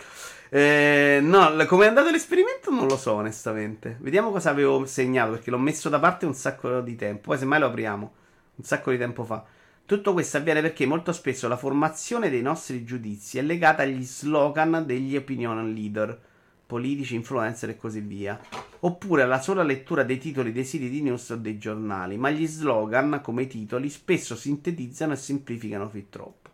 Eh, 0.49 1.19
no, 1.23 1.67
come 1.67 1.85
è 1.85 1.89
andato 1.89 2.11
l'esperimento 2.11 2.71
non 2.71 2.87
lo 2.89 2.97
so 2.97 3.13
onestamente. 3.13 3.99
Vediamo 4.01 4.31
cosa 4.31 4.49
avevo 4.49 4.87
segnato 4.87 5.33
perché 5.33 5.51
l'ho 5.51 5.59
messo 5.59 5.91
da 5.91 5.99
parte 5.99 6.25
un 6.25 6.33
sacco 6.33 6.81
di 6.81 6.97
tempo. 6.97 7.29
Poi 7.29 7.39
semmai 7.39 7.61
lo 7.61 7.67
apriamo 7.67 8.13
un 8.57 8.65
sacco 8.65 8.91
di 8.91 8.97
tempo 8.97 9.25
fa. 9.25 9.45
Tutto 9.85 10.15
questo 10.15 10.39
avviene 10.39 10.63
perché 10.63 10.87
molto 10.87 11.13
spesso 11.13 11.49
la 11.49 11.57
formazione 11.59 12.31
dei 12.31 12.41
nostri 12.41 12.83
giudizi 12.83 13.37
è 13.37 13.43
legata 13.43 13.83
agli 13.83 14.05
slogan 14.05 14.85
degli 14.87 15.15
opinion 15.15 15.71
leader, 15.75 16.19
politici, 16.65 17.15
influencer 17.15 17.71
e 17.71 17.77
così 17.77 18.01
via, 18.01 18.41
oppure 18.81 19.23
alla 19.23 19.41
sola 19.41 19.65
lettura 19.65 20.03
dei 20.03 20.19
titoli 20.19 20.53
dei 20.53 20.65
siti 20.65 20.89
di 20.89 21.03
news 21.03 21.29
o 21.31 21.37
dei 21.37 21.59
giornali, 21.59 22.17
ma 22.17 22.31
gli 22.31 22.47
slogan, 22.47 23.21
come 23.23 23.47
titoli, 23.49 23.91
spesso 23.91 24.35
sintetizzano 24.35 25.13
e 25.13 25.17
semplificano 25.17 25.89
fin 25.89 26.09
troppo. 26.09 26.51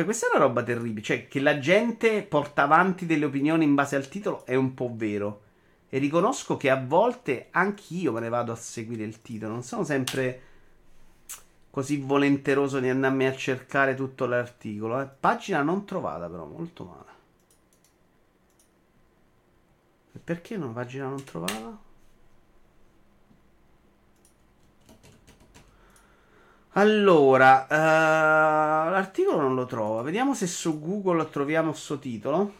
Beh, 0.00 0.06
questa 0.06 0.28
è 0.28 0.34
una 0.34 0.46
roba 0.46 0.62
terribile, 0.62 1.02
cioè 1.02 1.28
che 1.28 1.40
la 1.40 1.58
gente 1.58 2.22
porta 2.22 2.62
avanti 2.62 3.04
delle 3.04 3.26
opinioni 3.26 3.64
in 3.64 3.74
base 3.74 3.96
al 3.96 4.08
titolo 4.08 4.46
è 4.46 4.54
un 4.54 4.72
po' 4.72 4.90
vero. 4.94 5.42
E 5.90 5.98
riconosco 5.98 6.56
che 6.56 6.70
a 6.70 6.82
volte 6.82 7.48
anch'io 7.50 8.10
me 8.10 8.20
ne 8.20 8.30
vado 8.30 8.50
a 8.50 8.56
seguire 8.56 9.04
il 9.04 9.20
titolo, 9.20 9.52
non 9.52 9.62
sono 9.62 9.84
sempre 9.84 10.40
così 11.68 11.98
volenteroso 11.98 12.80
di 12.80 12.88
andarmi 12.88 13.26
a 13.26 13.34
cercare 13.34 13.94
tutto 13.94 14.24
l'articolo. 14.24 15.02
Eh. 15.02 15.06
Pagina 15.06 15.60
non 15.60 15.84
trovata, 15.84 16.30
però, 16.30 16.46
molto 16.46 16.84
male. 16.84 17.18
Perché 20.24 20.54
una 20.54 20.68
pagina 20.68 21.08
non 21.08 21.22
trovata? 21.24 21.78
Allora, 26.74 27.66
uh, 27.68 28.90
l'articolo 28.90 29.40
non 29.40 29.54
lo 29.54 29.66
trovo. 29.66 30.02
Vediamo 30.02 30.34
se 30.34 30.46
su 30.46 30.78
Google 30.78 31.28
troviamo 31.28 31.70
questo 31.70 31.98
titolo. 31.98 32.54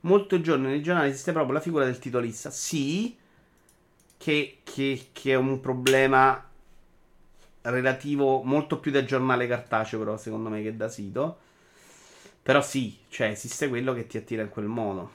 Molti 0.00 0.40
giorni 0.40 0.68
nei 0.68 0.82
giornali 0.82 1.10
esiste 1.10 1.32
proprio 1.32 1.54
la 1.54 1.60
figura 1.60 1.84
del 1.84 1.98
titolista. 1.98 2.50
Sì, 2.50 3.16
che, 4.16 4.58
che, 4.62 5.08
che 5.12 5.32
è 5.32 5.34
un 5.34 5.60
problema 5.60 6.42
relativo 7.62 8.42
molto 8.42 8.78
più 8.78 8.90
da 8.90 9.04
giornale 9.04 9.46
cartaceo, 9.46 9.98
però 9.98 10.16
secondo 10.16 10.48
me 10.48 10.62
che 10.62 10.74
da 10.74 10.88
sito. 10.88 11.38
Però 12.42 12.62
sì, 12.62 12.96
cioè 13.08 13.28
esiste 13.28 13.68
quello 13.68 13.92
che 13.92 14.06
ti 14.06 14.16
attira 14.16 14.42
in 14.42 14.48
quel 14.48 14.66
modo. 14.66 15.10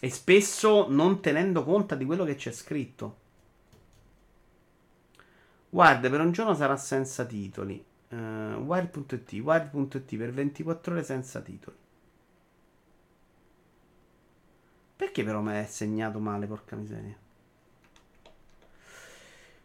E 0.00 0.10
spesso 0.10 0.86
non 0.88 1.20
tenendo 1.20 1.62
conto 1.62 1.94
di 1.94 2.04
quello 2.04 2.24
che 2.24 2.34
c'è 2.34 2.50
scritto. 2.50 3.19
Guarda, 5.70 6.10
per 6.10 6.20
un 6.20 6.32
giorno 6.32 6.54
sarà 6.54 6.76
senza 6.76 7.24
titoli. 7.24 7.82
Uh, 8.08 8.16
Wired.it, 8.16 9.32
Wired.it 9.32 10.16
per 10.16 10.32
24 10.32 10.92
ore 10.92 11.04
senza 11.04 11.40
titoli. 11.40 11.76
Perché 14.96 15.22
però 15.22 15.40
mi 15.40 15.52
è 15.52 15.64
segnato 15.66 16.18
male, 16.18 16.46
porca 16.46 16.74
miseria? 16.74 17.16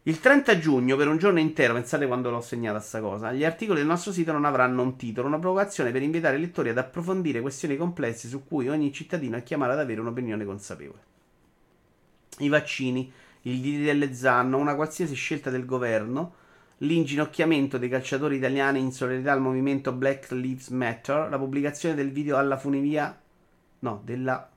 Il 0.04 0.20
30 0.20 0.58
giugno, 0.60 0.94
per 0.94 1.08
un 1.08 1.18
giorno 1.18 1.40
intero, 1.40 1.74
pensate 1.74 2.06
quando 2.06 2.30
l'ho 2.30 2.40
segnata 2.40 2.78
sta 2.78 3.00
cosa, 3.00 3.32
gli 3.32 3.44
articoli 3.44 3.80
del 3.80 3.88
nostro 3.88 4.12
sito 4.12 4.30
non 4.30 4.44
avranno 4.44 4.80
un 4.82 4.94
titolo, 4.94 5.26
una 5.26 5.40
provocazione 5.40 5.90
per 5.90 6.02
invitare 6.02 6.36
i 6.36 6.40
lettori 6.40 6.68
ad 6.68 6.78
approfondire 6.78 7.40
questioni 7.40 7.76
complesse 7.76 8.28
su 8.28 8.44
cui 8.46 8.68
ogni 8.68 8.92
cittadino 8.92 9.36
è 9.36 9.42
chiamato 9.42 9.72
ad 9.72 9.80
avere 9.80 10.00
un'opinione 10.00 10.44
consapevole. 10.44 11.00
I 12.38 12.48
vaccini, 12.48 13.12
il 13.46 13.60
DDL 13.60 14.12
Zanno, 14.12 14.58
una 14.58 14.74
qualsiasi 14.74 15.14
scelta 15.14 15.50
del 15.50 15.64
governo, 15.64 16.34
l'inginocchiamento 16.78 17.78
dei 17.78 17.88
calciatori 17.88 18.36
italiani 18.36 18.78
in 18.78 18.92
solidarietà 18.92 19.32
al 19.32 19.40
movimento 19.40 19.92
Black 19.92 20.30
Lives 20.30 20.68
Matter, 20.68 21.28
la 21.28 21.38
pubblicazione 21.38 21.94
del 21.94 22.10
video 22.10 22.36
alla 22.36 22.56
funivia... 22.56 23.18
No, 23.78 24.00
della... 24.04 24.50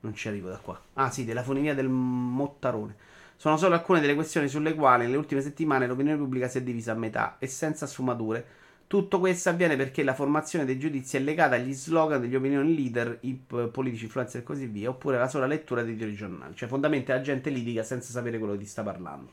Non 0.00 0.14
ci 0.14 0.28
arrivo 0.28 0.48
da 0.48 0.58
qua. 0.58 0.80
Ah 0.94 1.10
sì, 1.10 1.24
della 1.24 1.42
funivia 1.42 1.74
del 1.74 1.88
Mottarone 1.88 2.96
sono 3.40 3.56
solo 3.56 3.74
alcune 3.74 4.00
delle 4.00 4.16
questioni 4.16 4.48
sulle 4.48 4.74
quali 4.74 5.04
nelle 5.04 5.16
ultime 5.16 5.40
settimane 5.40 5.86
l'opinione 5.86 6.18
pubblica 6.18 6.48
si 6.48 6.58
è 6.58 6.62
divisa 6.62 6.90
a 6.90 6.96
metà 6.96 7.36
e 7.38 7.46
senza 7.46 7.86
sfumature. 7.86 8.44
Tutto 8.88 9.18
questo 9.18 9.50
avviene 9.50 9.76
perché 9.76 10.02
la 10.02 10.14
formazione 10.14 10.64
dei 10.64 10.78
giudizi 10.78 11.18
è 11.18 11.20
legata 11.20 11.56
agli 11.56 11.74
slogan 11.74 12.22
degli 12.22 12.34
opinion 12.34 12.66
leader, 12.66 13.18
i 13.20 13.34
politici 13.70 14.04
influencer 14.04 14.40
e 14.40 14.44
così 14.44 14.64
via, 14.64 14.88
oppure 14.88 15.18
alla 15.18 15.28
sola 15.28 15.44
lettura 15.44 15.82
dei 15.82 16.14
giornali. 16.14 16.56
Cioè, 16.56 16.70
fondamentalmente 16.70 17.12
la 17.12 17.20
gente 17.20 17.50
litiga 17.50 17.82
senza 17.82 18.10
sapere 18.10 18.38
quello 18.38 18.56
ti 18.56 18.64
sta 18.64 18.82
parlando. 18.82 19.30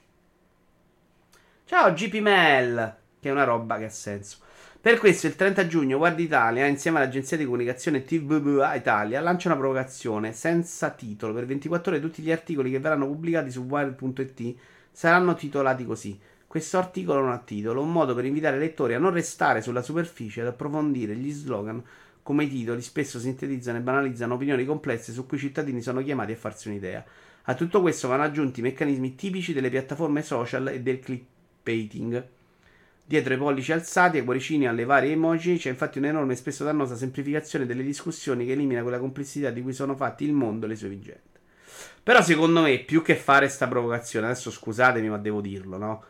Ciao 1.63 1.93
GP 1.93 2.15
Mel, 2.15 2.95
che 3.17 3.29
è 3.29 3.31
una 3.31 3.45
roba 3.45 3.77
che 3.77 3.85
ha 3.85 3.89
senso. 3.89 4.39
Per 4.81 4.99
questo 4.99 5.27
il 5.27 5.37
30 5.37 5.67
giugno 5.67 5.99
Guardia 5.99 6.25
Italia, 6.25 6.65
insieme 6.65 6.97
all'agenzia 6.97 7.37
di 7.37 7.45
comunicazione 7.45 8.03
TVBA 8.03 8.75
Italia, 8.75 9.21
lancia 9.21 9.47
una 9.47 9.57
provocazione 9.57 10.33
senza 10.33 10.89
titolo. 10.89 11.33
Per 11.33 11.45
24 11.45 11.93
ore 11.93 12.01
tutti 12.01 12.21
gli 12.21 12.31
articoli 12.31 12.71
che 12.71 12.79
verranno 12.79 13.07
pubblicati 13.07 13.49
su 13.49 13.61
Wired.it 13.61 14.55
saranno 14.91 15.33
titolati 15.33 15.85
così. 15.85 16.19
Questo 16.55 16.77
articolo 16.77 17.19
non 17.19 17.31
ha 17.31 17.39
titolo, 17.39 17.81
un 17.81 17.91
modo 17.91 18.15
per 18.15 18.23
invitare 18.23 18.55
i 18.55 18.59
lettori 18.59 18.93
a 18.93 18.97
non 18.97 19.11
restare 19.11 19.61
sulla 19.61 19.81
superficie 19.81 20.39
ad 20.39 20.47
approfondire 20.47 21.13
gli 21.13 21.29
slogan 21.29 21.83
come 22.23 22.45
i 22.45 22.49
titoli 22.49 22.81
spesso 22.81 23.19
sintetizzano 23.19 23.79
e 23.79 23.81
banalizzano 23.81 24.35
opinioni 24.35 24.63
complesse 24.63 25.11
su 25.11 25.25
cui 25.25 25.35
i 25.35 25.41
cittadini 25.41 25.81
sono 25.81 26.01
chiamati 26.01 26.31
a 26.31 26.37
farsi 26.37 26.69
un'idea. 26.69 27.03
A 27.43 27.55
tutto 27.55 27.81
questo 27.81 28.07
vanno 28.07 28.23
aggiunti 28.23 28.61
i 28.61 28.63
meccanismi 28.63 29.15
tipici 29.15 29.51
delle 29.51 29.69
piattaforme 29.69 30.21
social 30.21 30.69
e 30.69 30.79
del 30.79 30.99
clickbaiting 30.99 32.25
Dietro 33.05 33.33
i 33.33 33.37
pollici 33.37 33.73
alzati, 33.73 34.19
ai 34.19 34.23
cuoricini 34.23 34.65
alle 34.65 34.85
varie 34.85 35.11
emoji, 35.11 35.57
c'è 35.57 35.67
infatti 35.67 35.97
un'enorme 35.97 36.31
e 36.31 36.37
spesso 36.37 36.63
dannosa 36.63 36.95
semplificazione 36.95 37.65
delle 37.65 37.83
discussioni 37.83 38.45
che 38.45 38.53
elimina 38.53 38.81
quella 38.81 38.99
complessità 38.99 39.49
di 39.49 39.61
cui 39.61 39.73
sono 39.73 39.97
fatti 39.97 40.23
il 40.23 40.31
mondo 40.31 40.67
e 40.67 40.69
le 40.69 40.75
sue 40.77 40.87
vigenti. 40.87 41.37
Però 42.01 42.21
secondo 42.21 42.61
me, 42.61 42.79
più 42.79 43.01
che 43.01 43.17
fare 43.17 43.49
sta 43.49 43.67
provocazione, 43.67 44.27
adesso 44.27 44.49
scusatemi 44.49 45.09
ma 45.09 45.17
devo 45.17 45.41
dirlo, 45.41 45.77
no? 45.77 46.03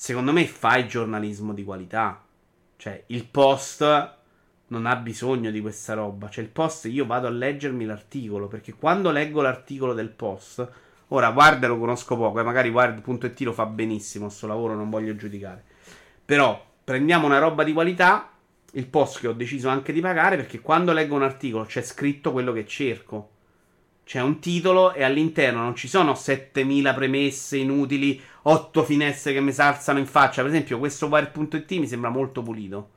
Secondo 0.00 0.32
me 0.32 0.46
fai 0.46 0.86
giornalismo 0.86 1.52
di 1.52 1.64
qualità. 1.64 2.22
Cioè, 2.76 3.02
il 3.06 3.24
post 3.24 3.82
non 4.68 4.86
ha 4.86 4.94
bisogno 4.94 5.50
di 5.50 5.60
questa 5.60 5.94
roba. 5.94 6.30
Cioè, 6.30 6.44
il 6.44 6.50
post 6.50 6.84
io 6.84 7.04
vado 7.04 7.26
a 7.26 7.30
leggermi 7.30 7.84
l'articolo, 7.84 8.46
perché 8.46 8.74
quando 8.74 9.10
leggo 9.10 9.42
l'articolo 9.42 9.94
del 9.94 10.10
post... 10.10 10.70
Ora, 11.08 11.32
guarda, 11.32 11.66
lo 11.66 11.80
conosco 11.80 12.16
poco, 12.16 12.38
e 12.38 12.42
eh, 12.42 12.44
magari 12.44 12.70
guard.it 12.70 13.40
lo 13.40 13.52
fa 13.52 13.66
benissimo, 13.66 14.26
questo 14.26 14.46
lavoro 14.46 14.76
non 14.76 14.88
voglio 14.88 15.16
giudicare. 15.16 15.64
Però 16.24 16.64
prendiamo 16.84 17.26
una 17.26 17.38
roba 17.38 17.64
di 17.64 17.72
qualità, 17.72 18.30
il 18.74 18.86
post 18.86 19.18
che 19.18 19.26
ho 19.26 19.32
deciso 19.32 19.68
anche 19.68 19.92
di 19.92 20.00
pagare, 20.00 20.36
perché 20.36 20.60
quando 20.60 20.92
leggo 20.92 21.16
un 21.16 21.24
articolo 21.24 21.64
c'è 21.64 21.82
scritto 21.82 22.30
quello 22.30 22.52
che 22.52 22.64
cerco. 22.68 23.30
C'è 24.08 24.22
un 24.22 24.38
titolo 24.38 24.94
e 24.94 25.02
all'interno 25.04 25.60
non 25.60 25.74
ci 25.74 25.86
sono 25.86 26.14
7000 26.14 26.94
premesse 26.94 27.58
inutili, 27.58 28.18
8 28.44 28.82
finestre 28.82 29.34
che 29.34 29.40
mi 29.42 29.52
salzano 29.52 29.98
in 29.98 30.06
faccia. 30.06 30.40
Per 30.40 30.50
esempio, 30.50 30.78
questo 30.78 31.08
Wire.it 31.08 31.70
mi 31.72 31.86
sembra 31.86 32.08
molto 32.08 32.42
pulito. 32.42 32.88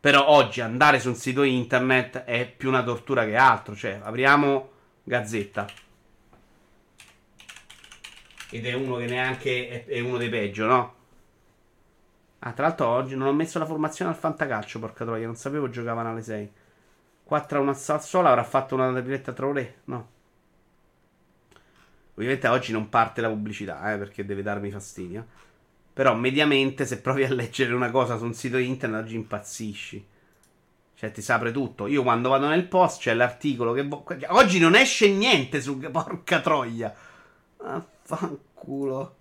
Però 0.00 0.26
oggi 0.26 0.60
andare 0.60 0.98
su 0.98 1.10
un 1.10 1.14
sito 1.14 1.44
internet 1.44 2.24
è 2.24 2.44
più 2.50 2.68
una 2.70 2.82
tortura 2.82 3.24
che 3.24 3.36
altro. 3.36 3.76
Cioè, 3.76 4.00
apriamo 4.02 4.70
Gazzetta. 5.04 5.68
Ed 8.50 8.66
è 8.66 8.72
uno 8.72 8.96
che 8.96 9.06
neanche 9.06 9.84
è, 9.84 10.00
uno 10.00 10.16
dei 10.16 10.28
peggio, 10.28 10.66
no? 10.66 10.94
Ah, 12.40 12.50
tra 12.50 12.66
l'altro 12.66 12.88
oggi 12.88 13.14
non 13.14 13.28
ho 13.28 13.32
messo 13.32 13.60
la 13.60 13.64
formazione 13.64 14.10
al 14.10 14.16
fantacalcio, 14.16 14.80
porca 14.80 15.04
troia, 15.04 15.26
non 15.26 15.36
sapevo 15.36 15.70
giocavano 15.70 16.10
alle 16.10 16.22
6. 16.22 16.52
4 17.22 17.58
a 17.58 17.60
1 17.60 17.70
a 17.70 17.74
Sassuolo, 17.74 18.26
avrà 18.26 18.42
fatto 18.42 18.74
una 18.74 18.90
debiletta 18.90 19.32
tra 19.32 19.46
ore? 19.46 19.82
No. 19.84 20.14
Ovviamente 22.16 22.48
oggi 22.48 22.72
non 22.72 22.88
parte 22.88 23.20
la 23.20 23.28
pubblicità, 23.28 23.92
eh, 23.92 23.98
perché 23.98 24.24
deve 24.24 24.42
darmi 24.42 24.70
fastidio. 24.70 25.26
Però 25.92 26.14
mediamente 26.14 26.86
se 26.86 27.00
provi 27.00 27.24
a 27.24 27.32
leggere 27.32 27.74
una 27.74 27.90
cosa 27.90 28.16
su 28.16 28.24
un 28.24 28.34
sito 28.34 28.56
internet 28.56 29.04
oggi 29.04 29.14
impazzisci. 29.16 30.06
Cioè 30.94 31.10
ti 31.10 31.20
sapre 31.20 31.52
tutto. 31.52 31.86
Io 31.86 32.02
quando 32.02 32.30
vado 32.30 32.48
nel 32.48 32.66
post 32.66 33.00
c'è 33.00 33.12
l'articolo 33.12 33.72
che... 33.74 33.82
Vo- 33.82 34.04
oggi 34.28 34.58
non 34.58 34.74
esce 34.74 35.10
niente 35.10 35.60
su... 35.60 35.78
Porca 35.92 36.40
troia. 36.40 36.94
Affanculo. 37.58 39.16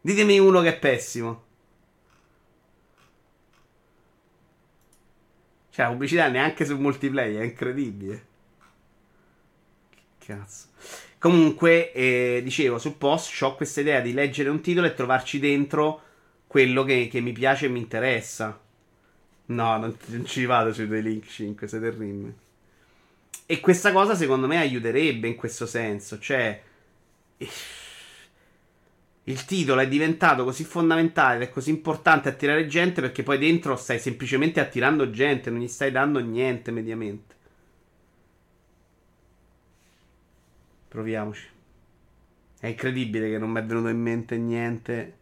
Ditemi 0.00 0.38
uno 0.38 0.62
che 0.62 0.68
è 0.68 0.78
pessimo. 0.78 1.42
Cioè 5.68 5.84
la 5.84 5.90
pubblicità 5.90 6.28
neanche 6.28 6.64
sul 6.64 6.78
multiplayer, 6.78 7.42
è 7.42 7.44
incredibile. 7.44 8.26
Che 10.18 10.26
cazzo. 10.26 10.68
Comunque, 11.24 11.90
eh, 11.92 12.42
dicevo, 12.44 12.76
sul 12.76 12.96
post 12.96 13.40
ho 13.40 13.54
questa 13.54 13.80
idea 13.80 14.00
di 14.00 14.12
leggere 14.12 14.50
un 14.50 14.60
titolo 14.60 14.88
e 14.88 14.92
trovarci 14.92 15.38
dentro 15.38 16.02
quello 16.46 16.84
che, 16.84 17.08
che 17.10 17.22
mi 17.22 17.32
piace 17.32 17.64
e 17.64 17.70
mi 17.70 17.78
interessa. 17.78 18.60
No, 19.46 19.78
non, 19.78 19.96
non 20.08 20.26
ci 20.26 20.44
vado 20.44 20.70
sui 20.74 20.86
due 20.86 21.00
link 21.00 21.26
5, 21.26 21.66
siete 21.66 21.88
terribili. 21.88 22.30
E 23.46 23.60
questa 23.60 23.90
cosa 23.90 24.14
secondo 24.14 24.46
me 24.46 24.58
aiuterebbe 24.58 25.26
in 25.26 25.34
questo 25.34 25.64
senso. 25.64 26.18
Cioè, 26.18 26.62
il 29.24 29.44
titolo 29.46 29.80
è 29.80 29.88
diventato 29.88 30.44
così 30.44 30.64
fondamentale 30.64 31.36
ed 31.36 31.42
è 31.44 31.48
così 31.48 31.70
importante 31.70 32.28
attirare 32.28 32.66
gente 32.66 33.00
perché 33.00 33.22
poi 33.22 33.38
dentro 33.38 33.76
stai 33.76 33.98
semplicemente 33.98 34.60
attirando 34.60 35.08
gente, 35.08 35.48
non 35.48 35.60
gli 35.60 35.68
stai 35.68 35.90
dando 35.90 36.18
niente 36.18 36.70
mediamente. 36.70 37.34
Proviamoci. 40.94 41.48
È 42.60 42.68
incredibile 42.68 43.28
che 43.28 43.36
non 43.36 43.50
mi 43.50 43.58
è 43.58 43.64
venuto 43.64 43.88
in 43.88 44.00
mente 44.00 44.38
niente. 44.38 45.18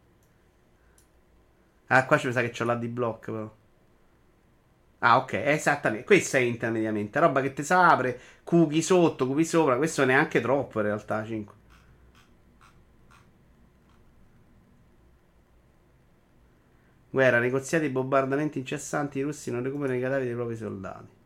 Ah, 1.87 2.05
qua 2.05 2.19
ci 2.19 2.31
sa 2.31 2.43
che 2.43 2.51
c'ho 2.51 2.65
la 2.65 2.75
D-Block 2.75 3.25
però. 3.31 3.55
Ah, 4.99 5.17
ok, 5.17 5.33
esattamente. 5.33 6.05
Questo 6.05 6.37
è 6.37 6.41
intermediamente. 6.41 7.19
Roba 7.19 7.41
che 7.41 7.55
ti 7.55 7.65
apre, 7.73 8.21
cookie 8.45 8.83
sotto, 8.83 9.27
cookie 9.27 9.45
sopra. 9.45 9.79
Questo 9.79 10.05
neanche 10.05 10.43
troppo 10.43 10.81
in 10.81 10.85
realtà, 10.85 11.25
5. 11.25 11.55
Guerra, 17.09 17.39
negoziati 17.39 17.87
e 17.87 17.91
bombardamenti 17.91 18.59
incessanti. 18.59 19.21
I 19.21 19.23
russi 19.23 19.51
non 19.51 19.63
recuperano 19.63 19.97
i 19.97 20.03
cadaveri 20.03 20.27
dei 20.27 20.35
propri 20.35 20.57
soldati. 20.57 21.21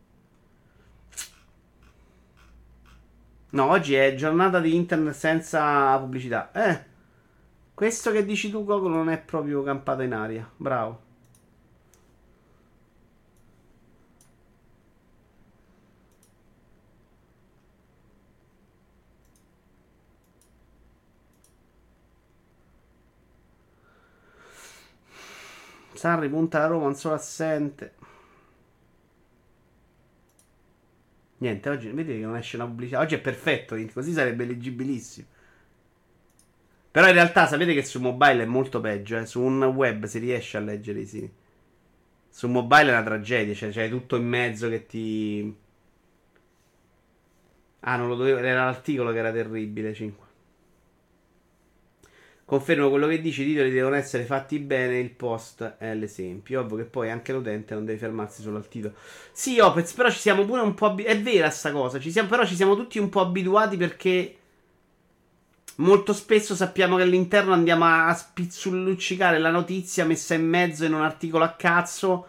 No, 3.49 3.69
oggi 3.69 3.93
è 3.95 4.13
giornata 4.15 4.59
di 4.59 4.75
internet 4.75 5.13
senza 5.13 5.97
pubblicità. 5.99 6.51
Eh, 6.53 6.83
questo 7.73 8.11
che 8.11 8.25
dici 8.25 8.49
tu, 8.49 8.63
Gogo, 8.65 8.87
non 8.89 9.09
è 9.09 9.17
proprio 9.19 9.63
campato 9.63 10.01
in 10.01 10.13
aria. 10.13 10.49
Bravo. 10.57 11.05
Sarri 25.93 26.29
punta 26.29 26.59
la 26.59 26.67
Roma, 26.67 26.85
un 26.87 26.95
solo 26.95 27.15
assente. 27.15 27.96
Niente, 31.39 31.69
oggi 31.69 31.89
vedete 31.89 32.19
che 32.19 32.25
non 32.25 32.35
esce 32.35 32.55
una 32.55 32.65
pubblicità. 32.65 32.99
Oggi 32.99 33.15
è 33.15 33.19
perfetto, 33.19 33.75
così 33.93 34.11
sarebbe 34.11 34.45
leggibilissimo. 34.45 35.27
Però 36.91 37.07
in 37.07 37.13
realtà 37.13 37.45
sapete 37.45 37.73
che 37.75 37.83
su 37.83 37.99
mobile 38.01 38.43
è 38.43 38.45
molto 38.45 38.81
peggio. 38.81 39.17
Eh? 39.17 39.25
Su 39.27 39.41
un 39.41 39.63
web 39.63 40.05
si 40.05 40.17
riesce 40.19 40.57
a 40.57 40.61
leggere 40.61 41.05
siti. 41.05 41.31
Su 42.29 42.47
mobile 42.47 42.89
è 42.89 42.91
una 42.91 43.03
tragedia, 43.03 43.53
cioè 43.53 43.69
c'è 43.69 43.89
tutto 43.89 44.15
in 44.15 44.27
mezzo 44.27 44.67
che 44.69 44.85
ti. 44.87 45.55
Ah, 47.81 47.95
non 47.97 48.07
lo 48.07 48.15
dovevo. 48.15 48.39
Era 48.39 48.65
l'articolo 48.65 49.11
che 49.11 49.19
era 49.19 49.31
terribile. 49.31 49.93
5. 49.93 50.26
Confermo 52.47 52.89
quello 52.89 53.07
che 53.07 53.19
dici, 53.19 53.41
i 53.41 53.45
titoli 53.47 53.69
devono 53.71 53.95
essere 53.95 54.23
fatti 54.23 54.57
bene, 54.59 54.99
il 54.99 55.09
post 55.09 55.75
è 55.79 55.93
l'esempio. 55.93 56.61
Ovvio 56.61 56.77
che 56.77 56.85
poi 56.85 57.11
anche 57.11 57.33
l'utente 57.33 57.73
non 57.73 57.83
deve 57.83 57.97
fermarsi 57.97 58.41
solo 58.41 58.55
al 58.55 58.69
titolo. 58.69 58.93
Sì, 59.33 59.59
Opez, 59.59 59.91
però 59.91 60.09
ci 60.09 60.19
siamo 60.19 60.45
pure 60.45 60.61
un 60.61 60.73
po' 60.73 60.85
abituati. 60.85 61.19
È 61.19 61.21
vera 61.21 61.49
sta 61.49 61.73
cosa, 61.73 61.99
ci 61.99 62.09
siamo, 62.09 62.29
però 62.29 62.45
ci 62.45 62.55
siamo 62.55 62.77
tutti 62.77 62.99
un 62.99 63.09
po' 63.09 63.19
abituati 63.19 63.75
perché 63.75 64.37
molto 65.75 66.13
spesso 66.13 66.55
sappiamo 66.55 66.95
che 66.95 67.01
all'interno 67.01 67.51
andiamo 67.51 67.83
a 67.83 68.13
spizzuluccicare 68.13 69.39
la 69.39 69.51
notizia 69.51 70.05
messa 70.05 70.33
in 70.33 70.47
mezzo 70.47 70.85
in 70.85 70.93
un 70.93 71.01
articolo 71.01 71.43
a 71.43 71.51
cazzo 71.51 72.27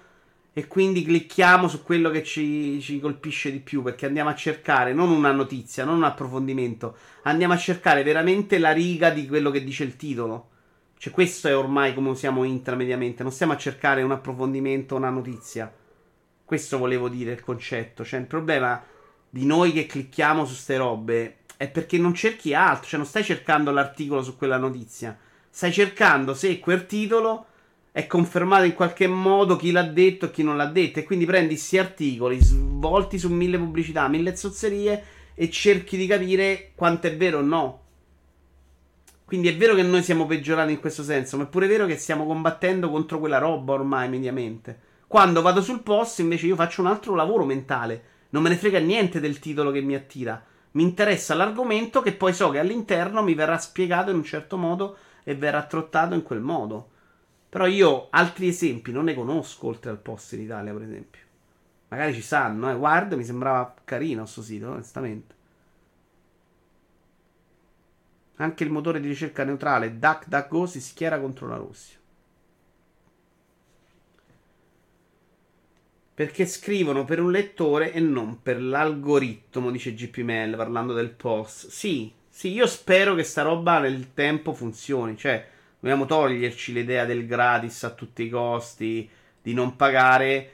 e 0.59 0.67
quindi 0.67 1.05
clicchiamo 1.05 1.69
su 1.69 1.85
quello 1.85 2.11
che 2.11 2.25
ci, 2.25 2.81
ci, 2.81 2.99
colpisce 2.99 3.53
di 3.53 3.61
più 3.61 3.81
perché 3.81 4.07
andiamo 4.07 4.31
a 4.31 4.35
cercare 4.35 4.93
non 4.93 5.09
una 5.09 5.31
notizia, 5.31 5.85
non 5.85 5.99
un 5.99 6.03
approfondimento, 6.03 6.97
andiamo 7.23 7.53
a 7.53 7.57
cercare 7.57 8.03
veramente 8.03 8.59
la 8.59 8.73
riga 8.73 9.11
di 9.11 9.29
quello 9.29 9.53
che 9.53 9.63
dice 9.63 9.85
il 9.85 9.95
titolo. 9.95 10.49
Cioè, 10.99 11.13
questo 11.13 11.47
è 11.47 11.57
ormai 11.57 11.95
come 11.95 12.09
usiamo 12.09 12.43
intramediamente, 12.43 13.23
non 13.23 13.31
stiamo 13.31 13.53
a 13.53 13.57
cercare 13.57 14.03
un 14.03 14.11
approfondimento, 14.11 14.97
una 14.97 15.11
notizia. 15.11 15.73
Questo 16.45 16.77
volevo 16.77 17.09
dire 17.09 17.31
il 17.31 17.41
concetto. 17.41 18.05
Cioè, 18.05 18.19
il 18.19 18.27
problema 18.27 18.83
di 19.31 19.47
noi 19.47 19.71
che 19.71 19.87
clicchiamo 19.87 20.45
su 20.45 20.55
ste 20.55 20.77
robe 20.77 21.37
è 21.57 21.69
perché 21.69 21.99
non 21.99 22.15
cerchi 22.15 22.53
altro, 22.53 22.89
cioè 22.89 22.99
non 22.99 23.07
stai 23.07 23.23
cercando 23.23 23.71
l'articolo 23.71 24.25
su 24.25 24.37
quella 24.37 24.57
notizia, 24.57 25.17
stai 25.49 25.71
cercando 25.71 26.35
se 26.35 26.59
quel 26.59 26.85
titolo 26.87 27.47
è 27.99 28.07
confermato 28.07 28.63
in 28.63 28.75
qualche 28.75 29.09
modo 29.09 29.57
chi 29.57 29.73
l'ha 29.73 29.83
detto 29.83 30.27
e 30.27 30.31
chi 30.31 30.45
non 30.45 30.57
l'ha 30.57 30.67
detto. 30.67 31.01
E 31.01 31.03
quindi 31.03 31.27
prendi 31.27 31.55
questi 31.55 31.79
articoli 31.79 32.41
svolti 32.41 33.19
su 33.19 33.29
mille 33.29 33.59
pubblicità, 33.59 34.07
mille 34.07 34.37
zozzerie 34.37 35.03
e 35.35 35.51
cerchi 35.51 35.97
di 35.97 36.07
capire 36.07 36.71
quanto 36.77 37.09
è 37.09 37.17
vero 37.17 37.39
o 37.39 37.43
no. 37.43 37.83
Quindi 39.25 39.49
è 39.49 39.57
vero 39.57 39.75
che 39.75 39.83
noi 39.83 40.05
siamo 40.05 40.27
peggiorati 40.27 40.71
in 40.71 40.79
questo 40.79 41.03
senso, 41.03 41.37
ma 41.37 41.43
è 41.43 41.49
pure 41.49 41.67
vero 41.67 41.87
che 41.87 41.97
stiamo 41.97 42.25
combattendo 42.25 42.89
contro 42.89 43.19
quella 43.19 43.39
roba 43.39 43.73
ormai 43.73 44.09
mediamente. 44.09 44.79
Quando 45.09 45.43
vado 45.43 45.61
sul 45.61 45.83
post, 45.83 46.21
invece, 46.21 46.47
io 46.47 46.55
faccio 46.55 46.83
un 46.83 46.87
altro 46.87 47.17
lavoro 47.17 47.45
mentale. 47.45 48.03
Non 48.29 48.45
me 48.45 48.51
ne 48.51 48.59
frega 48.59 48.79
niente 48.79 49.19
del 49.19 49.41
titolo 49.41 49.73
che 49.73 49.81
mi 49.81 49.97
attira. 49.97 50.41
Mi 50.73 50.85
interessa 50.85 51.35
l'argomento 51.35 52.01
che 52.01 52.13
poi 52.13 52.33
so 52.33 52.51
che 52.51 52.61
all'interno 52.61 53.25
mi 53.25 53.35
verrà 53.35 53.59
spiegato 53.59 54.11
in 54.11 54.19
un 54.19 54.25
certo 54.25 54.57
modo 54.57 54.99
e 55.25 55.35
verrà 55.35 55.65
trottato 55.65 56.15
in 56.15 56.23
quel 56.23 56.41
modo. 56.41 56.91
Però 57.49 57.67
io 57.67 58.09
altri 58.11 58.49
esempi 58.49 58.93
non 58.93 59.05
ne 59.05 59.15
conosco 59.15 59.69
oltre 59.69 59.91
al 59.91 59.99
post 59.99 60.33
in 60.35 60.43
Italia, 60.43 60.73
per 60.73 60.83
esempio. 60.83 61.23
Magari 61.89 62.13
ci 62.13 62.21
sanno, 62.21 62.71
eh. 62.71 62.75
Guarda, 62.75 63.17
mi 63.17 63.25
sembrava 63.25 63.75
carino 63.85 64.23
questo 64.23 64.43
sito, 64.43 64.71
onestamente. 64.71 65.35
Anche 68.37 68.65
il 68.65 68.71
motore 68.71 69.01
di 69.01 69.09
ricerca 69.09 69.45
neutrale 69.45 69.99
DuckDuckGo 69.99 70.67
si 70.67 70.81
schiera 70.81 71.19
contro 71.19 71.49
la 71.49 71.57
Russia. 71.57 71.97
Perché 76.15 76.47
scrivono 76.47 77.05
per 77.05 77.21
un 77.21 77.31
lettore 77.31 77.93
e 77.93 78.01
non 78.01 78.43
per 78.43 78.61
l'algoritmo, 78.61 79.71
dice 79.71 79.95
GPML 79.95 80.57
parlando 80.57 80.93
del 80.93 81.11
post. 81.11 81.69
Sì, 81.69 82.13
sì, 82.29 82.53
io 82.53 82.67
spero 82.67 83.15
che 83.15 83.23
sta 83.23 83.43
roba 83.43 83.79
nel 83.79 84.13
tempo 84.15 84.53
funzioni. 84.53 85.17
Cioè, 85.17 85.47
Dobbiamo 85.81 86.07
toglierci 86.07 86.73
l'idea 86.73 87.05
del 87.05 87.27
gratis 87.27 87.85
a 87.85 87.91
tutti 87.91 88.25
i 88.25 88.29
costi, 88.29 89.09
di 89.41 89.55
non 89.55 89.77
pagare 89.77 90.53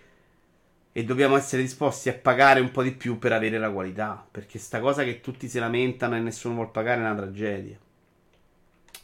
e 0.93 1.03
dobbiamo 1.03 1.37
essere 1.37 1.63
disposti 1.63 2.09
a 2.09 2.15
pagare 2.15 2.61
un 2.61 2.71
po' 2.71 2.83
di 2.83 2.93
più 2.93 3.19
per 3.19 3.33
avere 3.33 3.59
la 3.59 3.71
qualità. 3.71 4.25
Perché 4.31 4.59
sta 4.59 4.81
cosa 4.81 5.03
che 5.03 5.21
tutti 5.21 5.49
si 5.49 5.59
lamentano 5.59 6.15
e 6.15 6.21
nessuno 6.21 6.55
vuole 6.55 6.71
pagare 6.71 7.01
è 7.01 7.05
una 7.05 7.15
tragedia. 7.15 7.79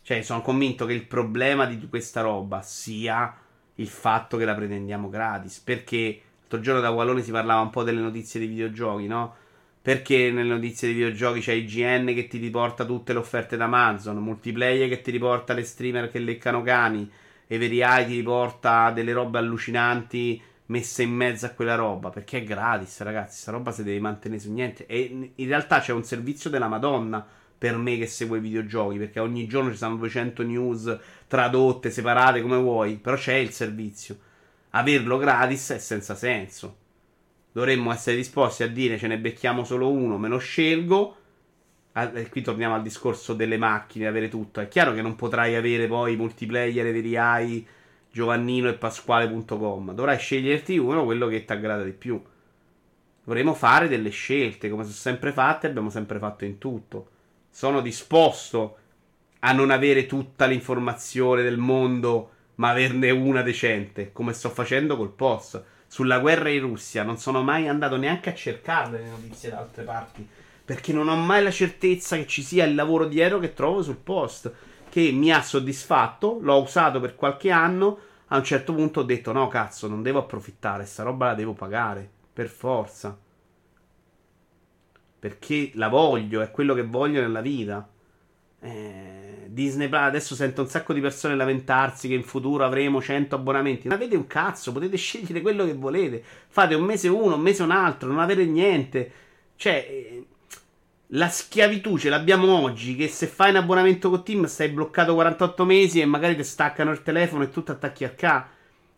Cioè, 0.03 0.23
sono 0.23 0.43
convinto 0.43 0.87
che 0.87 0.93
il 0.93 1.07
problema 1.07 1.67
di 1.67 1.89
questa 1.89 2.21
roba 2.21 2.63
sia 2.63 3.35
il 3.77 3.89
fatto 3.89 4.37
che 4.37 4.45
la 4.45 4.55
pretendiamo 4.55 5.09
gratis. 5.09 5.59
Perché 5.61 6.23
l'altro 6.41 6.61
giorno 6.61 6.81
da 6.81 6.91
Wallone 6.91 7.23
si 7.23 7.31
parlava 7.31 7.63
un 7.63 7.71
po' 7.71 7.83
delle 7.83 8.01
notizie 8.01 8.41
dei 8.41 8.49
videogiochi, 8.49 9.07
no? 9.07 9.35
Perché 9.83 10.31
nelle 10.31 10.51
notizie 10.51 10.89
dei 10.89 10.97
videogiochi 10.97 11.41
c'è 11.41 11.53
IGN 11.53 12.13
che 12.15 12.27
ti 12.27 12.37
riporta 12.39 12.85
tutte 12.85 13.15
le 13.15 13.19
offerte 13.19 13.57
da 13.57 13.65
Amazon, 13.65 14.19
Multiplayer 14.19 14.89
che 14.89 15.01
ti 15.01 15.11
riporta 15.11 15.55
le 15.55 15.65
streamer 15.65 16.11
che 16.11 16.19
leccano 16.19 16.63
cani, 16.63 17.11
Everai 17.47 18.07
ti 18.07 18.15
riporta 18.15 18.91
delle 18.93 19.13
robe 19.13 19.39
allucinanti 19.39 20.41
messe 20.67 21.03
in 21.03 21.11
mezzo 21.11 21.47
a 21.47 21.51
quella 21.51 21.75
roba. 21.75 22.11
Perché 22.11 22.39
è 22.39 22.45
gratis, 22.45 23.01
ragazzi. 23.01 23.33
Questa 23.33 23.51
roba 23.51 23.73
si 23.73 23.83
deve 23.83 23.99
mantenere 23.99 24.41
su 24.41 24.53
niente. 24.53 24.87
E 24.87 25.33
in 25.35 25.47
realtà 25.49 25.81
c'è 25.81 25.93
un 25.93 26.05
servizio 26.05 26.49
della 26.49 26.69
Madonna 26.69 27.27
per 27.59 27.77
me 27.77 27.99
che 27.99 28.07
segue 28.07 28.39
i 28.39 28.41
videogiochi. 28.41 28.99
Perché 28.99 29.19
ogni 29.19 29.47
giorno 29.49 29.71
ci 29.73 29.77
sono 29.77 29.97
200 29.97 30.43
news 30.45 30.99
tradotte, 31.27 31.91
separate 31.91 32.41
come 32.41 32.57
vuoi. 32.59 32.97
Però 32.97 33.17
c'è 33.17 33.35
il 33.35 33.51
servizio. 33.51 34.17
Averlo 34.71 35.19
gratis 35.19 35.71
è 35.71 35.79
senza 35.79 36.15
senso. 36.15 36.77
Dovremmo 37.53 37.93
essere 37.93 38.17
disposti 38.17 38.63
a 38.63 38.69
dire 38.69 38.97
ce 38.97 39.09
ne 39.09 39.19
becchiamo 39.19 39.65
solo 39.65 39.91
uno, 39.91 40.19
me 40.19 40.29
lo 40.29 40.39
scelgo. 40.39 41.17
E 41.93 42.29
qui 42.29 42.41
torniamo 42.43 42.75
al 42.75 42.83
discorso 42.83 43.35
delle 43.35 43.59
macchine, 43.59 44.07
avere 44.07 44.29
tutto. 44.29 44.61
È 44.61 44.69
chiaro 44.69 44.95
che 44.95 45.03
non 45.03 45.17
potrai 45.17 45.57
avere 45.57 45.89
poi 45.89 46.17
multiplayer, 46.17 46.93
veri 46.93 47.17
AI, 47.17 47.67
Giovannino 48.13 48.69
e 48.69 48.75
Pasquale.com. 48.75 49.93
Dovrai 49.93 50.19
sceglierti 50.19 50.79
uno, 50.79 51.05
quello 51.05 51.27
che 51.27 51.45
ti 51.45 51.53
aggrada 51.53 51.83
di 51.83 51.93
più. 51.93 52.23
Dovremo 53.25 53.55
fare 53.55 53.89
delle 53.89 54.11
scelte, 54.11 54.71
come 54.71 54.85
sono 54.85 54.95
sempre 54.95 55.33
fatte, 55.33 55.67
abbiamo 55.67 55.91
sempre 55.91 56.19
fatto 56.19 56.45
in 56.45 56.59
tutto. 56.59 57.09
Sono 57.51 57.81
disposto 57.81 58.77
a 59.41 59.53
non 59.53 59.71
avere 59.71 60.07
tutta 60.07 60.47
l'informazione 60.47 61.43
del 61.43 61.59
mondo, 61.59 62.31
ma 62.57 62.71
averne 62.71 63.11
una 63.11 63.43
decente, 63.43 64.13
come 64.13 64.33
sto 64.33 64.49
facendo 64.49 64.97
col 64.97 65.13
post 65.13 65.63
sulla 65.93 66.21
guerra 66.21 66.51
in 66.51 66.61
Russia 66.61 67.03
non 67.03 67.19
sono 67.19 67.43
mai 67.43 67.67
andato 67.67 67.97
neanche 67.97 68.31
a 68.31 68.35
cercarle 68.35 68.99
le 68.99 69.09
notizie 69.09 69.51
da 69.51 69.59
altre 69.59 69.83
parti. 69.83 70.25
Perché 70.65 70.93
non 70.93 71.09
ho 71.09 71.17
mai 71.17 71.43
la 71.43 71.51
certezza 71.51 72.15
che 72.15 72.29
ci 72.29 72.43
sia 72.43 72.65
il 72.65 72.77
lavoro 72.77 73.07
dietro 73.07 73.41
che 73.41 73.55
trovo 73.55 73.83
sul 73.83 73.97
post. 73.97 74.53
Che 74.89 75.11
mi 75.11 75.33
ha 75.33 75.43
soddisfatto, 75.43 76.39
l'ho 76.41 76.63
usato 76.63 77.01
per 77.01 77.17
qualche 77.17 77.51
anno. 77.51 77.99
A 78.29 78.37
un 78.37 78.45
certo 78.45 78.73
punto 78.73 79.01
ho 79.01 79.03
detto: 79.03 79.33
no, 79.33 79.49
cazzo, 79.49 79.89
non 79.89 80.01
devo 80.01 80.21
approfittare, 80.21 80.85
sta 80.85 81.03
roba 81.03 81.27
la 81.27 81.35
devo 81.35 81.55
pagare. 81.55 82.09
Per 82.33 82.47
forza. 82.47 83.19
Perché 85.19 85.73
la 85.75 85.89
voglio, 85.89 86.41
è 86.41 86.53
quello 86.53 86.73
che 86.75 86.85
voglio 86.85 87.21
nella 87.21 87.41
vita. 87.41 87.90
Eh 88.61 89.21
Disney 89.51 89.89
Plus, 89.89 90.01
adesso 90.01 90.35
sento 90.35 90.63
un 90.63 90.69
sacco 90.69 90.93
di 90.93 91.01
persone 91.01 91.35
lamentarsi 91.35 92.09
che 92.09 92.15
in 92.15 92.23
futuro 92.23 92.65
avremo 92.65 93.03
100 93.03 93.35
abbonamenti. 93.35 93.89
Non 93.89 93.97
avete 93.97 94.17
un 94.17 94.27
cazzo, 94.27 94.73
potete 94.73 94.97
scegliere 94.97 95.41
quello 95.41 95.65
che 95.65 95.75
volete. 95.75 96.23
Fate 96.49 96.75
un 96.75 96.85
mese 96.85 97.09
uno, 97.09 97.35
un 97.35 97.41
mese 97.41 97.63
un 97.63 97.73
altro, 97.73 98.09
non 98.09 98.21
avete 98.21 98.45
niente. 98.45 99.13
Cioè, 99.57 99.87
eh, 99.89 100.25
la 101.09 101.29
schiavitù 101.29 101.99
ce 101.99 102.09
l'abbiamo 102.09 102.61
oggi, 102.61 102.95
che 102.95 103.09
se 103.09 103.27
fai 103.27 103.51
un 103.51 103.57
abbonamento 103.57 104.09
con 104.09 104.25
Team 104.25 104.45
stai 104.45 104.69
bloccato 104.69 105.15
48 105.15 105.65
mesi 105.65 106.01
e 106.01 106.05
magari 106.05 106.37
ti 106.37 106.45
staccano 106.45 106.93
il 106.93 107.03
telefono 107.03 107.43
e 107.43 107.51
tu 107.51 107.63
ti 107.65 107.73
attacchi 107.73 108.05
a 108.05 108.11
K. 108.11 108.45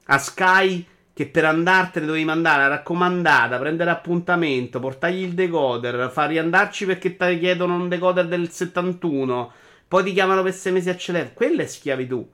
A 0.05 0.19
Sky 0.19 0.87
che 1.15 1.27
per 1.27 1.45
andartene 1.45 2.07
dovevi 2.07 2.25
mandare 2.25 2.63
la 2.63 2.69
raccomandata, 2.69 3.59
prendere 3.59 3.91
appuntamento, 3.91 4.81
portargli 4.81 5.23
il 5.23 5.33
decoder, 5.33 6.11
far 6.11 6.29
riandarci 6.31 6.87
perché 6.87 7.17
ti 7.17 7.39
chiedono 7.39 7.75
un 7.75 7.89
decoder 7.89 8.27
del 8.27 8.51
71 8.51 9.53
poi 9.93 10.05
ti 10.05 10.15
chiamano 10.15 10.43
per 10.43 10.55
sei 10.55 10.73
mesi 10.73 10.89
a 10.89 10.97
celebre. 10.97 11.35
Quella 11.35 11.65
è 11.65 11.67
schiavitù. 11.67 12.27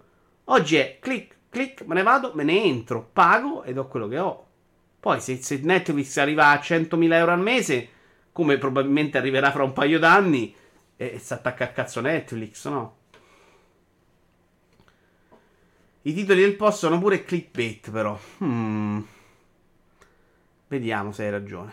Oggi 0.45 0.77
è 0.77 0.99
clic, 1.01 1.35
clic, 1.51 1.83
me 1.87 1.97
ne 1.97 2.05
vado, 2.05 2.31
me 2.37 2.45
ne 2.45 2.63
entro, 2.63 3.11
pago 3.13 3.65
ed 3.65 3.77
ho 3.79 3.89
quello 3.89 4.07
che 4.07 4.17
ho. 4.21 4.47
Poi 5.01 5.21
se, 5.21 5.43
se 5.43 5.59
Netflix 5.65 6.17
arriva 6.19 6.51
a 6.51 6.61
100.000 6.61 7.13
euro 7.15 7.33
al 7.33 7.41
mese, 7.41 7.89
come 8.31 8.59
probabilmente 8.59 9.19
arriverà 9.19 9.51
fra 9.51 9.65
un 9.65 9.73
paio 9.73 9.99
d'anni, 9.99 10.55
e, 10.97 11.15
e 11.15 11.19
si 11.19 11.33
attacca 11.33 11.65
a 11.65 11.73
cazzo 11.73 12.01
Netflix, 12.01 12.69
no? 12.69 12.98
I 16.09 16.15
titoli 16.15 16.41
del 16.41 16.57
post 16.57 16.79
sono 16.79 16.99
pure 16.99 17.23
clickbait, 17.23 17.91
però. 17.91 18.19
Hmm. 18.39 19.03
Vediamo 20.69 21.13
se 21.13 21.25
hai 21.25 21.31
ragione. 21.31 21.73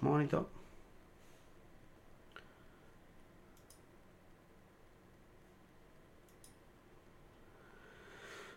Monitor. 0.00 0.48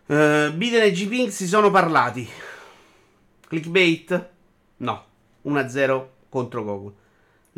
Uh, 0.06 0.52
Biden 0.54 0.82
e 0.82 0.90
G-Ping 0.90 1.28
si 1.28 1.46
sono 1.46 1.70
parlati. 1.70 2.28
Clickbait? 3.46 4.28
No. 4.78 5.04
1-0 5.44 6.06
contro 6.28 6.64
Google. 6.64 7.04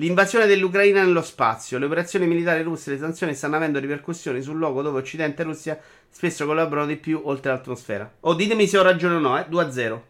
L'invasione 0.01 0.47
dell'Ucraina 0.47 1.03
nello 1.03 1.23
spazio. 1.23 1.77
Le 1.77 1.87
operazioni 1.87 2.29
militari 2.29 2.63
russe 2.63 2.91
e 2.91 2.93
le 2.93 3.01
sanzioni 3.01 3.35
stanno 3.35 3.57
avendo 3.57 3.81
ripercussioni 3.81 4.41
sul 4.43 4.57
luogo 4.57 4.81
dove 4.81 5.01
Occidente 5.01 5.43
e 5.43 5.45
Russia 5.45 5.79
spesso 6.09 6.47
collaborano 6.47 6.87
di 6.87 6.97
più 6.97 7.21
oltre 7.25 7.51
l'atmosfera. 7.51 8.09
Oh, 8.21 8.35
ditemi 8.35 8.69
se 8.69 8.79
ho 8.79 8.83
ragione 8.83 9.17
o 9.17 9.19
no, 9.19 9.37
eh. 9.37 9.47
2-0. 9.49 10.01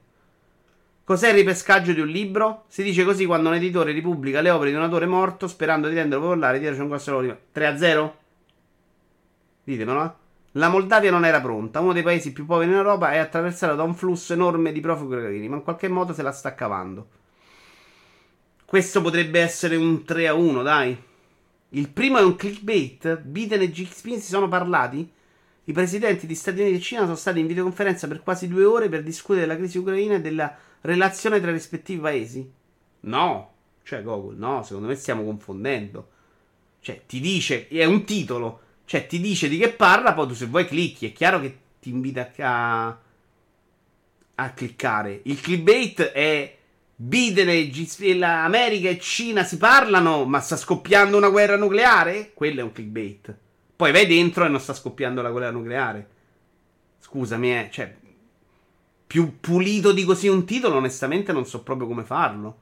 Cos'è 1.04 1.28
il 1.30 1.36
ripescaggio 1.36 1.94
di 1.94 2.00
un 2.00 2.08
libro? 2.08 2.64
Si 2.68 2.82
dice 2.82 3.02
così 3.02 3.24
quando 3.24 3.48
un 3.48 3.54
editore 3.54 3.92
ripubblica 3.92 4.42
le 4.42 4.50
opere 4.50 4.70
di 4.70 4.76
un 4.76 4.82
autore 4.82 5.06
morto 5.06 5.48
sperando 5.48 5.88
di 5.88 5.94
renderlo 5.94 6.22
popolare 6.22 6.58
dietro 6.58 6.76
c'è 6.76 6.82
un 6.82 6.88
grosso 6.88 7.10
lavoro. 7.10 7.38
3 7.52 7.66
a 7.66 7.76
0? 7.78 8.16
Ditemelo, 9.64 10.04
eh? 10.04 10.10
La 10.52 10.68
Moldavia 10.68 11.10
non 11.10 11.24
era 11.24 11.40
pronta, 11.40 11.80
uno 11.80 11.94
dei 11.94 12.02
paesi 12.02 12.34
più 12.34 12.44
poveri 12.44 12.70
in 12.70 12.76
Europa 12.76 13.12
è 13.12 13.16
attraversato 13.16 13.74
da 13.74 13.84
un 13.84 13.94
flusso 13.94 14.34
enorme 14.34 14.70
di 14.70 14.80
profughi 14.80 15.14
ucraini, 15.14 15.48
ma 15.48 15.56
in 15.56 15.62
qualche 15.62 15.88
modo 15.88 16.12
se 16.12 16.20
la 16.20 16.32
sta 16.32 16.54
cavando. 16.54 17.17
Questo 18.68 19.00
potrebbe 19.00 19.40
essere 19.40 19.76
un 19.76 20.04
3 20.04 20.28
a 20.28 20.34
1, 20.34 20.62
dai. 20.62 20.94
Il 21.70 21.88
primo 21.88 22.18
è 22.18 22.22
un 22.22 22.36
clickbait. 22.36 23.16
Biden 23.16 23.62
e 23.62 23.70
Xi 23.70 23.86
si 23.86 24.20
sono 24.20 24.46
parlati. 24.46 25.10
I 25.64 25.72
presidenti 25.72 26.26
di 26.26 26.34
Stati 26.34 26.60
Uniti 26.60 26.76
e 26.76 26.80
Cina 26.80 27.04
sono 27.04 27.14
stati 27.14 27.40
in 27.40 27.46
videoconferenza 27.46 28.06
per 28.06 28.22
quasi 28.22 28.46
due 28.46 28.64
ore 28.64 28.90
per 28.90 29.02
discutere 29.02 29.46
della 29.46 29.56
crisi 29.56 29.78
ucraina 29.78 30.16
e 30.16 30.20
della 30.20 30.54
relazione 30.82 31.40
tra 31.40 31.48
i 31.48 31.54
rispettivi 31.54 31.98
paesi? 31.98 32.52
No. 33.00 33.52
Cioè, 33.82 34.02
Google, 34.02 34.36
no, 34.36 34.62
secondo 34.62 34.88
me 34.88 34.96
stiamo 34.96 35.24
confondendo. 35.24 36.08
Cioè, 36.80 37.04
ti 37.06 37.20
dice, 37.20 37.68
è 37.68 37.86
un 37.86 38.04
titolo, 38.04 38.60
cioè 38.84 39.06
ti 39.06 39.18
dice 39.18 39.48
di 39.48 39.56
che 39.56 39.70
parla, 39.70 40.12
poi 40.12 40.26
tu 40.26 40.34
se 40.34 40.44
vuoi 40.44 40.66
clicchi, 40.66 41.06
è 41.06 41.12
chiaro 41.12 41.40
che 41.40 41.58
ti 41.80 41.88
invita 41.88 42.30
a, 42.36 42.98
a 44.34 44.50
cliccare. 44.50 45.20
Il 45.22 45.40
clickbait 45.40 46.02
è 46.02 46.57
Biden 47.00 47.48
America 48.24 48.88
e 48.88 48.98
Cina 48.98 49.44
si 49.44 49.56
parlano, 49.56 50.24
ma 50.24 50.40
sta 50.40 50.56
scoppiando 50.56 51.16
una 51.16 51.28
guerra 51.28 51.56
nucleare? 51.56 52.32
Quello 52.34 52.58
è 52.58 52.62
un 52.64 52.72
clickbait. 52.72 53.36
Poi 53.76 53.92
vai 53.92 54.04
dentro 54.04 54.44
e 54.44 54.48
non 54.48 54.58
sta 54.58 54.74
scoppiando 54.74 55.22
la 55.22 55.30
guerra 55.30 55.52
nucleare. 55.52 56.08
Scusami, 56.98 57.56
eh, 57.56 57.68
cioè, 57.70 57.96
più 59.06 59.38
pulito 59.38 59.92
di 59.92 60.04
così 60.04 60.26
un 60.26 60.44
titolo, 60.44 60.74
onestamente 60.74 61.32
non 61.32 61.46
so 61.46 61.62
proprio 61.62 61.86
come 61.86 62.02
farlo. 62.02 62.60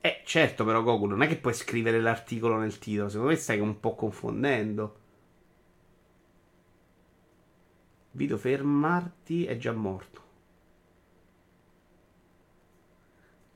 Eh, 0.00 0.22
certo, 0.24 0.64
però 0.64 0.82
Goku, 0.82 1.06
non 1.06 1.22
è 1.22 1.28
che 1.28 1.36
puoi 1.36 1.54
scrivere 1.54 2.00
l'articolo 2.00 2.58
nel 2.58 2.78
titolo. 2.78 3.08
Secondo 3.08 3.30
me 3.30 3.36
stai 3.36 3.60
un 3.60 3.78
po' 3.78 3.94
confondendo. 3.94 5.01
Vito 8.12 8.36
fermarti 8.36 9.46
è 9.46 9.56
già 9.56 9.72
morto. 9.72 10.20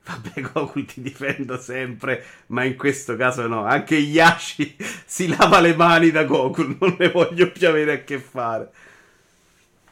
Vabbè, 0.07 0.41
Goku 0.53 0.85
ti 0.85 1.01
difendo 1.01 1.59
sempre, 1.59 2.23
ma 2.47 2.63
in 2.63 2.75
questo 2.75 3.15
caso 3.15 3.45
no. 3.47 3.65
Anche 3.65 3.95
Yashi 3.95 4.75
si 5.05 5.27
lava 5.27 5.59
le 5.59 5.75
mani 5.75 6.11
da 6.11 6.23
Goku, 6.23 6.63
non 6.79 6.95
ne 6.97 7.09
voglio 7.09 7.51
più 7.51 7.67
avere 7.67 7.93
a 7.93 8.03
che 8.03 8.19
fare. 8.19 8.71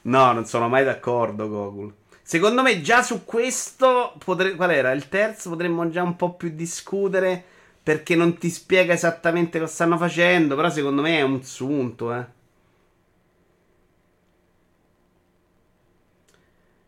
No, 0.04 0.32
non 0.32 0.46
sono 0.46 0.68
mai 0.70 0.84
d'accordo, 0.84 1.48
Goku. 1.48 1.94
Secondo 2.22 2.64
me 2.64 2.82
già 2.82 3.04
su 3.04 3.24
questo, 3.24 4.16
potre... 4.24 4.56
qual 4.56 4.72
era? 4.72 4.92
Il 4.92 5.10
terzo 5.10 5.50
potremmo 5.50 5.88
già 5.90 6.02
un 6.02 6.16
po' 6.16 6.34
più 6.34 6.50
discutere 6.50 7.44
perché 7.84 8.16
non 8.16 8.38
ti 8.38 8.50
spiega 8.50 8.94
esattamente 8.94 9.60
cosa 9.60 9.72
stanno 9.72 9.98
facendo, 9.98 10.56
però 10.56 10.72
secondo 10.72 11.04
me 11.04 11.20
è 11.20 11.22
un 11.22 11.44
sunto, 11.44 12.14
eh. 12.16 12.26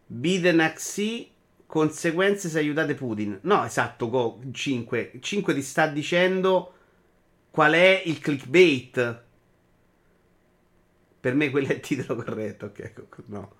Biden 0.07 0.59
Axi 0.61 1.31
conseguenze 1.65 2.49
se 2.49 2.57
aiutate 2.57 2.95
Putin. 2.95 3.39
No, 3.43 3.63
esatto, 3.63 4.09
Go 4.09 4.39
5. 4.51 5.11
5 5.19 5.53
ti 5.53 5.61
sta 5.61 5.87
dicendo 5.87 6.73
qual 7.51 7.73
è 7.73 8.01
il 8.05 8.19
clickbait. 8.19 9.23
Per 11.19 11.35
me 11.35 11.49
quello 11.49 11.67
è 11.67 11.73
il 11.73 11.79
titolo 11.81 12.23
corretto, 12.23 12.67
ok, 12.67 12.93
no. 13.25 13.55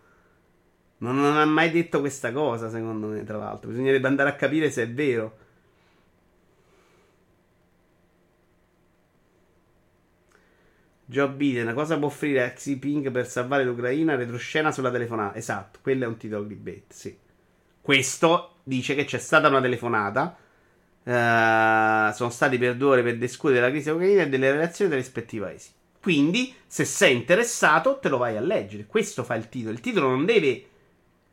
Non, 0.99 1.15
non 1.15 1.37
ha 1.37 1.45
mai 1.45 1.69
detto 1.69 1.99
questa 1.99 2.31
cosa, 2.31 2.69
secondo 2.69 3.07
me, 3.07 3.23
tra 3.23 3.37
l'altro. 3.37 3.69
Bisognerebbe 3.69 4.07
andare 4.07 4.29
a 4.29 4.35
capire 4.35 4.71
se 4.71 4.83
è 4.83 4.89
vero. 4.89 5.45
Joe 11.09 11.29
Biden, 11.29 11.73
cosa 11.73 11.97
può 11.97 12.07
offrire 12.07 12.51
Xi 12.51 12.77
Jinping 12.77 13.11
per 13.11 13.29
salvare 13.29 13.63
l'Ucraina? 13.63 14.15
Retroscena 14.15 14.73
sulla 14.73 14.91
telefonata. 14.91 15.37
Esatto, 15.37 15.79
quello 15.81 16.03
è 16.03 16.07
un 16.07 16.17
titolo 16.17 16.45
clickbait, 16.45 16.91
sì. 16.91 17.17
Questo 17.79 18.57
dice 18.63 18.93
che 18.93 19.05
c'è 19.05 19.17
stata 19.17 19.47
una 19.47 19.61
telefonata. 19.61 20.37
Uh, 21.03 22.13
sono 22.13 22.29
stati 22.29 22.57
per 22.57 22.75
due 22.75 22.89
ore 22.89 23.03
per 23.03 23.17
discutere 23.17 23.61
della 23.61 23.71
crisi 23.71 23.89
ucraina 23.89 24.23
e 24.23 24.29
delle 24.29 24.51
relazioni 24.51 24.89
dei 24.91 24.99
rispettivi 24.99 25.43
paesi. 25.43 25.69
Quindi, 26.01 26.53
se 26.67 26.83
sei 26.83 27.15
interessato, 27.15 27.99
te 27.99 28.09
lo 28.09 28.17
vai 28.17 28.35
a 28.35 28.41
leggere. 28.41 28.85
Questo 28.85 29.23
fa 29.23 29.35
il 29.35 29.47
titolo. 29.47 29.71
Il 29.71 29.79
titolo 29.79 30.09
non 30.09 30.25
deve 30.25 30.67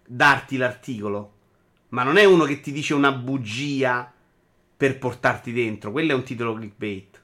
darti 0.07 0.57
l'articolo, 0.57 1.33
ma 1.89 2.05
non 2.05 2.17
è 2.17 2.25
uno 2.25 2.45
che 2.45 2.61
ti 2.61 2.71
dice 2.71 2.95
una 2.95 3.11
bugia 3.11 4.13
per 4.77 4.99
portarti 4.99 5.53
dentro. 5.53 5.91
Quello 5.91 6.13
è 6.13 6.15
un 6.15 6.23
titolo 6.23 6.55
clickbait. 6.55 7.23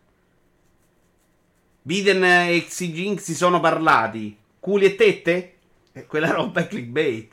Biden 1.83 2.23
e 2.25 2.65
Xi 2.67 2.93
Jinping 2.93 3.19
si 3.19 3.35
sono 3.35 3.61
parlati. 3.61 4.37
Culi 4.59 4.87
e 4.87 4.95
tette? 4.95 5.57
E 5.93 6.07
quella 6.07 6.31
roba 6.31 6.61
è 6.61 6.69
clickbait. 6.69 7.33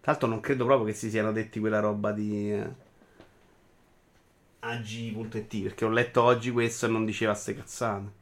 Tra 0.00 0.12
l'altro 0.12 0.28
non 0.28 0.40
credo 0.40 0.64
proprio 0.64 0.86
che 0.86 0.94
si 0.94 1.10
siano 1.10 1.32
detti 1.32 1.58
quella 1.60 1.80
roba 1.80 2.12
di 2.12 2.52
eh, 2.52 2.74
ag.it 4.60 5.62
perché 5.62 5.84
ho 5.84 5.90
letto 5.90 6.22
oggi 6.22 6.50
questo 6.50 6.86
e 6.86 6.88
non 6.88 7.04
diceva 7.04 7.34
ste 7.34 7.54
cazzate. 7.54 8.12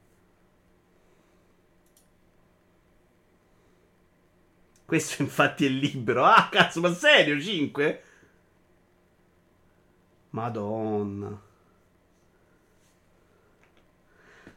Questo 4.84 5.22
infatti 5.22 5.66
è 5.66 5.68
libero. 5.68 6.24
Ah, 6.24 6.48
cazzo, 6.50 6.80
ma 6.80 6.92
serio? 6.94 7.40
5? 7.40 8.02
Madonna. 10.30 11.45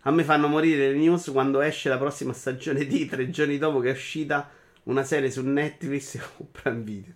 A 0.03 0.11
me 0.11 0.23
fanno 0.23 0.47
morire 0.47 0.91
le 0.91 0.97
news 0.97 1.29
quando 1.31 1.59
esce 1.61 1.89
la 1.89 1.97
prossima 1.97 2.31
stagione 2.31 2.85
di 2.85 3.05
tre 3.05 3.29
giorni 3.29 3.57
dopo 3.57 3.79
che 3.79 3.89
è 3.89 3.93
uscita 3.93 4.49
una 4.83 5.03
serie 5.03 5.29
su 5.29 5.45
Netflix 5.45 6.17
o 6.37 6.47
Prime 6.51 6.81
Video. 6.81 7.13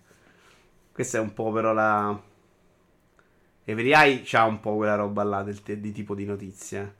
Questa 0.92 1.18
è 1.18 1.20
un 1.20 1.32
po' 1.32 1.50
però 1.50 1.72
la... 1.72 2.20
Every 3.64 3.92
Eye 3.92 4.20
c'ha 4.22 4.44
un 4.44 4.60
po' 4.60 4.76
quella 4.76 4.94
roba 4.94 5.22
là 5.22 5.42
del 5.42 5.62
te- 5.62 5.80
di 5.80 5.92
tipo 5.92 6.14
di 6.14 6.26
notizia. 6.26 6.94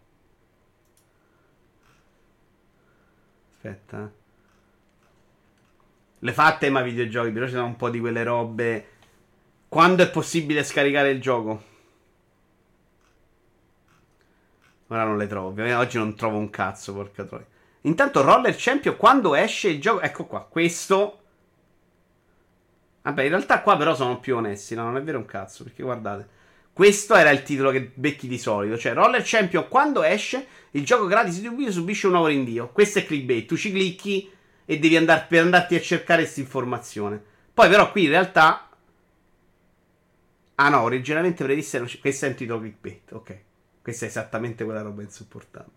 Aspetta. 3.56 4.05
Eh. 4.05 4.23
Le 6.20 6.32
fatte 6.32 6.70
ma 6.70 6.81
videogiochi, 6.81 7.31
però 7.31 7.47
sono 7.47 7.66
un 7.66 7.77
po' 7.77 7.90
di 7.90 8.01
quelle 8.01 8.23
robe. 8.23 8.89
Quando 9.69 10.02
è 10.02 10.11
possibile 10.11 10.65
scaricare 10.65 11.11
il 11.11 11.20
gioco? 11.20 11.73
Ora 14.95 15.05
non 15.05 15.16
le 15.16 15.27
trovo. 15.27 15.49
Ovviamente 15.49 15.77
oggi 15.77 15.99
non 15.99 16.15
trovo 16.15 16.39
un 16.39 16.51
cazzo, 16.51 16.95
porca 16.95 17.25
troia. 17.25 17.47
Intanto 17.83 18.23
Roller 18.23 18.55
Champion 18.57 18.97
quando 18.97 19.35
esce 19.35 19.69
il 19.69 19.81
gioco... 19.81 20.01
Ecco 20.01 20.25
qua, 20.27 20.47
questo... 20.49 21.19
Vabbè, 23.03 23.25
in 23.25 23.29
realtà 23.29 23.61
qua 23.61 23.77
però 23.77 23.95
sono 23.97 24.21
più 24.21 24.37
onesti, 24.37 24.77
no? 24.77 24.85
Non 24.85 24.97
è 24.97 25.03
vero 25.03 25.19
un 25.19 25.27
cazzo, 25.27 25.65
perché 25.65 25.83
guardate. 25.83 26.29
Questo 26.73 27.16
era 27.16 27.31
il 27.31 27.43
titolo 27.43 27.73
che 27.73 27.91
becchi 27.93 28.29
di 28.29 28.39
solito. 28.39 28.79
Cioè, 28.79 28.95
Roller 28.95 29.23
Champion 29.25 29.66
quando 29.66 30.05
esce, 30.05 30.47
il 30.71 30.85
gioco 30.85 31.07
gratis 31.07 31.41
di 31.41 31.49
Wii 31.49 31.73
subisce 31.73 32.07
un 32.07 32.12
nuovo 32.12 32.29
rinvio. 32.29 32.69
Questo 32.69 33.01
è 33.01 33.05
clickbait. 33.05 33.47
Tu 33.47 33.57
ci 33.57 33.73
clicchi 33.73 34.31
e 34.65 34.79
devi 34.79 34.97
andare 34.97 35.27
per 35.29 35.43
andarti 35.43 35.75
a 35.75 35.81
cercare 35.81 36.23
questa 36.23 36.41
informazione. 36.41 37.21
Poi 37.53 37.69
però 37.69 37.91
qui 37.91 38.05
in 38.05 38.11
realtà... 38.11 38.69
Ah 40.55 40.69
no, 40.69 40.83
originalmente 40.83 41.43
prevista... 41.43 41.83
Questo 42.01 42.27
è 42.27 42.29
un 42.29 42.35
titolo 42.37 42.61
clickbait, 42.61 43.12
ok. 43.12 43.39
Questa 43.85 44.06
è 44.06 44.09
esattamente 44.09 44.65
quella 44.65 44.81
roba 44.81 45.02
insopportabile. 45.02 45.77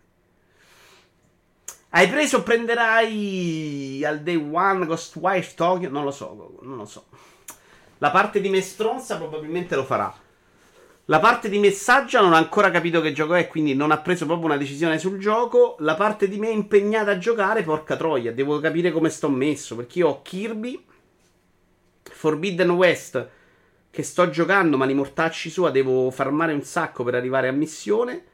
Hai 1.90 2.08
preso 2.08 2.38
o 2.38 2.42
prenderai 2.42 4.02
al 4.06 4.22
day 4.22 4.38
one 4.38 4.86
Ghostwire 4.86 5.54
Tokyo? 5.54 5.90
Non 5.90 6.06
lo 6.06 6.12
so, 6.12 6.58
non 6.62 6.78
lo 6.78 6.86
so. 6.86 7.08
La 7.98 8.10
parte 8.10 8.40
di 8.40 8.48
me 8.48 8.62
stronza 8.62 9.18
probabilmente 9.18 9.76
lo 9.76 9.84
farà. 9.84 10.18
La 11.04 11.20
parte 11.20 11.50
di 11.50 11.60
messaggio 11.60 12.22
non 12.22 12.32
ha 12.32 12.38
ancora 12.38 12.72
capito 12.72 13.02
che 13.02 13.12
gioco 13.12 13.34
è, 13.34 13.50
quindi 13.50 13.76
non 13.76 13.92
ha 13.92 13.98
preso 13.98 14.26
proprio 14.26 14.46
una 14.46 14.58
decisione 14.58 15.00
sul 15.00 15.20
gioco. 15.20 15.76
La 15.80 15.96
parte 15.96 16.30
di 16.30 16.40
me 16.40 16.48
impegnata 16.48 17.12
a 17.12 17.18
giocare, 17.18 17.64
porca 17.64 17.98
troia, 17.98 18.32
devo 18.32 18.58
capire 18.62 18.94
come 18.94 19.10
sto 19.10 19.30
messo. 19.30 19.76
Perché 19.76 20.00
io 20.00 20.08
ho 20.08 20.22
Kirby, 20.22 20.82
Forbidden 22.04 22.70
West 22.70 23.36
che 23.98 24.04
sto 24.04 24.30
giocando, 24.30 24.78
ma 24.78 24.86
li 24.86 24.94
mortacci 24.94 25.50
sua, 25.50 25.72
devo 25.72 26.12
farmare 26.12 26.54
un 26.54 26.62
sacco 26.62 27.04
per 27.04 27.16
arrivare 27.16 27.48
a 27.48 27.52
missione. 27.52 28.26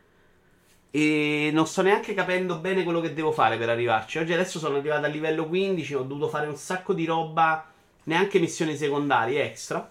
E 0.91 1.51
non 1.53 1.65
sto 1.67 1.81
neanche 1.81 2.13
capendo 2.13 2.57
bene 2.57 2.83
quello 2.83 2.99
che 2.99 3.13
devo 3.13 3.31
fare 3.31 3.55
per 3.55 3.69
arrivarci. 3.69 4.17
Oggi 4.17 4.33
adesso 4.33 4.59
sono 4.59 4.75
arrivato 4.75 5.05
a 5.05 5.07
livello 5.07 5.47
15, 5.47 5.93
ho 5.93 6.03
dovuto 6.03 6.27
fare 6.27 6.47
un 6.47 6.57
sacco 6.57 6.91
di 6.93 7.05
roba, 7.05 7.65
neanche 8.03 8.39
missioni 8.39 8.75
secondarie 8.75 9.41
extra. 9.41 9.89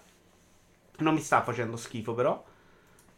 Non 0.99 1.15
mi 1.15 1.21
sta 1.21 1.41
facendo 1.41 1.75
schifo 1.75 2.13
però. 2.13 2.33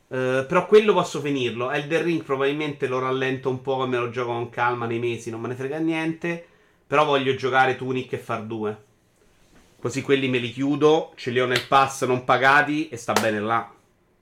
Uh, 0.08 0.46
però 0.48 0.66
quello 0.66 0.94
posso 0.94 1.20
finirlo. 1.20 1.72
Elder 1.72 2.04
Ring 2.06 2.24
probabilmente 2.24 2.88
lo 2.88 3.00
rallento 3.00 3.50
un 3.50 3.62
po' 3.62 3.84
e 3.84 3.88
me 3.88 3.98
lo 3.98 4.10
gioco 4.12 4.32
con 4.32 4.50
calma 4.50 4.86
nei 4.86 5.00
mesi, 5.00 5.30
non 5.30 5.42
me 5.42 5.50
ne 5.50 5.56
frega 5.56 5.78
niente. 5.80 6.48
Però 6.88 7.04
voglio 7.04 7.36
giocare 7.36 7.76
Tunic 7.76 8.14
e 8.14 8.18
far 8.18 8.44
due. 8.44 8.85
Così 9.86 10.02
quelli 10.02 10.28
me 10.28 10.40
li 10.40 10.52
chiudo, 10.52 11.14
ce 11.16 11.30
li 11.30 11.40
ho 11.40 11.46
nel 11.46 11.68
pass 11.68 12.06
non 12.06 12.24
pagati 12.24 12.90
e 12.90 12.98
sta 12.98 13.14
bene 13.14 13.40
là. 13.40 13.72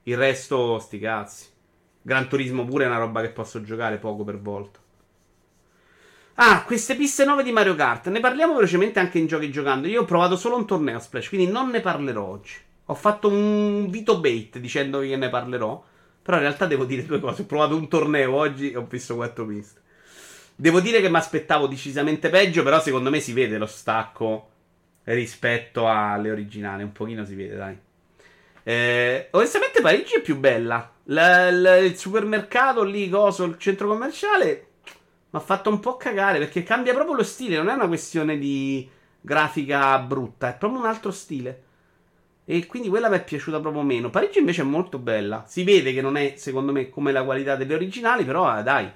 Il 0.03 0.17
resto, 0.17 0.77
sti 0.77 0.99
cazzi. 0.99 1.45
Gran 2.01 2.27
Turismo 2.27 2.65
pure 2.65 2.83
è 2.83 2.87
una 2.87 2.97
roba 2.97 3.21
che 3.21 3.29
posso 3.29 3.63
giocare 3.63 3.95
poco 3.95 4.25
per 4.25 4.41
volta. 4.41 4.79
Ah, 6.33 6.65
queste 6.65 6.97
piste 6.97 7.23
nuove 7.23 7.43
di 7.43 7.53
Mario 7.53 7.75
Kart. 7.75 8.09
Ne 8.09 8.19
parliamo 8.19 8.55
velocemente 8.55 8.99
anche 8.99 9.19
in 9.19 9.25
giochi 9.25 9.49
giocando. 9.51 9.87
Io 9.87 10.01
ho 10.01 10.05
provato 10.05 10.35
solo 10.35 10.57
un 10.57 10.67
torneo 10.67 10.99
Splash, 10.99 11.29
quindi 11.29 11.49
non 11.49 11.69
ne 11.69 11.79
parlerò 11.79 12.21
oggi. 12.21 12.55
Ho 12.87 12.93
fatto 12.93 13.29
un 13.29 13.89
Vito 13.89 14.19
bait 14.19 14.57
dicendovi 14.57 15.07
che 15.07 15.15
ne 15.15 15.29
parlerò. 15.29 15.81
Però 16.21 16.35
in 16.35 16.43
realtà 16.43 16.65
devo 16.65 16.83
dire 16.83 17.05
due 17.05 17.21
cose. 17.21 17.43
Ho 17.43 17.45
provato 17.45 17.77
un 17.77 17.87
torneo 17.87 18.33
oggi 18.33 18.71
e 18.71 18.75
ho 18.75 18.85
visto 18.85 19.15
quattro 19.15 19.45
piste. 19.45 19.79
Devo 20.57 20.81
dire 20.81 20.99
che 20.99 21.09
mi 21.09 21.15
aspettavo 21.15 21.67
decisamente 21.67 22.27
peggio, 22.27 22.63
però 22.63 22.81
secondo 22.81 23.09
me 23.09 23.21
si 23.21 23.31
vede 23.31 23.57
lo 23.57 23.65
stacco 23.65 24.49
rispetto 25.05 25.87
alle 25.87 26.31
originali. 26.31 26.83
Un 26.83 26.91
pochino 26.91 27.25
si 27.25 27.35
vede, 27.35 27.55
dai. 27.55 27.77
Eh, 28.63 29.27
onestamente 29.31 29.81
Parigi 29.81 30.15
è 30.15 30.21
più 30.21 30.37
bella. 30.37 30.91
La, 31.05 31.51
la, 31.51 31.77
il 31.77 31.97
supermercato 31.97 32.83
lì, 32.83 33.09
coso, 33.09 33.43
il 33.43 33.57
centro 33.57 33.87
commerciale 33.87 34.67
mi 35.33 35.39
ha 35.39 35.41
fatto 35.41 35.71
un 35.71 35.79
po' 35.79 35.97
cagare 35.97 36.37
perché 36.37 36.61
cambia 36.61 36.93
proprio 36.93 37.15
lo 37.15 37.23
stile. 37.23 37.57
Non 37.57 37.69
è 37.69 37.73
una 37.73 37.87
questione 37.87 38.37
di 38.37 38.87
grafica 39.19 39.97
brutta, 39.99 40.49
è 40.49 40.57
proprio 40.57 40.79
un 40.79 40.85
altro 40.85 41.11
stile. 41.11 41.63
E 42.45 42.67
quindi 42.67 42.89
quella 42.89 43.09
mi 43.09 43.15
è 43.15 43.23
piaciuta 43.23 43.59
proprio 43.59 43.81
meno. 43.81 44.11
Parigi 44.11 44.37
invece 44.37 44.61
è 44.61 44.65
molto 44.65 44.99
bella. 44.99 45.43
Si 45.47 45.63
vede 45.63 45.91
che 45.91 46.01
non 46.01 46.17
è, 46.17 46.33
secondo 46.37 46.71
me, 46.71 46.89
come 46.89 47.11
la 47.11 47.23
qualità 47.23 47.55
delle 47.55 47.73
originali, 47.73 48.23
però 48.25 48.59
eh, 48.59 48.61
dai. 48.61 48.91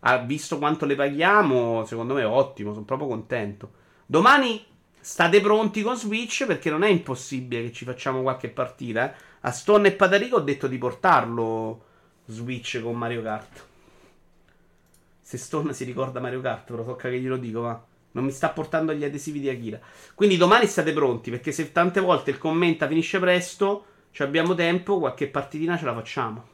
Ha 0.00 0.18
visto 0.18 0.58
quanto 0.58 0.84
le 0.84 0.94
paghiamo, 0.94 1.84
secondo 1.86 2.14
me 2.14 2.22
è 2.22 2.26
ottimo, 2.26 2.72
sono 2.74 2.84
proprio 2.84 3.08
contento. 3.08 3.72
Domani 4.04 4.62
State 5.08 5.40
pronti 5.40 5.80
con 5.80 5.96
Switch 5.96 6.44
perché 6.44 6.68
non 6.68 6.82
è 6.82 6.88
impossibile 6.88 7.62
che 7.62 7.72
ci 7.72 7.86
facciamo 7.86 8.20
qualche 8.20 8.50
partita. 8.50 9.10
Eh. 9.10 9.16
A 9.40 9.52
Stone 9.52 9.88
e 9.88 9.92
Patarico 9.92 10.36
ho 10.36 10.40
detto 10.40 10.66
di 10.66 10.76
portarlo 10.76 11.82
Switch 12.26 12.82
con 12.82 12.94
Mario 12.94 13.22
Kart. 13.22 13.66
Se 15.22 15.38
Stone 15.38 15.72
si 15.72 15.84
ricorda 15.84 16.20
Mario 16.20 16.42
Kart, 16.42 16.70
però 16.70 16.84
tocca 16.84 17.08
che 17.08 17.18
glielo 17.18 17.38
dico, 17.38 17.62
va. 17.62 17.82
Non 18.12 18.22
mi 18.22 18.30
sta 18.30 18.50
portando 18.50 18.92
gli 18.92 19.02
adesivi 19.02 19.40
di 19.40 19.48
Akira. 19.48 19.80
Quindi 20.14 20.36
domani 20.36 20.66
state 20.66 20.92
pronti 20.92 21.30
perché 21.30 21.52
se 21.52 21.72
tante 21.72 22.00
volte 22.00 22.30
il 22.30 22.36
commenta 22.36 22.86
finisce 22.86 23.18
presto, 23.18 23.86
ci 24.10 24.22
abbiamo 24.22 24.54
tempo, 24.54 24.98
qualche 24.98 25.28
partitina 25.28 25.78
ce 25.78 25.86
la 25.86 25.94
facciamo. 25.94 26.48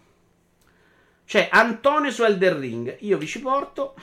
C'è 1.26 1.48
Antonio 1.50 2.12
su 2.12 2.22
Elder 2.22 2.54
Ring. 2.54 2.98
Io 3.00 3.18
vi 3.18 3.26
ci 3.26 3.40
porto. 3.40 3.96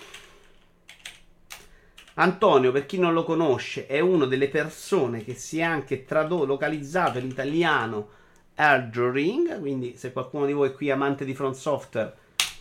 Antonio, 2.15 2.71
per 2.71 2.85
chi 2.85 2.97
non 2.97 3.13
lo 3.13 3.23
conosce, 3.23 3.87
è 3.87 3.99
una 3.99 4.25
delle 4.25 4.49
persone 4.49 5.23
che 5.23 5.33
si 5.33 5.59
è 5.59 5.63
anche 5.63 6.03
tradotto, 6.03 6.45
localizzato 6.45 7.17
in 7.19 7.27
italiano 7.27 8.19
Ring, 8.55 9.59
quindi 9.59 9.95
se 9.95 10.11
qualcuno 10.11 10.45
di 10.45 10.53
voi 10.53 10.69
è 10.69 10.73
qui 10.73 10.91
amante 10.91 11.25
di 11.25 11.33
Front 11.33 11.55
Software 11.55 12.13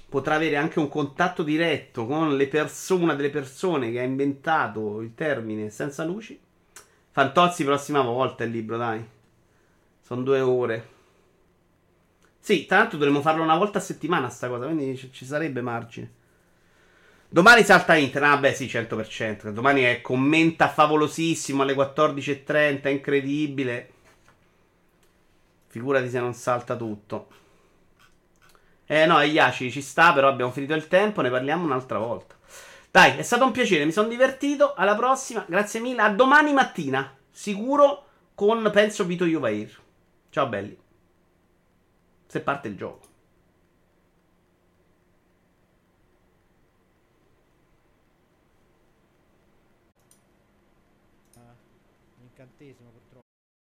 potrà 0.08 0.34
avere 0.34 0.56
anche 0.56 0.78
un 0.78 0.88
contatto 0.88 1.42
diretto 1.42 2.06
con 2.06 2.36
le 2.36 2.48
persone, 2.48 3.02
una 3.02 3.14
delle 3.14 3.30
persone 3.30 3.92
che 3.92 4.00
ha 4.00 4.04
inventato 4.04 5.00
il 5.02 5.14
termine 5.14 5.70
senza 5.70 6.04
luci. 6.04 6.38
Fantozzi 7.12 7.64
prossima 7.64 8.00
volta 8.02 8.44
il 8.44 8.50
libro, 8.50 8.76
dai. 8.76 9.04
Sono 10.00 10.22
due 10.22 10.40
ore. 10.40 10.88
Sì, 12.40 12.66
tra 12.66 12.78
l'altro 12.78 12.98
dovremmo 12.98 13.20
farlo 13.20 13.42
una 13.42 13.56
volta 13.56 13.78
a 13.78 13.82
settimana 13.82 14.28
sta 14.30 14.48
cosa, 14.48 14.64
quindi 14.64 14.96
ci 15.12 15.24
sarebbe 15.24 15.60
margine. 15.60 16.18
Domani 17.32 17.62
salta 17.62 17.94
Inter. 17.94 18.24
Ah, 18.24 18.38
beh, 18.38 18.54
sì, 18.54 18.66
100%. 18.66 19.50
Domani 19.50 19.82
è 19.82 20.00
commenta 20.00 20.68
favolosissimo 20.68 21.62
alle 21.62 21.74
14.30. 21.74 22.82
È 22.82 22.88
incredibile. 22.88 23.90
Figurati 25.68 26.10
se 26.10 26.18
non 26.18 26.34
salta 26.34 26.74
tutto. 26.74 27.28
Eh 28.84 29.06
no, 29.06 29.22
Yashi 29.22 29.70
ci 29.70 29.80
sta, 29.80 30.12
però 30.12 30.26
abbiamo 30.26 30.50
finito 30.50 30.74
il 30.74 30.88
tempo, 30.88 31.20
ne 31.20 31.30
parliamo 31.30 31.64
un'altra 31.64 31.98
volta. 31.98 32.34
Dai, 32.90 33.18
è 33.18 33.22
stato 33.22 33.44
un 33.44 33.52
piacere, 33.52 33.84
mi 33.84 33.92
sono 33.92 34.08
divertito. 34.08 34.74
Alla 34.74 34.96
prossima, 34.96 35.44
grazie 35.46 35.78
mille. 35.78 36.02
A 36.02 36.10
domani 36.10 36.52
mattina, 36.52 37.16
sicuro 37.30 38.06
con 38.34 38.68
penso 38.72 39.04
Vito 39.04 39.24
Juvair. 39.24 39.70
Ciao 40.30 40.48
belli. 40.48 40.76
Se 42.26 42.40
parte 42.40 42.66
il 42.66 42.76
gioco. 42.76 43.09